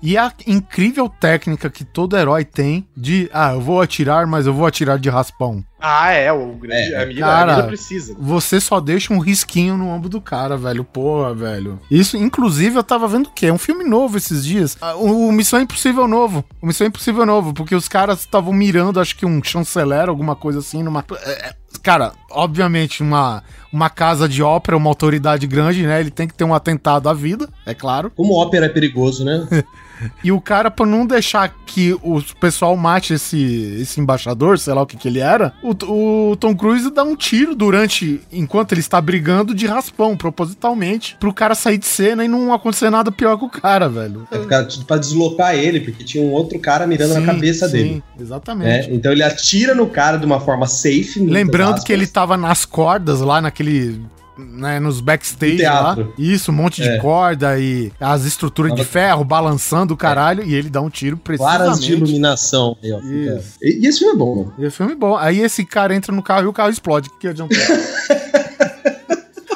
E 0.00 0.16
a 0.16 0.32
incrível 0.46 1.08
técnica 1.08 1.68
que 1.68 1.84
todo 1.84 2.16
herói 2.16 2.44
tem 2.44 2.86
de, 2.96 3.28
ah, 3.32 3.52
eu 3.54 3.60
vou 3.60 3.80
atirar, 3.80 4.26
mas 4.26 4.46
eu 4.46 4.54
vou 4.54 4.66
atirar 4.66 4.98
de 4.98 5.08
raspão. 5.08 5.64
Ah, 5.80 6.12
é, 6.12 6.32
o 6.32 6.52
grande. 6.54 6.92
É, 6.92 7.02
a 7.02 7.14
cara. 7.14 7.56
a 7.58 7.62
precisa. 7.64 8.16
Você 8.18 8.60
só 8.60 8.80
deixa 8.80 9.12
um 9.12 9.18
risquinho 9.18 9.76
no 9.76 9.88
ombro 9.88 10.08
do 10.08 10.20
cara, 10.20 10.56
velho. 10.56 10.82
Porra, 10.82 11.32
velho. 11.34 11.78
Isso, 11.88 12.16
inclusive, 12.16 12.76
eu 12.76 12.82
tava 12.82 13.06
vendo 13.06 13.26
o 13.26 13.32
quê? 13.32 13.46
É 13.46 13.52
um 13.52 13.58
filme 13.58 13.84
novo 13.84 14.16
esses 14.16 14.44
dias. 14.44 14.76
Ah, 14.80 14.96
O, 14.96 15.28
o 15.28 15.32
Missão 15.32 15.60
Impossível 15.60 16.08
novo. 16.08 16.44
O 16.60 16.66
Missão 16.66 16.86
Impossível 16.86 17.24
novo, 17.24 17.52
porque 17.54 17.74
os 17.74 17.86
caras 17.86 18.20
estavam 18.20 18.52
mirando, 18.52 18.98
acho 18.98 19.16
que 19.16 19.24
um 19.24 19.42
chanceler, 19.42 20.08
alguma 20.08 20.34
coisa 20.34 20.58
assim, 20.58 20.82
numa. 20.82 21.04
é, 21.24 21.48
é, 21.48 21.54
Cara, 21.82 22.12
obviamente, 22.30 23.02
uma, 23.02 23.44
uma 23.72 23.88
casa 23.88 24.28
de 24.28 24.42
ópera, 24.42 24.76
uma 24.76 24.90
autoridade 24.90 25.46
grande, 25.46 25.86
né? 25.86 26.00
Ele 26.00 26.10
tem 26.10 26.26
que 26.26 26.34
ter 26.34 26.44
um 26.44 26.54
atentado 26.54 27.08
à 27.08 27.14
vida, 27.14 27.48
é 27.64 27.72
claro. 27.72 28.10
Como 28.16 28.34
ópera 28.34 28.66
é 28.66 28.68
perigoso, 28.68 29.24
né? 29.24 29.46
E 30.22 30.32
o 30.32 30.40
cara, 30.40 30.70
pra 30.70 30.86
não 30.86 31.06
deixar 31.06 31.54
que 31.66 31.92
o 32.02 32.22
pessoal 32.40 32.76
mate 32.76 33.14
esse, 33.14 33.78
esse 33.80 34.00
embaixador, 34.00 34.58
sei 34.58 34.74
lá 34.74 34.82
o 34.82 34.86
que 34.86 34.96
que 34.96 35.08
ele 35.08 35.20
era, 35.20 35.52
o, 35.62 36.30
o 36.30 36.36
Tom 36.36 36.56
Cruise 36.56 36.90
dá 36.90 37.02
um 37.02 37.16
tiro 37.16 37.54
durante, 37.54 38.20
enquanto 38.32 38.72
ele 38.72 38.80
está 38.80 39.00
brigando, 39.00 39.54
de 39.54 39.66
raspão, 39.66 40.16
propositalmente, 40.16 41.16
pro 41.18 41.32
cara 41.32 41.54
sair 41.54 41.78
de 41.78 41.86
cena 41.86 42.24
e 42.24 42.28
não 42.28 42.52
acontecer 42.52 42.90
nada 42.90 43.12
pior 43.12 43.38
com 43.38 43.46
o 43.46 43.50
cara, 43.50 43.88
velho. 43.88 44.26
É 44.30 44.38
pra, 44.84 44.96
deslocar 44.96 45.54
ele, 45.54 45.80
porque 45.80 46.04
tinha 46.04 46.22
um 46.22 46.32
outro 46.32 46.58
cara 46.58 46.86
mirando 46.86 47.14
Sim, 47.14 47.20
na 47.20 47.32
cabeça 47.32 47.66
sim, 47.68 47.72
dele. 47.72 48.02
Exatamente. 48.18 48.88
né? 48.88 48.94
Então 48.94 49.12
ele 49.12 49.22
atira 49.22 49.74
no 49.74 49.86
cara 49.86 50.16
de 50.16 50.26
uma 50.26 50.40
forma 50.40 50.66
safe. 50.66 51.20
Lembrando 51.20 51.82
que 51.82 51.92
ele 51.92 52.06
tava 52.06 52.36
nas 52.36 52.64
cordas 52.64 53.20
lá 53.20 53.40
naquele 53.40 54.00
né, 54.38 54.78
nos 54.78 55.00
backstage 55.00 55.62
lá. 55.64 55.96
Isso, 56.16 56.50
um 56.52 56.54
monte 56.54 56.80
de 56.82 56.88
É. 56.88 56.98
corda 56.98 57.58
e 57.58 57.92
as 58.00 58.24
estruturas 58.24 58.74
de 58.74 58.84
ferro 58.84 59.24
balançando 59.24 59.92
o 59.94 59.96
caralho 59.96 60.44
e 60.44 60.54
ele 60.54 60.70
dá 60.70 60.80
um 60.80 60.88
tiro 60.88 61.16
Claras 61.36 61.80
de 61.80 61.86
precisamente. 61.86 61.92
iluminação. 61.92 62.76
E, 62.82 63.80
e 63.82 63.86
esse 63.86 63.98
filme 63.98 64.14
é 64.14 64.16
bom, 64.16 64.36
mano. 64.36 64.54
E 64.58 64.66
o 64.66 64.70
filme 64.70 64.92
é 64.92 64.96
bom. 64.96 65.16
Aí 65.16 65.40
esse 65.40 65.64
cara 65.64 65.94
entra 65.94 66.14
no 66.14 66.22
carro 66.22 66.44
e 66.44 66.46
o 66.48 66.52
carro 66.52 66.70
explode. 66.70 67.08
O 67.08 67.12
que, 67.12 67.18
que 67.20 67.28
adiantou? 67.28 67.58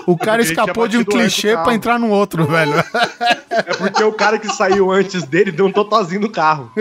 O 0.07 0.17
cara 0.17 0.43
escapou 0.43 0.89
de 0.89 0.99
um 0.99 1.05
clichê 1.05 1.57
pra 1.57 1.75
entrar 1.75 1.99
no 1.99 2.09
outro, 2.11 2.47
velho. 2.47 2.73
É 3.55 3.75
porque 3.75 4.03
o 4.03 4.13
cara 4.15 4.39
que 4.39 4.49
saiu 4.49 4.91
antes 4.91 5.25
dele 5.25 5.53
deu 5.53 5.67
um 5.67 5.73
totozinho 5.73 6.23
no 6.23 6.31
carro. 6.31 6.73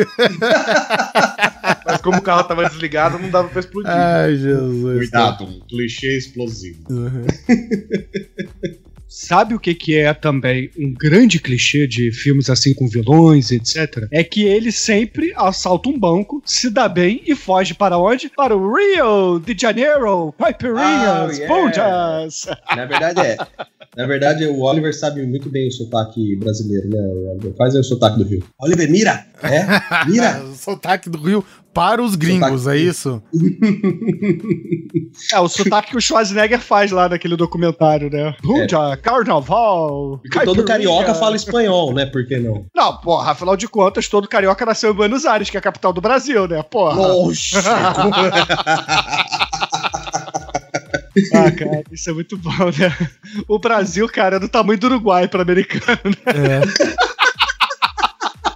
Mas 1.86 2.00
como 2.02 2.18
o 2.18 2.22
carro 2.22 2.46
tava 2.46 2.64
desligado, 2.70 3.20
não 3.20 3.30
dava 3.30 3.50
pra 3.50 3.60
explodir. 3.60 3.92
Ai, 3.92 4.38
Jesus. 4.38 4.98
Cuidado, 4.98 5.44
um 5.44 5.60
clichê 5.68 6.18
explosivo. 6.18 6.86
Sabe 9.14 9.54
o 9.54 9.60
que, 9.60 9.76
que 9.76 9.98
é 9.98 10.14
também 10.14 10.72
um 10.80 10.94
grande 10.94 11.38
clichê 11.38 11.86
de 11.86 12.14
filmes 12.14 12.50
assim 12.50 12.74
com 12.74 12.88
vilões, 12.88 13.52
etc? 13.52 14.08
É 14.10 14.24
que 14.24 14.46
ele 14.46 14.72
sempre 14.72 15.34
assalta 15.36 15.90
um 15.90 16.00
banco, 16.00 16.42
se 16.46 16.70
dá 16.70 16.88
bem 16.88 17.22
e 17.28 17.36
foge 17.36 17.74
para 17.74 17.98
onde? 17.98 18.30
Para 18.30 18.56
o 18.56 18.74
Rio 18.74 19.38
de 19.40 19.54
Janeiro, 19.62 20.34
Caipirinhas, 20.40 21.28
Oh, 21.28 21.42
yeah. 21.42 21.48
Ponjas. 21.54 22.46
Na 22.74 22.86
verdade 22.86 23.20
é. 23.20 23.38
Na 23.98 24.08
verdade, 24.08 24.46
o 24.46 24.62
Oliver 24.62 24.96
sabe 24.98 25.26
muito 25.26 25.50
bem 25.50 25.68
o 25.68 25.72
sotaque 25.72 26.38
brasileiro, 26.38 26.88
né? 26.88 26.98
O 26.98 27.32
Oliver 27.34 27.54
faz 27.58 27.76
aí 27.76 27.82
o 27.82 27.84
sotaque 27.84 28.18
do 28.18 28.24
Rio. 28.24 28.42
Oliver, 28.58 28.90
mira! 28.90 29.26
É? 29.44 30.10
Mira! 30.10 30.42
O 30.52 30.56
sotaque 30.56 31.10
do 31.10 31.18
Rio 31.18 31.44
para 31.74 32.02
os 32.02 32.16
gringos, 32.16 32.64
Sotaque- 32.64 32.78
é 32.80 32.82
isso? 32.82 33.24
É 35.34 35.40
o 35.40 35.48
sotaque 35.48 35.92
que 35.92 35.98
o 35.98 36.02
Schwarzenegger 36.02 36.60
faz 36.60 36.90
lá 36.92 37.08
naquele 37.10 37.36
documentário, 37.36 38.10
né? 38.10 38.34
Punja, 38.42 38.96
Carnaval. 38.98 40.20
Porque 40.24 40.46
todo 40.46 40.64
carioca 40.64 41.14
fala 41.14 41.36
espanhol, 41.36 41.94
né? 41.94 42.06
Por 42.06 42.26
que 42.26 42.38
não? 42.38 42.66
Não, 42.74 42.98
porra, 42.98 43.32
afinal 43.32 43.58
de 43.58 43.68
contas, 43.68 44.08
todo 44.08 44.28
carioca 44.28 44.66
nasceu 44.66 44.92
em 44.92 44.96
Buenos 44.96 45.26
Aires, 45.26 45.50
que 45.50 45.58
é 45.58 45.60
a 45.60 45.64
capital 45.64 45.92
do 45.92 46.00
Brasil, 46.02 46.48
né? 46.48 46.64
Porra. 46.64 47.00
Oxi! 47.02 47.56
Ah, 51.34 51.52
cara, 51.52 51.84
isso 51.92 52.10
é 52.10 52.14
muito 52.14 52.38
bom, 52.38 52.52
né? 52.80 53.10
O 53.48 53.60
Brasil, 53.60 54.08
cara, 54.08 54.38
é 54.38 54.40
do 54.40 54.48
tamanho 54.48 54.80
do 54.80 54.88
Uruguai 54.88 55.28
para 55.28 55.42
americano, 55.42 56.00
né? 56.06 56.14
É. 56.26 56.62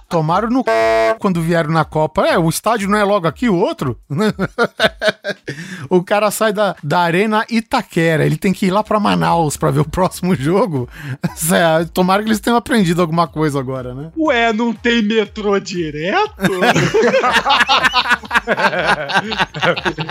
Tomaram 0.08 0.48
no 0.48 0.60
c... 0.60 0.70
quando 1.18 1.42
vieram 1.42 1.70
na 1.70 1.84
Copa. 1.84 2.26
É, 2.26 2.38
o 2.38 2.48
estádio 2.48 2.88
não 2.88 2.98
é 2.98 3.04
logo 3.04 3.26
aqui, 3.26 3.48
o 3.48 3.56
outro? 3.56 3.98
o 5.90 6.02
cara 6.02 6.30
sai 6.30 6.52
da, 6.52 6.76
da 6.82 7.00
Arena 7.00 7.44
Itaquera. 7.50 8.24
Ele 8.24 8.36
tem 8.36 8.52
que 8.52 8.66
ir 8.66 8.70
lá 8.70 8.84
pra 8.84 9.00
Manaus 9.00 9.56
pra 9.56 9.70
ver 9.70 9.80
o 9.80 9.88
próximo 9.88 10.34
jogo. 10.34 10.88
É, 11.56 11.84
Tomara 11.86 12.22
que 12.22 12.28
eles 12.28 12.40
tenham 12.40 12.56
aprendido 12.56 13.00
alguma 13.00 13.28
coisa 13.28 13.58
agora, 13.58 13.94
né? 13.94 14.10
Ué, 14.16 14.52
não 14.52 14.72
tem 14.72 15.02
metrô 15.02 15.58
direto? 15.60 16.34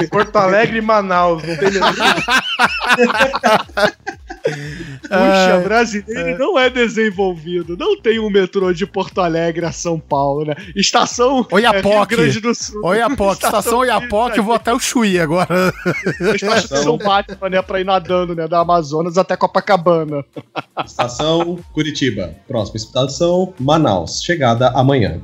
Porto 0.09 0.35
Alegre 0.37 0.77
e 0.77 0.81
Manaus, 0.81 1.43
não 1.43 1.57
tem 1.57 1.69
Puxa, 5.01 5.61
brasileiro 5.63 6.37
não 6.37 6.57
é 6.59 6.69
desenvolvido. 6.69 7.75
Não 7.77 7.99
tem 7.99 8.19
um 8.19 8.29
metrô 8.29 8.73
de 8.73 8.85
Porto 8.85 9.19
Alegre 9.21 9.65
a 9.65 9.71
São 9.71 9.99
Paulo, 9.99 10.45
né? 10.45 10.55
Estação 10.75 11.39
é, 11.39 11.41
Rio 11.41 11.47
Oiapoque. 11.51 12.15
Grande 12.15 12.39
do 12.39 12.53
Sul. 12.53 12.81
Oiapoque, 12.83 13.45
estação 13.45 13.79
Oiapoque, 13.79 14.37
eu 14.37 14.43
vou 14.43 14.55
até 14.55 14.73
o 14.73 14.79
Chuí 14.79 15.19
agora. 15.19 15.73
Estação 16.35 16.97
Batman, 16.97 17.49
né? 17.49 17.61
Pra 17.61 17.79
ir 17.79 17.85
nadando, 17.85 18.35
né? 18.35 18.47
Da 18.47 18.59
Amazonas 18.59 19.17
até 19.17 19.35
Copacabana. 19.35 20.23
Estação 20.85 21.59
Curitiba. 21.73 22.35
Próxima 22.47 22.77
estação, 22.77 23.53
Manaus. 23.59 24.21
Chegada 24.21 24.69
amanhã. 24.69 25.21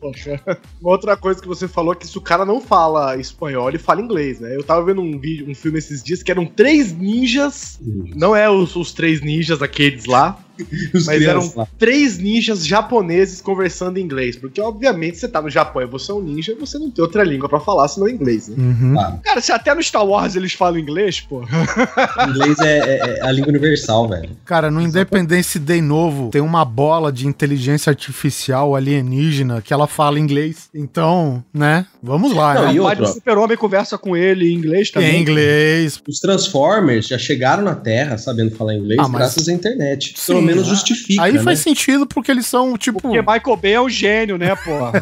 Poxa. 0.00 0.40
Uma 0.80 0.90
outra 0.90 1.16
coisa 1.16 1.40
que 1.40 1.48
você 1.48 1.68
falou 1.68 1.92
é 1.92 1.96
que 1.96 2.06
se 2.06 2.16
o 2.18 2.20
cara 2.20 2.44
não 2.44 2.60
fala 2.60 3.16
espanhol, 3.16 3.68
ele 3.68 3.78
fala 3.78 4.00
inglês, 4.00 4.40
né? 4.40 4.56
Eu 4.56 4.62
tava 4.62 4.84
vendo 4.84 5.00
um 5.00 5.18
vídeo, 5.18 5.48
um 5.48 5.54
filme 5.54 5.78
esses 5.78 6.02
dias 6.02 6.22
que 6.22 6.30
eram 6.30 6.46
três 6.46 6.92
ninjas. 6.92 7.78
Não 8.14 8.34
é 8.34 8.41
os, 8.50 8.76
os 8.76 8.92
três 8.92 9.20
ninjas 9.20 9.62
aqueles 9.62 10.04
lá. 10.04 10.38
Os 10.94 11.06
Mas 11.06 11.22
eram 11.22 11.52
lá. 11.56 11.66
três 11.78 12.18
ninjas 12.18 12.66
japoneses 12.66 13.40
conversando 13.40 13.98
em 13.98 14.02
inglês. 14.02 14.36
Porque, 14.36 14.60
obviamente, 14.60 15.18
você 15.18 15.28
tá 15.28 15.40
no 15.42 15.50
Japão 15.50 15.82
e 15.82 15.86
você 15.86 16.10
é 16.10 16.14
um 16.14 16.22
ninja, 16.22 16.54
você 16.58 16.78
não 16.78 16.90
tem 16.90 17.02
outra 17.02 17.22
língua 17.24 17.48
pra 17.48 17.60
falar 17.60 17.88
senão 17.88 18.08
inglês, 18.08 18.48
né? 18.48 18.56
Uhum. 18.58 18.98
Ah, 19.00 19.18
Cara, 19.22 19.40
se 19.40 19.52
até 19.52 19.74
no 19.74 19.82
Star 19.82 20.06
Wars 20.06 20.36
eles 20.36 20.52
falam 20.52 20.78
inglês, 20.78 21.20
pô. 21.20 21.42
inglês 22.28 22.58
é, 22.60 22.78
é- 22.78 23.18
é 23.18 23.22
a 23.22 23.32
língua 23.32 23.48
universal, 23.50 24.08
velho. 24.08 24.30
Cara, 24.44 24.70
no 24.70 24.80
Independence 24.80 25.58
Day 25.58 25.80
novo, 25.80 26.30
tem 26.30 26.40
uma 26.40 26.64
bola 26.64 27.12
de 27.12 27.26
inteligência 27.26 27.90
artificial 27.90 28.74
alienígena 28.74 29.60
que 29.62 29.72
ela 29.72 29.86
fala 29.86 30.18
inglês. 30.18 30.68
Então, 30.74 31.42
né? 31.52 31.86
Vamos 32.02 32.34
lá, 32.34 32.54
Não, 32.54 32.64
né? 32.66 32.74
e 32.74 32.80
O 32.80 33.06
super-homem 33.06 33.56
conversa 33.56 33.96
com 33.98 34.16
ele 34.16 34.50
em 34.52 34.54
inglês 34.56 34.90
também. 34.90 35.16
Em 35.16 35.20
inglês. 35.22 36.00
Os 36.08 36.18
Transformers 36.20 37.06
já 37.08 37.18
chegaram 37.18 37.62
na 37.62 37.74
Terra 37.74 38.18
sabendo 38.18 38.50
falar 38.54 38.74
inglês 38.74 38.98
Ah, 39.00 39.08
mas- 39.08 39.12
graças 39.20 39.48
à 39.48 39.52
internet. 39.52 40.14
Sim, 40.16 40.32
Pelo 40.34 40.42
menos 40.42 40.51
ah, 40.60 40.64
justifica. 40.64 41.22
Aí 41.22 41.32
né? 41.32 41.42
faz 41.42 41.60
sentido 41.60 42.06
porque 42.06 42.30
eles 42.30 42.46
são, 42.46 42.76
tipo. 42.76 43.00
Porque 43.00 43.20
Michael 43.20 43.56
Bay 43.56 43.72
é 43.72 43.80
um 43.80 43.88
gênio, 43.88 44.38
né, 44.38 44.54
porra? 44.56 44.92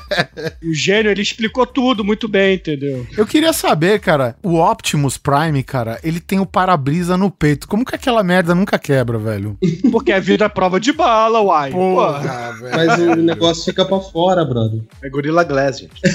o 0.62 0.72
gênio, 0.72 1.10
ele 1.10 1.22
explicou 1.22 1.66
tudo 1.66 2.04
muito 2.04 2.28
bem, 2.28 2.54
entendeu? 2.54 3.06
Eu 3.16 3.26
queria 3.26 3.52
saber, 3.52 4.00
cara, 4.00 4.36
o 4.42 4.58
Optimus 4.58 5.18
Prime, 5.18 5.62
cara, 5.62 5.98
ele 6.02 6.20
tem 6.20 6.38
o 6.38 6.46
para-brisa 6.46 7.16
no 7.16 7.30
peito. 7.30 7.68
Como 7.68 7.84
que 7.84 7.94
aquela 7.94 8.22
merda 8.22 8.54
nunca 8.54 8.78
quebra, 8.78 9.18
velho? 9.18 9.58
Porque 9.90 10.12
a 10.12 10.20
vida 10.20 10.44
é 10.44 10.48
prova 10.48 10.78
de 10.78 10.92
bala, 10.92 11.40
uai. 11.40 11.70
Porra. 11.70 12.52
velho. 12.52 12.76
Mas 12.76 12.98
o 12.98 13.16
negócio 13.16 13.64
fica 13.64 13.84
pra 13.84 14.00
fora, 14.00 14.44
brother. 14.44 14.80
É 15.02 15.08
Gorilla 15.08 15.44
Glass, 15.44 15.80
gente. 15.80 15.94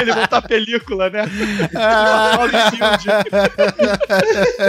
Ele 0.00 0.12
botar 0.12 0.42
película, 0.42 1.10
né? 1.10 1.24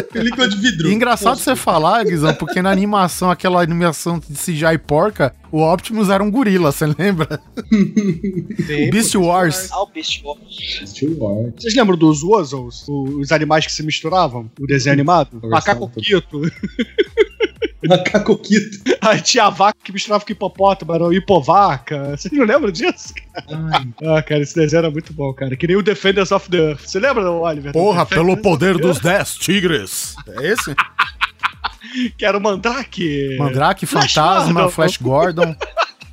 Película 0.03 0.47
de 0.47 0.57
vidro. 0.57 0.89
E 0.89 0.93
engraçado 0.93 1.37
você 1.37 1.55
falar, 1.55 2.03
Guizão, 2.03 2.33
porque 2.33 2.61
na 2.61 2.71
animação, 2.71 3.29
aquela 3.29 3.61
animação 3.61 4.19
de 4.19 4.35
CGI 4.35 4.77
porca, 4.85 5.33
o 5.55 5.73
Optimus 5.73 6.09
era 6.09 6.21
um 6.21 6.29
gorila, 6.29 6.69
você 6.69 6.85
lembra? 6.85 7.39
o 7.71 8.91
Beast 8.91 9.15
Wars. 9.15 9.69
Ah, 9.71 9.83
o 9.83 9.87
Beast 9.87 10.21
Wars. 10.21 10.81
Steel 10.85 11.17
Wars. 11.17 11.53
Vocês 11.57 11.73
lembram 11.75 11.97
dos 11.97 12.21
Wuzzles? 12.23 12.85
Os 12.89 13.31
animais 13.31 13.65
que 13.65 13.71
se 13.71 13.81
misturavam? 13.81 14.51
O 14.59 14.67
desenho 14.67 14.91
animado? 14.91 15.39
Macaco 15.43 15.89
Quito. 15.89 16.41
Macaco 17.87 18.37
Quito. 18.37 18.79
Aí 18.99 19.21
tinha 19.21 19.45
a 19.45 19.49
vaca 19.49 19.77
que 19.81 19.93
misturava 19.93 20.25
com 20.25 20.31
hipopótamo, 20.33 20.93
era 20.93 21.05
o 21.05 21.13
hipovaca. 21.13 22.17
Vocês 22.17 22.33
não 22.33 22.43
lembram 22.43 22.71
disso? 22.71 23.13
cara? 23.13 23.85
Ah, 24.03 24.21
cara, 24.23 24.41
esse 24.41 24.55
desenho 24.55 24.79
era 24.79 24.91
muito 24.91 25.13
bom, 25.13 25.33
cara. 25.33 25.55
Que 25.55 25.67
nem 25.67 25.77
o 25.77 25.83
Defenders 25.83 26.33
of 26.33 26.49
the 26.49 26.57
Earth. 26.57 26.81
Você 26.81 26.99
lembra, 26.99 27.31
Oliver? 27.31 27.71
Porra, 27.71 28.05
pelo 28.05 28.35
poder 28.35 28.77
dos 28.77 28.97
Earth? 28.97 29.19
10 29.19 29.35
tigres. 29.35 30.15
É 30.27 30.51
esse? 30.51 30.75
Que 32.17 32.25
era 32.25 32.37
o 32.37 32.41
Mandrake. 32.41 33.37
Mandrake, 33.37 33.85
Flash 33.85 34.13
Fantasma, 34.13 34.53
Gordon. 34.53 34.69
Flash 34.71 34.97
Gordon. 34.97 35.55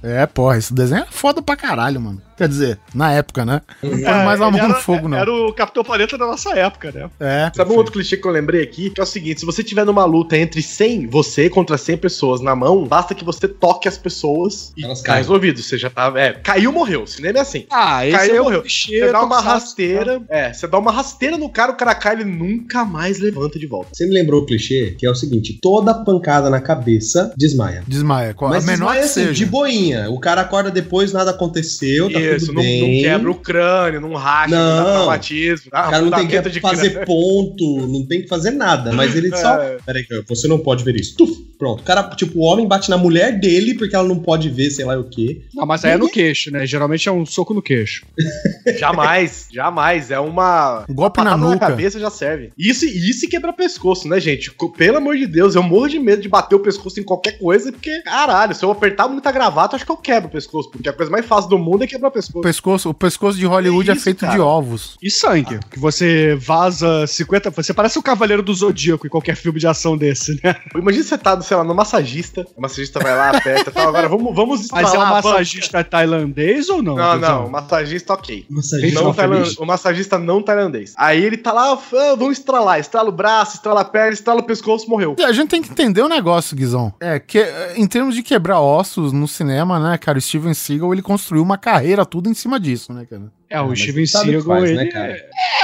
É, 0.05 0.27
porra, 0.27 0.59
esse 0.59 0.75
desenho 0.75 1.05
é 1.05 1.07
foda 1.09 1.41
pra 1.41 1.55
caralho, 1.55 2.01
mano. 2.01 2.21
Quer 2.43 2.49
dizer, 2.49 2.79
na 2.95 3.13
época, 3.13 3.45
né? 3.45 3.61
Não 3.83 3.91
foi 3.91 4.03
É, 4.03 4.25
mais 4.25 4.41
a 4.41 4.51
mão 4.51 4.69
no 4.69 4.75
fogo, 4.75 5.07
não. 5.09 5.17
Era 5.17 5.33
o 5.33 5.53
Capitão 5.53 5.85
Planeta 5.85 6.19
da 6.19 6.27
nossa 6.27 6.51
época, 6.59 6.91
né? 6.91 7.09
É. 7.21 7.53
Sabe 7.55 7.73
um 7.73 7.77
outro 7.77 7.93
clichê 7.93 8.17
que 8.17 8.27
eu 8.27 8.33
lembrei 8.33 8.63
aqui? 8.63 8.91
Que 8.91 9.01
é 9.01 9.05
o 9.05 9.07
seguinte: 9.07 9.41
se 9.41 9.47
você 9.47 9.63
tiver 9.63 9.85
numa 9.85 10.05
luta 10.05 10.37
entre 10.37 10.61
100, 10.63 11.07
você 11.07 11.49
contra 11.49 11.79
100 11.79 11.99
pessoas 11.99 12.41
na 12.41 12.57
mão, 12.57 12.85
basta 12.85 13.15
que 13.15 13.25
você 13.25 13.47
toque 13.47 13.87
as 13.87 13.97
pessoas 13.97 14.73
e 14.77 14.85
Elas 14.85 15.01
tá 15.01 15.07
caem. 15.09 15.19
resolvido. 15.19 15.63
Você 15.63 15.79
já 15.79 15.89
tá. 15.89 16.13
É, 16.17 16.33
caiu, 16.33 16.73
morreu. 16.73 17.07
Cinema 17.07 17.39
é 17.39 17.43
assim. 17.43 17.67
Ah, 17.71 18.05
esse 18.07 18.17
Caiu, 18.17 18.35
é 18.37 18.41
o 18.41 18.45
morreu. 18.45 18.61
clichê 18.63 19.01
Você 19.07 19.13
dá 19.13 19.23
uma 19.25 19.41
rasteira. 19.41 20.21
É, 20.29 20.53
você 20.53 20.67
dá 20.67 20.79
uma 20.79 20.91
rasteira 20.91 21.37
no 21.39 21.49
cara, 21.49 21.73
o 21.73 21.77
cara 21.77 21.95
cai, 21.95 22.15
ele 22.15 22.25
nunca 22.25 22.85
mais 22.85 23.19
levanta 23.21 23.59
de 23.59 23.67
volta. 23.67 23.91
Você 23.93 24.05
me 24.07 24.13
lembrou 24.15 24.43
o 24.43 24.47
clichê, 24.47 24.97
que 24.99 25.07
é 25.07 25.11
o 25.11 25.15
seguinte: 25.15 25.59
toda 25.63 25.95
pancada 25.95 26.51
na 26.51 26.61
cabeça 26.61 27.33
desmaia. 27.37 27.85
Desmaia. 27.87 28.35
qual- 28.35 28.51
Mas 28.51 28.65
a 28.65 28.73
menor 28.73 28.87
desmaia 28.87 29.01
que 29.01 29.05
assim, 29.07 29.21
seja. 29.27 29.33
de 29.33 29.47
boinha. 29.47 30.11
O 30.11 30.19
cara 30.19 30.41
acorda 30.41 30.71
depois, 30.71 31.13
nada 31.13 31.31
aconteceu, 31.31 32.11
tá 32.13 32.19
Isso, 32.37 32.53
não, 32.53 32.63
não 32.63 32.87
quebra 33.01 33.31
o 33.31 33.35
crânio, 33.35 34.01
não 34.01 34.15
racha, 34.15 34.55
não, 34.55 34.77
Não. 34.77 34.85
dá 34.85 34.93
traumatismo. 34.93 35.71
dá 35.71 35.81
O 35.89 35.91
cara 35.91 36.03
não 36.03 36.11
tem 36.11 36.27
que 36.29 36.51
de 36.51 36.61
fazer 36.61 36.91
crânio. 36.91 37.07
ponto, 37.07 37.87
não 37.87 38.07
tem 38.07 38.23
que 38.23 38.29
fazer 38.29 38.51
nada, 38.51 38.93
mas 38.93 39.15
ele 39.15 39.29
só. 39.37 39.61
É. 39.61 39.79
Peraí, 39.85 40.07
você 40.29 40.47
não 40.49 40.59
pode 40.59 40.85
ver 40.85 40.97
isso. 40.97 41.17
Tuf, 41.17 41.33
pronto. 41.59 41.81
O 41.81 41.85
cara, 41.85 42.03
tipo, 42.15 42.39
o 42.39 42.43
homem 42.43 42.67
bate 42.67 42.91
na 42.91 42.97
mulher 42.97 43.39
dele 43.39 43.75
porque 43.75 43.95
ela 43.95 44.07
não 44.07 44.19
pode 44.19 44.49
ver, 44.51 44.71
sei 44.71 44.85
lá 44.85 44.99
o 44.99 45.05
quê. 45.05 45.43
Não, 45.55 45.67
mas 45.67 45.85
aí 45.85 45.93
é 45.93 45.97
no 45.97 46.09
queixo, 46.09 46.51
né? 46.51 46.67
Geralmente 46.67 47.09
é 47.09 47.13
um 47.13 47.25
soco 47.27 47.55
no 47.55 47.63
queixo. 47.63 48.05
Jamais, 48.79 49.49
jamais. 49.53 50.11
É 50.11 50.19
uma. 50.21 50.85
Um 50.89 50.95
golpe 50.95 51.23
na 51.23 51.37
nuca. 51.37 51.59
cabeça 51.59 51.99
já 51.99 52.11
serve. 52.11 52.53
Isso, 52.59 52.85
isso 52.85 53.25
e 53.25 53.29
quebra 53.29 53.53
pescoço, 53.53 54.09
né, 54.09 54.21
gente? 54.21 54.51
Pelo 54.77 54.99
amor 54.99 55.17
de 55.17 55.27
Deus, 55.27 55.55
eu 55.55 55.63
morro 55.63 55.89
de 55.89 55.99
medo 55.99 56.23
de 56.23 56.29
bater 56.29 56.55
o 56.55 56.61
pescoço 56.61 56.99
em 57.01 57.03
qualquer 57.05 57.39
coisa, 57.39 57.71
porque, 57.73 58.03
caralho, 58.03 58.55
se 58.55 58.65
eu 58.65 58.71
apertar 58.71 59.09
muita 59.09 59.31
gravata, 59.31 59.77
acho 59.77 59.85
que 59.85 59.93
eu 59.93 59.97
quebro 59.97 60.29
o 60.29 60.33
pescoço, 60.33 60.71
porque 60.71 60.89
a 60.89 60.93
coisa 60.93 61.11
mais 61.11 61.27
fácil 61.27 61.51
do 61.51 61.59
mundo 61.59 61.85
é 61.85 61.87
quebrar 61.87 62.09
o 62.09 62.11
O 62.11 62.13
pescoço. 62.13 62.43
pescoço, 62.43 62.91
o 62.91 62.95
pescoço 62.95 63.39
de 63.39 63.47
Hollywood 63.47 63.85
Que 63.87 63.91
é 63.91 63.95
isso, 63.95 64.05
feito 64.05 64.21
cara? 64.21 64.33
de 64.33 64.41
ovos. 64.41 64.97
E 65.03 65.11
sangue, 65.11 65.59
que 65.71 65.79
você 65.79 66.35
vaza 66.37 67.07
50. 67.07 67.51
Você 67.51 67.73
parece 67.75 67.99
o 67.99 68.03
Cavaleiro 68.03 68.43
do 68.43 68.55
Zodíaco 68.55 69.07
em 69.07 69.11
qualquer 69.11 69.37
filme 69.37 69.59
de 69.59 69.67
ação 69.67 69.97
desse, 69.97 70.41
né? 70.43 70.57
Imagina 70.75 71.05
você 71.05 71.19
tá, 71.19 71.41
sei 71.41 71.57
lá, 71.57 71.65
no 71.65 71.75
massagista, 71.75 72.47
o 72.57 72.61
massagista 72.61 73.01
vai 73.01 73.15
lá, 73.15 73.31
aperta 73.31 73.71
e 73.71 73.73
tal, 73.73 73.89
agora 73.89 74.09
vamos, 74.09 74.35
vamos 74.35 74.69
Mas 74.71 74.93
é 74.95 74.99
um 74.99 75.03
a 75.03 75.11
massagista 75.11 75.83
tailandês 75.85 76.69
ou 76.69 76.83
não? 76.83 76.95
Não, 76.97 77.19
não, 77.19 77.47
o 77.47 77.51
massagista 77.51 78.13
ok. 78.13 78.47
Massagista 78.53 79.01
Não 79.01 79.43
o 79.59 79.67
massagista 79.67 80.19
não 80.19 80.43
tailandês. 80.43 80.93
Aí 80.97 81.25
ele 81.25 81.37
tá 81.37 81.53
lá, 81.53 81.73
ah, 81.73 82.15
vamos 82.17 82.39
estralar. 82.39 82.79
Estrala 82.79 83.09
o 83.09 83.13
braço, 83.13 83.57
estrala 83.57 83.81
a 83.81 83.85
perna, 83.85 84.13
estrala 84.13 84.41
o 84.41 84.45
pescoço, 84.45 84.89
morreu. 84.89 85.17
A 85.25 85.33
gente 85.33 85.49
tem 85.49 85.63
que 85.63 85.71
entender 85.71 86.03
o 86.03 86.09
negócio, 86.09 86.57
Guizão. 86.57 86.93
É, 87.01 87.19
que 87.19 87.43
em 87.77 87.87
termos 87.87 88.15
de 88.15 88.23
quebrar 88.23 88.61
ossos 88.61 89.13
no 89.13 89.27
cinema, 89.27 89.81
né, 89.81 89.97
cara, 89.97 90.19
o 90.19 90.21
Steven 90.21 90.55
Seagal, 90.55 90.93
ele 90.93 91.03
construiu 91.03 91.43
uma 91.43 91.57
carreira 91.57 92.05
tudo 92.05 92.29
em 92.29 92.35
cima 92.35 92.61
disso, 92.61 92.93
né, 92.93 93.07
cara? 93.09 93.33
É, 93.53 93.61
o 93.61 93.69
mas 93.69 93.81
Steven 93.81 94.07
Seagal, 94.07 94.43
faz, 94.43 94.65
ele. 94.65 94.77
né, 94.77 94.87
cara? 94.87 95.13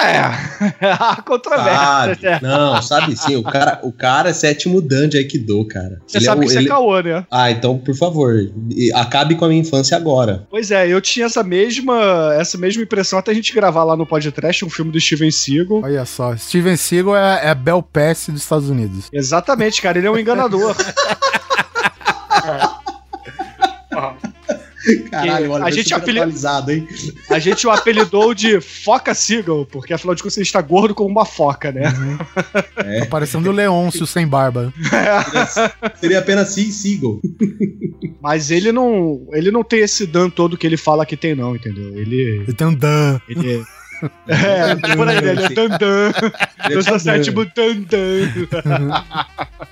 É. 0.00 0.18
Há 0.86 1.22
controvérsias, 1.22 2.20
Sabe? 2.20 2.22
né? 2.22 2.38
Não, 2.42 2.82
sabe 2.82 3.16
sim. 3.16 3.36
O 3.36 3.42
cara, 3.42 3.80
o 3.82 3.90
cara 3.92 4.28
é 4.30 4.32
sétimo 4.32 4.80
dan 4.82 5.08
de 5.08 5.16
Aikido, 5.16 5.66
cara. 5.66 6.00
Você 6.06 6.18
Ele 6.18 6.24
sabe 6.24 6.44
é, 6.44 6.48
que 6.48 6.54
ele- 6.56 6.66
é 6.66 6.68
caô, 6.68 7.00
né? 7.00 7.26
Ah, 7.30 7.50
então, 7.50 7.78
por 7.78 7.94
favor, 7.96 8.34
acabe 8.94 9.34
com 9.36 9.44
a 9.44 9.48
minha 9.48 9.60
infância 9.60 9.96
agora. 9.96 10.46
Pois 10.50 10.70
é, 10.70 10.86
eu 10.86 11.00
tinha 11.00 11.26
essa 11.26 11.42
mesma, 11.42 12.34
essa 12.38 12.58
mesma 12.58 12.82
impressão 12.82 13.18
até 13.18 13.30
a 13.30 13.34
gente 13.34 13.52
gravar 13.54 13.84
lá 13.84 13.96
no 13.96 14.06
podcast 14.06 14.64
um 14.64 14.70
filme 14.70 14.92
do 14.92 15.00
Steven 15.00 15.30
Seagal. 15.30 15.80
Olha 15.82 16.04
só, 16.04 16.36
Steven 16.36 16.76
Seagal 16.76 17.16
é, 17.16 17.46
é 17.46 17.48
a 17.50 17.54
Bel 17.54 17.82
Pass 17.82 18.26
dos 18.28 18.42
Estados 18.42 18.68
Unidos. 18.68 19.06
Exatamente, 19.12 19.80
cara, 19.80 19.98
ele 19.98 20.06
é 20.06 20.10
um 20.10 20.18
enganador. 20.18 20.76
Caralho, 25.10 25.50
olha, 25.52 25.64
a 25.64 25.70
gente 25.70 25.92
apeli- 25.94 26.18
atualizado, 26.18 26.72
hein? 26.72 26.86
A 27.30 27.38
gente 27.38 27.66
o 27.66 27.70
apelidou 27.70 28.34
de 28.34 28.60
Foca 28.60 29.14
Seagal, 29.14 29.66
porque 29.66 29.92
afinal 29.92 30.14
de 30.14 30.22
contas 30.22 30.36
ele 30.36 30.46
está 30.46 30.60
gordo 30.60 30.94
como 30.94 31.08
uma 31.10 31.24
foca, 31.26 31.70
né? 31.72 31.82
É, 32.76 33.00
Tá 33.00 33.06
parecendo 33.06 33.48
o 33.48 33.52
Leôncio 33.52 34.06
sem 34.06 34.26
barba. 34.26 34.72
seria 36.00 36.18
apenas 36.18 36.48
Sim 36.50 36.70
Seagal. 36.70 37.20
Mas 38.20 38.50
ele 38.50 38.72
não, 38.72 39.26
ele 39.32 39.50
não 39.50 39.62
tem 39.64 39.80
esse 39.80 40.06
dan 40.06 40.28
todo 40.30 40.56
que 40.56 40.66
ele 40.66 40.76
fala 40.76 41.06
que 41.06 41.16
tem 41.16 41.34
não, 41.34 41.54
entendeu? 41.54 41.98
Ele 41.98 42.42
Ele 42.42 42.52
tem 42.52 42.66
um 42.66 42.74
dan. 42.74 43.20
ele 43.28 43.62
é, 44.28 44.94
por 44.96 45.08
aí, 45.08 45.16
ele 45.18 45.28
é 45.44 45.48
dandan. 45.50 46.12
Eu 46.70 46.82
sou 46.82 46.98
sétimo 46.98 47.44
dandan. 47.44 48.28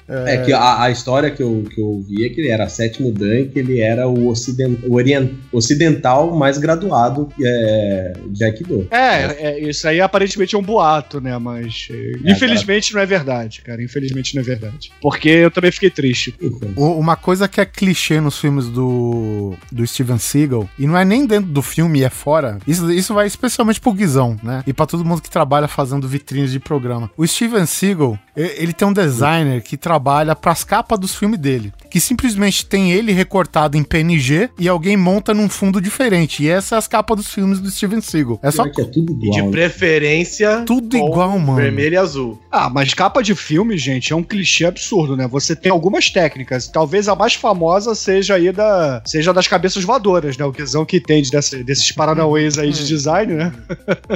É 0.08 0.36
que 0.38 0.52
a, 0.52 0.82
a 0.82 0.90
história 0.90 1.30
que 1.30 1.42
eu, 1.42 1.64
que 1.72 1.80
eu 1.80 1.86
ouvi 1.86 2.24
é 2.24 2.28
que 2.28 2.40
ele 2.40 2.48
era 2.50 2.68
sétimo 2.68 3.10
Dan 3.12 3.40
e 3.40 3.48
que 3.48 3.58
ele 3.58 3.80
era 3.80 4.06
o, 4.08 4.28
ociden, 4.28 4.78
o 4.84 4.94
orient, 4.94 5.30
ocidental 5.52 6.34
mais 6.36 6.58
graduado 6.58 7.28
é, 7.42 8.12
de 8.28 8.44
Aikido. 8.44 8.86
É, 8.90 9.48
é, 9.48 9.60
isso 9.60 9.86
aí 9.88 10.00
aparentemente 10.00 10.54
é 10.54 10.58
um 10.58 10.62
boato, 10.62 11.20
né? 11.20 11.36
Mas 11.38 11.88
é, 11.90 12.12
infelizmente 12.30 12.94
não 12.94 13.00
é 13.00 13.06
verdade, 13.06 13.62
cara. 13.62 13.82
Infelizmente 13.82 14.34
não 14.34 14.42
é 14.42 14.44
verdade. 14.44 14.92
Porque 15.00 15.28
eu 15.28 15.50
também 15.50 15.72
fiquei 15.72 15.90
triste. 15.90 16.34
Então, 16.40 16.70
O- 16.76 16.98
Uma 16.98 17.16
coisa 17.16 17.48
que 17.48 17.60
é 17.60 17.64
clichê 17.66 18.20
nos 18.20 18.38
filmes 18.38 18.66
do, 18.68 19.54
do 19.72 19.86
Steven 19.86 20.18
Seagal, 20.18 20.68
e 20.78 20.86
não 20.86 20.96
é 20.96 21.04
nem 21.04 21.26
dentro 21.26 21.50
do 21.50 21.62
filme, 21.62 22.02
é 22.02 22.10
fora, 22.10 22.58
isso, 22.66 22.90
isso 22.92 23.12
vai 23.12 23.26
especialmente 23.26 23.80
pro 23.80 23.92
Guizão, 23.92 24.15
né? 24.42 24.62
E 24.66 24.72
pra 24.72 24.86
todo 24.86 25.04
mundo 25.04 25.22
que 25.22 25.30
trabalha 25.30 25.68
fazendo 25.68 26.08
vitrines 26.08 26.50
de 26.50 26.60
programa. 26.60 27.10
O 27.16 27.26
Steven 27.26 27.66
Seagal, 27.66 28.18
ele 28.36 28.72
tem 28.72 28.86
um 28.86 28.92
designer 28.92 29.62
que 29.62 29.76
trabalha 29.76 30.34
pras 30.36 30.62
capas 30.64 30.98
dos 30.98 31.14
filmes 31.14 31.38
dele, 31.38 31.72
que 31.90 31.98
simplesmente 32.00 32.66
tem 32.66 32.92
ele 32.92 33.12
recortado 33.12 33.76
em 33.76 33.82
PNG 33.82 34.50
e 34.58 34.68
alguém 34.68 34.96
monta 34.96 35.32
num 35.32 35.48
fundo 35.48 35.80
diferente. 35.80 36.42
E 36.42 36.48
essas 36.48 36.64
são 36.68 36.78
as 36.78 36.86
capas 36.88 37.16
dos 37.16 37.32
filmes 37.32 37.60
do 37.60 37.70
Steven 37.70 38.00
Seagal. 38.00 38.38
É 38.42 38.50
só 38.50 38.66
é 38.66 38.70
tudo 38.70 39.12
E 39.12 39.16
de 39.18 39.26
igual. 39.38 39.46
né? 39.46 39.50
preferência. 39.50 40.62
tudo 40.66 40.98
com 40.98 41.06
igual, 41.08 41.38
mano. 41.38 41.56
Vermelho 41.56 41.94
e 41.94 41.96
azul. 41.96 42.40
Ah, 42.50 42.68
mas 42.68 42.92
capa 42.94 43.22
de 43.22 43.34
filme, 43.34 43.76
gente, 43.78 44.12
é 44.12 44.16
um 44.16 44.22
clichê 44.22 44.64
absurdo, 44.66 45.16
né? 45.16 45.26
Você 45.28 45.54
tem 45.56 45.72
algumas 45.72 46.10
técnicas. 46.10 46.68
Talvez 46.68 47.08
a 47.08 47.14
mais 47.14 47.34
famosa 47.34 47.94
seja 47.94 48.34
aí 48.34 48.52
da. 48.52 49.02
seja 49.06 49.32
das 49.32 49.48
cabeças 49.48 49.82
voadoras, 49.84 50.36
né? 50.36 50.44
O 50.44 50.52
Guizão 50.52 50.84
que 50.84 50.98
entende 50.98 51.30
dessa- 51.30 51.62
desses 51.64 51.90
paranauês 51.92 52.58
aí 52.58 52.70
de 52.70 52.86
design, 52.86 53.34
né? 53.34 53.52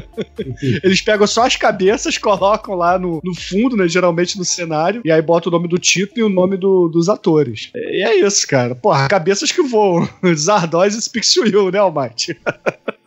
Eles 0.82 1.00
pegam 1.00 1.26
só 1.26 1.46
as 1.46 1.56
cabeças, 1.56 2.18
colocam 2.18 2.74
lá 2.74 2.98
no, 2.98 3.20
no 3.24 3.34
fundo, 3.34 3.76
né? 3.76 3.88
Geralmente 3.88 4.09
no 4.38 4.44
cenário, 4.44 5.00
e 5.04 5.10
aí 5.10 5.20
bota 5.22 5.48
o 5.48 5.52
nome 5.52 5.68
do 5.68 5.78
título 5.78 6.20
e 6.20 6.22
o 6.22 6.28
nome 6.28 6.56
do- 6.56 6.88
dos 6.88 7.08
atores. 7.08 7.70
E 7.74 8.02
é 8.04 8.14
isso, 8.26 8.46
cara. 8.46 8.74
Porra, 8.74 9.08
cabeças 9.08 9.50
que 9.52 9.62
voam. 9.62 10.08
Zardoz 10.36 10.94
e 10.94 11.02
Speaks 11.02 11.32
to 11.32 11.46
You, 11.46 11.70
né, 11.70 11.78
Almighty? 11.78 12.36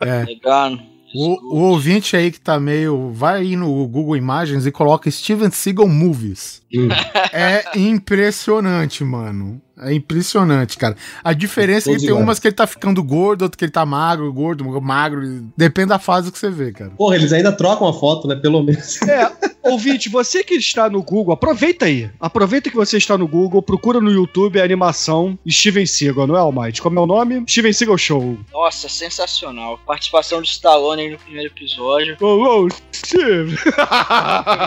É. 0.00 0.24
Legal. 0.24 0.78
O, 1.16 1.56
o 1.56 1.60
ouvinte 1.70 2.16
aí 2.16 2.32
que 2.32 2.40
tá 2.40 2.58
meio. 2.58 3.10
Vai 3.12 3.42
aí 3.42 3.54
no 3.56 3.86
Google 3.86 4.16
Imagens 4.16 4.66
e 4.66 4.72
coloca 4.72 5.08
Steven 5.08 5.48
Seagal 5.50 5.86
Movies. 5.88 6.60
Hum. 6.74 6.88
É 7.36 7.64
impressionante, 7.76 9.02
mano. 9.02 9.60
É 9.80 9.92
impressionante, 9.92 10.76
cara. 10.78 10.96
A 11.22 11.32
diferença 11.32 11.90
é 11.90 11.94
que 11.96 12.00
tem 12.06 12.12
umas 12.12 12.38
que 12.38 12.46
ele 12.46 12.54
tá 12.54 12.64
ficando 12.64 13.02
gordo, 13.02 13.42
outro 13.42 13.58
que 13.58 13.64
ele 13.64 13.72
tá 13.72 13.84
magro, 13.84 14.32
gordo, 14.32 14.64
magro. 14.80 15.20
Depende 15.56 15.88
da 15.88 15.98
fase 15.98 16.30
que 16.30 16.38
você 16.38 16.48
vê, 16.48 16.70
cara. 16.70 16.92
Porra, 16.96 17.16
eles 17.16 17.32
ainda 17.32 17.50
trocam 17.50 17.88
a 17.88 17.92
foto, 17.92 18.28
né? 18.28 18.36
Pelo 18.36 18.62
menos. 18.62 19.02
É, 19.02 19.32
ouvinte, 19.64 20.08
você 20.08 20.44
que 20.44 20.54
está 20.54 20.88
no 20.88 21.02
Google, 21.02 21.34
aproveita 21.34 21.86
aí. 21.86 22.10
Aproveita 22.20 22.70
que 22.70 22.76
você 22.76 22.98
está 22.98 23.16
no 23.16 23.26
Google, 23.26 23.62
procura 23.62 24.00
no 24.00 24.10
YouTube 24.10 24.60
a 24.60 24.64
animação 24.64 25.38
Steven 25.48 25.86
Seagal, 25.86 26.26
não 26.26 26.36
é, 26.36 26.40
Almighty? 26.40 26.82
Como 26.82 26.98
é 26.98 27.02
o 27.02 27.06
nome? 27.06 27.44
Steven 27.48 27.72
Seagal 27.72 27.98
Show. 27.98 28.38
Nossa, 28.52 28.88
sensacional. 28.88 29.78
Participação 29.86 30.42
de 30.42 30.48
Stallone 30.48 31.02
aí 31.02 31.10
no 31.10 31.18
primeiro 31.18 31.52
episódio. 31.52 32.16
Oh, 32.20 32.66
oh, 32.66 32.68
Steve! 32.92 33.56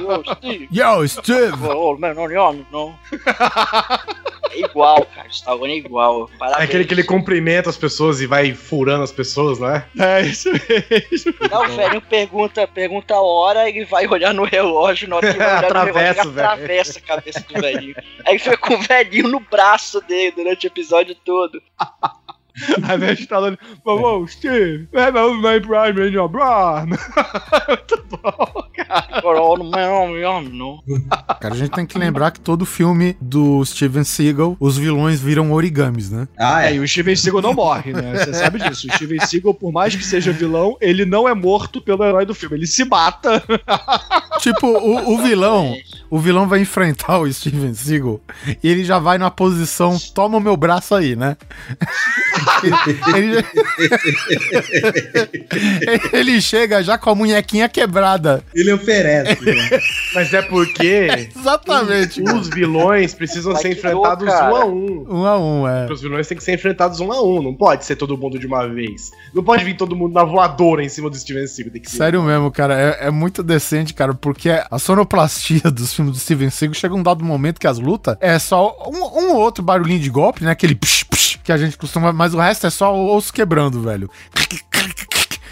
Ô, 0.05 0.35
Steve. 0.35 0.69
Yo, 0.73 1.07
Steve! 1.07 1.65
Ô, 1.65 1.97
meu 1.97 2.15
nome, 2.15 2.33
nome, 2.33 2.65
não. 2.71 2.97
É 4.57 4.65
igual, 4.65 5.05
cara. 5.05 5.27
Stallone 5.29 5.73
é 5.73 5.77
igual. 5.77 6.29
É 6.33 6.37
Parabéns. 6.37 6.69
aquele 6.69 6.85
que 6.85 6.93
ele 6.93 7.03
cumprimenta 7.03 7.69
as 7.69 7.77
pessoas 7.77 8.19
e 8.21 8.27
vai 8.27 8.53
furando 8.53 9.03
as 9.03 9.11
pessoas, 9.11 9.59
não 9.59 9.69
é? 9.69 9.85
É 9.99 10.21
isso 10.21 10.49
mesmo. 10.51 11.33
Não, 11.49 11.65
o 11.65 11.75
velhinho 11.75 12.01
pergunta, 12.01 12.67
pergunta 12.67 13.13
a 13.13 13.21
hora, 13.21 13.69
ele 13.69 13.85
vai 13.85 14.07
olhar 14.07 14.33
no 14.33 14.43
relógio, 14.43 15.07
na 15.07 15.17
hora 15.17 15.27
que 15.27 15.33
ele 15.37 15.45
vai 15.45 15.57
olhar 15.57 15.65
Atravessa, 15.65 16.23
no 16.23 16.29
relógio, 16.29 16.29
ele 16.29 16.35
velho. 16.35 16.47
atravessa 16.47 16.99
a 16.99 17.01
cabeça 17.01 17.39
do 17.47 17.61
velhinho. 17.61 17.95
Aí 18.25 18.39
fica 18.39 18.57
com 18.57 18.73
o 18.73 18.81
velhinho 18.81 19.27
no 19.27 19.39
braço 19.39 20.01
dele 20.01 20.31
durante 20.31 20.65
o 20.65 20.69
episódio 20.69 21.15
todo. 21.23 21.61
Aí 22.83 22.97
vem 22.97 23.15
falando, 23.27 23.57
oh, 23.85 24.21
oh, 24.21 24.27
Steve, 24.27 24.87
é 24.93 25.11
meu 25.11 25.33
nome 25.35 25.61
Prime 25.61 26.09
in 26.09 26.13
your 26.13 26.27
brain. 26.29 26.87
Muito 27.67 28.05
bom, 28.09 28.63
cara. 28.75 29.21
Cara, 31.39 31.53
a 31.53 31.57
gente 31.57 31.71
tem 31.71 31.85
que 31.85 31.97
lembrar 31.97 32.31
que 32.31 32.39
todo 32.39 32.65
filme 32.65 33.15
do 33.21 33.63
Steven 33.65 34.03
Seagal, 34.03 34.55
os 34.59 34.77
vilões 34.77 35.19
viram 35.19 35.51
origamis, 35.51 36.09
né? 36.11 36.27
Ah, 36.37 36.63
É, 36.63 36.71
é. 36.71 36.75
e 36.75 36.79
o 36.79 36.87
Steven 36.87 37.15
Seagal 37.15 37.41
não 37.41 37.53
morre, 37.53 37.93
né? 37.93 38.17
Você 38.17 38.33
sabe 38.33 38.59
disso. 38.59 38.87
O 38.87 38.93
Steven 38.93 39.19
Seagal, 39.19 39.53
por 39.53 39.71
mais 39.71 39.95
que 39.95 40.03
seja 40.03 40.31
vilão, 40.31 40.77
ele 40.81 41.05
não 41.05 41.27
é 41.27 41.33
morto 41.33 41.81
pelo 41.81 42.03
herói 42.03 42.25
do 42.25 42.33
filme. 42.33 42.55
Ele 42.57 42.67
se 42.67 42.85
mata. 42.85 43.43
Tipo, 44.39 44.67
o, 44.67 45.15
o 45.15 45.17
vilão, 45.17 45.75
o 46.11 46.19
vilão 46.19 46.47
vai 46.47 46.59
enfrentar 46.59 47.17
o 47.19 47.31
Steven 47.33 47.73
Seagal 47.73 48.21
e 48.63 48.69
ele 48.69 48.83
já 48.85 48.99
vai 48.99 49.17
na 49.17 49.31
posição, 49.31 49.97
toma 50.13 50.37
o 50.37 50.41
meu 50.41 50.55
braço 50.55 50.93
aí, 50.93 51.15
né? 51.15 51.35
Ele, 53.15 53.45
ele 56.13 56.41
chega 56.41 56.81
já 56.83 56.97
com 56.97 57.09
a 57.09 57.15
munhequinha 57.15 57.67
quebrada. 57.69 58.43
Ele 58.53 58.71
oferece. 58.73 59.43
né? 59.43 59.79
Mas 60.13 60.33
é 60.33 60.41
porque 60.41 61.29
Exatamente. 61.35 62.21
os 62.21 62.49
vilões 62.49 63.13
precisam 63.13 63.53
Vai 63.53 63.61
ser 63.61 63.71
enfrentados 63.71 64.27
cara. 64.27 64.51
um 64.51 64.55
a 64.55 64.65
um. 64.65 65.05
Um 65.09 65.25
a 65.25 65.39
um, 65.39 65.67
é. 65.67 65.91
Os 65.91 66.01
vilões 66.01 66.27
têm 66.27 66.37
que 66.37 66.43
ser 66.43 66.53
enfrentados 66.53 66.99
um 66.99 67.11
a 67.11 67.21
um. 67.21 67.41
Não 67.41 67.53
pode 67.53 67.85
ser 67.85 67.95
todo 67.95 68.17
mundo 68.17 68.37
de 68.39 68.45
uma 68.47 68.67
vez. 68.67 69.11
Não 69.33 69.43
pode 69.43 69.63
vir 69.63 69.75
todo 69.75 69.95
mundo 69.95 70.13
na 70.13 70.23
voadora 70.23 70.83
em 70.83 70.89
cima 70.89 71.09
do 71.09 71.15
Steven 71.17 71.47
Seagal. 71.47 71.73
Tem 71.73 71.81
que 71.81 71.89
ser. 71.91 71.97
Sério 71.97 72.21
mesmo, 72.23 72.51
cara, 72.51 72.79
é, 72.79 73.07
é 73.07 73.11
muito 73.11 73.41
decente, 73.43 73.93
cara, 73.93 74.13
porque 74.13 74.49
a 74.69 74.79
sonoplastia 74.79 75.61
dos 75.71 75.93
filmes 75.93 76.13
do 76.13 76.19
Steven 76.19 76.49
Seagal 76.49 76.73
chega 76.73 76.95
um 76.95 77.03
dado 77.03 77.23
momento 77.23 77.59
que 77.59 77.67
as 77.67 77.79
lutas 77.79 78.17
é 78.19 78.37
só 78.39 78.75
um, 78.87 78.97
um 79.19 79.33
ou 79.33 79.37
outro 79.37 79.63
barulhinho 79.63 79.99
de 79.99 80.09
golpe, 80.09 80.43
né? 80.43 80.51
Aquele 80.51 80.75
psh, 80.75 81.03
psh, 81.03 81.39
que 81.43 81.51
a 81.51 81.57
gente 81.57 81.77
costuma, 81.77 82.11
mas 82.11 82.33
o 82.37 82.41
resto 82.41 82.67
é 82.67 82.69
só 82.69 82.95
osso 82.95 83.33
quebrando, 83.33 83.81
velho. 83.81 84.09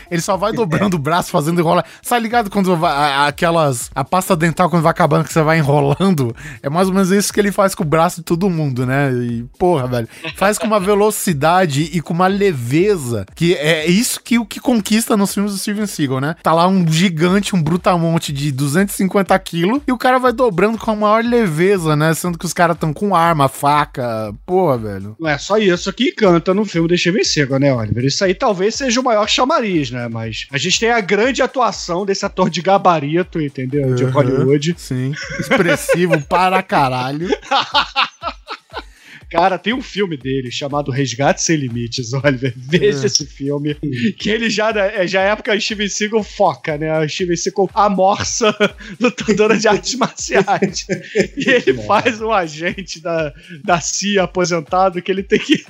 Ele 0.09 0.21
só 0.21 0.35
vai 0.37 0.51
dobrando 0.53 0.95
o 0.95 0.99
braço, 0.99 1.29
fazendo 1.31 1.59
enrolar. 1.59 1.85
Tá 2.07 2.17
ligado 2.19 2.49
quando 2.49 2.75
vai, 2.75 2.91
a- 2.91 3.27
aquelas. 3.27 3.89
A 3.93 4.03
pasta 4.03 4.35
dental, 4.35 4.69
quando 4.69 4.83
vai 4.83 4.91
acabando, 4.91 5.25
que 5.25 5.33
você 5.33 5.41
vai 5.41 5.57
enrolando? 5.57 6.35
É 6.61 6.69
mais 6.69 6.87
ou 6.87 6.93
menos 6.93 7.11
isso 7.11 7.31
que 7.33 7.39
ele 7.39 7.51
faz 7.51 7.73
com 7.75 7.83
o 7.83 7.85
braço 7.85 8.17
de 8.17 8.23
todo 8.23 8.49
mundo, 8.49 8.85
né? 8.85 9.11
E, 9.11 9.45
porra, 9.57 9.87
velho. 9.87 10.07
Faz 10.35 10.57
com 10.57 10.67
uma 10.67 10.79
velocidade 10.79 11.89
e 11.93 12.01
com 12.01 12.13
uma 12.13 12.27
leveza. 12.27 13.25
Que 13.35 13.53
é 13.55 13.85
isso 13.85 14.21
que 14.23 14.37
o 14.39 14.45
que 14.45 14.59
conquista 14.59 15.15
nos 15.17 15.33
filmes 15.33 15.51
do 15.53 15.57
Steven 15.57 15.85
Seagal, 15.85 16.19
né? 16.19 16.35
Tá 16.41 16.53
lá 16.53 16.67
um 16.67 16.85
gigante, 16.91 17.55
um 17.55 17.61
brutamonte 17.61 18.31
de 18.33 18.51
250 18.51 19.37
quilos, 19.39 19.81
e 19.87 19.91
o 19.91 19.97
cara 19.97 20.17
vai 20.19 20.31
dobrando 20.33 20.77
com 20.77 20.91
a 20.91 20.95
maior 20.95 21.23
leveza, 21.23 21.95
né? 21.95 22.13
Sendo 22.13 22.37
que 22.37 22.45
os 22.45 22.53
caras 22.53 22.75
estão 22.75 22.93
com 22.93 23.15
arma, 23.15 23.47
faca. 23.47 24.33
Porra, 24.45 24.77
velho. 24.77 25.15
Não 25.19 25.29
é 25.29 25.37
só 25.37 25.57
isso 25.57 25.91
que 25.93 26.09
encanta 26.09 26.53
no 26.53 26.65
filme 26.65 26.87
do 26.87 26.97
Steven 26.97 27.23
Seagal, 27.23 27.59
né, 27.59 27.73
Oliver? 27.73 28.05
Isso 28.05 28.23
aí 28.23 28.33
talvez 28.33 28.75
seja 28.75 28.99
o 28.99 29.03
maior 29.03 29.27
chamariz, 29.27 29.91
né? 29.91 29.94
Mas 30.09 30.47
a 30.51 30.57
gente 30.57 30.79
tem 30.79 30.89
a 30.91 31.01
grande 31.01 31.41
atuação 31.41 32.05
desse 32.05 32.25
ator 32.25 32.49
de 32.49 32.61
gabarito, 32.61 33.41
entendeu? 33.41 33.93
De 33.95 34.03
Uhum. 34.05 34.11
Hollywood. 34.11 34.75
Sim. 34.77 35.13
Expressivo 35.39 36.21
para 36.27 36.61
caralho. 36.63 37.27
Cara, 39.31 39.57
tem 39.57 39.73
um 39.73 39.81
filme 39.81 40.15
dele 40.15 40.51
chamado 40.51 40.91
Resgate 40.91 41.41
Sem 41.41 41.57
Limites, 41.57 42.13
Oliver. 42.13 42.53
Veja 42.55 43.03
É. 43.03 43.05
esse 43.07 43.25
filme. 43.25 43.75
Que 44.17 44.29
ele 44.29 44.49
já, 44.49 44.69
é- 44.69 45.07
já 45.07 45.23
é 45.23 45.29
época 45.31 45.59
Steven 45.59 45.89
Seagal 45.89 46.23
foca, 46.23 46.77
né? 46.77 46.99
O 47.03 47.09
Steven 47.09 47.35
Seagal 47.35 47.69
amorça 47.73 48.55
lutadora 49.01 49.57
de 49.57 49.67
artes 49.67 49.95
marciais. 49.95 50.85
E 51.35 51.49
ele 51.49 51.73
faz 51.83 52.21
um 52.21 52.31
agente 52.31 53.01
da, 53.01 53.33
da 53.63 53.81
CIA 53.81 54.23
aposentado 54.23 55.01
que 55.01 55.11
ele 55.11 55.23
tem 55.23 55.39
que 55.39 55.65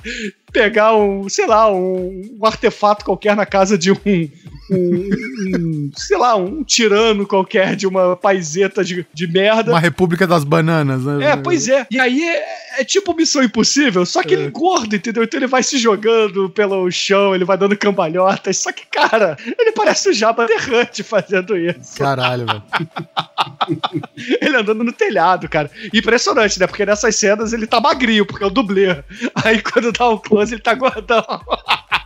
pegar 0.56 0.96
um, 0.96 1.28
sei 1.28 1.46
lá, 1.46 1.70
um, 1.70 2.22
um 2.40 2.46
artefato 2.46 3.04
qualquer 3.04 3.36
na 3.36 3.44
casa 3.44 3.76
de 3.76 3.92
um, 3.92 3.96
um- 4.06 4.30
um, 4.72 5.90
sei 5.94 6.16
lá, 6.16 6.34
um 6.34 6.64
tirano 6.64 7.26
qualquer 7.26 7.76
de 7.76 7.86
uma 7.86 8.16
paiseta 8.16 8.82
de, 8.82 9.06
de 9.12 9.26
merda. 9.30 9.70
Uma 9.70 9.78
República 9.78 10.26
das 10.26 10.42
Bananas, 10.44 11.04
né? 11.04 11.32
É, 11.32 11.36
pois 11.36 11.68
é. 11.68 11.86
E 11.90 12.00
aí 12.00 12.24
é, 12.26 12.80
é 12.80 12.84
tipo 12.84 13.14
Missão 13.14 13.42
Impossível, 13.44 14.04
só 14.06 14.22
que 14.22 14.34
ele 14.34 14.46
é 14.46 14.50
gordo, 14.50 14.96
entendeu? 14.96 15.22
Então 15.22 15.38
ele 15.38 15.46
vai 15.46 15.62
se 15.62 15.76
jogando 15.78 16.48
pelo 16.50 16.90
chão, 16.90 17.34
ele 17.34 17.44
vai 17.44 17.56
dando 17.58 17.76
cambalhotas. 17.76 18.56
Só 18.56 18.72
que, 18.72 18.86
cara, 18.86 19.36
ele 19.58 19.72
parece 19.72 20.08
o 20.08 20.12
Jabba 20.12 20.46
The 20.46 20.54
Hutt 20.56 21.02
fazendo 21.02 21.56
isso. 21.56 21.98
Caralho, 21.98 22.46
velho. 22.46 22.62
Ele 24.40 24.56
andando 24.56 24.82
no 24.84 24.92
telhado, 24.92 25.48
cara. 25.48 25.70
Impressionante, 25.92 26.58
né? 26.58 26.66
Porque 26.66 26.84
nessas 26.86 27.14
cenas 27.16 27.52
ele 27.52 27.66
tá 27.66 27.80
magrinho, 27.80 28.24
porque 28.26 28.42
é 28.42 28.46
o 28.46 28.50
dublê. 28.50 28.86
Aí 29.44 29.60
quando 29.62 29.92
dá 29.92 30.06
o 30.08 30.18
close, 30.18 30.45
ele 30.52 30.62
tá 30.62 30.74
gordão. 30.74 31.24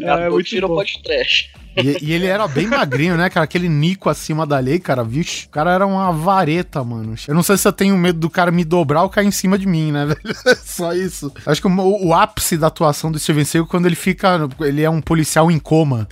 É, 0.00 0.30
muito 0.30 0.46
tira 0.46 0.66
o 0.66 0.68
bom. 0.70 0.76
podcast. 0.76 1.52
E, 1.76 2.04
e 2.04 2.12
ele 2.12 2.26
era 2.26 2.46
bem 2.46 2.66
magrinho, 2.66 3.16
né, 3.16 3.30
cara? 3.30 3.44
Aquele 3.44 3.68
Nico 3.68 4.10
acima 4.10 4.46
da 4.46 4.58
lei, 4.58 4.78
cara. 4.78 5.02
Vixe, 5.02 5.46
o 5.46 5.50
cara 5.50 5.72
era 5.72 5.86
uma 5.86 6.12
vareta, 6.12 6.84
mano. 6.84 7.14
Eu 7.26 7.34
não 7.34 7.42
sei 7.42 7.56
se 7.56 7.66
eu 7.66 7.72
tenho 7.72 7.96
medo 7.96 8.18
do 8.18 8.28
cara 8.30 8.50
me 8.50 8.64
dobrar 8.64 9.02
ou 9.02 9.08
cair 9.08 9.26
em 9.26 9.30
cima 9.30 9.58
de 9.58 9.66
mim, 9.66 9.90
né, 9.90 10.04
velho? 10.44 10.56
Só 10.62 10.92
isso. 10.92 11.32
Acho 11.46 11.60
que 11.60 11.66
o, 11.66 12.06
o 12.06 12.14
ápice 12.14 12.58
da 12.58 12.66
atuação 12.66 13.10
do 13.10 13.18
Steven 13.18 13.44
Seagal 13.44 13.66
é 13.66 13.70
quando 13.70 13.86
ele 13.86 13.96
fica. 13.96 14.48
Ele 14.60 14.82
é 14.82 14.90
um 14.90 15.00
policial 15.00 15.50
em 15.50 15.58
coma. 15.58 16.06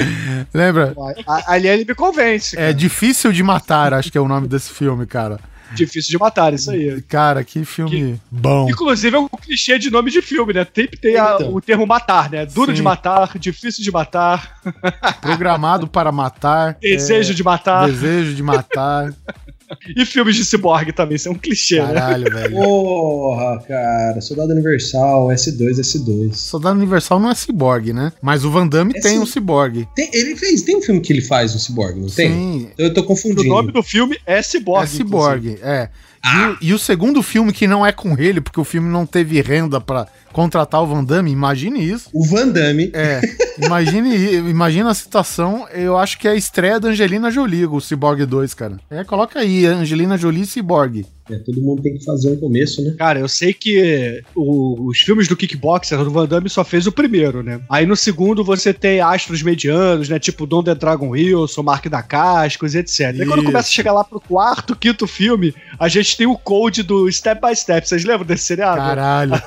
Lembra? 0.53 0.95
Ali 1.47 1.69
ele 1.69 1.85
me 1.85 1.95
convence. 1.95 2.59
É 2.59 2.73
Difícil 2.73 3.33
de 3.33 3.43
Matar, 3.43 3.93
acho 3.93 4.11
que 4.11 4.17
é 4.19 4.21
o 4.21 4.29
nome 4.29 4.49
desse 4.49 4.71
filme, 4.71 5.07
cara. 5.07 5.39
Difícil 5.75 6.11
de 6.11 6.19
matar, 6.19 6.53
isso 6.53 6.71
aí. 6.71 7.01
Cara, 7.03 7.45
que 7.45 7.65
filme 7.65 8.21
bom. 8.31 8.69
Inclusive 8.69 9.17
é 9.17 9.19
um 9.19 9.29
clichê 9.29 9.79
de 9.79 9.91
nome 9.91 10.11
de 10.11 10.21
filme, 10.23 10.53
né? 10.53 10.67
Sempre 10.75 10.99
tem 10.99 11.17
a- 11.17 11.37
Então. 11.37 11.55
o 11.55 11.61
termo 11.61 11.87
matar, 11.87 12.31
né? 12.31 12.45
Duro 12.47 12.71
Sim. 12.73 12.77
de 12.77 12.83
matar, 12.83 13.39
difícil 13.39 13.83
de 13.85 13.91
matar, 13.91 14.61
Programado 15.21 15.87
para 15.87 16.11
matar. 16.13 16.77
desejo 16.83 17.33
é, 17.33 17.35
de 17.35 17.43
matar. 17.45 17.87
Desejo 17.87 18.35
de 18.35 18.43
matar. 18.43 19.13
E 19.97 20.05
filmes 20.05 20.37
de 20.37 20.45
ciborgue 20.45 20.93
também, 20.93 21.17
isso 21.17 21.29
é 21.29 21.31
um 21.31 21.35
clichê, 21.35 21.77
Caralho, 21.79 22.25
né? 22.25 22.31
velho. 22.49 22.55
Porra, 22.57 23.63
cara. 23.67 24.21
Soldado 24.21 24.53
Universal, 24.53 25.29
S2, 25.29 25.79
S2. 25.79 26.35
Soldado 26.35 26.77
Universal 26.77 27.19
não 27.21 27.31
é 27.31 27.35
ciborgue, 27.35 27.93
né? 27.93 28.13
Mas 28.21 28.45
o 28.45 28.51
Van 28.51 28.67
Damme 28.67 28.93
É 28.97 29.01
tem 29.01 29.13
sim. 29.13 29.19
um 29.19 29.27
ciborgue. 29.27 29.87
Tem- 29.95 30.11
ele 30.13 30.37
fez, 30.37 30.63
tem 30.63 30.77
um 30.77 30.83
filme 30.83 31.01
que 31.01 31.13
ele 31.13 31.23
faz 31.23 31.55
um 31.55 31.59
ciborgue, 31.59 32.01
não 32.01 32.09
tem? 32.09 32.31
Sim. 32.33 32.69
Eu 32.79 32.93
tô 32.93 33.01
O 33.01 33.05
confundindo. 33.05 33.45
nome 33.45 33.73
do 33.73 33.83
filme 33.83 34.19
é 34.27 34.43
Ciborgue. 34.43 34.85
É 34.85 34.87
ciborgue, 34.97 35.59
é. 35.63 35.89
E, 36.25 36.39
o, 36.39 36.59
e 36.61 36.75
o 36.75 36.79
segundo 36.79 37.23
filme 37.23 37.53
que 37.53 37.67
não 37.67 37.85
é 37.85 37.93
com 37.93 38.17
ele, 38.19 38.41
porque 38.41 38.61
o 38.61 38.65
filme 38.65 38.89
não 38.89 39.07
teve 39.07 39.41
renda 39.41 39.81
pra 39.81 40.07
contratar 40.33 40.83
o 40.83 40.87
Van 40.87 41.03
Damme, 41.03 41.31
imagine 41.31 41.83
isso. 41.83 42.11
O 42.13 42.25
Van 42.25 42.49
Damme. 42.49 42.91
É, 42.93 43.21
imagine, 43.59 44.35
imagina 44.51 44.91
a 44.91 44.95
situação, 44.95 45.67
eu 45.73 45.97
acho 45.97 46.19
que 46.19 46.29
é 46.29 46.33
a 46.33 46.37
estreia 46.37 46.79
da 46.79 46.89
Angelina 46.89 47.31
Jolie, 47.31 47.67
o 47.67 47.81
Cyborg 47.81 48.25
2, 48.27 48.55
cara. 48.55 48.79
É, 48.91 49.03
coloca 49.03 49.41
aí, 49.41 49.67
Angelina 49.67 50.19
Jolie 50.19 50.43
e 50.43 50.47
Cyborg. 50.47 51.07
É, 51.31 51.39
todo 51.39 51.61
mundo 51.61 51.83
tem 51.83 51.95
que 51.97 52.05
fazer 52.05 52.31
um 52.31 52.37
começo, 52.37 52.83
né? 52.83 52.95
Cara, 52.99 53.21
eu 53.21 53.29
sei 53.29 53.53
que 53.53 54.23
o- 54.35 54.87
os 54.89 54.99
filmes 55.01 55.29
do 55.29 55.37
Kickboxer, 55.37 55.99
do 56.05 56.11
Van 56.11 56.27
Damme 56.27 56.49
só 56.49 56.65
fez 56.65 56.87
o 56.87 56.93
primeiro, 56.93 57.43
né? 57.43 57.61
Aí 57.69 57.87
no 57.87 57.97
segundo 57.97 58.45
você 58.45 58.73
tem 58.75 59.01
astros 59.01 59.43
medianos, 59.43 60.09
né? 60.09 60.19
Tipo 60.19 60.47
Don 60.47 60.63
The 60.63 60.75
Dragon 60.75 61.09
Wilson, 61.11 61.63
Mark 61.63 61.87
da 61.89 62.03
Cascos, 62.03 62.75
etc. 62.75 63.01
Aí 63.01 63.27
quando 63.27 63.39
Isso. 63.41 63.45
começa 63.47 63.69
a 63.69 63.73
chegar 63.73 63.93
lá 63.93 64.05
pro 64.05 64.21
quarto, 64.21 64.77
quinto 64.77 65.07
filme, 65.07 65.55
a 65.79 65.89
gente 65.89 66.17
tem 66.17 66.27
o 66.27 66.37
code 66.37 66.83
do 66.83 67.11
Step 67.11 67.41
by 67.41 67.55
Step. 67.55 67.89
Vocês 67.89 68.05
lembram 68.05 68.27
desse 68.27 68.45
seriado? 68.45 68.77
Caralho. 68.79 69.31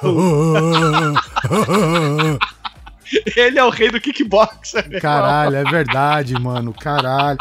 Ele 3.35 3.59
é 3.59 3.63
o 3.63 3.69
rei 3.69 3.91
do 3.91 4.01
Kickboxer. 4.01 4.89
né? 4.89 4.99
Caralho, 4.99 5.55
é 5.57 5.63
verdade, 5.63 6.33
mano. 6.39 6.73
Caralho. 6.73 7.37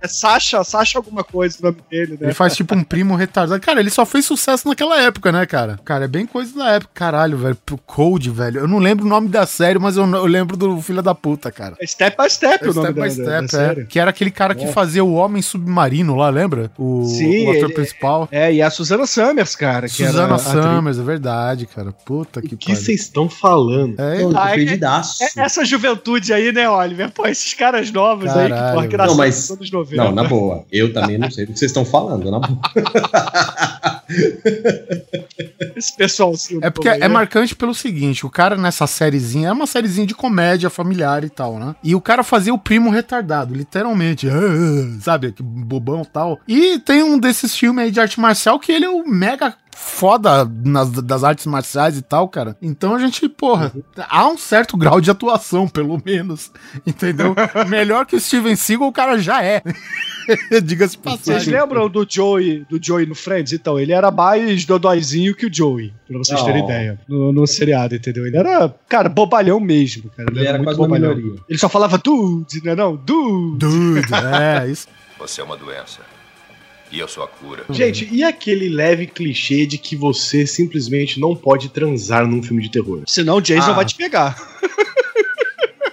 É 0.00 0.08
Sasha, 0.08 0.62
Sasha 0.62 0.98
alguma 0.98 1.24
coisa 1.24 1.58
o 1.60 1.62
nome 1.64 1.78
dele, 1.90 2.12
né? 2.12 2.28
Ele 2.28 2.34
faz 2.34 2.56
tipo 2.56 2.74
um 2.74 2.82
primo 2.82 3.16
retardado. 3.16 3.60
Cara, 3.60 3.80
ele 3.80 3.90
só 3.90 4.06
fez 4.06 4.24
sucesso 4.24 4.68
naquela 4.68 5.00
época, 5.00 5.32
né, 5.32 5.44
cara? 5.46 5.78
Cara, 5.84 6.04
é 6.04 6.08
bem 6.08 6.26
coisa 6.26 6.54
da 6.56 6.70
época. 6.72 6.90
Caralho, 6.94 7.36
velho. 7.36 7.56
Pro 7.66 7.78
Cold, 7.78 8.30
velho. 8.30 8.60
Eu 8.60 8.68
não 8.68 8.78
lembro 8.78 9.04
o 9.04 9.08
nome 9.08 9.28
da 9.28 9.46
série, 9.46 9.78
mas 9.78 9.96
eu, 9.96 10.06
eu 10.06 10.26
lembro 10.26 10.56
do 10.56 10.80
Filho 10.80 11.02
da 11.02 11.14
Puta, 11.14 11.50
cara. 11.50 11.76
É 11.80 11.86
Step 11.86 12.16
by 12.16 12.30
Step 12.30 12.64
é 12.64 12.70
o 12.70 12.74
nome 12.74 12.88
Step 12.88 13.00
by 13.00 13.48
Step, 13.48 13.56
é. 13.56 13.82
é. 13.82 13.84
Que 13.84 13.98
era 13.98 14.10
aquele 14.10 14.30
cara 14.30 14.54
que 14.54 14.64
é. 14.64 14.72
fazia 14.72 15.04
o 15.04 15.14
Homem 15.14 15.42
Submarino 15.42 16.14
lá, 16.14 16.30
lembra? 16.30 16.70
O, 16.78 17.04
Sim, 17.04 17.46
o 17.46 17.50
ator 17.50 17.64
ele, 17.64 17.74
principal. 17.74 18.28
É, 18.30 18.52
e 18.52 18.62
a 18.62 18.70
Susana 18.70 19.06
Summers, 19.06 19.56
cara. 19.56 19.88
Susana 19.88 20.38
Summers, 20.38 20.98
é 20.98 21.02
verdade, 21.02 21.66
cara. 21.66 21.92
Puta 21.92 22.40
que 22.40 22.56
pariu. 22.56 22.56
O 22.56 22.58
que 22.58 22.76
vocês 22.76 23.00
estão 23.00 23.28
falando? 23.28 24.00
É, 24.00 24.20
Pô, 24.20 24.30
então. 24.30 25.02
é, 25.20 25.40
é 25.40 25.44
essa 25.44 25.64
juventude 25.64 26.32
aí, 26.32 26.52
né, 26.52 26.68
Oliver? 26.68 27.10
Pô, 27.10 27.26
esses 27.26 27.52
caras 27.54 27.90
novos 27.90 28.26
Caralho, 28.26 28.54
aí 28.54 28.60
que, 28.60 28.72
porra, 28.72 28.88
que 28.88 28.96
não, 28.96 29.16
todos 29.48 29.70
90. 29.70 29.87
Não, 29.96 30.12
na 30.12 30.24
boa. 30.24 30.64
Eu 30.70 30.92
também 30.94 31.18
não 31.18 31.30
sei 31.30 31.44
o 31.44 31.46
que 31.48 31.58
vocês 31.58 31.70
estão 31.70 31.84
falando, 31.84 32.30
na 32.30 32.38
boa. 32.38 32.58
Esse 35.76 35.94
pessoal 35.96 36.32
É 36.62 36.70
porque 36.70 36.88
é 36.88 37.08
marcante 37.08 37.54
pelo 37.54 37.74
seguinte: 37.74 38.24
o 38.24 38.30
cara 38.30 38.56
nessa 38.56 38.86
sériezinha 38.86 39.48
é 39.48 39.52
uma 39.52 39.66
sériezinha 39.66 40.06
de 40.06 40.14
comédia 40.14 40.70
familiar 40.70 41.24
e 41.24 41.28
tal, 41.28 41.58
né? 41.58 41.74
E 41.84 41.94
o 41.94 42.00
cara 42.00 42.22
fazia 42.22 42.54
o 42.54 42.58
primo 42.58 42.90
retardado, 42.90 43.54
literalmente. 43.54 44.26
Sabe? 45.00 45.32
Que 45.32 45.42
bobão 45.42 46.02
e 46.02 46.06
tal. 46.06 46.38
E 46.48 46.78
tem 46.78 47.02
um 47.02 47.18
desses 47.18 47.54
filmes 47.54 47.84
aí 47.84 47.90
de 47.90 48.00
arte 48.00 48.18
marcial 48.18 48.58
que 48.58 48.72
ele 48.72 48.84
é 48.84 48.90
o 48.90 49.06
mega 49.06 49.54
foda 49.80 50.44
nas, 50.64 50.90
das 50.90 51.22
artes 51.22 51.46
marciais 51.46 51.96
e 51.96 52.02
tal, 52.02 52.28
cara. 52.28 52.56
Então 52.60 52.94
a 52.94 52.98
gente, 52.98 53.28
porra, 53.28 53.72
há 54.08 54.26
um 54.26 54.36
certo 54.36 54.76
grau 54.76 55.00
de 55.00 55.10
atuação, 55.10 55.68
pelo 55.68 56.02
menos, 56.04 56.50
entendeu? 56.84 57.34
Melhor 57.68 58.04
que 58.04 58.16
o 58.16 58.20
Steven 58.20 58.56
Seagal 58.56 58.88
o 58.88 58.92
cara 58.92 59.18
já 59.18 59.42
é. 59.42 59.62
Diga-se 60.62 60.98
Vocês 60.98 61.18
passagem. 61.20 61.54
lembram 61.54 61.88
do 61.88 62.04
Joey, 62.08 62.66
do 62.68 62.78
Joey 62.82 63.06
no 63.06 63.14
Friends? 63.14 63.52
Então, 63.52 63.78
ele 63.78 63.92
era 63.92 64.10
mais 64.10 64.64
dodóizinho 64.64 65.34
que 65.34 65.46
o 65.46 65.52
Joey, 65.54 65.94
pra 66.06 66.18
vocês 66.18 66.42
terem 66.42 66.62
Não. 66.62 66.68
ideia. 66.68 67.00
No, 67.08 67.32
no 67.32 67.46
seriado, 67.46 67.94
entendeu? 67.94 68.26
Ele 68.26 68.36
era, 68.36 68.68
cara, 68.88 69.08
bobalhão 69.08 69.60
mesmo, 69.60 70.10
cara. 70.10 70.28
Ele 70.30 70.46
era 70.46 70.62
quase 70.62 70.78
uma 70.78 70.88
minoria. 70.88 71.34
Ele 71.48 71.58
só 71.58 71.68
falava 71.68 71.96
dude, 71.96 72.62
né 72.64 72.74
não? 72.74 72.96
Dude. 72.96 73.58
Dude, 73.58 74.14
é, 74.14 74.68
isso. 74.68 74.88
Você 75.18 75.40
é 75.40 75.44
uma 75.44 75.56
doença. 75.56 76.00
E 76.90 76.98
eu 76.98 77.06
sou 77.08 77.22
a 77.22 77.28
cura. 77.28 77.64
Gente, 77.70 78.08
e 78.10 78.22
aquele 78.24 78.68
leve 78.68 79.06
clichê 79.06 79.66
de 79.66 79.76
que 79.78 79.94
você 79.94 80.46
simplesmente 80.46 81.20
não 81.20 81.36
pode 81.36 81.68
transar 81.68 82.26
num 82.26 82.42
filme 82.42 82.62
de 82.62 82.70
terror? 82.70 83.02
Senão 83.06 83.36
o 83.36 83.40
Jason 83.42 83.70
Ah. 83.70 83.74
vai 83.74 83.84
te 83.84 83.94
pegar. 83.94 84.36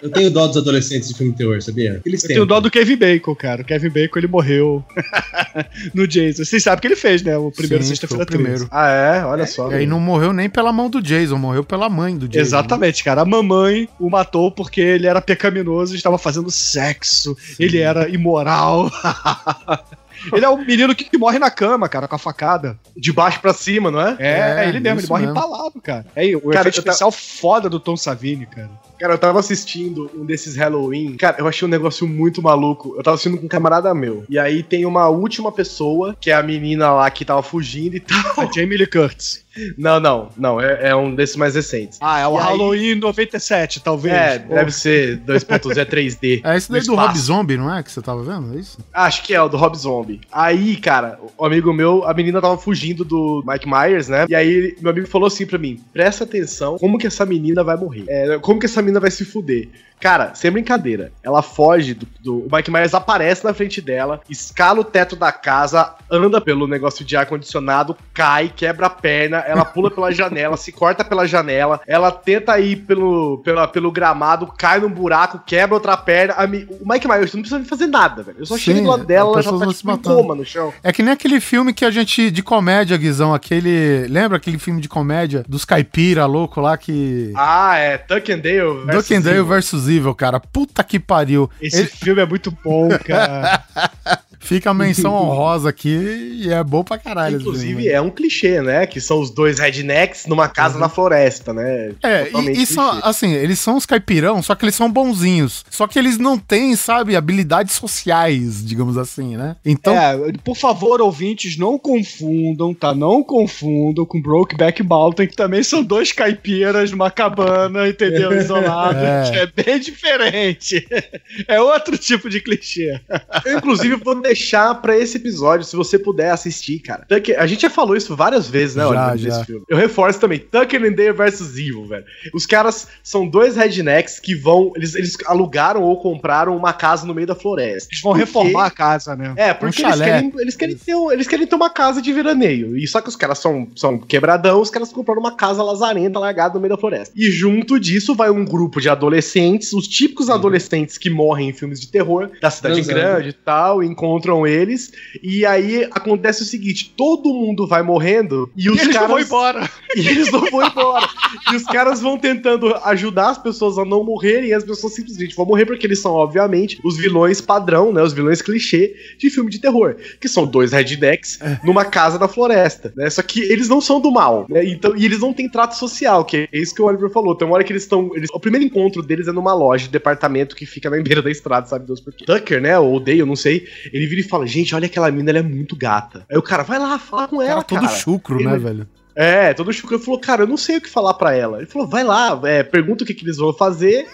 Eu 0.02 0.12
tenho 0.12 0.30
dó 0.30 0.46
dos 0.46 0.58
adolescentes 0.58 1.08
de 1.10 1.16
filme 1.16 1.32
de 1.32 1.40
terror, 1.40 1.60
sabia? 1.64 2.00
Eles 2.06 2.22
Eu 2.24 2.28
têm. 2.28 2.36
tenho 2.36 2.46
dó 2.46 2.60
do 2.60 2.70
Kevin 2.70 2.96
Bacon, 2.96 3.34
cara. 3.34 3.64
O 3.64 3.66
Kevin 3.66 3.90
Bacon, 3.90 4.20
ele 4.20 4.28
morreu 4.28 4.86
no 5.96 6.08
Jason. 6.08 6.46
Vocês 6.46 6.62
sabem 6.62 6.80
que 6.80 6.88
ele 6.88 6.96
fez, 6.96 7.24
né? 7.24 7.36
O 7.36 7.50
primeiro 7.52 7.84
Sim, 7.84 7.90
Sexta-feira 7.90 8.24
foi 8.24 8.36
o 8.36 8.38
primeiro. 8.38 8.68
13. 8.68 8.70
Ah, 8.72 8.88
é? 8.92 9.26
Olha 9.26 9.48
só. 9.48 9.72
E 9.72 9.74
aí 9.74 9.86
não 9.88 10.00
morreu 10.00 10.32
nem 10.32 10.48
pela 10.48 10.72
mão 10.72 10.92
do 10.92 11.02
Jason, 11.02 11.38
morreu 11.40 11.64
pela 11.64 11.90
mãe 11.90 12.16
do 12.16 12.28
Jason. 12.28 12.40
Exatamente, 12.46 13.04
cara. 13.04 13.22
A 13.22 13.26
mamãe 13.26 13.90
o 14.00 14.08
matou 14.08 14.52
porque 14.52 14.80
ele 14.80 15.08
era 15.08 15.20
pecaminoso 15.22 15.96
e 15.96 15.98
estava 15.98 16.20
fazendo 16.20 16.52
sexo. 16.52 17.36
Ele 17.60 17.80
era 17.80 18.08
imoral. 18.08 18.92
ele 20.34 20.46
é 20.46 20.50
o 20.50 20.58
menino 20.58 20.96
que, 20.96 21.04
que 21.04 21.18
morre 21.18 21.40
na 21.40 21.50
cama, 21.52 21.88
cara, 21.90 22.08
com 22.08 22.16
a 22.16 22.20
facada. 22.20 22.80
De 22.96 23.12
baixo 23.12 23.40
pra 23.42 23.54
cima, 23.54 23.90
não 23.92 24.02
é? 24.02 24.16
É, 24.20 24.66
É, 24.66 24.70
ele 24.70 24.80
mesmo, 24.80 25.00
ele 25.02 25.08
morre 25.08 25.26
mesmo. 25.26 25.38
empalado, 25.38 25.82
cara. 25.82 26.06
É, 26.16 26.36
o 26.36 26.42
Cara, 26.50 26.62
efeito 26.70 26.80
especial 26.80 27.12
foda 27.12 27.70
do 27.70 27.80
Tom 27.80 27.96
Savini, 27.98 28.46
cara. 28.46 28.70
Cara, 29.00 29.14
eu 29.14 29.18
tava 29.18 29.40
assistindo 29.40 30.10
um 30.16 30.26
desses 30.26 30.56
Halloween. 30.56 31.18
Cara, 31.18 31.36
eu 31.40 31.48
achei 31.48 31.68
um 31.68 31.72
negócio 31.72 32.08
muito 32.08 32.42
maluco. 32.42 32.96
Eu 32.98 33.04
tava 33.04 33.16
assistindo 33.16 33.38
com 33.38 33.46
um 33.46 33.50
camarada 33.50 33.94
meu. 33.94 34.24
E 34.30 34.40
aí 34.40 34.64
tem 34.64 34.86
uma 34.86 35.10
última 35.10 35.52
pessoa, 35.52 36.16
que 36.20 36.32
é 36.32 36.34
a 36.34 36.42
menina 36.42 36.92
lá 36.92 37.10
que 37.12 37.26
tava 37.26 37.44
fugindo 37.44 37.96
e 37.98 38.00
tal. 38.00 38.18
A 38.38 38.46
Jamie 38.52 38.78
Lee 38.78 38.88
Curtis. 38.88 39.44
Não, 39.78 40.00
não, 40.00 40.30
não. 40.38 40.60
É, 40.62 40.90
é 40.90 40.96
um 40.96 41.14
desses 41.16 41.36
mais 41.36 41.56
recentes. 41.56 41.98
Ah, 42.02 42.20
é 42.20 42.28
o 42.28 42.36
E 42.36 42.38
aí- 42.38 42.44
Halloween 42.44 42.96
97, 42.96 43.82
talvez. 43.82 44.14
É, 44.14 44.40
Pô. 44.40 44.54
deve 44.56 44.72
ser 44.72 45.18
2.0 45.20 45.78
é 45.78 45.86
3D. 45.86 46.42
É 46.44 46.58
esse 46.58 46.72
daí 46.72 46.82
no 46.82 46.88
do 46.88 46.96
Rob. 46.96 47.18
Zombie, 47.18 47.58
não 47.58 47.74
é? 47.74 47.82
Que 47.84 47.92
você 47.92 48.02
tava 48.02 48.22
vendo? 48.24 48.56
É 48.56 48.60
isso? 48.60 48.78
Acho 48.94 49.24
que 49.24 49.34
é 49.34 49.42
o 49.42 49.48
do 49.48 49.58
Rob 49.58 49.76
Zombie. 49.78 50.22
Aí, 50.32 50.76
cara, 50.78 51.20
o 51.38 51.46
amigo 51.46 51.74
meu, 51.74 52.04
a 52.06 52.14
menina 52.14 52.42
tava 52.42 52.58
fugindo 52.58 53.04
do 53.06 53.44
Mike 53.48 53.68
Myers, 53.68 54.08
né? 54.08 54.26
E 54.30 54.36
aí, 54.36 54.76
meu 54.82 54.92
amigo 54.92 55.08
falou 55.08 55.28
assim 55.28 55.46
pra 55.46 55.58
mim: 55.58 55.82
presta 55.94 56.24
atenção, 56.24 56.78
como 56.78 56.98
que 56.98 57.08
essa 57.08 57.26
menina 57.26 57.64
vai 57.64 57.78
morrer? 57.78 58.06
É, 58.08 58.38
como 58.40 58.60
que 58.60 58.66
essa 58.66 58.82
menina 58.82 59.00
vai 59.00 59.12
se 59.12 59.24
fuder? 59.26 59.70
Cara, 60.00 60.36
sem 60.36 60.52
brincadeira, 60.52 61.12
ela 61.24 61.42
foge 61.42 61.94
do, 61.94 62.08
do- 62.22 62.46
O 62.46 62.50
Mike 62.56 62.70
Myers 62.70 62.94
aparece 62.94 63.44
na 63.44 63.54
frente 63.54 63.82
dela, 63.82 64.20
escala 64.30 64.82
o 64.82 64.84
teto 64.84 65.16
da 65.16 65.32
casa, 65.32 65.94
anda 66.12 66.40
pelo 66.42 66.68
negócio 66.68 67.04
de 67.06 67.16
ar-condicionado, 67.16 67.96
cai, 68.14 68.52
quebra 68.56 68.88
a 68.88 68.90
perna, 68.90 69.38
ela 69.40 69.64
pula 69.66 69.90
pela 69.90 70.12
janela, 70.14 70.58
se 70.58 70.72
corta 70.72 71.04
pela 71.04 71.26
janela, 71.28 71.80
ela 71.88 72.12
tenta 72.12 72.60
ir 72.60 72.78
pelo, 72.78 73.40
pela, 73.44 73.68
pelo 73.68 73.92
gramado, 73.92 74.48
cai 74.48 74.80
num 74.80 74.90
buraco, 74.90 75.40
quebra 75.46 75.76
outra 75.76 75.96
perna. 75.98 76.46
Mi- 76.48 76.68
o 76.70 76.88
Mike 76.88 77.08
Myers 77.08 77.34
não 77.34 77.42
precisa 77.42 77.64
fazer 77.66 77.88
nada, 77.88 78.22
velho. 78.22 78.40
Eu 78.40 78.46
só 78.46 78.56
Sim, 78.56 78.62
chego 78.62 78.82
do 78.82 78.88
lado 78.90 79.06
dela, 79.06 79.40
as 79.40 79.46
ela 79.46 79.58
já 79.60 79.66
tá 79.66 79.74
tipo, 79.74 79.92
em 79.92 79.98
coma 79.98 80.36
no 80.36 80.46
chão. 80.46 80.74
É 80.84 80.92
que 80.92 81.02
nem 81.02 81.14
aquele 81.14 81.40
filme 81.40 81.74
que 81.74 81.86
a 81.86 81.92
gente. 81.92 82.30
de 82.30 82.44
comédia, 82.44 82.98
Guizão, 82.98 83.34
aquele. 83.34 84.08
Lembra 84.08 84.38
aquele 84.38 84.60
filme 84.60 84.82
de 84.82 84.90
comédia 84.90 85.44
dos 85.48 85.64
caipira 85.66 86.26
louco 86.26 86.60
lá 86.62 86.78
que. 86.78 87.32
Ah, 87.36 87.78
é 87.78 87.98
Tuck 87.98 88.32
and 88.32 88.40
Dale. 88.40 88.84
versus 88.86 89.08
Duck 89.08 89.16
and 89.16 89.22
Dale 89.22 89.44
versus 89.44 89.88
Evil, 89.96 90.14
cara. 90.16 90.40
Puta 90.40 90.84
que 90.84 91.00
pariu. 91.00 91.50
Esse 91.62 91.80
Ele- 91.82 91.88
filme 91.88 92.22
é 92.22 92.26
muito 92.26 92.52
bom, 92.64 92.90
cara. 93.06 93.64
Fica 94.46 94.70
a 94.70 94.74
menção 94.74 95.14
honrosa 95.16 95.70
aqui 95.70 96.40
e 96.44 96.50
é 96.52 96.64
bom 96.64 96.84
pra 96.84 96.98
caralho. 96.98 97.36
esse 97.38 97.44
Inclusive, 97.46 97.68
filme. 97.74 97.88
é 97.88 98.00
um 98.00 98.10
clichê, 98.10 98.62
né? 98.62 98.86
Que 98.86 99.02
são 99.02 99.20
os 99.20 99.30
dois 99.32 99.60
rednecks 99.60 100.26
numa 100.28 100.48
casa 100.48 100.78
na 100.78 100.88
floresta, 100.88 101.54
né? 101.54 101.92
É, 102.04 102.26
Totalmente 102.26 102.60
e, 102.60 102.64
e 102.64 102.66
são, 102.66 103.00
assim, 103.04 103.32
eles 103.34 103.60
são 103.60 103.76
os 103.78 103.86
caipirão, 103.86 104.42
só 104.42 104.56
que 104.56 104.64
eles 104.66 104.76
são 104.76 104.90
bonzinhos. 104.92 105.66
Só 105.70 105.88
que 105.88 105.98
eles 106.00 106.18
não 106.18 106.38
têm, 106.38 106.76
sabe, 106.76 107.16
habilidades 107.16 107.74
sociais, 107.76 108.64
digamos 108.66 108.98
assim, 108.98 109.36
né? 109.36 109.56
Então, 109.66 109.94
É, 109.96 110.16
por 110.44 110.56
favor, 110.56 111.02
ouvintes, 111.02 111.58
não 111.58 111.78
confundam, 111.80 112.74
tá? 112.74 112.94
Não 112.94 113.24
confundam 113.24 114.06
com 114.06 114.22
Brokeback 114.22 114.84
Mountain, 114.84 115.28
que 115.28 115.36
também 115.36 115.64
são 115.64 115.84
dois 115.84 116.12
caipiras 116.12 116.92
numa 116.92 117.10
cabana, 117.10 117.88
entendeu? 117.88 118.32
Isolado. 118.34 118.96
É. 119.06 119.44
É 119.44 119.64
bem 119.64 119.80
diferente. 119.80 120.86
É 121.48 121.60
outro 121.62 121.98
tipo 121.98 122.30
de 122.30 122.40
clichê. 122.42 123.00
Eu, 123.46 123.58
inclusive, 123.58 123.96
vou 123.98 124.16
deixar 124.22 124.35
pra 124.82 124.98
esse 124.98 125.18
episódio, 125.18 125.66
se 125.66 125.76
você 125.76 125.98
puder 125.98 126.32
assistir, 126.32 126.80
cara. 126.80 127.06
Tucker, 127.08 127.40
a 127.40 127.48
gente 127.48 127.62
já 127.62 127.70
falou 127.70 127.96
isso 127.96 128.16
várias 128.16 128.48
vezes, 128.48 128.76
né, 128.76 128.84
Já, 128.84 128.90
Oliver, 128.90 129.18
já. 129.18 129.30
nesse 129.30 129.46
filme. 129.46 129.66
Eu 129.70 129.78
reforço 129.78 130.20
também, 130.20 130.40
Tucker 130.40 130.84
and 130.84 130.94
Dale 130.94 131.12
vs 131.12 131.58
Evil, 131.58 131.86
velho. 131.86 132.06
Os 132.34 132.46
caras 132.46 132.88
são 133.04 133.28
dois 133.28 133.56
rednecks 133.56 134.20
que 134.20 134.36
vão... 134.36 134.72
Eles, 134.76 134.96
eles 134.96 135.16
alugaram 135.26 135.84
ou 135.84 135.98
compraram 136.00 136.56
uma 136.56 136.74
casa 136.74 137.06
no 137.06 137.14
meio 137.14 137.28
da 137.28 137.36
floresta. 137.36 137.90
Eles 137.92 138.02
vão 138.02 138.12
Por 138.14 138.20
quê? 138.20 138.26
reformar 138.26 138.66
a 138.66 138.72
casa, 138.72 139.16
né? 139.16 139.34
É, 139.38 139.54
porque 139.54 139.84
Um 139.84 139.88
eles, 139.88 140.00
querem, 140.02 140.34
eles, 140.40 140.56
querem 140.56 140.76
ter, 140.76 140.96
eles 141.12 141.28
querem 141.28 141.48
ter 141.48 141.56
uma 141.56 141.70
casa 141.70 142.02
de 142.02 142.12
veraneio. 142.14 142.78
E 142.78 142.88
só 142.88 143.02
que 143.02 143.10
os 143.10 143.16
caras 143.16 143.40
são, 143.40 143.68
são 143.76 143.98
quebradão, 143.98 144.62
os 144.62 144.70
caras 144.70 144.92
compraram 144.92 145.20
uma 145.22 145.36
casa 145.36 145.64
lazarenta 145.64 146.20
largada 146.20 146.56
no 146.56 146.60
meio 146.60 146.76
da 146.76 146.80
floresta. 146.80 147.14
E 147.16 147.30
junto 147.32 147.80
disso 147.80 148.16
vai 148.16 148.30
um 148.30 148.46
grupo 148.46 148.80
de 148.82 148.90
adolescentes, 148.90 149.74
os 149.74 149.88
típicos 149.88 150.30
adolescentes 150.30 150.98
que 150.98 151.10
morrem 151.10 151.50
em 151.50 151.54
filmes 151.54 151.80
de 151.80 151.88
terror, 151.88 152.30
da 152.42 152.50
cidade 152.50 152.76
Transando. 152.76 153.00
grande 153.00 153.30
e 153.30 153.34
tal, 153.34 153.84
encontram 153.84 154.15
eles. 154.48 154.92
E 155.22 155.46
aí 155.46 155.84
acontece 155.92 156.42
o 156.44 156.46
seguinte: 156.46 156.94
todo 156.96 157.34
mundo 157.34 157.68
vai 157.68 157.82
morrendo 157.84 158.50
e 158.56 158.70
os 158.70 158.78
E 158.78 158.82
eles 158.82 158.94
caras. 158.94 159.10
vão 159.10 159.20
embora. 159.20 159.70
E 159.96 160.00
eles 160.08 160.32
não 160.32 160.50
vão 160.50 160.66
embora. 160.68 161.08
e 161.52 161.56
os 161.56 161.64
caras 161.64 162.02
vão 162.02 162.18
tentando 162.18 162.74
ajudar 162.86 163.30
as 163.30 163.38
pessoas 163.38 163.78
a 163.78 163.86
não 163.86 164.04
morrerem, 164.04 164.50
e 164.50 164.54
as 164.54 164.64
pessoas 164.64 164.94
simplesmente 164.94 165.36
vão 165.36 165.46
morrer 165.46 165.66
porque 165.66 165.86
eles 165.86 166.00
são, 166.00 166.14
obviamente, 166.14 166.80
os 166.84 166.98
vilões 166.98 167.42
padrão, 167.42 167.92
né? 167.94 168.02
Os 168.02 168.14
vilões 168.14 168.42
clichê 168.42 168.96
de 169.18 169.30
filme 169.30 169.50
de 169.50 169.60
terror. 169.60 169.96
Que 170.20 170.28
são 170.28 170.46
dois 170.46 170.72
rednecks 170.72 171.40
numa 171.64 171.86
casa 171.86 172.18
da 172.20 172.28
floresta, 172.28 172.94
né? 172.96 173.10
Só 173.10 173.22
que 173.22 173.42
eles 173.42 173.68
não 173.70 173.82
são 173.82 174.00
do 174.00 174.12
mal, 174.12 174.46
né? 174.50 174.66
Então, 174.66 174.96
e 174.96 175.06
eles 175.06 175.20
não 175.20 175.34
têm 175.34 175.50
trato 175.50 175.76
social, 175.78 176.24
que 176.26 176.48
é 176.52 176.58
isso 176.58 176.74
que 176.74 176.82
o 176.82 176.86
Oliver 176.86 177.10
falou. 177.10 177.36
Tem 177.36 177.48
uma 177.48 177.56
hora 177.56 177.64
que 177.64 177.72
eles 177.72 177.84
estão. 177.84 178.12
Eles, 178.16 178.30
o 178.34 178.40
primeiro 178.40 178.66
encontro 178.66 179.02
deles 179.02 179.28
é 179.28 179.32
numa 179.32 179.54
loja 179.54 179.86
de 179.86 179.92
departamento 179.92 180.56
que 180.56 180.66
fica 180.66 180.90
na 180.90 181.02
beira 181.02 181.22
da 181.22 181.32
estrada, 181.32 181.68
sabe 181.68 181.86
Deus 181.86 182.00
por 182.00 182.14
quê. 182.14 182.26
Tucker, 182.26 182.62
né? 182.62 182.78
Ou 182.80 183.00
Dale, 183.00 183.20
eu 183.20 183.26
não 183.26 183.36
sei. 183.36 183.66
Ele 183.92 184.05
vira 184.08 184.22
e 184.22 184.24
fala: 184.24 184.46
Gente, 184.48 184.74
olha 184.76 184.86
aquela 184.86 185.12
mina, 185.12 185.30
ela 185.32 185.40
é 185.40 185.44
muito 185.44 185.76
gata. 185.76 186.26
Aí 186.30 186.38
o 186.38 186.42
cara, 186.42 186.64
vai 186.64 186.80
lá, 186.80 186.98
fala 187.00 187.28
com 187.28 187.38
cara 187.38 187.50
ela, 187.52 187.64
todo 187.64 187.82
cara. 187.82 187.92
chucro, 187.92 188.38
né, 188.44 188.52
Ele- 188.52 188.60
velho? 188.60 188.88
É, 189.16 189.54
todo 189.54 189.72
chucro. 189.72 189.96
Ele 189.96 190.04
falou, 190.04 190.20
cara, 190.20 190.44
eu 190.44 190.48
não 190.48 190.58
sei 190.58 190.78
o 190.78 190.82
que 190.82 190.90
falar 190.90 191.14
pra 191.14 191.34
ela. 191.34 191.60
Ele 191.60 191.68
falou, 191.68 191.88
vai 191.88 192.04
lá, 192.04 192.38
é, 192.44 192.64
pergunta 192.64 193.04
o 193.04 193.08
que, 193.08 193.14
que 193.14 193.24
eles 193.24 193.38
vão 193.38 193.54
fazer 193.54 194.08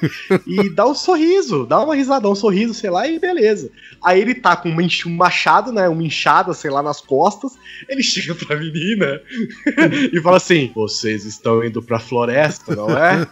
e 0.46 0.70
dá 0.70 0.86
um 0.86 0.94
sorriso, 0.94 1.66
dá 1.66 1.84
uma 1.84 1.96
risada, 1.96 2.22
dá 2.22 2.30
um 2.30 2.36
sorriso, 2.36 2.74
sei 2.74 2.92
lá, 2.92 3.08
e 3.08 3.18
beleza. 3.18 3.72
Aí 4.04 4.22
ele 4.22 4.36
tá 4.36 4.56
com 4.56 4.70
um 4.70 5.16
machado, 5.16 5.72
né, 5.72 5.88
uma 5.88 6.04
enxada, 6.04 6.54
sei 6.54 6.70
lá, 6.70 6.84
nas 6.84 7.02
costas. 7.02 7.54
Ele 7.90 8.04
chega 8.04 8.36
pra 8.36 8.58
menina 8.58 9.20
e 10.14 10.22
fala 10.22 10.38
assim: 10.38 10.72
Vocês 10.76 11.26
estão 11.26 11.64
indo 11.64 11.82
pra 11.82 12.00
floresta, 12.00 12.76
não 12.76 12.90
é? 12.90 13.26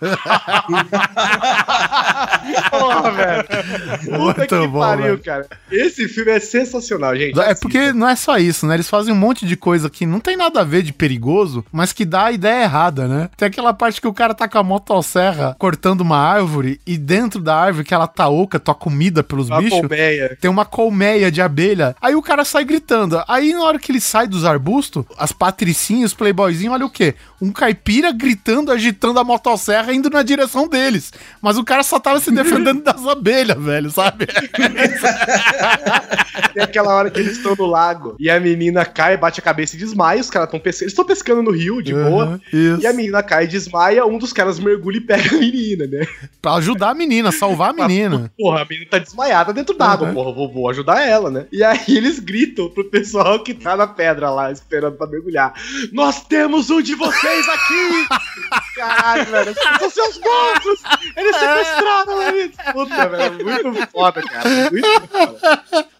Porra, 2.70 3.12
velho. 3.12 3.44
Puta 4.06 4.40
Muito 4.40 4.48
que 4.48 4.68
bom, 4.68 4.80
pariu, 4.80 5.06
velho. 5.06 5.20
cara. 5.20 5.48
Esse 5.72 6.08
filme 6.08 6.32
é 6.32 6.40
sensacional, 6.40 7.16
gente. 7.16 7.40
É 7.40 7.56
porque 7.56 7.94
não 7.94 8.08
é 8.08 8.16
só 8.16 8.38
isso, 8.38 8.66
né? 8.66 8.76
Eles 8.76 8.90
fazem 8.90 9.14
um 9.14 9.18
monte 9.18 9.46
de 9.46 9.56
coisa 9.56 9.90
que 9.90 10.06
não 10.06 10.20
tem 10.20 10.38
nada 10.38 10.62
a 10.62 10.64
ver 10.64 10.84
de 10.84 10.94
perigoso, 10.94 11.59
mas 11.72 11.94
que 11.94 12.06
dá 12.06 12.26
a 12.26 12.32
ideia 12.32 12.64
errada, 12.64 13.08
né? 13.08 13.30
Tem 13.38 13.48
aquela 13.48 13.74
parte 13.74 14.02
que 14.02 14.08
o 14.08 14.14
cara 14.14 14.34
tá 14.34 14.48
com 14.48 14.58
a 14.58 14.64
motosserra 14.64 15.56
cortando 15.60 16.02
uma 16.02 16.18
árvore 16.18 16.80
e 16.86 16.98
dentro 16.98 17.42
da 17.42 17.56
árvore, 17.56 17.86
que 17.86 17.94
ela 17.94 18.08
tá 18.08 18.28
oca, 18.28 18.60
tua 18.60 18.76
comida 18.76 19.24
pelos 19.24 19.50
Uma 19.50 19.62
bichos, 19.62 19.80
colmeia. 19.80 20.38
tem 20.40 20.50
uma 20.50 20.66
colmeia 20.66 21.32
de 21.32 21.42
abelha. 21.42 21.96
Aí 22.02 22.16
o 22.16 22.22
cara 22.22 22.44
sai 22.46 22.64
gritando. 22.66 23.22
Aí 23.28 23.54
na 23.54 23.64
hora 23.64 23.80
que 23.80 23.92
ele 23.92 24.02
sai 24.02 24.28
dos 24.28 24.46
arbustos, 24.46 25.06
as 25.18 25.32
patricinhas, 25.32 26.12
os 26.12 26.18
playboyzinhos, 26.18 26.74
olha 26.74 26.86
o 26.86 26.90
quê? 26.90 27.16
Um 27.42 27.52
caipira 27.52 28.12
gritando, 28.12 28.72
agitando 28.72 29.20
a 29.20 29.24
motosserra, 29.24 29.94
indo 29.94 30.10
na 30.10 30.24
direção 30.24 30.68
deles. 30.68 31.12
Mas 31.42 31.58
o 31.58 31.64
cara 31.64 31.84
só 31.84 32.00
tava 32.00 32.20
se 32.20 32.32
defendendo 32.32 32.84
das 32.84 33.06
abelhas, 33.06 33.62
velho, 33.62 33.90
sabe? 33.90 34.28
Tem 36.54 36.64
aquela 36.64 36.94
hora 36.94 37.10
que 37.10 37.20
eles 37.20 37.38
estão 37.38 37.56
no 37.56 37.66
lago 37.66 38.16
e 38.20 38.30
a 38.30 38.40
menina 38.40 38.86
cai, 38.86 39.18
bate 39.18 39.40
a 39.40 39.44
cabeça 39.44 39.76
e 39.76 39.80
desmaia. 39.80 40.22
Os 40.22 40.30
caras 40.30 40.48
estão 40.48 40.60
pescando. 40.60 40.84
Eles 40.84 40.92
estão 40.94 41.06
pescando 41.06 41.44
no 41.44 41.49
rio, 41.52 41.82
de 41.82 41.94
boa. 41.94 42.26
Uhum, 42.26 42.40
isso. 42.52 42.82
E 42.82 42.88
a 42.88 42.94
menina 42.94 43.24
cai 43.24 43.46
e 43.46 43.48
desmaia. 43.48 44.06
Um 44.06 44.18
dos 44.18 44.34
caras 44.34 44.60
mergulha 44.60 44.98
e 44.98 45.02
pega 45.02 45.36
a 45.36 45.40
menina, 45.40 45.88
né? 45.88 46.06
Pra 46.42 46.54
ajudar 46.56 46.90
a 46.90 46.94
menina, 46.94 47.32
salvar 47.32 47.70
a 47.72 47.74
menina. 47.74 48.32
Porra, 48.38 48.62
a 48.62 48.66
menina 48.66 48.90
tá 48.90 48.98
desmaiada 49.00 49.54
dentro 49.54 49.78
d'água. 49.78 50.08
Uhum. 50.08 50.14
Porra, 50.14 50.34
vou, 50.34 50.52
vou 50.52 50.70
ajudar 50.70 51.02
ela, 51.02 51.30
né? 51.30 51.46
E 51.52 51.64
aí 51.64 51.80
eles 51.88 52.20
gritam 52.20 52.70
pro 52.70 52.90
pessoal 52.90 53.44
que 53.44 53.54
tá 53.54 53.76
na 53.76 53.88
pedra 53.88 54.30
lá, 54.30 54.52
esperando 54.52 54.98
pra 54.98 55.08
mergulhar: 55.08 55.54
Nós 55.92 56.24
temos 56.26 56.70
um 56.70 56.82
de 56.82 56.96
vocês 56.96 57.46
aqui! 57.48 58.08
Caralho, 58.76 59.26
velho. 59.26 59.56
São 59.80 59.90
seus 59.90 60.20
monstros! 60.20 60.80
Eles 61.16 61.36
sequestraram 61.36 62.22
eles! 62.24 62.56
Puta, 62.72 63.08
velho. 63.08 63.46
Muito 63.46 63.92
foda, 63.92 64.22
cara. 64.22 64.50
Muito 64.72 65.08
foda. 65.08 65.99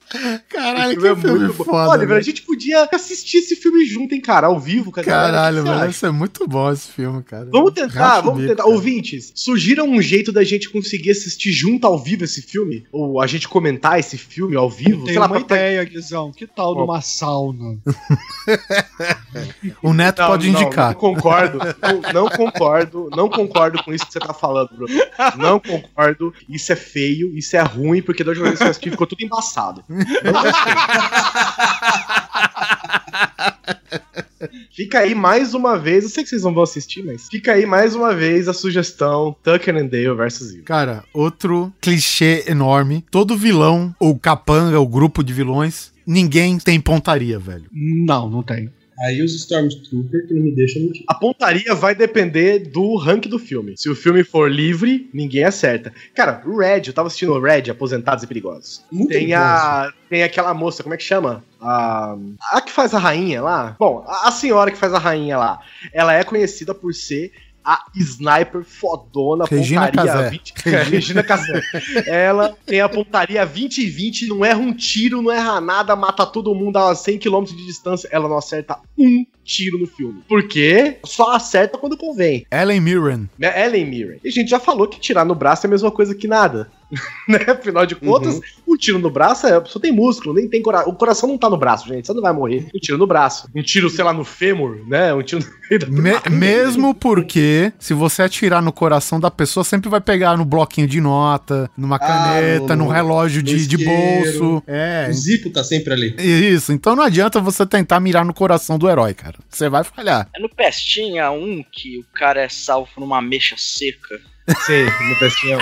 Caralho, 0.50 0.92
Esse 0.94 1.02
filme 1.02 1.22
que 1.22 1.28
filme 1.28 1.48
bom. 1.50 1.64
foda. 1.64 1.90
Olha, 1.90 2.06
velho, 2.08 2.20
a 2.20 2.24
gente 2.24 2.42
podia 2.42 2.88
assistir 2.92 3.38
esse 3.38 3.56
filme 3.56 3.86
junto, 3.86 4.14
hein, 4.16 4.22
cara, 4.22 4.48
ao 4.48 4.60
vivo, 4.60 4.92
com 4.92 5.00
a 5.00 5.04
galera. 5.04 5.32
Caralho, 5.34 5.58
que 5.64 5.70
velho. 5.70 5.76
acha? 5.82 5.90
Isso 5.92 6.06
é 6.06 6.12
muito 6.12 6.48
bom 6.48 6.72
esse 6.72 6.92
filme, 6.92 7.22
cara. 7.24 7.48
Vamos 7.52 7.74
tentar, 7.74 8.08
Racha 8.10 8.22
vamos 8.22 8.38
bico, 8.42 8.50
tentar. 8.50 8.64
cara. 8.64 8.76
Ouvintes, 8.76 9.32
sugiram 9.36 9.88
um 9.88 10.02
jeito 10.02 10.32
da 10.32 10.44
gente 10.44 10.70
conseguir 10.70 11.12
assistir 11.12 11.52
junto 11.52 11.86
ao 11.86 11.98
vivo 11.98 12.24
esse 12.24 12.42
filme? 12.42 12.86
Ou 12.92 13.22
a 13.22 13.28
gente 13.28 13.48
comentar 13.48 14.00
esse 14.00 14.18
filme 14.18 14.56
ao 14.56 14.70
vivo? 14.70 15.04
Tem 15.04 15.14
Sei 15.14 15.20
lá, 15.20 15.28
uma 15.28 15.42
pra- 15.42 15.56
ideia, 15.58 15.84
Guizão. 15.84 16.32
Que 16.32 16.48
tal 16.48 16.74
Qual? 16.74 16.86
numa 16.88 17.02
sauna? 17.02 17.78
O 19.82 19.94
Neto 19.94 20.22
Não, 20.22 20.28
pode 20.28 20.50
não, 20.52 20.62
indicar. 20.62 20.88
Não, 20.94 21.00
concordo. 21.00 21.60
Não, 21.82 22.14
não 22.14 22.30
concordo. 22.30 23.10
Não 23.16 23.30
concordo 23.30 23.84
com 23.84 23.94
isso 23.94 24.06
que 24.06 24.14
você 24.14 24.20
tá 24.20 24.34
falando, 24.34 24.70
Bruno. 24.76 24.94
Não 25.38 25.60
concordo. 25.60 26.34
Isso 26.48 26.72
é 26.72 26.76
feio, 26.76 27.36
isso 27.38 27.56
é 27.56 27.62
ruim, 27.62 28.02
porque 28.02 28.24
da 28.24 28.30
última 28.32 28.48
vez 28.48 28.58
que 28.60 28.66
eu 28.66 28.70
assisti 28.70 28.90
ficou 28.92 29.08
tudo 29.08 29.22
embaçado. 29.24 29.84
Fica 34.72 35.00
aí 35.00 35.14
mais 35.14 35.54
uma 35.54 35.78
vez, 35.78 36.06
eu 36.06 36.10
sei 36.10 36.24
que 36.24 36.30
vocês 36.30 36.44
não 36.44 36.54
vão 36.54 36.64
assistir, 36.64 37.04
mas 37.04 37.28
fica 37.28 37.52
aí 37.52 37.66
mais 37.66 37.96
uma 37.96 38.16
vez 38.16 38.48
a 38.48 38.54
sugestão 38.54 39.36
Tucker 39.44 39.76
and 39.76 39.88
Dale 39.88 40.16
versus 40.16 40.52
Evil. 40.52 40.64
Cara, 40.64 41.04
outro 41.14 41.74
clichê 41.82 42.46
enorme. 42.48 43.04
Todo 43.12 43.36
vilão, 43.36 43.94
ou 44.00 44.18
capanga, 44.18 44.80
ou 44.80 44.88
grupo 44.88 45.22
de 45.22 45.34
vilões, 45.34 45.92
ninguém 46.08 46.58
tem 46.58 46.80
pontaria, 46.80 47.38
velho. 47.38 47.66
Não, 47.74 48.30
não 48.30 48.42
tem. 48.42 48.72
Aí 49.02 49.22
os 49.22 49.34
Stormtroopers 49.34 50.28
que 50.28 50.34
não 50.34 50.44
me 50.44 50.54
deixam 50.54 50.82
mentir. 50.82 51.04
A 51.08 51.14
pontaria 51.14 51.74
vai 51.74 51.96
depender 51.96 52.60
do 52.60 52.98
rank 52.98 53.28
do 53.28 53.40
filme. 53.40 53.76
Se 53.78 53.90
o 53.90 53.96
filme 53.96 54.24
for 54.24 54.52
livre, 54.52 55.10
ninguém 55.14 55.44
acerta. 55.44 55.94
Cara, 56.14 56.42
o 56.46 56.58
Red, 56.58 56.84
eu 56.88 56.94
tava 56.94 57.08
assistindo 57.08 57.32
o 57.32 57.42
Red, 57.42 57.70
Aposentados 57.70 58.24
e 58.24 58.28
Perigosos. 58.28 58.84
Muito 58.92 59.10
tem 59.10 59.34
a. 59.34 59.94
Tem 60.10 60.24
aquela 60.24 60.54
moça, 60.54 60.84
como 60.84 60.96
é 60.96 60.98
que 60.98 61.04
chama? 61.04 61.44
A. 61.62 62.18
A 62.52 62.62
que 62.62 62.72
faz 62.72 62.94
a 62.94 63.00
rainha 63.00 63.42
lá? 63.42 63.76
Bom, 63.80 64.04
a, 64.08 64.28
a 64.28 64.32
senhora 64.32 64.72
que 64.72 64.78
faz 64.78 64.94
a 64.94 65.00
rainha 65.00 65.38
lá. 65.38 65.60
Ela 65.94 66.14
é 66.14 66.24
conhecida 66.24 66.74
por 66.74 66.94
ser 66.94 67.32
a 67.64 67.86
sniper 67.96 68.64
fodona, 68.64 69.46
Regina 69.46 69.92
Casé. 69.92 70.30
20. 70.30 70.54
Regina 70.90 71.24
Casé. 71.24 71.62
Ela 72.06 72.56
tem 72.66 72.82
a 72.82 72.90
pontaria 72.90 73.46
20 73.46 73.80
e 73.80 73.86
20, 73.86 74.28
não 74.28 74.44
erra 74.44 74.60
um 74.60 74.74
tiro, 74.74 75.22
não 75.22 75.32
erra 75.32 75.60
nada, 75.62 75.96
mata 75.96 76.26
todo 76.26 76.56
mundo 76.56 76.78
a 76.78 76.96
100 76.96 77.20
km 77.20 77.44
de 77.44 77.66
distância. 77.66 78.10
Ela 78.12 78.28
não 78.28 78.38
acerta 78.38 78.80
um 78.98 79.26
tiro 79.44 79.80
no 79.80 79.88
filme. 79.88 80.22
Por 80.28 80.48
quê? 80.48 80.98
Só 81.04 81.32
acerta 81.32 81.78
quando 81.78 81.98
convém. 81.98 82.46
Ellen 82.52 82.82
Mirren. 82.82 83.30
Ellen 83.40 83.86
Mirren. 83.86 84.20
E 84.24 84.28
a 84.28 84.32
gente 84.32 84.50
já 84.50 84.60
falou 84.60 84.88
que 84.88 85.00
tirar 85.00 85.26
no 85.26 85.36
braço 85.36 85.66
é 85.66 85.68
a 85.68 85.72
mesma 85.72 85.92
coisa 85.92 86.16
que 86.16 86.28
nada. 86.28 86.72
né? 87.28 87.40
Afinal 87.48 87.86
de 87.86 87.96
contas, 87.96 88.36
Uhum. 88.36 88.42
um 88.74 88.78
tiro 88.78 89.00
no 89.00 89.10
braço 89.10 89.46
é. 89.48 89.64
Só 89.66 89.80
tem 89.80 89.92
músculo, 89.92 90.34
nem 90.34 90.48
tem 90.50 90.62
coração. 90.62 90.90
O 90.92 90.96
coração 90.96 91.30
não 91.30 91.38
tá 91.38 91.50
no 91.50 91.58
braço, 91.58 91.88
gente. 91.88 92.06
Você 92.08 92.14
não 92.14 92.22
vai 92.22 92.34
morrer. 92.34 92.68
Um 92.76 92.80
tiro 92.80 92.98
no 92.98 93.06
braço. 93.08 93.48
Um 93.56 93.62
tiro, 93.62 93.90
sei 93.90 94.04
lá, 94.04 94.12
no 94.14 94.24
fêmur, 94.26 94.84
né? 94.88 95.14
Um 95.14 95.22
tiro 95.22 95.44
no 95.44 96.02
meio 96.02 96.20
da 96.22 96.30
Me- 96.30 96.36
mesmo 96.38 96.94
porque, 96.96 97.72
se 97.80 97.94
você 97.94 98.24
atirar 98.24 98.62
no 98.62 98.72
coração 98.72 99.20
da 99.20 99.30
pessoa, 99.30 99.64
sempre 99.64 99.90
vai 99.90 100.02
pegar 100.02 100.36
no 100.38 100.46
bloquinho 100.46 100.88
de 100.88 101.00
nota, 101.00 101.70
numa 101.78 102.00
caneta, 102.00 102.76
no, 102.76 102.86
no- 102.86 102.90
relógio 102.92 103.42
de, 103.44 103.68
de 103.68 103.78
bolso. 103.86 104.64
É. 104.68 105.08
O 105.10 105.14
Zipo 105.14 105.50
tá 105.52 105.64
sempre 105.64 105.94
ali. 105.94 106.16
Isso, 106.20 106.72
então 106.74 106.96
não 106.96 107.04
adianta 107.04 107.40
você 107.40 107.66
tentar 107.66 108.00
mirar 108.00 108.26
no 108.26 108.34
coração 108.34 108.78
do 108.78 108.90
herói, 108.90 109.14
cara. 109.14 109.36
Você 109.50 109.70
vai 109.70 109.84
falhar. 109.84 110.28
É 110.36 110.42
no 110.42 110.50
Pestinha 110.50 111.32
um 111.32 111.64
que 111.72 112.00
o 112.00 112.04
cara 112.14 112.42
é 112.42 112.50
salvo 112.50 112.90
numa 112.98 113.22
mecha 113.22 113.56
seca. 113.58 114.20
Sei, 114.66 114.86
no 114.86 115.20
pestinho. 115.20 115.58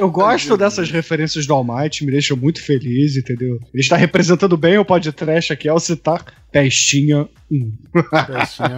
Eu 0.00 0.10
gosto 0.10 0.56
dessas 0.56 0.90
referências 0.90 1.46
do 1.46 1.54
Almighty, 1.54 2.04
me 2.04 2.12
deixa 2.12 2.36
muito 2.36 2.62
feliz, 2.62 3.16
entendeu? 3.16 3.58
Ele 3.72 3.82
está 3.82 3.96
representando 3.96 4.56
bem 4.56 4.78
o 4.78 4.84
podcast 4.84 5.52
aqui 5.52 5.68
ao 5.68 5.80
citar 5.80 6.24
Pestinha 6.50 7.28
1. 7.50 7.72
Pestinha 8.26 8.68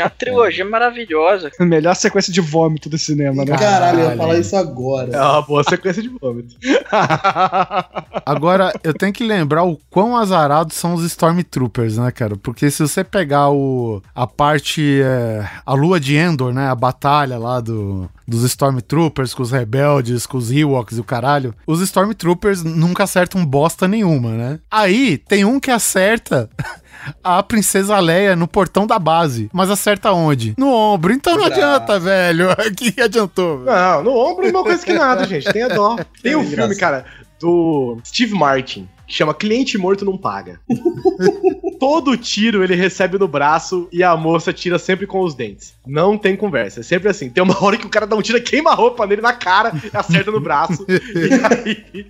é 0.00 0.02
uma 0.02 0.10
trilogia 0.10 0.64
maravilhosa. 0.64 1.50
Melhor 1.60 1.94
sequência 1.94 2.32
de 2.32 2.40
vômito 2.40 2.88
do 2.88 2.96
cinema, 2.96 3.44
né? 3.44 3.56
Caralho, 3.58 4.00
eu 4.00 4.10
ia 4.10 4.16
falar 4.16 4.38
isso 4.38 4.56
agora. 4.56 5.14
É 5.14 5.20
uma 5.20 5.42
boa 5.42 5.62
sequência 5.64 6.02
de 6.02 6.08
vômito. 6.08 6.56
Agora, 8.24 8.72
eu 8.82 8.94
tenho 8.94 9.12
que 9.12 9.24
lembrar 9.24 9.64
o 9.64 9.78
quão 9.90 10.16
azarados 10.16 10.76
são 10.76 10.94
os 10.94 11.04
Stormtroopers, 11.04 11.98
né, 11.98 12.10
cara? 12.10 12.36
Porque 12.36 12.70
se 12.70 12.80
você 12.82 13.02
pegar 13.02 13.50
o, 13.50 14.02
a 14.14 14.26
parte. 14.26 15.00
é, 15.02 15.48
a 15.64 15.74
lua 15.74 15.98
de 15.98 16.16
Endor, 16.16 16.52
né? 16.52 16.68
A 16.68 16.74
batalha 16.74 17.38
lá 17.38 17.60
do, 17.60 18.08
dos 18.30 18.44
Stormtroopers 18.44 19.34
com 19.34 19.42
os 19.42 19.50
rebeldes, 19.50 20.24
com 20.24 20.38
os 20.38 20.52
Ewoks 20.52 20.96
e 20.96 21.00
o 21.00 21.04
caralho. 21.04 21.52
Os 21.66 21.80
Stormtroopers 21.80 22.62
nunca 22.62 23.02
acertam 23.02 23.44
bosta 23.44 23.88
nenhuma, 23.88 24.30
né? 24.30 24.60
Aí 24.70 25.18
tem 25.18 25.44
um 25.44 25.58
que 25.58 25.70
acerta. 25.70 26.48
A 27.24 27.42
princesa 27.42 27.98
Leia 27.98 28.36
no 28.36 28.46
portão 28.46 28.86
da 28.86 28.98
base. 28.98 29.48
Mas 29.54 29.70
acerta 29.70 30.12
onde? 30.12 30.54
No 30.58 30.70
ombro. 30.70 31.14
Então 31.14 31.34
não 31.34 31.46
adianta, 31.46 31.98
velho. 31.98 32.48
O 32.60 32.74
que 32.74 33.00
adiantou? 33.00 33.60
velho? 33.64 33.74
Não, 33.74 34.04
no 34.04 34.10
ombro 34.14 34.46
é 34.46 34.50
uma 34.50 34.62
coisa 34.62 34.84
que 34.84 34.92
nada, 34.92 35.26
gente. 35.26 35.50
Tenha 35.50 35.68
dó. 35.70 35.96
Tem 36.22 36.36
um 36.36 36.42
É 36.42 36.44
filme, 36.44 36.76
cara, 36.76 37.06
do 37.40 37.96
Steve 38.04 38.34
Martin, 38.34 38.86
que 39.10 39.16
chama 39.16 39.34
Cliente 39.34 39.76
Morto 39.76 40.04
Não 40.04 40.16
Paga. 40.16 40.60
Todo 41.80 42.16
tiro 42.16 42.62
ele 42.62 42.76
recebe 42.76 43.18
no 43.18 43.26
braço 43.26 43.88
e 43.90 44.04
a 44.04 44.16
moça 44.16 44.52
tira 44.52 44.78
sempre 44.78 45.04
com 45.04 45.20
os 45.20 45.34
dentes. 45.34 45.74
Não 45.84 46.16
tem 46.16 46.36
conversa. 46.36 46.78
É 46.78 46.82
sempre 46.84 47.08
assim. 47.08 47.28
Tem 47.28 47.42
uma 47.42 47.60
hora 47.60 47.76
que 47.76 47.84
o 47.84 47.90
cara 47.90 48.06
dá 48.06 48.14
um 48.14 48.22
tiro, 48.22 48.40
queima 48.40 48.70
a 48.70 48.74
roupa 48.74 49.04
nele 49.08 49.20
na 49.20 49.32
cara 49.32 49.72
e 49.82 49.90
acerta 49.92 50.30
no 50.30 50.40
braço. 50.40 50.86
e, 50.88 51.34
aí... 51.44 52.06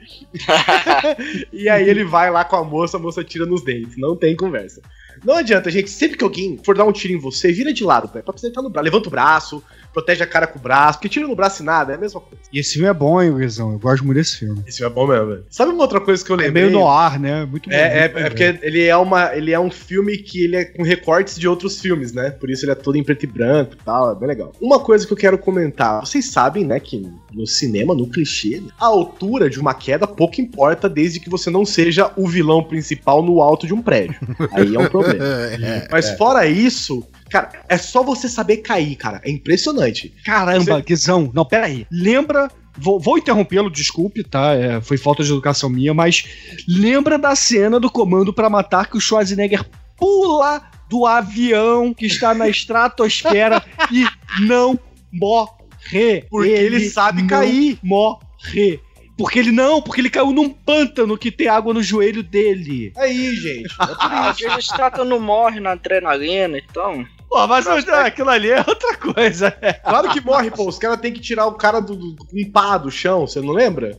e 1.51 1.69
aí 1.71 1.89
ele 1.89 2.05
vai 2.05 2.31
lá 2.31 2.45
com 2.45 2.57
a 2.57 2.65
moça, 2.65 2.99
a 2.99 3.01
moça 3.01 3.25
tira 3.25 3.47
nos 3.47 3.65
dentes. 3.65 3.97
Não 3.97 4.15
tem 4.15 4.37
conversa. 4.37 4.83
Não 5.25 5.37
adianta, 5.37 5.71
gente. 5.71 5.89
Sempre 5.89 6.19
que 6.19 6.25
alguém 6.25 6.59
for 6.63 6.77
dar 6.77 6.85
um 6.85 6.93
tiro 6.93 7.15
em 7.15 7.19
você, 7.19 7.51
vira 7.51 7.73
de 7.73 7.83
lado, 7.83 8.09
pé, 8.09 8.21
pra 8.21 8.31
apresentar 8.31 8.61
no 8.61 8.69
braço. 8.69 8.85
Levanta 8.85 9.09
o 9.09 9.11
braço, 9.11 9.63
protege 9.93 10.23
a 10.23 10.27
cara 10.27 10.47
com 10.47 10.59
o 10.59 10.63
braço, 10.63 10.99
porque 10.99 11.09
tiro 11.09 11.29
no 11.29 11.37
braço 11.37 11.63
e 11.63 11.67
nada, 11.67 11.93
é 11.93 11.97
a 11.97 11.99
mesma 11.99 12.21
coisa. 12.21 12.43
E 12.53 12.59
esse 12.59 12.75
filme 12.75 12.89
é 12.89 12.93
bom, 12.95 13.21
hein, 13.21 13.35
Guizão? 13.37 13.73
Eu 13.73 13.79
gosto 13.79 14.05
muito 14.05 14.17
desse 14.19 14.39
filme. 14.39 14.63
Esse 14.67 14.79
filme 14.79 14.91
é 14.93 14.95
bom 14.95 15.07
mesmo, 15.07 15.27
velho. 15.27 15.45
Sabe 15.51 15.73
uma 15.73 15.83
outra 15.83 16.01
coisa 16.01 16.25
que 16.25 16.31
eu 16.31 16.37
É 16.41 16.45
lembrei? 16.45 16.65
meio 16.67 16.79
no 16.79 16.89
ar, 16.89 17.19
né? 17.19 17.45
Muito 17.45 17.69
bom. 17.69 17.75
É, 17.75 17.81
é, 17.81 18.01
muito 18.03 18.13
bom, 18.15 18.19
é 18.21 18.31
porque 18.31 18.59
ele 18.63 18.85
é, 18.85 18.97
uma, 18.97 19.35
ele 19.37 19.53
é 19.53 19.61
um 19.61 19.71
filme 19.71 20.17
que 20.19 20.45
ele 20.45 20.57
é 20.57 20.65
com 20.65 20.83
recortes 20.83 21.39
de 21.39 21.47
outros 21.49 21.81
filmes, 21.81 22.13
né? 22.13 22.31
Por 22.31 22.51
isso 22.51 22.65
ele 22.65 22.73
é 22.73 22.75
todo 22.75 22.97
em 22.97 23.05
preto 23.05 23.25
e 23.25 23.27
branco 23.27 23.75
e 23.75 23.85
tal, 23.85 24.13
é 24.13 24.15
bem 24.15 24.29
legal. 24.29 24.53
Uma 24.61 24.79
coisa 24.81 25.07
que 25.07 25.13
eu 25.13 25.17
quero 25.17 25.39
comentar, 25.39 26.01
vocês 26.01 26.31
sabem, 26.31 26.65
né, 26.65 26.79
que 26.81 27.09
no 27.33 27.47
cinema, 27.47 27.95
no 27.95 28.07
clichê, 28.09 28.63
a 28.79 28.87
altura 28.87 29.49
de 29.51 29.59
uma 29.61 29.75
queda 29.75 30.07
pouco 30.07 30.41
importa 30.41 30.89
desde 30.89 31.21
que 31.21 31.31
você 31.31 31.51
não 31.51 31.65
seja 31.65 32.11
o 32.17 32.27
vilão 32.27 32.63
principal 32.63 33.23
no 33.23 33.41
alto 33.41 33.67
de 33.67 33.75
um 33.75 33.83
prédio. 33.83 34.17
Aí 34.53 34.75
é 34.75 34.79
um 34.79 34.89
problema. 34.89 35.25
Mas 35.91 36.11
fora 36.17 36.47
isso, 36.47 37.05
cara, 37.31 37.51
é 37.69 37.79
só 37.79 38.03
você 38.03 38.29
saber 38.29 38.59
cair, 38.59 38.97
cara. 38.97 39.21
É 39.25 39.31
impressionante. 39.31 40.13
Caramba, 40.25 40.77
Você- 40.77 40.83
Guizão. 40.83 41.31
Não, 41.35 41.45
peraí. 41.45 41.87
Lembra. 41.91 42.51
Vou, 42.79 42.99
vou 43.01 43.19
interrompê-lo, 43.19 43.69
desculpe, 43.71 44.23
tá? 44.23 44.55
É, 44.55 44.81
foi 44.81 44.97
falta 44.97 45.23
de 45.25 45.31
educação 45.31 45.69
minha, 45.69 45.93
mas 45.93 46.25
lembra 46.69 47.19
da 47.19 47.35
cena 47.35 47.79
do 47.81 47.91
comando 47.91 48.33
pra 48.33 48.49
matar 48.49 48.89
que 48.89 48.97
o 48.97 49.01
Schwarzenegger 49.01 49.65
pula 49.97 50.63
do 50.89 51.05
avião 51.05 51.93
que 51.93 52.07
está 52.07 52.33
na 52.33 52.49
estratosfera 52.49 53.63
e 53.93 54.07
não 54.47 54.79
morre. 55.13 56.23
Porque 56.31 56.49
ele 56.49 56.89
sabe 56.89 57.23
não 57.23 57.29
cair. 57.29 57.79
Morre. 57.83 58.81
Porque 59.21 59.39
ele 59.39 59.53
não, 59.53 59.83
porque 59.83 60.01
ele 60.01 60.09
caiu 60.09 60.33
num 60.33 60.49
pântano 60.49 61.19
que 61.19 61.31
tem 61.31 61.47
água 61.47 61.75
no 61.75 61.83
joelho 61.83 62.23
dele. 62.23 62.91
Aí, 62.97 63.37
gente. 63.37 63.69
É 63.79 64.33
vezes 64.33 64.69
trata 64.69 65.05
não 65.05 65.21
morre 65.21 65.61
na 65.61 65.73
adrenalina, 65.73 66.57
então. 66.57 67.07
Pô, 67.29 67.47
mas 67.47 67.67
aquilo 67.69 68.31
ali 68.31 68.51
é 68.51 68.59
outra 68.67 68.97
coisa. 68.97 69.55
Claro 69.85 70.11
que 70.11 70.21
morre, 70.23 70.51
pô. 70.51 70.67
Os 70.67 70.79
caras 70.79 71.01
têm 71.01 71.13
que 71.13 71.21
tirar 71.21 71.47
o 71.47 71.53
cara 71.53 71.81
do, 71.81 71.95
do 71.95 72.17
um 72.35 72.51
pá 72.51 72.79
do 72.79 72.91
chão, 72.91 73.27
você 73.27 73.41
não 73.43 73.53
lembra? 73.53 73.99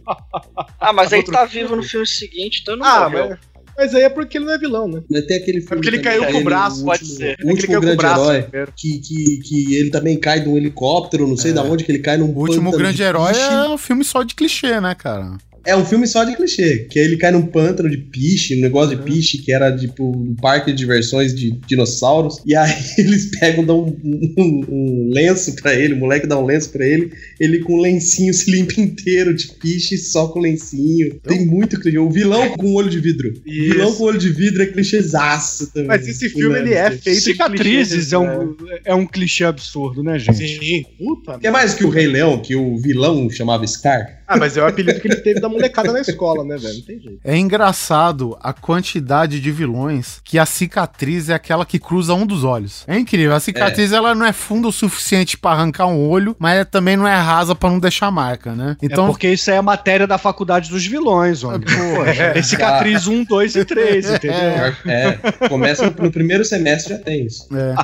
Ah, 0.80 0.92
mas 0.92 1.14
aí 1.14 1.20
Outro 1.20 1.34
tá 1.34 1.48
filme. 1.48 1.68
vivo 1.68 1.76
no 1.76 1.84
filme 1.84 2.08
seguinte, 2.08 2.62
então 2.64 2.76
não 2.76 2.86
Ah, 2.86 3.10
morreu. 3.10 3.30
mas, 3.30 3.40
mas 3.78 3.94
aí 3.96 4.04
é 4.04 4.10
porque 4.10 4.38
ele 4.38 4.46
não 4.46 4.54
é 4.54 4.58
vilão, 4.58 4.88
né? 4.88 5.02
Mas 5.10 5.26
tem 5.26 5.38
aquele 5.38 5.62
filme. 5.62 5.76
porque 5.76 5.90
ele 5.90 6.00
caiu 6.00 6.26
com 6.26 6.38
o 6.40 6.44
braço, 6.44 6.84
pode 6.84 7.02
último- 7.04 7.18
ser. 7.20 7.30
O 7.30 7.32
É 7.32 7.36
que 7.36 7.42
ele 7.44 7.52
último 7.52 7.68
caiu 7.68 7.80
com 7.80 7.86
o 7.86 7.88
grande 7.88 7.98
braço 7.98 8.32
herói. 8.32 8.68
Que, 8.76 9.00
que, 9.00 9.38
que 9.44 9.76
ele 9.76 9.90
também 9.90 10.18
cai 10.20 10.40
de 10.42 10.50
um 10.50 10.58
helicóptero, 10.58 11.28
não 11.28 11.38
sei 11.38 11.54
da 11.54 11.64
onde 11.64 11.84
que 11.84 11.92
ele 11.92 12.00
cai 12.00 12.18
num 12.18 12.30
O 12.34 12.40
último 12.40 12.72
grande 12.72 12.98
de 12.98 13.04
herói 13.04 13.34
é 13.36 13.68
um 13.70 13.78
filme 13.78 14.04
só 14.04 14.24
de 14.24 14.36
clichê, 14.36 14.80
né, 14.80 14.96
cara? 14.96 15.38
É 15.66 15.76
um 15.76 15.86
filme 15.86 16.08
só 16.08 16.24
de 16.24 16.36
clichê, 16.36 16.88
que 16.90 17.00
aí 17.00 17.06
ele 17.06 17.18
cai 17.18 17.32
num 17.32 17.46
pântano 17.46 17.90
de 17.90 17.98
piche, 17.98 18.58
um 18.58 18.62
negócio 18.62 18.96
de 18.98 19.04
piche, 19.04 19.38
que 19.38 19.52
era 19.54 19.76
tipo 19.76 20.10
um 20.12 20.36
parque 20.36 20.72
de 20.72 20.78
diversões 20.78 21.34
de 21.36 21.52
dinossauros. 21.68 22.42
E 22.46 22.56
aí 22.56 22.74
eles 22.98 23.30
pegam, 23.40 23.64
dão 23.66 23.84
um, 24.04 24.34
um- 24.38 24.66
um 24.70 25.10
lenço 25.14 25.56
pra 25.56 25.74
ele, 25.76 25.94
o 25.94 25.98
moleque 25.98 26.26
dá 26.28 26.38
um 26.40 26.46
lenço 26.46 26.70
pra 26.72 26.86
ele, 26.86 27.12
ele 27.40 27.60
com 27.60 27.76
um 27.78 27.82
lencinho 27.82 28.34
se 28.34 28.50
limpa 28.50 28.80
inteiro 28.80 29.34
de 29.34 29.48
piche 29.54 29.98
só 29.98 30.28
com 30.28 30.40
lencinho. 30.40 31.20
Tem 31.24 31.46
muito 31.46 31.80
clichê. 31.80 31.98
O 32.00 32.10
vilão 32.10 32.50
com 32.58 32.74
olho 32.74 32.90
de 32.90 33.00
vidro. 33.00 33.30
O 33.30 33.50
Isso. 33.50 33.74
vilão 33.74 33.94
com 33.94 34.04
olho 34.06 34.18
de 34.20 34.30
vidro 34.30 34.64
é 34.64 34.66
clichêzaço 34.68 35.72
também. 35.74 35.88
Mas 35.88 36.08
esse 36.08 36.30
filme, 36.30 36.58
ele 36.60 36.74
é 36.74 36.90
feito 36.92 37.18
de 37.18 37.22
Cicatrizes 37.22 37.88
clichês, 37.90 38.14
é 38.14 38.18
um, 38.18 38.56
é 38.86 38.96
um 38.96 39.06
clichê 39.06 39.44
absurdo, 39.44 40.04
né, 40.04 40.18
gente? 40.18 40.38
Sim, 40.60 40.84
puta. 40.98 41.38
Que 41.40 41.48
é 41.48 41.52
mais 41.52 41.74
que 41.74 41.84
o 41.84 41.90
Rei 41.90 42.08
Leão, 42.08 42.40
que 42.42 42.56
o 42.56 42.78
vilão 42.78 43.30
chamava 43.30 43.66
Scar. 43.68 44.22
Ah, 44.28 44.38
mas 44.38 44.56
é 44.56 44.62
o 44.62 44.66
apelido 44.66 45.00
que 45.02 45.08
ele 45.10 45.18
teve 45.18 45.42
da 45.42 45.50
molecada 45.52 45.92
na 45.92 46.02
escola, 46.02 46.44
né, 46.44 46.58
velho? 46.58 46.76
Não 46.76 46.82
tem 46.82 47.00
jeito. 47.00 47.20
É 47.24 47.38
engraçado 47.38 48.38
a 48.42 48.54
quantidade 48.54 49.40
de 49.40 49.52
vilões 49.52 50.22
que 50.24 50.40
a 50.40 50.46
cicatriz 50.46 51.30
é 51.30 51.34
aquela 51.34 51.66
que 51.66 51.80
cruza 51.80 52.14
um 52.14 52.26
dos 52.26 52.44
olhos. 52.44 52.84
É 52.88 52.98
incrível. 52.98 53.36
A 53.36 53.40
cicatriz 53.40 53.92
ela 53.92 54.16
não 54.16 54.26
é 54.26 54.34
funda 54.34 54.68
o 54.68 54.72
suficiente 54.72 55.38
pra 55.38 55.52
arrancar 55.52 55.88
um 55.88 56.08
olho, 56.08 56.36
mas 56.40 56.56
ela 56.56 56.66
também 56.66 56.98
não 56.98 57.08
é 57.08 57.16
rasa 57.16 57.54
pra 57.54 57.70
não 57.70 57.80
deixar 57.80 58.12
marca, 58.12 58.56
né? 58.56 58.78
Então, 58.82 59.06
é 59.06 59.08
porque 59.08 59.28
isso 59.28 59.50
aí 59.50 59.56
é 59.56 59.60
a 59.60 59.64
matéria 59.64 60.08
da 60.08 60.18
faculdade 60.18 60.70
dos 60.70 60.86
vilões, 60.86 61.44
homem. 61.44 61.62
Pô, 61.68 62.34
tem 62.34 62.44
cicatriz 62.44 63.08
1, 63.08 63.24
2 63.26 63.56
e 63.56 63.66
3, 63.66 64.10
entendeu? 64.12 64.38
É, 64.86 65.48
começa 65.48 65.90
no, 65.90 66.04
no 66.04 66.12
primeiro 66.12 66.44
semestre 66.46 66.94
já 66.94 67.00
tem 67.00 67.26
isso. 67.26 67.48
É. 67.56 67.76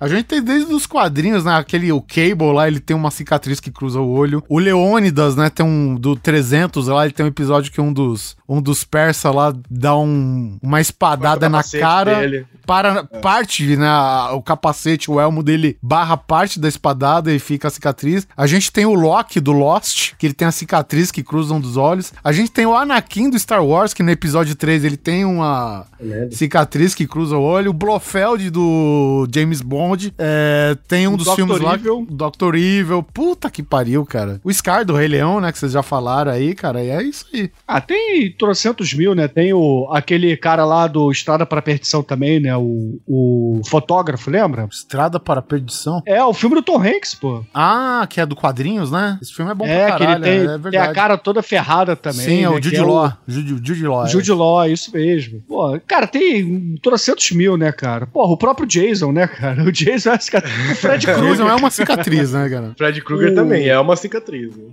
A 0.00 0.08
gente 0.08 0.24
tem 0.24 0.42
desde 0.42 0.72
os 0.72 0.86
quadrinhos, 0.86 1.44
né? 1.44 1.56
Aquele, 1.56 1.92
o 1.92 2.00
Cable 2.00 2.52
lá, 2.52 2.68
ele 2.68 2.80
tem 2.80 2.96
uma 2.96 3.10
cicatriz 3.10 3.60
que 3.60 3.70
cruza 3.70 4.00
o 4.00 4.08
olho. 4.08 4.42
O 4.48 4.58
Leônidas, 4.58 5.36
né? 5.36 5.50
Tem 5.50 5.64
um 5.64 5.94
do 5.94 6.16
300 6.16 6.88
lá, 6.88 7.05
lá, 7.06 7.08
e 7.08 7.12
tem 7.12 7.24
um 7.24 7.28
episódio 7.28 7.72
que 7.72 7.80
um 7.80 7.92
dos, 7.92 8.36
um 8.48 8.60
dos 8.60 8.84
persas 8.84 9.34
lá 9.34 9.52
dá 9.70 9.96
um, 9.96 10.58
uma 10.62 10.80
espadada 10.80 11.48
na 11.48 11.62
cara, 11.62 12.20
dele. 12.20 12.46
para 12.66 13.04
parte, 13.04 13.76
né, 13.76 13.88
o 14.32 14.42
capacete, 14.42 15.10
o 15.10 15.20
elmo 15.20 15.42
dele 15.42 15.76
barra 15.82 16.16
parte 16.16 16.58
da 16.58 16.68
espadada 16.68 17.32
e 17.32 17.38
fica 17.38 17.68
a 17.68 17.70
cicatriz. 17.70 18.26
A 18.36 18.46
gente 18.46 18.70
tem 18.72 18.86
o 18.86 18.94
Loki 18.94 19.40
do 19.40 19.52
Lost, 19.52 20.14
que 20.18 20.26
ele 20.26 20.34
tem 20.34 20.46
a 20.46 20.52
cicatriz 20.52 21.10
que 21.10 21.22
cruza 21.22 21.54
um 21.54 21.60
dos 21.60 21.76
olhos. 21.76 22.12
A 22.22 22.32
gente 22.32 22.50
tem 22.50 22.66
o 22.66 22.74
Anakin 22.74 23.30
do 23.30 23.38
Star 23.38 23.64
Wars, 23.64 23.92
que 23.92 24.02
no 24.02 24.10
episódio 24.10 24.54
3 24.54 24.84
ele 24.84 24.96
tem 24.96 25.24
uma 25.24 25.86
cicatriz 26.30 26.94
que 26.94 27.06
cruza 27.06 27.36
o 27.36 27.42
olho. 27.42 27.70
O 27.70 27.74
Blofeld 27.74 28.50
do 28.50 29.26
James 29.32 29.60
Bond. 29.60 30.12
É, 30.18 30.76
tem 30.86 31.08
um 31.08 31.14
O 31.14 31.16
dos 31.16 31.26
Dr. 31.26 31.34
filmes 31.34 31.60
lá. 31.60 31.74
Evil. 31.74 32.06
Dr. 32.10 32.54
Evil. 32.54 33.02
Puta 33.02 33.50
que 33.50 33.62
pariu, 33.62 34.04
cara. 34.04 34.40
O 34.44 34.52
Scar 34.52 34.84
do 34.84 34.94
Rei 34.94 35.08
Leão, 35.08 35.40
né, 35.40 35.52
que 35.52 35.58
vocês 35.58 35.72
já 35.72 35.82
falaram 35.82 36.32
aí, 36.32 36.54
cara. 36.54 36.82
E 36.82 36.90
é 36.90 37.02
isso 37.02 37.26
aí. 37.32 37.50
Ah, 37.66 37.80
tem 37.80 38.35
trocentos 38.36 38.92
mil, 38.94 39.14
né? 39.14 39.28
Tem 39.28 39.52
o, 39.52 39.88
aquele 39.92 40.36
cara 40.36 40.64
lá 40.64 40.86
do 40.86 41.10
Estrada 41.10 41.44
para 41.46 41.58
a 41.58 41.62
Perdição 41.62 42.02
também, 42.02 42.40
né? 42.40 42.56
O, 42.56 43.00
o 43.06 43.60
fotógrafo, 43.66 44.30
lembra? 44.30 44.68
Estrada 44.70 45.18
para 45.18 45.40
a 45.40 45.42
Perdição. 45.42 46.02
É, 46.06 46.22
o 46.24 46.32
filme 46.34 46.56
do 46.56 46.62
Tom 46.62 46.80
Hanks, 46.82 47.14
pô. 47.14 47.44
Ah, 47.54 48.06
que 48.08 48.20
é 48.20 48.26
do 48.26 48.36
quadrinhos, 48.36 48.90
né? 48.90 49.18
Esse 49.22 49.32
filme 49.32 49.50
é 49.50 49.54
bom 49.54 49.66
é, 49.66 49.86
pra 49.86 49.96
que 49.96 50.02
ele 50.02 50.06
caralho, 50.06 50.22
tem, 50.24 50.32
é 50.32 50.38
tem 50.48 50.58
verdade. 50.58 50.76
a 50.76 50.92
cara 50.92 51.18
toda 51.18 51.42
ferrada 51.42 51.96
também. 51.96 52.20
Sim, 52.26 52.44
é 52.44 52.48
o 52.48 52.54
né, 52.54 52.60
que 52.60 52.68
Jude 52.68 52.80
Law. 52.80 53.12
Jude, 53.26 53.48
Jude 53.66 53.86
Law. 53.86 54.04
é. 54.04 54.08
Jude 54.08 54.32
Law, 54.32 54.66
isso 54.66 54.92
mesmo. 54.92 55.40
Pô, 55.46 55.78
cara, 55.86 56.06
tem 56.06 56.76
trocentos 56.82 57.30
mil, 57.32 57.56
né, 57.56 57.72
cara? 57.72 58.06
Porra, 58.06 58.32
o 58.32 58.36
próprio 58.36 58.66
Jason, 58.66 59.12
né, 59.12 59.26
cara? 59.26 59.62
O 59.64 59.72
Jason 59.72 60.10
é 60.10 60.18
cicatriz. 60.18 60.56
O 60.72 60.74
Fred 60.76 61.06
Krueger. 61.06 61.46
é 61.46 61.54
uma 61.54 61.70
cicatriz, 61.70 62.32
né, 62.32 62.48
cara? 62.48 62.74
Fred 62.76 63.00
Krueger 63.02 63.32
O- 63.32 63.34
também 63.34 63.68
é 63.68 63.78
uma 63.78 63.96
cicatriz. 63.96 64.56
né? 64.56 64.64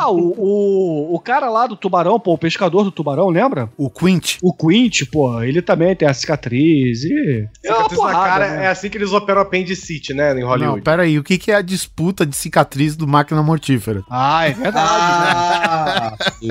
Ah, 0.00 0.10
o, 0.10 0.34
o, 0.38 1.14
o 1.14 1.20
cara 1.20 1.50
lá 1.50 1.66
do 1.66 1.76
tubarão, 1.76 2.18
pô, 2.18 2.32
o 2.32 2.38
pescador 2.38 2.84
do 2.84 2.90
tubarão, 2.90 3.28
lembra? 3.28 3.68
O 3.76 3.90
Quint. 3.90 4.38
O 4.42 4.52
Quint, 4.54 5.02
pô, 5.12 5.42
ele 5.42 5.60
também 5.60 5.94
tem 5.94 6.08
a 6.08 6.14
cicatriz 6.14 7.04
e... 7.04 7.48
É 7.62 7.70
uma 7.70 7.82
Cicatriz 7.82 7.90
na 7.90 7.96
porrada, 7.96 8.28
cara 8.28 8.50
né? 8.50 8.64
é 8.64 8.68
assim 8.68 8.88
que 8.88 8.96
eles 8.96 9.12
operam 9.12 9.42
apendicite, 9.42 10.14
né? 10.14 10.32
Em 10.38 10.42
Hollywood. 10.42 10.76
Não, 10.76 10.82
pera 10.82 11.02
aí. 11.02 11.18
O 11.18 11.22
que, 11.22 11.36
que 11.36 11.52
é 11.52 11.56
a 11.56 11.62
disputa 11.62 12.24
de 12.24 12.34
cicatriz 12.34 12.96
do 12.96 13.06
máquina 13.06 13.42
mortífera? 13.42 14.02
Ah, 14.08 14.48
é 14.48 14.52
verdade. 14.52 14.88
Ah, 14.90 16.16
sim. 16.38 16.48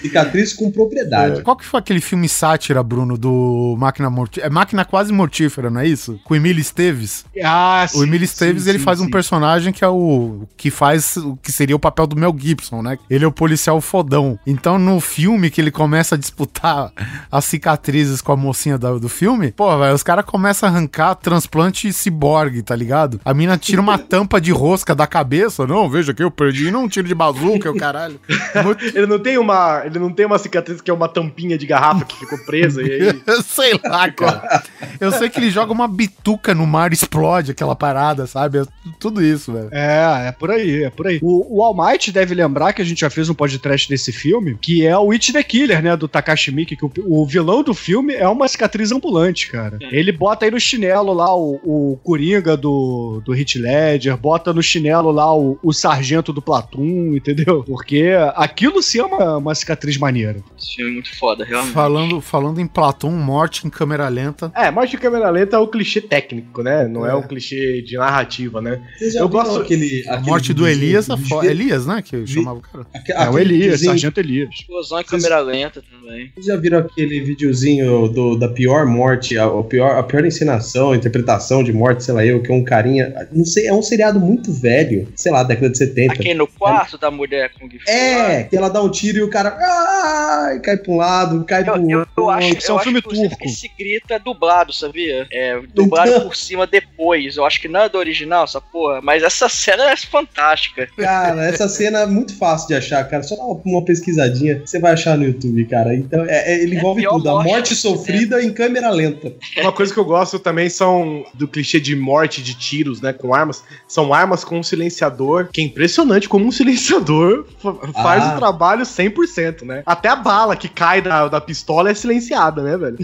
Cicatriz 0.00 0.52
com 0.54 0.70
propriedade. 0.70 1.42
Qual 1.42 1.56
que 1.56 1.64
foi 1.64 1.80
aquele 1.80 2.00
filme 2.00 2.28
sátira, 2.28 2.82
Bruno, 2.82 3.18
do 3.18 3.76
Máquina 3.78 4.08
Mortífera? 4.08 4.46
É 4.46 4.50
Máquina 4.50 4.84
Quase 4.84 5.12
Mortífera, 5.12 5.70
não 5.70 5.80
é 5.80 5.86
isso? 5.86 6.18
Com 6.24 6.34
o 6.34 6.36
Emílio 6.36 6.60
Esteves. 6.60 7.24
Ah, 7.44 7.86
O 7.94 8.02
Emílio 8.02 8.24
Esteves, 8.24 8.64
sim, 8.64 8.70
ele 8.70 8.78
sim, 8.78 8.84
faz 8.84 9.00
um 9.00 9.04
sim. 9.04 9.10
personagem 9.10 9.72
que 9.72 9.84
é 9.84 9.88
o... 9.88 10.46
que 10.56 10.70
faz 10.70 11.16
o 11.16 11.36
que 11.36 11.52
seria 11.52 11.76
o 11.76 11.78
papel 11.78 12.06
do 12.06 12.16
Mel 12.16 12.34
Gibson, 12.38 12.82
né? 12.86 12.98
Ele 13.10 13.24
é 13.24 13.28
o 13.28 13.32
policial 13.32 13.80
fodão. 13.80 14.38
Então, 14.46 14.78
no 14.78 15.00
filme 15.00 15.50
que 15.50 15.60
ele 15.60 15.70
começa 15.70 16.14
a 16.14 16.18
disputar 16.18 16.90
as 17.30 17.44
cicatrizes 17.44 18.20
com 18.20 18.32
a 18.32 18.36
mocinha 18.36 18.78
da- 18.78 18.92
do 18.94 19.08
filme, 19.08 19.52
pô, 19.52 19.76
velho, 19.78 19.94
os 19.94 20.02
caras 20.02 20.24
começam 20.24 20.68
a 20.68 20.72
arrancar 20.72 21.14
transplante 21.16 21.92
ciborgue, 21.92 22.62
tá 22.62 22.74
ligado? 22.76 23.20
A 23.24 23.34
mina 23.34 23.56
tira 23.58 23.80
uma 23.80 23.98
tampa 23.98 24.40
de 24.40 24.52
rosca 24.52 24.94
da 24.94 25.06
cabeça. 25.06 25.66
Não, 25.66 25.88
veja 25.88 26.12
aqui, 26.12 26.22
eu 26.22 26.30
perdi 26.30 26.70
não 26.70 26.84
um 26.84 26.88
tiro 26.88 27.08
de 27.08 27.14
bazuca, 27.14 27.70
o 27.70 27.76
caralho. 27.76 28.20
Muito- 28.64 28.84
Ele 28.96 29.06
não 29.06 29.18
tem 29.18 29.36
uma, 29.38 29.82
ele 29.84 29.98
não 29.98 30.10
tem 30.12 30.24
uma 30.26 30.38
cicatriz 30.38 30.80
que 30.80 30.90
é 30.90 30.94
uma 30.94 31.08
tampinha 31.08 31.58
de 31.58 31.66
garrafa 31.66 32.04
que 32.04 32.16
ficou 32.18 32.38
presa 32.44 32.82
e 32.82 32.90
aí 32.92 33.22
Eu 33.26 33.42
sei 33.44 33.78
lá, 33.84 34.10
cara. 34.10 34.62
Eu 35.00 35.10
sei 35.12 35.28
que 35.28 35.38
ele 35.40 35.50
joga 35.50 35.72
uma 35.72 35.88
bituca 35.88 36.54
no 36.54 36.66
mar 36.66 36.90
e 36.92 36.94
explode 36.94 37.50
aquela 37.50 37.74
parada, 37.74 38.26
sabe? 38.26 38.58
É 38.60 38.64
tudo 38.98 39.22
isso, 39.22 39.52
velho. 39.52 39.68
É, 39.72 40.28
é 40.28 40.32
por 40.32 40.50
aí, 40.50 40.84
é 40.84 40.90
por 40.90 41.06
aí. 41.06 41.18
O, 41.22 41.58
o 41.58 41.62
All 41.62 41.74
Might 41.76 42.12
deve 42.12 42.34
lembrar 42.34 42.72
que 42.76 42.82
a 42.82 42.84
gente 42.84 43.00
já 43.00 43.10
fez 43.10 43.28
um 43.28 43.34
podcast 43.34 43.88
desse 43.88 44.12
filme, 44.12 44.56
que 44.60 44.86
é 44.86 44.96
o 44.96 45.10
It 45.10 45.32
the 45.32 45.42
Killer, 45.42 45.82
né, 45.82 45.96
do 45.96 46.06
Takashi 46.06 46.52
Miike, 46.52 46.76
que 46.76 46.84
o, 46.84 46.90
o 47.06 47.26
vilão 47.26 47.62
do 47.62 47.74
filme 47.74 48.14
é 48.14 48.28
uma 48.28 48.46
cicatriz 48.46 48.92
ambulante, 48.92 49.50
cara. 49.50 49.78
Ele 49.90 50.12
bota 50.12 50.44
aí 50.44 50.50
no 50.50 50.60
chinelo 50.60 51.12
lá 51.12 51.34
o, 51.34 51.58
o 51.64 51.98
Coringa 52.02 52.56
do, 52.56 53.20
do 53.24 53.32
Hit 53.32 53.58
Ledger, 53.58 54.16
bota 54.16 54.52
no 54.52 54.62
chinelo 54.62 55.10
lá 55.10 55.34
o, 55.36 55.58
o 55.62 55.72
sargento 55.72 56.32
do 56.32 56.42
Platum, 56.42 57.14
entendeu? 57.16 57.64
Porque 57.64 58.10
aquilo 58.34 58.82
sim 58.82 58.98
é 59.00 59.04
uma, 59.04 59.36
uma 59.38 59.54
cicatriz 59.54 59.96
maneira. 59.96 60.40
Esse 60.58 60.76
filme 60.76 60.90
é 60.90 60.94
muito 60.94 61.16
foda, 61.18 61.44
realmente. 61.44 61.72
Falando, 61.72 62.20
falando 62.20 62.60
em 62.60 62.66
Platão, 62.66 63.10
morte 63.10 63.66
em 63.66 63.70
câmera 63.70 64.08
lenta. 64.08 64.52
É, 64.54 64.70
morte 64.70 64.90
de 64.92 64.98
câmera 64.98 65.30
lenta 65.30 65.56
é 65.56 65.58
o 65.58 65.66
clichê 65.68 66.00
técnico, 66.00 66.62
né? 66.62 66.86
Não 66.86 67.06
é, 67.06 67.14
um 67.14 67.22
clichê 67.22 67.82
de 67.82 67.96
narrativa, 67.96 68.60
né? 68.60 68.82
Eu 69.14 69.28
gosto- 69.28 69.60
aquele, 69.60 70.04
A 70.08 70.14
aquele 70.14 70.26
morte 70.30 70.52
do 70.52 70.66
Elias, 70.66 71.08
é? 71.08 71.14
Elias, 71.46 71.86
né? 71.86 72.02
Que 72.02 72.26
chamava 72.26 72.55
o 72.58 72.60
cara. 72.60 72.86
Aque- 72.94 73.12
É 73.12 73.28
o 73.30 73.38
Elias, 73.38 73.80
sargento 73.80 74.20
Elias. 74.20 74.48
Explosão 74.52 75.00
em 75.00 75.04
câmera 75.04 75.38
lenta 75.40 75.82
também. 75.90 76.30
Vocês 76.34 76.46
já 76.46 76.56
viram 76.56 76.78
aquele 76.78 77.20
videozinho 77.20 78.08
do, 78.08 78.36
da 78.36 78.48
pior 78.48 78.86
morte, 78.86 79.38
a, 79.38 79.46
a 79.46 79.62
pior, 79.62 79.98
a 79.98 80.02
pior 80.02 80.24
encenação, 80.24 80.94
interpretação 80.94 81.62
de 81.62 81.72
morte, 81.72 82.04
sei 82.04 82.14
lá 82.14 82.24
eu, 82.24 82.42
que 82.42 82.50
é 82.50 82.54
um 82.54 82.64
carinha. 82.64 83.28
Não 83.32 83.44
sei, 83.44 83.66
é 83.66 83.72
um 83.72 83.82
seriado 83.82 84.18
muito 84.20 84.52
velho, 84.52 85.08
sei 85.14 85.32
lá, 85.32 85.42
década 85.42 85.70
de 85.70 85.78
70. 85.78 86.12
Aqui 86.14 86.34
no 86.34 86.46
quarto 86.46 86.98
da 86.98 87.10
mulher 87.10 87.50
com 87.58 87.68
Fu 87.68 87.76
É, 87.90 88.44
que 88.44 88.56
ela 88.56 88.68
dá 88.68 88.82
um 88.82 88.90
tiro 88.90 89.18
e 89.18 89.22
o 89.22 89.30
cara. 89.30 89.56
Ai, 89.58 90.60
cai 90.60 90.76
pra 90.76 90.92
um 90.92 90.96
lado, 90.96 91.44
cai 91.44 91.64
pro 91.64 91.76
Eu, 91.76 91.90
eu, 91.90 91.98
outro. 92.00 92.12
eu 92.16 92.30
acho, 92.30 92.56
Isso 92.56 92.70
é 92.70 92.70
um 92.70 92.76
eu 92.76 92.80
acho, 92.80 92.84
filme 92.84 93.02
turco. 93.02 93.38
que 93.38 93.46
esse 93.46 93.70
grito 93.78 94.12
é 94.12 94.18
dublado, 94.18 94.72
sabia? 94.72 95.26
É, 95.30 95.60
dublado 95.74 96.10
Então. 96.10 96.20
por 96.22 96.36
cima 96.36 96.66
depois. 96.66 97.36
Eu 97.36 97.44
acho 97.44 97.60
que 97.60 97.68
não 97.68 97.80
é 97.80 97.88
do 97.88 97.98
original, 97.98 98.44
essa 98.44 98.60
porra. 98.60 99.00
Mas 99.02 99.22
essa 99.22 99.48
cena 99.48 99.90
é 99.90 99.96
fantástica. 99.96 100.88
Cara, 100.96 101.44
essa 101.46 101.68
cena 101.68 102.00
é 102.00 102.06
muito 102.06 102.36
fácil 102.36 102.45
de 102.68 102.74
achar, 102.74 103.02
cara. 103.08 103.22
Só 103.22 103.36
dá 103.36 103.42
uma, 103.44 103.84
pesquisadinha, 103.84 104.62
você 104.64 104.78
vai 104.78 104.92
achar 104.92 105.16
no 105.18 105.24
YouTube, 105.24 105.64
cara. 105.66 105.94
Então, 105.94 106.24
é, 106.24 106.52
é- 106.54 106.62
ele 106.62 106.74
É 106.74 106.76
a 106.76 106.80
envolve 106.80 107.02
tudo. 107.06 107.28
A 107.30 107.42
morte 107.42 107.74
do 107.74 107.76
sofrida 107.76 108.42
em 108.42 108.52
câmera 108.52 108.90
lenta. 108.90 109.32
Uma 109.58 109.72
coisa 109.72 109.92
que 109.92 109.98
eu 109.98 110.04
gosto 110.04 110.38
também 110.38 110.68
são 110.68 111.24
do 111.34 111.46
clichê 111.48 111.80
de 111.80 111.94
morte 111.96 112.42
de 112.42 112.54
tiros, 112.54 113.00
né, 113.00 113.12
com 113.12 113.34
armas. 113.34 113.62
São 113.88 114.12
armas 114.14 114.44
com 114.44 114.58
um 114.58 114.62
silenciador, 114.62 115.48
que 115.52 115.60
é 115.60 115.64
impressionante 115.64 116.28
como 116.28 116.46
um 116.46 116.52
silenciador 116.52 117.46
fa- 117.58 117.74
faz 118.02 118.24
Ah. 118.24 118.34
o 118.34 118.38
trabalho 118.38 118.84
100%, 118.84 119.64
né? 119.64 119.82
Até 119.86 120.08
a 120.08 120.16
bala 120.16 120.56
que 120.56 120.68
cai 120.68 121.00
da, 121.02 121.28
da 121.28 121.40
pistola 121.40 121.90
é 121.90 121.94
silenciada, 121.94 122.62
né, 122.62 122.76
velho? 122.76 122.96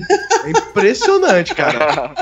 É 0.44 0.50
impressionante, 0.50 1.54
cara. 1.54 2.14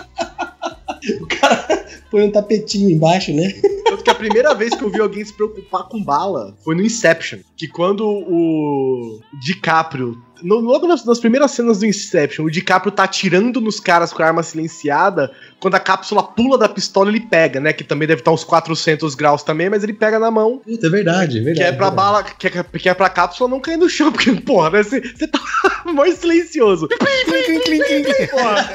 Põe 2.11 2.23
um 2.24 2.31
tapetinho 2.32 2.91
embaixo, 2.91 3.32
né? 3.32 3.53
Tanto 3.85 4.03
que 4.05 4.11
a 4.11 4.15
primeira 4.15 4.55
vez 4.55 4.74
que 4.74 4.82
eu 4.82 4.91
vi 4.91 5.01
alguém 5.01 5.24
se 5.24 5.32
preocupar 5.32 5.85
com 5.85 6.03
bala 6.03 6.55
foi 6.65 6.74
no 6.74 6.82
Inception. 6.82 7.39
Que 7.57 7.69
quando 7.69 8.05
o 8.07 9.20
DiCaprio. 9.45 10.16
no- 10.43 10.61
logo 10.61 10.87
nas, 10.87 11.05
nas 11.05 11.19
primeiras 11.20 11.51
cenas 11.51 11.78
do 11.81 11.87
Inception, 11.87 12.45
o 12.47 12.51
DiCaprio 12.51 12.91
tá 12.93 13.05
atirando 13.05 13.61
nos 13.61 13.78
caras 13.78 14.12
com 14.12 14.23
a 14.23 14.27
arma 14.27 14.43
silenciada. 14.43 15.31
Quando 15.61 15.74
a 15.74 15.81
cápsula 15.81 16.23
pula 16.23 16.57
da 16.57 16.69
pistola, 16.69 17.11
ele 17.11 17.20
pega, 17.20 17.61
né? 17.61 17.73
Que 17.73 17.85
também 17.85 18.09
deve 18.09 18.23
estar 18.23 18.31
uns 18.32 18.43
400 18.45 19.15
graus 19.15 19.43
também, 19.43 19.69
mas 19.69 19.82
ele 19.85 19.93
pega 19.93 20.19
na 20.19 20.31
mão. 20.31 20.59
Puta, 20.65 20.87
é 20.87 20.91
verdade, 20.91 21.39
é 21.39 21.43
verdade. 21.43 21.59
Que 21.59 21.62
é 21.62 21.73
pra 21.77 21.89
verdade. 21.91 21.97
bala, 21.97 22.23
que 22.24 22.47
é, 22.47 22.51
que 22.78 22.89
é 22.89 22.95
pra 22.95 23.11
cápsula 23.11 23.51
não 23.51 23.61
cair 23.61 23.77
no 23.77 23.89
chão, 23.89 24.11
porque, 24.11 24.32
porra, 24.41 24.70
né? 24.70 24.82
Você 24.82 25.01
tá 25.28 25.39
mais 25.93 26.15
silencioso. 26.19 26.89
Porra. 28.31 28.70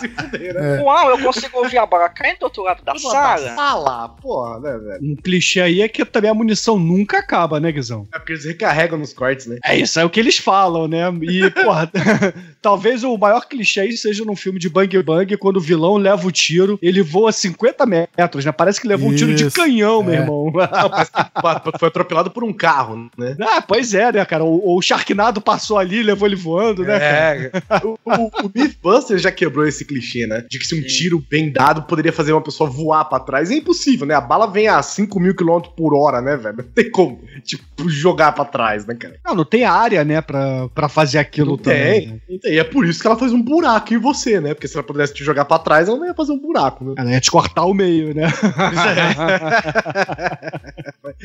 Se 0.00 0.08
fuder, 0.08 0.54
né? 0.54 0.80
Uau, 0.82 1.05
eu 1.10 1.18
consigo 1.18 1.58
ouvir 1.58 1.78
a 1.78 1.86
bala 1.86 2.08
caindo 2.08 2.38
do 2.38 2.44
outro 2.44 2.62
lado 2.62 2.82
da 2.84 2.94
sala. 2.96 3.54
Sala, 3.54 4.08
porra, 4.08 4.60
né, 4.60 4.78
velho? 4.78 4.98
Um 5.02 5.16
clichê 5.16 5.60
aí 5.60 5.82
é 5.82 5.88
que 5.88 6.04
também 6.04 6.30
a 6.30 6.34
munição 6.34 6.78
nunca 6.78 7.18
acaba, 7.18 7.58
né, 7.60 7.70
Guizão? 7.72 8.06
É 8.14 8.18
porque 8.18 8.32
eles 8.32 8.44
recarregam 8.44 8.98
nos 8.98 9.12
cortes, 9.12 9.46
né? 9.46 9.58
É 9.64 9.76
isso, 9.76 9.98
é 9.98 10.04
o 10.04 10.10
que 10.10 10.20
eles 10.20 10.38
falam, 10.38 10.86
né? 10.88 11.02
E, 11.22 11.50
porra, 11.62 11.90
talvez 12.60 13.04
o 13.04 13.16
maior 13.16 13.46
clichê 13.46 13.80
aí 13.80 13.96
seja 13.96 14.24
num 14.24 14.36
filme 14.36 14.58
de 14.58 14.68
Bang 14.68 15.02
Bang, 15.02 15.36
quando 15.36 15.56
o 15.56 15.60
vilão 15.60 15.96
leva 15.96 16.26
o 16.26 16.32
tiro, 16.32 16.78
ele 16.82 17.02
voa 17.02 17.32
50 17.32 17.84
metros, 17.86 18.44
né? 18.44 18.52
Parece 18.52 18.80
que 18.80 18.88
levou 18.88 19.10
um 19.10 19.14
tiro 19.14 19.34
de 19.34 19.50
canhão, 19.50 20.02
meu 20.02 20.14
É. 20.14 20.18
irmão. 20.18 20.46
Não, 20.52 20.90
parece 20.90 21.10
que 21.12 21.78
foi 21.78 21.88
atropelado 21.88 22.30
por 22.30 22.42
um 22.44 22.52
carro, 22.52 23.10
né? 23.16 23.36
Ah, 23.40 23.62
pois 23.62 23.94
é, 23.94 24.12
né, 24.12 24.24
cara? 24.24 24.44
O, 24.44 24.76
o 24.76 24.82
Sharknado 24.82 25.40
passou 25.40 25.78
ali, 25.78 26.02
levou 26.02 26.26
ele 26.26 26.36
voando, 26.36 26.82
né? 26.82 26.98
cara? 26.98 27.52
É. 27.70 27.86
O, 27.86 27.98
o, 28.04 28.46
o 28.46 28.50
Mythbusters 28.54 29.22
já 29.22 29.30
quebrou 29.32 29.66
esse 29.66 29.84
clichê, 29.84 30.26
né? 30.26 30.44
De 30.48 30.58
que 30.58 30.66
se 30.66 30.74
um 30.78 30.82
tiro 30.98 31.22
bem 31.30 31.50
dado 31.52 31.82
poderia 31.82 32.12
fazer 32.12 32.32
uma 32.32 32.40
pessoa 32.42 32.68
voar 32.70 33.04
pra 33.04 33.20
trás. 33.20 33.50
É 33.50 33.54
impossível, 33.54 34.06
né? 34.06 34.14
A 34.14 34.20
bala 34.20 34.46
vem 34.46 34.68
a 34.68 34.80
5 34.82 35.18
mil 35.20 35.34
quilômetros 35.34 35.72
por 35.76 35.94
hora, 35.94 36.20
né, 36.20 36.36
velho? 36.36 36.56
Não 36.58 36.64
tem 36.64 36.90
como, 36.90 37.20
tipo, 37.44 37.88
jogar 37.88 38.32
pra 38.32 38.44
trás, 38.44 38.86
né, 38.86 38.94
cara? 38.94 39.16
Não, 39.24 39.34
não 39.34 39.44
tem 39.44 39.64
área, 39.64 40.04
né, 40.04 40.20
pra, 40.20 40.68
pra 40.74 40.88
fazer 40.88 41.18
aquilo 41.18 41.52
Não 41.52 41.58
também. 41.58 42.00
tem. 42.00 42.06
né? 42.08 42.20
Não 42.28 42.38
tem. 42.38 42.52
E 42.54 42.58
é 42.58 42.64
por 42.64 42.86
isso 42.86 43.00
que 43.00 43.06
ela 43.06 43.18
fez 43.18 43.32
um 43.32 43.42
buraco 43.42 43.92
em 43.94 43.98
você, 43.98 44.40
né? 44.40 44.54
Porque 44.54 44.68
se 44.68 44.76
ela 44.76 44.84
pudesse 44.86 45.14
te 45.14 45.24
jogar 45.24 45.44
pra 45.44 45.58
trás, 45.58 45.88
ela 45.88 45.98
não 45.98 46.06
ia 46.06 46.14
fazer 46.14 46.32
um 46.32 46.40
buraco, 46.40 46.84
né? 46.84 46.94
Ela 46.96 47.10
ia 47.12 47.20
te 47.20 47.30
cortar 47.30 47.64
o 47.64 47.74
meio, 47.74 48.14
né? 48.14 48.26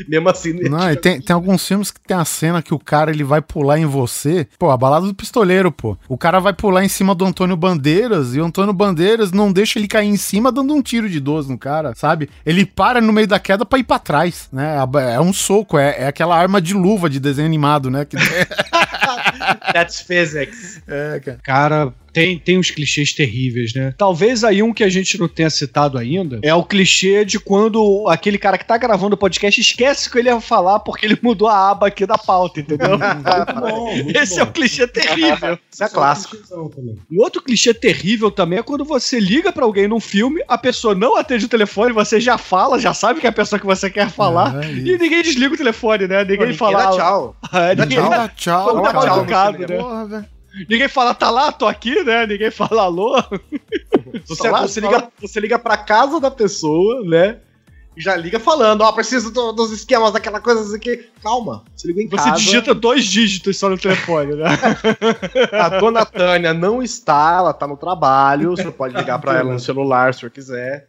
Mesmo 0.08 0.30
assim, 0.30 0.54
né? 0.54 0.70
Não, 0.70 0.92
e 0.92 0.96
tem, 0.96 1.20
tem 1.22 1.34
alguns 1.34 1.66
filmes 1.68 1.92
que 1.92 2.00
tem 2.00 2.16
a 2.16 2.26
cena 2.26 2.62
que 2.62 2.74
o 2.74 2.80
cara 2.80 3.12
ele 3.12 3.24
vai 3.24 3.42
pular 3.42 3.80
em 3.80 3.86
você. 3.86 4.48
Pô, 4.58 4.70
a 4.70 4.78
balada 4.78 5.06
do 5.06 5.14
pistoleiro, 5.14 5.72
pô. 5.72 5.98
O 6.08 6.18
cara 6.18 6.40
vai 6.40 6.54
pular 6.54 6.84
em 6.84 6.88
cima 6.90 7.14
do 7.16 7.26
Antônio 7.26 7.56
Bandeiras 7.58 8.36
e 8.36 8.40
o 8.40 8.46
Antônio 8.46 8.74
Bandeiras 8.74 9.32
não 9.32 9.52
deixa 9.62 9.78
ele 9.78 9.88
cair 9.88 10.08
em 10.08 10.18
cima 10.18 10.52
dando 10.52 10.74
um 10.74 10.82
tiro 10.82 11.08
de 11.08 11.20
12 11.20 11.50
no 11.50 11.58
cara, 11.58 11.94
sabe? 11.96 12.30
Ele 12.44 12.66
para 12.66 13.00
no 13.00 13.14
meio 13.14 13.28
da 13.28 13.40
queda 13.40 13.64
pra 13.64 13.78
ir 13.78 13.84
pra 13.84 14.00
trás, 14.00 14.50
né? 14.52 14.78
É 15.14 15.20
um 15.20 15.32
soco, 15.32 15.78
é, 15.78 16.02
é 16.04 16.08
aquela 16.08 16.36
arma 16.36 16.60
de 16.60 16.74
luva 16.74 17.10
de 17.10 17.20
desenho 17.20 17.46
animado, 17.46 17.90
né? 17.90 18.04
Que... 18.06 18.18
That's 19.72 20.02
physics. 20.02 20.82
é, 20.88 21.20
cara. 21.20 21.40
Cara, 21.44 21.94
tem, 22.14 22.38
tem 22.38 22.58
uns 22.60 22.70
clichês 22.72 23.14
terríveis, 23.14 23.74
né? 23.74 23.94
Talvez 23.98 24.44
aí 24.44 24.62
um 24.62 24.74
que 24.74 24.84
a 24.84 24.90
gente 24.90 25.20
não 25.20 25.28
tenha 25.28 25.50
citado 25.50 25.98
ainda 25.98 26.40
é 26.44 26.54
o 26.54 26.64
clichê 26.64 27.24
de 27.26 27.40
quando 27.40 28.06
aquele 28.10 28.38
cara 28.38 28.58
que 28.58 28.66
tá 28.66 28.78
gravando 28.78 29.16
o 29.16 29.18
podcast 29.18 29.60
esquece 29.62 30.08
o 30.08 30.12
que 30.12 30.20
ele 30.20 30.30
ia 30.30 30.42
falar 30.42 30.80
porque 30.80 31.06
ele 31.06 31.18
mudou 31.22 31.48
a 31.48 31.72
aba 31.72 31.88
aqui 31.88 32.06
da 32.06 32.18
pauta, 32.18 32.60
entendeu? 32.60 32.98
bom, 33.60 33.96
muito 33.96 34.18
Esse 34.18 34.36
bom. 34.36 34.42
é 34.42 34.44
o 34.44 34.48
clichê 34.52 34.88
terrível. 34.88 35.58
Isso 35.72 35.84
é 35.84 35.90
clássico. 35.90 36.38
Um 37.12 37.22
outro 37.22 37.42
clichê 37.42 37.74
terrível 37.74 38.30
também 38.32 38.60
é 38.60 38.64
quando 38.64 38.84
você 38.86 39.20
liga 39.20 39.52
pra 39.52 39.64
alguém 39.66 39.88
num 39.88 40.00
filme, 40.00 40.42
a 40.48 40.58
pessoa 40.58 40.94
não 40.96 41.16
atende 41.18 41.46
o 41.46 41.50
telefone, 41.50 41.94
você 41.94 42.20
já 42.20 42.38
fala, 42.38 42.80
já 42.80 42.94
sabe 42.94 43.20
que 43.20 43.26
é 43.28 43.30
a 43.30 43.34
pessoa 43.34 43.60
que 43.60 43.66
você 43.66 43.90
quer 43.90 44.10
falar, 44.10 44.64
É, 44.64 44.72
e 44.72 44.98
ninguém 44.98 45.22
desliga 45.22 45.54
o 45.54 45.58
telefone, 45.58 46.08
né? 46.08 46.20
Ninguém, 46.22 46.40
Ninguém 46.40 46.58
fala. 46.58 46.78
dá 46.86 46.92
tchau. 46.92 47.36
É, 47.54 47.76
Dá 47.76 47.86
ninguém 47.86 48.00
tchau. 48.02 48.10
dá- 48.10 48.28
Tchau, 48.30 48.70
Como 48.70 48.82
tá 48.84 48.92
tchau. 48.94 49.06
mal 49.08 49.18
educado, 49.20 49.58
no 49.60 49.68
né? 49.68 49.78
Porra, 49.78 50.06
velho. 50.08 50.26
Ninguém 50.70 50.88
fala, 50.90 51.14
tá 51.14 51.30
lá, 51.30 51.52
tô 51.52 51.66
aqui, 51.68 52.04
né? 52.04 52.26
Ninguém 52.28 52.52
fala 52.52 52.84
alô. 52.84 53.16
Você, 54.26 54.36
Falar- 54.48 54.68
você, 54.68 54.80
liga, 54.82 55.10
você 55.22 55.40
liga 55.40 55.58
pra 55.60 55.78
casa 55.78 56.20
da 56.20 56.30
pessoa, 56.30 57.02
né? 57.06 57.38
E 57.96 58.02
já 58.02 58.16
liga 58.16 58.40
falando, 58.40 58.82
ó, 58.82 58.92
preciso 58.92 59.32
do- 59.32 59.52
dos 59.54 59.72
esquemas, 59.72 60.12
daquela 60.12 60.40
coisa 60.42 60.62
assim 60.62 60.80
que. 60.80 61.10
Calma, 61.24 61.64
você 61.76 61.88
liga 61.88 62.02
em 62.02 62.08
Você 62.08 62.18
casa. 62.30 62.38
digita 62.38 62.74
dois 62.74 63.06
dígitos 63.06 63.58
só 63.58 63.70
no 63.70 63.78
telefone, 63.78 64.36
né? 64.36 64.46
A 65.54 65.70
dona 65.80 66.06
Tânia 66.06 66.54
não 66.54 66.82
está, 66.84 67.38
ela 67.38 67.54
tá 67.54 67.66
no 67.68 67.78
trabalho. 67.78 68.52
Você 68.52 68.70
pode 68.72 68.96
ligar 68.96 69.20
pra 69.20 69.38
ela 69.40 69.54
no 69.54 69.60
celular 69.60 70.14
se 70.14 70.22
você 70.22 70.30
quiser. 70.30 70.88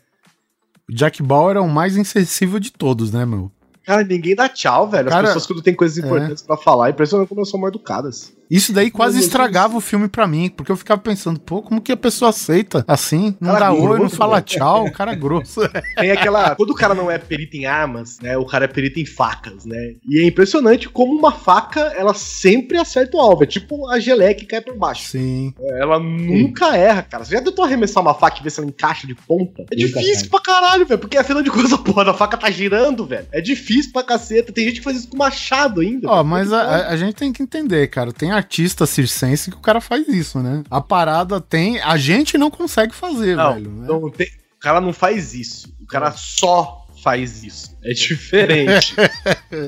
O 0.89 0.95
Jack 0.95 1.23
Bauer 1.23 1.57
é 1.57 1.61
o 1.61 1.69
mais 1.69 1.97
insensível 1.97 2.59
de 2.59 2.71
todos, 2.73 3.13
né, 3.13 3.25
meu? 3.25 3.51
Cara, 3.85 4.05
ninguém 4.05 4.35
dá 4.37 4.49
tchau, 4.49 4.89
velho. 4.89 5.09
As 5.09 5.15
Cara, 5.15 5.27
pessoas, 5.29 5.47
quando 5.47 5.63
tem 5.63 5.75
coisas 5.75 5.99
importantes 5.99 6.43
pra 6.43 6.57
falar, 6.57 6.89
é 6.89 6.91
impressionante 6.91 7.29
como 7.29 7.41
elas 7.41 7.51
são 7.51 7.59
mal 7.61 7.69
educadas. 7.69 8.33
Isso 8.55 8.73
daí 8.73 8.91
quase 8.91 9.19
estragava 9.19 9.77
o 9.77 9.81
filme 9.81 10.09
pra 10.09 10.27
mim, 10.27 10.49
porque 10.49 10.71
eu 10.71 10.77
ficava 10.77 11.01
pensando, 11.01 11.41
pô, 11.41 11.63
como 11.63 11.81
que 11.81 11.91
a 11.93 11.97
pessoa 11.97 12.29
aceita 12.31 12.85
assim? 12.87 13.35
Não 13.41 13.53
Cara 13.53 13.67
dá 13.67 13.73
oi, 13.73 13.81
não 13.81 13.89
grosso, 13.99 14.17
fala 14.17 14.41
tchau, 14.43 14.87
o 14.87 14.93
cara 14.93 15.13
é 15.13 15.17
grosso. 15.17 15.61
Tem 15.97 16.11
aquela. 16.11 16.55
Quando 16.55 16.71
o 16.71 16.75
cara 16.75 16.95
não 16.95 17.11
é 17.11 17.19
perito 17.19 17.57
em 17.57 17.65
armas, 17.67 18.19
né? 18.21 18.37
O 18.37 18.45
cara 18.45 18.67
é 18.67 18.69
perito 18.69 19.01
em 19.01 19.07
facas, 19.07 19.65
né? 19.65 19.95
E 20.09 20.21
é 20.21 20.27
impressionante 20.27 20.89
como 20.89 21.13
uma 21.19 21.33
faca, 21.33 21.81
ela 21.97 22.15
sempre 22.15 22.79
acerta 22.79 23.17
o 23.17 23.21
alvo. 23.21 23.45
É 23.45 23.47
tipo 23.47 23.89
a 23.89 23.99
geleia 23.99 24.35
que 24.35 24.45
cai 24.45 24.61
por 24.61 24.77
baixo. 24.77 25.09
Sim. 25.09 25.55
Ela 25.81 25.99
nunca 25.99 26.77
erra, 26.77 27.03
cara. 27.03 27.25
Você 27.25 27.35
já 27.35 27.43
tentou 27.43 27.65
arremessar 27.65 28.03
uma 28.03 28.15
faca 28.15 28.39
e 28.41 28.43
ver 28.43 28.51
se 28.51 28.61
ela 28.61 28.69
encaixa 28.69 29.07
de 29.07 29.15
ponta? 29.15 29.63
É 29.63 29.77
Nunca 29.77 29.77
difícil 30.01 30.21
cai. 30.23 30.29
pra 30.31 30.41
caralho, 30.41 30.87
velho. 30.87 31.01
Porque 31.01 31.17
afinal 31.17 31.43
de 31.43 31.51
contas, 31.51 31.73
a 31.73 31.79
porra 31.79 32.05
da 32.05 32.15
faca 32.15 32.37
tá 32.37 32.51
girando, 32.51 33.07
velho. 33.07 33.27
É 33.33 33.41
difícil 33.41 33.93
pra 33.93 34.03
caceta. 34.03 34.53
Tem 34.53 34.65
gente 34.67 34.79
que 34.79 34.85
faz 34.85 34.99
isso 34.99 35.09
com 35.09 35.17
machado 35.17 35.81
ainda. 35.81 36.09
Ó, 36.09 36.23
mas 36.23 36.53
a, 36.53 36.61
a- 36.63 36.89
a 36.91 36.97
gente 36.97 37.15
tem 37.15 37.33
que 37.33 37.43
entender, 37.43 37.87
cara. 37.89 38.13
Tem 38.13 38.31
artista 38.43 38.85
circense 38.87 39.51
que 39.51 39.57
o 39.57 39.61
cara 39.61 39.81
faz 39.81 40.07
isso, 40.09 40.41
né? 40.41 40.63
A 40.71 40.81
parada 40.81 41.41
tem. 41.41 41.81
A 41.81 41.97
gente 41.97 42.37
não 42.37 42.51
consegue 42.51 42.95
fazer, 42.95 43.37
Não, 43.37 43.55
velho. 43.55 43.71
né? 43.71 43.87
não 43.89 44.11
tem- 44.11 44.27
o 44.57 44.59
cara 44.61 44.81
não 44.81 44.93
faz 44.93 45.33
isso. 45.35 45.73
O 45.81 45.87
cara 45.87 46.11
só 46.13 46.87
faz 47.03 47.43
isso. 47.43 47.72
É 47.85 47.93
diferente. 47.93 48.95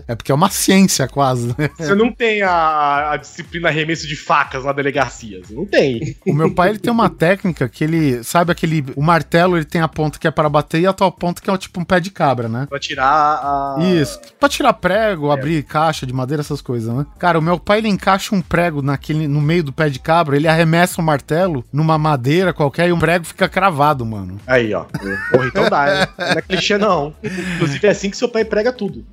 É 0.08 0.14
porque 0.14 0.32
é 0.32 0.34
uma 0.34 0.48
ciência 0.48 1.06
quase, 1.06 1.48
né? 1.48 1.68
Você 1.78 1.94
não 1.94 2.10
tem 2.10 2.42
a, 2.42 3.12
a 3.12 3.16
disciplina 3.18 3.68
arremesso 3.68 4.06
de 4.06 4.16
facas 4.16 4.64
na 4.64 4.72
delegacia. 4.72 5.40
Você 5.42 5.54
não 5.54 5.66
tem. 5.66 6.16
O 6.26 6.32
meu 6.32 6.54
pai, 6.54 6.70
ele 6.70 6.78
tem 6.78 6.90
uma 6.90 7.10
técnica 7.10 7.68
que 7.68 7.84
ele. 7.84 8.24
Sabe 8.24 8.50
aquele. 8.50 8.84
O 8.96 9.02
martelo, 9.02 9.56
ele 9.56 9.64
tem 9.64 9.82
a 9.82 9.88
ponta 9.88 10.18
que 10.18 10.26
é 10.26 10.30
para 10.30 10.48
bater 10.48 10.80
e 10.80 10.86
a 10.86 10.92
tua 10.92 11.12
ponta 11.12 11.42
que 11.42 11.50
é 11.50 11.56
tipo 11.58 11.80
um 11.80 11.84
pé 11.84 12.00
de 12.00 12.10
cabra, 12.10 12.48
né? 12.48 12.66
Pra 12.68 12.78
tirar 12.78 13.06
a. 13.06 13.76
Isso. 13.80 14.18
Pra 14.40 14.48
tirar 14.48 14.72
prego, 14.74 15.30
abrir 15.30 15.62
caixa 15.64 16.06
de 16.06 16.12
madeira, 16.12 16.40
essas 16.40 16.62
coisas, 16.62 16.92
né? 16.94 17.06
Cara, 17.18 17.38
o 17.38 17.42
meu 17.42 17.58
pai 17.58 17.78
ele 17.78 17.88
encaixa 17.88 18.34
um 18.34 18.40
prego 18.40 18.80
naquele, 18.80 19.28
no 19.28 19.40
meio 19.40 19.64
do 19.64 19.72
pé 19.72 19.88
de 19.90 19.98
cabra, 19.98 20.36
ele 20.36 20.48
arremessa 20.48 21.00
o 21.00 21.04
martelo 21.04 21.64
numa 21.72 21.98
madeira 21.98 22.52
qualquer 22.52 22.88
e 22.88 22.92
o 22.92 22.98
prego 22.98 23.24
fica 23.26 23.48
cravado, 23.48 24.04
mano. 24.04 24.40
Aí, 24.46 24.72
ó. 24.72 24.84
Porra, 25.30 25.46
então 25.46 25.68
dá, 25.68 25.84
né? 25.86 26.08
Não 26.18 26.38
é 26.38 26.42
clichê, 26.42 26.78
não. 26.78 27.14
Inclusive, 27.54 27.86
é 27.86 27.90
assim 27.90 28.03
que 28.10 28.16
seu 28.16 28.28
pai 28.28 28.44
prega 28.44 28.72
tudo. 28.72 29.04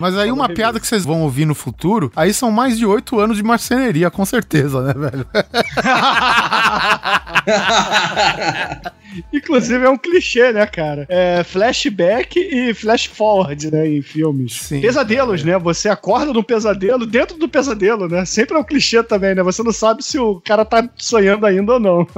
Mas 0.00 0.16
aí 0.16 0.32
uma 0.32 0.48
piada 0.48 0.80
que 0.80 0.86
vocês 0.86 1.04
vão 1.04 1.20
ouvir 1.20 1.44
no 1.44 1.54
futuro, 1.54 2.10
aí 2.16 2.32
são 2.32 2.50
mais 2.50 2.78
de 2.78 2.86
oito 2.86 3.20
anos 3.20 3.36
de 3.36 3.42
marceneria, 3.42 4.10
com 4.10 4.24
certeza, 4.24 4.80
né, 4.82 4.94
velho? 4.94 5.26
Inclusive 9.32 9.84
é 9.84 9.88
um 9.88 9.96
clichê, 9.96 10.52
né, 10.52 10.66
cara? 10.66 11.06
É 11.08 11.42
flashback 11.44 12.38
e 12.38 12.74
flash 12.74 13.06
forward, 13.06 13.70
né, 13.70 13.88
em 13.88 14.02
filmes. 14.02 14.54
Sim. 14.54 14.80
Pesadelos, 14.80 15.44
né? 15.44 15.58
Você 15.58 15.88
acorda 15.88 16.32
num 16.32 16.42
pesadelo 16.42 17.06
dentro 17.06 17.36
do 17.36 17.48
pesadelo, 17.48 18.08
né? 18.08 18.24
Sempre 18.24 18.56
é 18.56 18.60
um 18.60 18.64
clichê 18.64 19.02
também, 19.02 19.34
né? 19.34 19.42
Você 19.42 19.62
não 19.62 19.72
sabe 19.72 20.04
se 20.04 20.18
o 20.18 20.40
cara 20.40 20.64
tá 20.64 20.88
sonhando 20.96 21.46
ainda 21.46 21.74
ou 21.74 21.80
não. 21.80 22.06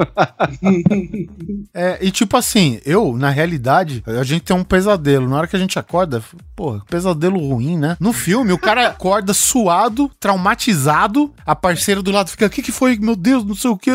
É, 1.74 1.98
e 2.02 2.10
tipo 2.10 2.36
assim, 2.36 2.80
eu, 2.84 3.16
na 3.16 3.30
realidade, 3.30 4.02
a 4.06 4.22
gente 4.22 4.42
tem 4.42 4.54
um 4.54 4.64
pesadelo. 4.64 5.28
Na 5.28 5.38
hora 5.38 5.46
que 5.46 5.56
a 5.56 5.58
gente 5.58 5.78
acorda, 5.78 6.22
pô, 6.54 6.80
pesadelo 6.88 7.38
ruim, 7.38 7.78
né? 7.78 7.96
No 7.98 8.12
filme, 8.12 8.52
o 8.52 8.58
cara 8.58 8.88
acorda 8.88 9.32
suado, 9.32 10.10
traumatizado, 10.20 11.32
a 11.46 11.54
parceira 11.56 12.02
do 12.02 12.10
lado 12.10 12.30
fica, 12.30 12.46
o 12.46 12.50
que 12.50 12.62
que 12.62 12.72
foi? 12.72 12.98
Meu 12.98 13.16
Deus, 13.16 13.44
não 13.44 13.54
sei 13.54 13.70
o 13.70 13.76
que. 13.76 13.90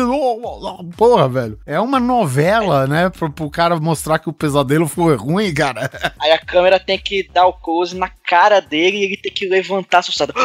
Porra, 0.96 1.28
velho. 1.28 1.58
É 1.64 1.78
uma 1.78 2.00
novela, 2.00 2.86
né? 2.88 3.10
Pro, 3.10 3.30
pro 3.30 3.50
cara 3.50 3.78
mostrar 3.78 4.18
que 4.18 4.28
o 4.28 4.32
pesadelo 4.32 4.88
foi 4.88 5.16
ruim, 5.16 5.52
cara. 5.52 5.90
Aí 6.20 6.32
a 6.32 6.38
câmera 6.38 6.80
tem 6.80 6.98
que 6.98 7.28
dar 7.32 7.46
o 7.46 7.52
close 7.52 7.96
na 7.96 8.08
cara 8.08 8.60
dele 8.60 8.98
e 8.98 9.04
ele 9.04 9.16
tem 9.16 9.32
que 9.32 9.46
levantar 9.46 9.98
assustado. 9.98 10.34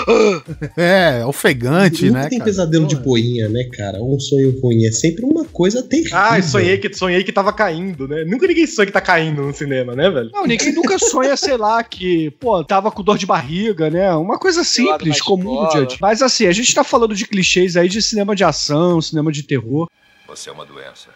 É, 0.75 1.25
ofegante, 1.25 2.05
Nunca 2.05 2.19
né? 2.19 2.29
tem 2.29 2.39
cara? 2.39 2.49
pesadelo 2.49 2.87
de 2.87 2.95
poinha, 2.97 3.47
né, 3.49 3.63
cara? 3.65 4.01
Um 4.01 4.19
sonho 4.19 4.59
ruim. 4.61 4.85
É 4.85 4.91
sempre 4.91 5.23
uma 5.25 5.45
coisa 5.45 5.81
terrível. 5.83 6.17
Ah, 6.17 6.41
sonhei 6.41 6.77
que, 6.77 6.93
sonhei 6.93 7.23
que 7.23 7.31
tava 7.31 7.53
caindo, 7.53 8.07
né? 8.07 8.23
Nunca 8.25 8.47
ninguém 8.47 8.65
sonha 8.65 8.85
que 8.85 8.91
tá 8.91 9.01
caindo 9.01 9.41
no 9.41 9.53
cinema, 9.53 9.95
né, 9.95 10.09
velho? 10.09 10.29
Não, 10.31 10.45
ninguém 10.45 10.73
nunca 10.73 10.97
sonha, 10.99 11.35
sei 11.37 11.57
lá, 11.57 11.83
que, 11.83 12.31
pô, 12.31 12.63
tava 12.63 12.91
com 12.91 13.03
dor 13.03 13.17
de 13.17 13.25
barriga, 13.25 13.89
né? 13.89 14.13
Uma 14.15 14.37
coisa 14.37 14.63
simples, 14.63 15.21
comum 15.21 15.43
do 15.43 15.51
escola. 15.51 15.69
dia 15.69 15.81
a 15.81 15.85
dia. 15.85 15.97
Mas 16.01 16.21
assim, 16.21 16.47
a 16.47 16.51
gente 16.51 16.73
tá 16.73 16.83
falando 16.83 17.15
de 17.15 17.27
clichês 17.27 17.77
aí 17.77 17.87
de 17.87 18.01
cinema 18.01 18.35
de 18.35 18.43
ação, 18.43 19.01
cinema 19.01 19.31
de 19.31 19.43
terror. 19.43 19.89
Você 20.27 20.49
é 20.49 20.53
uma 20.53 20.65
doença. 20.65 21.09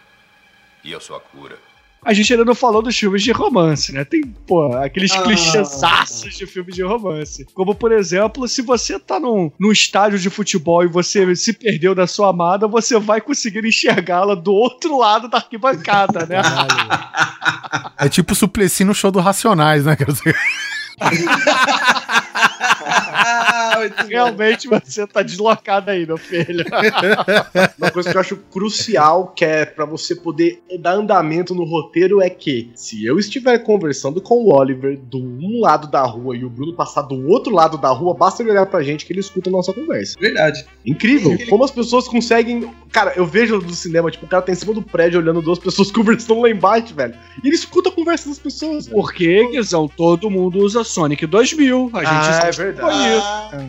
E 0.88 0.96
a 0.96 1.00
cura. 1.20 1.58
A 2.06 2.14
gente 2.14 2.32
ainda 2.32 2.46
não 2.46 2.56
falou 2.56 2.82
dos 2.82 2.98
filmes 2.98 3.22
de 3.22 3.34
romance, 3.34 3.92
né? 3.92 4.06
Tem, 4.06 4.22
pô, 4.22 4.74
aqueles 4.78 5.12
Ah. 5.12 5.24
clichêsaços 5.24 6.38
de 6.38 6.46
filmes 6.46 6.74
de 6.74 6.82
romance. 6.82 7.46
Como, 7.54 7.76
por 7.76 7.92
exemplo, 7.92 8.48
se 8.48 8.62
você 8.62 8.98
tá 8.98 9.20
num, 9.20 9.52
num 9.60 9.72
estádio 9.72 10.18
de 10.18 10.30
futebol 10.30 10.82
e 10.84 10.88
você 10.88 11.36
se 11.36 11.52
perdeu 11.52 11.94
da 11.94 12.08
sua 12.08 12.30
amada, 12.30 12.66
você 12.68 12.98
vai 12.98 13.20
conseguir 13.20 13.66
enxergá-la 13.68 14.36
do 14.36 14.54
outro 14.54 14.98
lado 14.98 15.28
da 15.28 15.40
arquibancada, 15.40 16.26
né? 16.26 16.38
É 17.98 18.08
tipo 18.08 18.34
Supleci 18.34 18.86
no 18.86 18.96
show 18.96 19.12
do 19.12 19.20
Racionais, 19.20 19.84
né? 19.84 19.98
Dizer, 23.86 24.08
Realmente 24.08 24.68
você 24.68 25.06
tá 25.08 25.22
deslocado 25.22 25.92
aí, 25.92 26.06
meu 26.06 26.18
filho. 26.18 26.66
Uma 27.78 27.92
coisa 27.92 28.10
que 28.12 28.18
eu 28.18 28.22
acho 28.22 28.38
crucial, 28.52 29.28
que 29.36 29.46
é 29.46 29.66
pra 29.66 29.86
você 29.86 30.16
poder 30.16 30.62
dar 30.80 30.94
andamento 30.94 31.54
no 31.54 31.64
roteiro, 31.64 32.22
é 32.22 32.30
que 32.30 32.72
se 32.76 33.06
eu 33.06 33.18
estiver 33.20 33.58
conversando 33.60 34.22
com 34.22 34.36
o 34.44 34.54
Oliver 34.56 34.98
do 34.98 35.18
um 35.20 35.60
lado 35.62 35.88
da 35.90 36.02
rua 36.04 36.36
e 36.36 36.44
o 36.44 36.50
Bruno 36.50 36.74
passar 36.74 37.02
do 37.04 37.28
outro 37.28 37.54
lado 37.54 37.78
da 37.78 37.90
rua, 37.90 38.14
basta 38.14 38.42
ele 38.42 38.52
olhar 38.52 38.66
pra 38.66 38.84
gente 38.84 39.06
que 39.06 39.14
ele 39.14 39.20
escuta 39.20 39.50
a 39.50 39.52
nossa 39.52 39.74
conversa. 39.74 40.16
Verdade. 40.20 40.66
Incrível. 40.86 41.38
Como 41.50 41.64
as 41.64 41.72
pessoas 41.72 42.08
conseguem. 42.08 42.70
Cara, 42.92 43.14
eu 43.16 43.26
vejo 43.26 43.58
no 43.60 43.74
cinema, 43.74 44.10
tipo, 44.10 44.26
o 44.26 44.30
cara 44.30 44.42
tá 44.42 44.52
em 44.52 44.56
cima 44.56 44.74
do 44.74 44.82
prédio 44.82 45.20
olhando 45.20 45.42
duas 45.42 45.60
pessoas 45.60 45.92
conversando 45.92 46.42
lá 46.42 46.50
embaixo, 46.50 46.94
velho. 46.94 47.14
E 47.44 47.48
ele 47.48 47.56
escuta 47.56 47.90
a 47.90 47.92
conversa 47.92 48.30
das 48.30 48.40
pessoas, 48.40 48.86
velho. 48.86 48.98
Porque, 48.98 49.48
Guizão, 49.52 49.88
todo 49.88 50.30
mundo 50.30 50.60
usa 50.60 50.84
Sonic 50.84 51.26
2000. 51.26 51.92
A 51.94 52.00
gente 52.00 52.08
Ah, 52.08 52.24
sabe 52.34 52.48
é 52.48 52.52
que 52.52 52.58
verdade. 52.58 52.98
isso. 53.18 53.67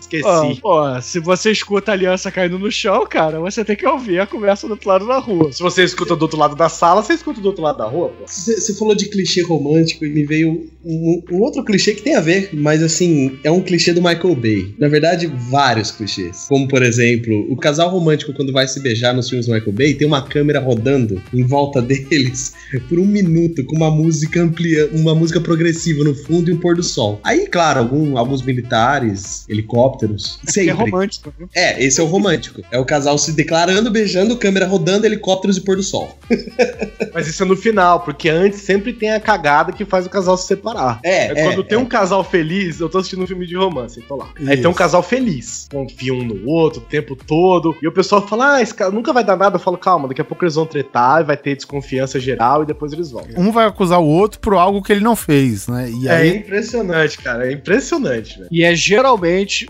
Esqueci. 0.00 0.24
Ó, 0.62 0.94
ó, 0.96 1.00
se 1.00 1.18
você 1.20 1.50
escuta 1.50 1.90
a 1.92 1.94
aliança 1.94 2.30
caindo 2.30 2.58
no 2.58 2.70
chão, 2.70 3.06
cara, 3.06 3.38
você 3.40 3.64
tem 3.64 3.76
que 3.76 3.86
ouvir 3.86 4.20
a 4.20 4.26
conversa 4.26 4.66
do 4.66 4.72
outro 4.72 4.88
lado 4.88 5.06
da 5.06 5.18
rua. 5.18 5.52
Se 5.52 5.62
você 5.62 5.84
escuta 5.84 6.14
do 6.16 6.22
outro 6.22 6.38
lado 6.38 6.54
da 6.56 6.68
sala, 6.68 7.02
você 7.02 7.14
escuta 7.14 7.40
do 7.40 7.46
outro 7.46 7.62
lado 7.62 7.78
da 7.78 7.86
rua, 7.86 8.08
pô. 8.10 8.24
Você 8.26 8.74
falou 8.74 8.94
de 8.94 9.06
clichê 9.08 9.42
romântico 9.42 10.04
e 10.04 10.08
me 10.10 10.24
veio 10.24 10.66
um, 10.84 11.22
um 11.30 11.40
outro 11.40 11.64
clichê 11.64 11.94
que 11.94 12.02
tem 12.02 12.14
a 12.14 12.20
ver, 12.20 12.50
mas 12.52 12.82
assim, 12.82 13.38
é 13.44 13.50
um 13.50 13.60
clichê 13.62 13.92
do 13.92 14.02
Michael 14.02 14.34
Bay. 14.34 14.74
Na 14.78 14.88
verdade, 14.88 15.26
vários 15.50 15.90
clichês. 15.90 16.46
Como, 16.48 16.66
por 16.68 16.82
exemplo, 16.82 17.46
o 17.50 17.56
casal 17.56 17.88
romântico, 17.90 18.32
quando 18.32 18.52
vai 18.52 18.66
se 18.68 18.80
beijar 18.80 19.14
nos 19.14 19.28
filmes 19.28 19.46
do 19.46 19.52
Michael 19.54 19.72
Bay, 19.72 19.94
tem 19.94 20.06
uma 20.06 20.22
câmera 20.22 20.60
rodando 20.60 21.20
em 21.32 21.42
volta 21.44 21.80
deles 21.82 22.52
por 22.88 22.98
um 22.98 23.06
minuto, 23.06 23.64
com 23.64 23.76
uma 23.76 23.90
música 23.90 24.40
amplia, 24.42 24.88
uma 24.92 25.14
música 25.14 25.40
progressiva 25.40 26.04
no 26.04 26.14
fundo 26.14 26.50
e 26.50 26.54
um 26.54 26.58
pôr 26.58 26.76
do 26.76 26.82
sol. 26.82 27.20
Aí, 27.24 27.46
claro, 27.46 27.80
algum- 27.80 28.16
alguns 28.16 28.42
militares, 28.42 29.27
helicópteros. 29.48 30.38
É 30.46 30.50
Sempre. 30.50 30.72
romântico, 30.72 31.32
viu? 31.36 31.48
É, 31.54 31.82
esse 31.82 32.00
é 32.00 32.02
o 32.02 32.06
romântico. 32.06 32.62
É 32.70 32.78
o 32.78 32.84
casal 32.84 33.16
se 33.18 33.32
declarando, 33.32 33.90
beijando, 33.90 34.36
câmera 34.36 34.66
rodando, 34.66 35.06
helicópteros 35.06 35.56
e 35.56 35.60
pôr 35.60 35.76
do 35.76 35.82
sol. 35.82 36.16
Mas 37.12 37.26
isso 37.26 37.42
é 37.42 37.46
no 37.46 37.56
final, 37.56 38.00
porque 38.00 38.28
antes 38.28 38.60
sempre 38.60 38.92
tem 38.92 39.10
a 39.12 39.20
cagada 39.20 39.72
que 39.72 39.84
faz 39.84 40.06
o 40.06 40.10
casal 40.10 40.36
se 40.36 40.46
separar. 40.46 41.00
É, 41.02 41.18
É, 41.28 41.32
é, 41.32 41.44
quando 41.44 41.64
tem 41.64 41.76
é. 41.76 41.80
um 41.80 41.86
casal 41.86 42.22
feliz, 42.24 42.80
eu 42.80 42.88
tô 42.88 42.98
assistindo 42.98 43.22
um 43.22 43.26
filme 43.26 43.46
de 43.46 43.56
romance, 43.56 44.00
tô 44.02 44.16
lá. 44.16 44.28
Aí 44.38 44.54
Isso. 44.54 44.62
tem 44.62 44.70
um 44.70 44.74
casal 44.74 45.02
feliz, 45.02 45.66
confia 45.70 46.14
um 46.14 46.24
no 46.24 46.48
outro 46.48 46.80
o 46.80 46.84
tempo 46.84 47.16
todo, 47.16 47.76
e 47.82 47.88
o 47.88 47.92
pessoal 47.92 48.26
fala, 48.26 48.54
ah, 48.56 48.62
esse 48.62 48.74
cara 48.74 48.90
nunca 48.90 49.12
vai 49.12 49.24
dar 49.24 49.36
nada. 49.36 49.56
Eu 49.56 49.60
falo, 49.60 49.76
calma, 49.76 50.08
daqui 50.08 50.20
a 50.20 50.24
pouco 50.24 50.44
eles 50.44 50.54
vão 50.54 50.66
tretar, 50.66 51.24
vai 51.24 51.36
ter 51.36 51.54
desconfiança 51.56 52.18
geral 52.20 52.62
e 52.62 52.66
depois 52.66 52.92
eles 52.92 53.10
vão. 53.10 53.24
Um 53.36 53.50
vai 53.50 53.66
acusar 53.66 54.00
o 54.00 54.06
outro 54.06 54.38
por 54.40 54.54
algo 54.54 54.82
que 54.82 54.92
ele 54.92 55.00
não 55.02 55.16
fez, 55.16 55.66
né? 55.66 55.90
E 55.90 56.08
É 56.08 56.16
aí. 56.16 56.36
impressionante, 56.36 57.18
cara, 57.18 57.48
é 57.48 57.52
impressionante, 57.52 58.36
velho. 58.38 58.48
E 58.50 58.62
é 58.64 58.74
geralmente 58.74 59.17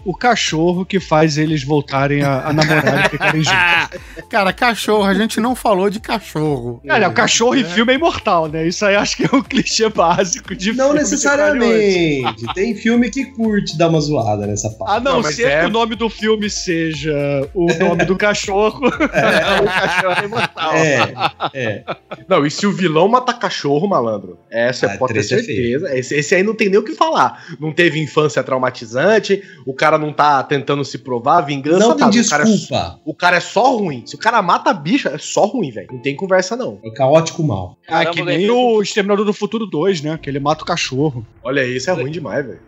o 0.05 0.15
cachorro 0.15 0.85
que 0.85 1.01
faz 1.01 1.39
eles 1.39 1.63
voltarem 1.65 2.23
a, 2.23 2.47
a 2.49 2.53
namorar 2.53 3.07
e 3.07 3.09
ficarem 3.11 3.43
juntos. 3.43 4.01
Cara, 4.29 4.53
cachorro, 4.53 5.05
a 5.05 5.15
gente 5.15 5.41
não 5.41 5.55
falou 5.55 5.89
de 5.89 6.01
cachorro. 6.01 6.83
Cara, 6.87 7.09
o 7.09 7.13
cachorro 7.13 7.55
em 7.57 7.65
filme 7.65 7.93
é 7.93 7.97
imortal, 7.97 8.47
né? 8.47 8.67
Isso 8.67 8.85
aí 8.85 8.95
acho 8.95 9.17
que 9.17 9.25
é 9.25 9.29
um 9.35 9.43
clichê 9.43 9.89
básico 9.89 10.55
de 10.55 10.73
Não 10.75 10.93
necessariamente. 10.93 12.47
Tem 12.55 12.75
filme 12.75 13.11
que 13.11 13.25
curte 13.27 13.77
dar 13.77 13.89
uma 13.89 14.01
zoada 14.01 14.47
nessa 14.47 14.69
parte. 14.71 14.97
A 14.97 15.01
não, 15.01 15.23
Não, 15.23 15.31
ser 15.31 15.49
é- 15.51 15.61
que 15.61 15.67
o 15.67 15.71
nome 15.71 15.95
do 15.95 16.09
filme 16.09 16.51
seja 16.51 17.49
o 17.55 17.67
nome 17.75 18.05
do 18.05 18.17
cachorro. 18.17 18.87
o 18.89 19.67
cachorro 19.67 20.21
é 20.21 20.25
imortal. 20.25 20.73
É, 20.75 21.15
é. 21.55 21.85
Não, 22.29 22.45
e 22.47 22.51
se 22.51 22.67
o 22.67 22.73
vilão 22.73 23.09
mata 23.09 23.33
cachorro, 23.33 23.89
malandro? 23.89 24.39
Essa 24.51 24.87
Ah, 24.87 24.99
pode 24.99 25.15
ter 25.15 25.21
é 25.21 25.23
certeza. 25.23 25.97
esse, 25.97 26.15
esse 26.15 26.35
aí 26.35 26.43
não 26.43 26.55
tem 26.55 26.69
nem 26.69 26.79
o 26.79 26.83
que 26.85 26.95
falar. 26.95 27.45
Não 27.61 27.73
teve 27.73 28.01
infância 28.01 28.43
traumatizante, 28.43 29.38
o 29.67 29.75
cara 29.75 29.99
não 29.99 30.13
tá 30.13 30.43
tentando 30.43 30.85
se 30.85 30.99
provar, 30.99 31.43
vingança 31.43 31.79
Não 31.79 31.97
tem 31.97 32.07
nada. 32.07 32.21
O 32.21 32.29
cara, 32.29 32.43
é, 32.43 32.47
desculpa. 32.47 33.01
o 33.05 33.15
cara 33.15 33.37
é 33.37 33.41
só 33.41 33.77
ruim. 33.77 34.03
Se 34.07 34.15
o 34.15 34.19
cara 34.19 34.41
mata 34.43 34.71
a 34.71 34.75
bicha, 34.75 35.11
é 35.11 35.19
só 35.19 35.47
ruim, 35.47 35.71
velho. 35.71 35.89
Não 35.91 36.01
tem 36.01 36.17
conversa, 36.17 36.57
não. 36.57 36.79
É 36.85 36.91
caótico 36.91 37.43
mal. 37.43 37.77
Ah, 37.87 38.05
Caramba, 38.05 38.11
que 38.11 38.23
nem 38.23 38.39
lembrei 38.39 38.51
o 38.51 38.83
Exterminador 38.83 39.25
do 39.25 39.33
Futuro 39.33 39.67
2, 39.67 40.03
né? 40.03 40.19
Que 40.21 40.31
ele 40.31 40.41
mata 40.41 40.63
o 40.63 40.67
cachorro. 40.67 41.27
Olha, 41.43 41.65
esse 41.65 41.91
é 41.91 41.93
ruim 41.93 42.11
demais, 42.11 42.47
velho. 42.47 42.61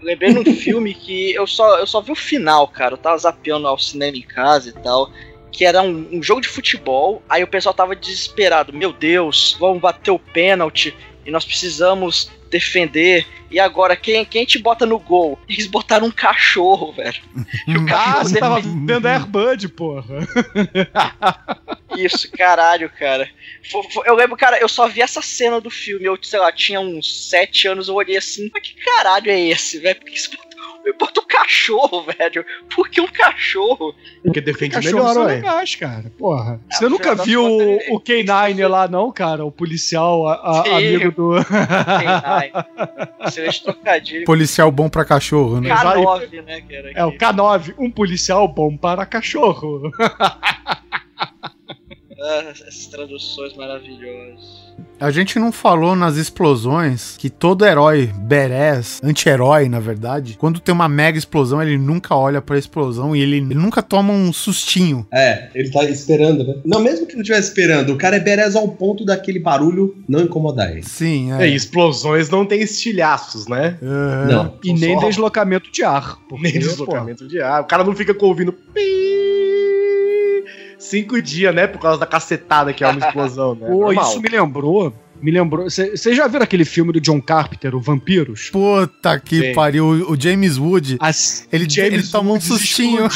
Lembrei 0.00 0.32
num 0.32 0.44
filme 0.44 0.94
que 0.94 1.34
eu 1.34 1.46
só, 1.46 1.78
eu 1.78 1.86
só 1.86 2.00
vi 2.00 2.12
o 2.12 2.16
final, 2.16 2.68
cara. 2.68 2.94
Eu 2.94 2.98
tava 2.98 3.18
zapeando 3.18 3.66
ao 3.66 3.78
cinema 3.78 4.16
em 4.16 4.22
casa 4.22 4.68
e 4.68 4.72
tal. 4.72 5.10
Que 5.50 5.64
era 5.64 5.82
um, 5.82 6.08
um 6.12 6.22
jogo 6.22 6.40
de 6.40 6.48
futebol. 6.48 7.22
Aí 7.28 7.42
o 7.42 7.48
pessoal 7.48 7.74
tava 7.74 7.96
desesperado. 7.96 8.72
Meu 8.72 8.92
Deus, 8.92 9.56
vamos 9.58 9.80
bater 9.80 10.10
o 10.10 10.18
pênalti. 10.18 10.94
E 11.28 11.30
nós 11.30 11.44
precisamos 11.44 12.30
defender. 12.50 13.26
E 13.50 13.60
agora, 13.60 13.94
quem, 13.94 14.24
quem 14.24 14.46
te 14.46 14.58
bota 14.58 14.86
no 14.86 14.98
gol? 14.98 15.38
Eles 15.46 15.66
botaram 15.66 16.06
um 16.06 16.10
cachorro, 16.10 16.90
velho. 16.92 17.20
E 17.66 17.76
o 17.76 17.82
Ah, 17.82 17.86
cachorro 17.86 18.24
você 18.24 18.38
tava 18.40 18.54
defende- 18.62 18.86
vendo 18.94 19.06
Airbud, 19.06 19.68
porra. 19.68 20.26
Isso, 21.96 22.30
caralho, 22.32 22.90
cara. 22.98 23.28
Eu 24.06 24.14
lembro, 24.14 24.36
cara, 24.36 24.58
eu 24.58 24.68
só 24.68 24.88
vi 24.88 25.02
essa 25.02 25.20
cena 25.20 25.60
do 25.60 25.70
filme. 25.70 26.04
Eu, 26.06 26.18
sei 26.22 26.38
lá, 26.38 26.50
tinha 26.52 26.80
uns 26.80 27.28
sete 27.28 27.66
anos, 27.68 27.88
eu 27.88 27.94
olhei 27.94 28.16
assim, 28.16 28.50
mas 28.52 28.62
que 28.62 28.74
caralho 28.82 29.30
é 29.30 29.38
esse, 29.38 29.78
velho? 29.78 29.96
Por 30.00 30.06
que 30.06 30.16
isso 30.16 30.30
bota- 30.68 30.92
bota 30.98 31.20
um 31.20 31.24
cachorro, 31.26 32.04
velho? 32.18 32.44
Por 32.74 32.88
que 32.88 33.00
um 33.00 33.06
cachorro? 33.06 33.94
Porque 34.22 34.40
defende 34.40 34.76
melhor, 34.78 35.14
são 35.14 35.24
ué. 35.24 35.34
legais, 35.36 35.74
cara. 35.74 36.12
Porra. 36.18 36.60
Ah, 36.70 36.74
Você 36.74 36.88
nunca 36.88 37.14
viu 37.14 37.44
o, 37.44 37.96
o 37.96 38.00
K9 38.00 38.68
lá, 38.68 38.86
não, 38.88 39.10
cara? 39.12 39.44
O 39.44 39.52
policial, 39.52 40.26
a- 40.28 40.60
a- 40.60 40.62
Sim. 40.64 40.70
amigo 40.74 41.12
do. 41.12 41.32
Ai, 42.24 42.52
excelente 43.26 43.62
trocadilho. 43.62 44.24
Policial 44.24 44.70
bom 44.70 44.88
pra 44.88 45.04
cachorro, 45.04 45.60
né? 45.60 45.70
K9, 45.70 46.42
né, 46.44 46.60
cara? 46.62 46.92
É 46.94 47.04
o 47.04 47.12
K9, 47.12 47.74
um 47.78 47.90
policial 47.90 48.46
bom 48.48 48.76
para 48.76 49.04
cachorro. 49.06 49.90
Ah, 52.20 52.44
essas 52.50 52.86
traduções 52.86 53.54
maravilhosas. 53.56 54.68
A 55.00 55.10
gente 55.12 55.38
não 55.38 55.52
falou 55.52 55.94
nas 55.94 56.16
explosões 56.16 57.16
que 57.16 57.30
todo 57.30 57.64
herói, 57.64 58.06
badass, 58.12 59.00
anti-herói, 59.02 59.68
na 59.68 59.78
verdade, 59.78 60.36
quando 60.36 60.58
tem 60.58 60.74
uma 60.74 60.88
mega 60.88 61.16
explosão, 61.16 61.62
ele 61.62 61.78
nunca 61.78 62.16
olha 62.16 62.42
pra 62.42 62.58
explosão 62.58 63.14
e 63.14 63.20
ele, 63.20 63.36
ele 63.36 63.54
nunca 63.54 63.80
toma 63.80 64.12
um 64.12 64.32
sustinho. 64.32 65.06
É, 65.12 65.48
ele 65.54 65.70
tá 65.70 65.84
esperando, 65.84 66.42
né? 66.44 66.54
Não, 66.64 66.80
mesmo 66.80 67.06
que 67.06 67.14
não 67.14 67.22
estivesse 67.22 67.48
esperando, 67.48 67.92
o 67.92 67.96
cara 67.96 68.16
é 68.16 68.20
berez 68.20 68.56
ao 68.56 68.66
ponto 68.68 69.04
daquele 69.04 69.38
barulho 69.38 69.96
não 70.08 70.20
incomodar 70.20 70.72
ele. 70.72 70.82
Sim, 70.82 71.32
É, 71.34 71.44
é. 71.44 71.48
e 71.50 71.54
explosões 71.54 72.28
não 72.28 72.44
tem 72.44 72.60
estilhaços, 72.60 73.46
né? 73.46 73.78
Não. 74.28 74.58
E 74.64 74.72
nem 74.72 74.98
Só- 75.00 75.06
deslocamento 75.08 75.70
de 75.70 75.84
ar. 75.84 76.18
Nem 76.32 76.58
deslocamento 76.58 77.28
de 77.28 77.40
ar. 77.40 77.62
O 77.62 77.66
cara 77.66 77.84
não 77.84 77.94
fica 77.94 78.12
com 78.12 78.26
ouvindo. 78.26 78.52
pi- 78.52 79.37
Cinco 80.78 81.20
dias, 81.20 81.54
né? 81.54 81.66
Por 81.66 81.80
causa 81.80 81.98
da 81.98 82.06
cacetada 82.06 82.72
que 82.72 82.84
é 82.84 82.88
uma 82.88 83.04
explosão, 83.06 83.54
né? 83.54 83.66
Pô, 83.68 83.80
Normal. 83.86 84.08
isso 84.10 84.20
me 84.20 84.28
lembrou. 84.28 84.92
Me 85.20 85.32
lembrou. 85.32 85.68
Vocês 85.68 86.16
já 86.16 86.28
viram 86.28 86.44
aquele 86.44 86.64
filme 86.64 86.92
do 86.92 87.00
John 87.00 87.20
Carpenter, 87.20 87.74
o 87.74 87.80
Vampiros? 87.80 88.50
Puta 88.50 89.18
que 89.18 89.40
Sim. 89.48 89.52
pariu. 89.52 89.86
O 89.86 90.12
o 90.12 90.20
James 90.20 90.56
Wood, 90.58 90.96
As- 91.00 91.48
ele, 91.52 91.66
ele 91.78 92.02
toma 92.04 92.32
um 92.32 92.40
sustinho. 92.40 93.08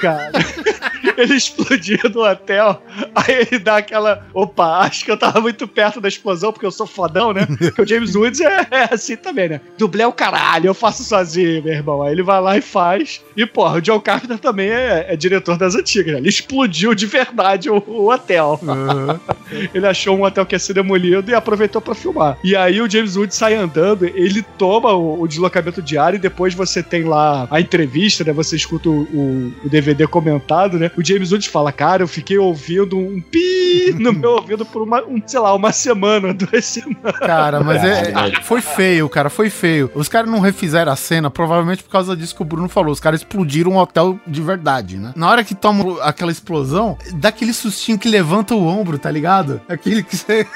cara. 0.00 0.32
ele 1.16 1.34
explodiu 1.34 1.98
no 2.14 2.22
hotel. 2.24 2.82
Aí 3.14 3.46
ele 3.50 3.58
dá 3.58 3.76
aquela. 3.78 4.26
Opa, 4.32 4.78
acho 4.80 5.04
que 5.04 5.10
eu 5.10 5.16
tava 5.16 5.40
muito 5.40 5.66
perto 5.66 6.00
da 6.00 6.08
explosão, 6.08 6.52
porque 6.52 6.66
eu 6.66 6.70
sou 6.70 6.86
fodão, 6.86 7.32
né? 7.32 7.46
Porque 7.46 7.82
o 7.82 7.86
James 7.86 8.14
Woods 8.14 8.40
é, 8.40 8.66
é 8.70 8.88
assim 8.94 9.16
também, 9.16 9.48
né? 9.48 9.60
Dublê 9.78 10.02
é 10.02 10.06
o 10.06 10.12
caralho, 10.12 10.66
eu 10.68 10.74
faço 10.74 11.02
sozinho, 11.04 11.62
meu 11.62 11.72
irmão. 11.72 12.02
Aí 12.02 12.12
ele 12.12 12.22
vai 12.22 12.40
lá 12.40 12.56
e 12.56 12.60
faz. 12.60 13.22
E, 13.36 13.44
porra, 13.46 13.76
o 13.78 13.80
John 13.82 14.00
Carpenter 14.00 14.38
também 14.38 14.68
é, 14.70 15.06
é 15.10 15.16
diretor 15.16 15.56
das 15.56 15.74
antigas, 15.74 16.12
né? 16.12 16.18
Ele 16.18 16.28
explodiu 16.28 16.94
de 16.94 17.06
verdade 17.06 17.68
o, 17.70 17.82
o 17.86 18.10
hotel. 18.12 18.58
Aham. 18.66 19.20
Ele 19.72 19.86
achou 19.86 20.16
um 20.16 20.22
hotel 20.24 20.44
que 20.46 20.54
ia 20.54 20.58
ser 20.58 20.72
demolido 20.74 21.30
e 21.30 21.34
aproveitou 21.34 21.80
pra 21.80 21.94
filmar. 21.94 22.36
E 22.42 22.56
aí 22.56 22.80
o 22.80 22.90
James 22.90 23.16
Wood 23.16 23.34
sai 23.34 23.54
andando, 23.54 24.04
ele 24.04 24.42
toma 24.58 24.92
o, 24.92 25.20
o 25.22 25.28
deslocamento 25.28 25.80
diário 25.82 26.16
e 26.16 26.20
depois 26.20 26.54
você 26.54 26.82
tem 26.82 27.04
lá 27.04 27.46
a 27.50 27.60
entrevista, 27.60 28.24
né? 28.24 28.32
Você 28.32 28.56
escuta 28.56 28.88
o, 28.88 29.02
o- 29.02 29.52
o 29.64 29.68
DVD 29.68 30.06
comentado, 30.06 30.78
né? 30.78 30.90
O 30.96 31.04
James 31.04 31.32
Wood 31.32 31.48
fala, 31.48 31.72
cara, 31.72 32.02
eu 32.02 32.08
fiquei 32.08 32.38
ouvindo 32.38 32.96
um 32.98 33.20
pi 33.20 33.94
no 33.98 34.12
meu 34.12 34.30
ouvido 34.32 34.64
por 34.64 34.82
uma, 34.82 35.02
um, 35.02 35.20
sei 35.26 35.40
lá, 35.40 35.54
uma 35.54 35.72
semana, 35.72 36.32
duas 36.34 36.64
semanas. 36.64 37.18
Cara, 37.18 37.60
mas 37.62 37.82
é, 37.84 38.10
é- 38.12 38.42
foi 38.42 38.60
feio, 38.60 39.08
cara, 39.08 39.28
foi 39.30 39.50
feio. 39.50 39.90
Os 39.94 40.08
caras 40.08 40.30
não 40.30 40.40
refizeram 40.40 40.92
a 40.92 40.96
cena, 40.96 41.30
provavelmente 41.30 41.82
por 41.82 41.90
causa 41.90 42.16
disso 42.16 42.34
que 42.34 42.42
o 42.42 42.44
Bruno 42.44 42.68
falou. 42.68 42.92
Os 42.92 43.00
caras 43.00 43.20
explodiram 43.20 43.72
um 43.72 43.76
hotel 43.78 44.18
de 44.26 44.40
verdade, 44.40 44.96
né? 44.96 45.12
Na 45.16 45.28
hora 45.28 45.44
que 45.44 45.54
toma 45.54 46.02
aquela 46.02 46.30
explosão, 46.32 46.96
dá 47.14 47.28
aquele 47.30 47.52
sustinho 47.52 47.98
que 47.98 48.08
levanta 48.08 48.54
o 48.54 48.66
ombro, 48.66 48.98
tá 48.98 49.10
ligado? 49.10 49.60
Aquele 49.68 50.02
que 50.02 50.16
você. 50.16 50.46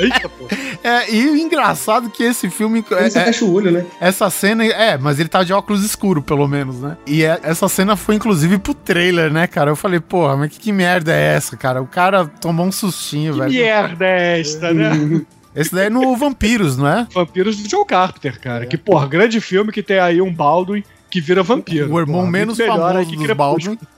Eita, 0.00 0.28
pô. 0.38 0.46
É, 0.82 1.12
e 1.14 1.26
o 1.28 1.36
engraçado 1.36 2.10
que 2.10 2.22
esse 2.22 2.48
filme. 2.50 2.84
é- 2.90 3.08
você 3.10 3.18
é- 3.18 3.24
fecha 3.24 3.44
o 3.44 3.52
olho, 3.52 3.70
né? 3.70 3.84
essa 4.00 4.28
cena. 4.30 4.64
É, 4.64 4.96
mas 4.98 5.18
ele 5.18 5.28
tá 5.28 5.42
de 5.42 5.52
óculos 5.52 5.84
escuro, 5.84 6.22
pelo 6.22 6.46
menos, 6.46 6.80
né? 6.80 6.96
E 7.06 7.22
é- 7.24 7.38
essa 7.42 7.68
cena 7.68 7.96
foi 7.96 8.14
inclusive 8.14 8.58
pro 8.58 8.74
trailer, 8.74 9.09
né, 9.12 9.46
cara? 9.46 9.70
Eu 9.70 9.76
falei, 9.76 10.00
porra, 10.00 10.36
mas 10.36 10.50
que, 10.52 10.58
que 10.60 10.72
merda 10.72 11.12
é 11.14 11.34
essa, 11.34 11.56
cara? 11.56 11.82
O 11.82 11.86
cara 11.86 12.26
tomou 12.26 12.66
um 12.66 12.72
sustinho, 12.72 13.34
Que 13.34 13.40
velho. 13.40 13.52
merda 13.52 14.06
é 14.06 14.40
esta, 14.40 14.72
né? 14.72 14.90
Esse 15.54 15.74
daí 15.74 15.86
é 15.86 15.90
no 15.90 16.16
Vampiros, 16.16 16.76
não 16.76 16.86
é? 16.86 17.06
Vampiros 17.12 17.56
do 17.56 17.68
John 17.68 17.84
Carpenter, 17.84 18.40
cara. 18.40 18.66
Que, 18.66 18.78
porra, 18.78 19.06
grande 19.08 19.40
filme 19.40 19.72
que 19.72 19.82
tem 19.82 19.98
aí 19.98 20.22
um 20.22 20.32
Baldwin 20.32 20.84
que 21.10 21.20
vira 21.20 21.42
vampiro. 21.42 21.92
O 21.92 21.98
irmão 21.98 22.20
Porra, 22.20 22.30
menos 22.30 22.56
muito 22.56 22.70
melhor 22.70 22.96
aí 22.96 23.04
famoso 23.04 23.20
que 23.20 23.26
dos. 23.26 23.36
Baldwin. 23.36 23.78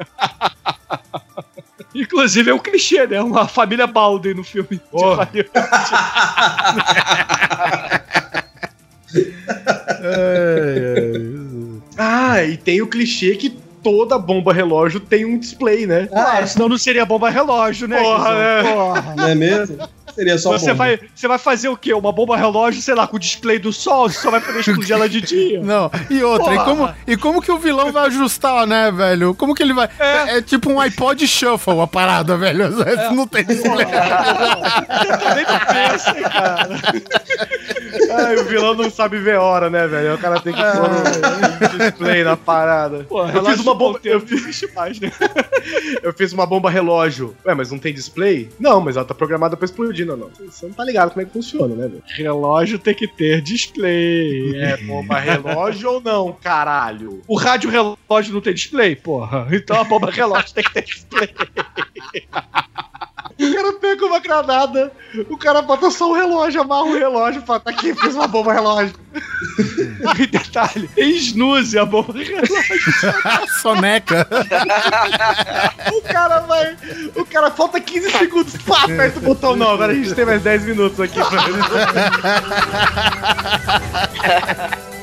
Inclusive 1.94 2.50
é 2.50 2.54
um 2.54 2.58
clichê, 2.58 3.06
né? 3.06 3.20
Uma 3.20 3.46
família 3.46 3.86
Baldwin 3.86 4.32
no 4.32 4.42
filme. 4.42 4.66
de 4.70 4.78
Porra. 4.78 5.28
Hollywood. 5.30 5.50
Ah, 11.98 12.42
e 12.42 12.56
tem 12.56 12.80
o 12.80 12.86
clichê 12.86 13.34
que 13.36 13.56
toda 13.82 14.18
bomba 14.18 14.52
relógio 14.52 15.00
tem 15.00 15.24
um 15.24 15.38
display, 15.38 15.86
né? 15.86 16.06
Claro, 16.06 16.46
senão 16.46 16.68
não 16.68 16.78
seria 16.78 17.04
bomba 17.04 17.30
relógio, 17.30 17.88
né? 17.88 18.00
Porra, 18.00 18.34
né? 18.34 18.62
Porra. 18.72 19.14
Não 19.16 19.28
é 19.28 19.34
mesmo? 19.34 19.78
Seria 20.14 20.38
só 20.38 20.52
Você 20.52 20.72
bomba. 20.72 20.74
vai, 20.74 21.00
você 21.14 21.28
vai 21.28 21.38
fazer 21.38 21.68
o 21.68 21.76
quê? 21.76 21.92
Uma 21.94 22.12
bomba 22.12 22.36
relógio, 22.36 22.82
sei 22.82 22.94
lá, 22.94 23.06
com 23.06 23.16
o 23.16 23.20
display 23.20 23.58
do 23.58 23.72
sol, 23.72 24.08
você 24.08 24.18
só 24.20 24.30
vai 24.30 24.40
poder 24.40 24.60
explodir 24.60 24.94
ela 24.94 25.08
de 25.08 25.20
dia. 25.20 25.60
Não, 25.64 25.90
e 26.10 26.22
outra, 26.22 26.54
e 26.54 26.58
como, 26.58 26.94
e 27.06 27.16
como 27.16 27.42
que 27.42 27.50
o 27.50 27.58
vilão 27.58 27.92
vai 27.92 28.06
ajustar, 28.06 28.66
né, 28.66 28.90
velho? 28.90 29.34
Como 29.34 29.54
que 29.54 29.62
ele 29.62 29.72
vai. 29.72 29.88
É, 29.98 30.38
é 30.38 30.42
tipo 30.42 30.70
um 30.70 30.80
iPod 30.80 31.26
Shuffle 31.26 31.80
a 31.80 31.86
parada, 31.86 32.36
velho. 32.36 32.70
Não 33.14 33.26
tem 33.26 33.44
display. 33.44 33.86
Nem 35.34 35.44
pensa, 35.72 36.14
cara. 36.14 36.68
Ai, 38.10 38.36
o 38.36 38.44
vilão 38.44 38.74
não 38.74 38.90
sabe 38.90 39.18
ver 39.18 39.38
hora, 39.38 39.70
né, 39.70 39.86
velho? 39.86 40.14
O 40.14 40.18
cara 40.18 40.40
tem 40.40 40.52
que 40.52 40.60
pôr 40.60 41.74
um 41.74 41.78
display 41.78 42.24
na 42.24 42.36
parada. 42.36 43.04
Pô, 43.08 43.26
eu 43.26 43.44
fiz 43.44 43.60
uma 43.60 43.74
bomba. 43.74 44.00
Eu 44.04 44.20
fiz, 44.20 44.62
mais, 44.74 45.00
né? 45.00 45.10
eu 46.02 46.12
fiz 46.12 46.32
uma 46.32 46.46
bomba 46.46 46.70
relógio. 46.70 47.34
Ué, 47.44 47.54
mas 47.54 47.70
não 47.70 47.78
tem 47.78 47.92
display? 47.92 48.50
Não, 48.58 48.80
mas 48.80 48.96
ela 48.96 49.04
tá 49.04 49.14
programada 49.14 49.56
pra 49.56 49.64
explodir, 49.64 50.01
não, 50.04 50.16
não. 50.16 50.30
Você 50.30 50.66
não 50.66 50.74
tá 50.74 50.84
ligado 50.84 51.10
como 51.10 51.22
é 51.22 51.24
que 51.24 51.32
funciona, 51.32 51.74
né, 51.74 51.88
velho? 51.88 52.02
Relógio 52.06 52.78
tem 52.78 52.94
que 52.94 53.06
ter 53.08 53.40
display. 53.40 54.56
É 54.56 54.76
bomba 54.78 55.18
relógio 55.18 55.92
ou 55.92 56.00
não, 56.00 56.32
caralho? 56.32 57.22
O 57.26 57.36
rádio 57.36 57.70
relógio 57.70 58.34
não 58.34 58.40
tem 58.40 58.54
display? 58.54 58.96
Porra. 58.96 59.48
Então 59.52 59.80
a 59.80 59.84
bomba 59.84 60.10
relógio 60.10 60.54
tem 60.54 60.64
que 60.64 60.72
ter 60.72 60.84
display. 60.84 61.28
O 63.38 63.54
cara 63.54 63.72
pega 63.74 64.06
uma 64.06 64.20
granada, 64.20 64.92
o 65.28 65.36
cara 65.36 65.62
bota 65.62 65.90
só 65.90 66.10
o 66.10 66.14
relógio, 66.14 66.60
amarra 66.60 66.84
o 66.84 66.98
relógio 66.98 67.42
fala, 67.42 67.60
tá 67.60 67.70
aqui, 67.70 67.94
fiz 67.94 68.14
uma 68.14 68.26
bomba 68.28 68.52
relógio. 68.52 68.94
E 70.18 70.26
detalhe, 70.26 70.88
tem 70.88 71.10
snooze 71.16 71.78
a 71.78 71.84
bomba 71.84 72.12
relógio. 72.12 72.56
Soneca. 73.60 74.26
O 75.92 76.02
cara 76.02 76.40
vai. 76.40 76.76
O 77.14 77.24
cara 77.24 77.50
falta 77.50 77.80
15 77.80 78.10
segundos, 78.10 78.56
pá, 78.58 78.84
aperta 78.84 79.18
o 79.18 79.22
botão. 79.22 79.54
Não, 79.56 79.70
agora 79.70 79.92
a 79.92 79.94
gente 79.94 80.14
tem 80.14 80.24
mais 80.24 80.42
10 80.42 80.64
minutos 80.64 80.98
aqui 81.00 81.20
pra 81.20 81.42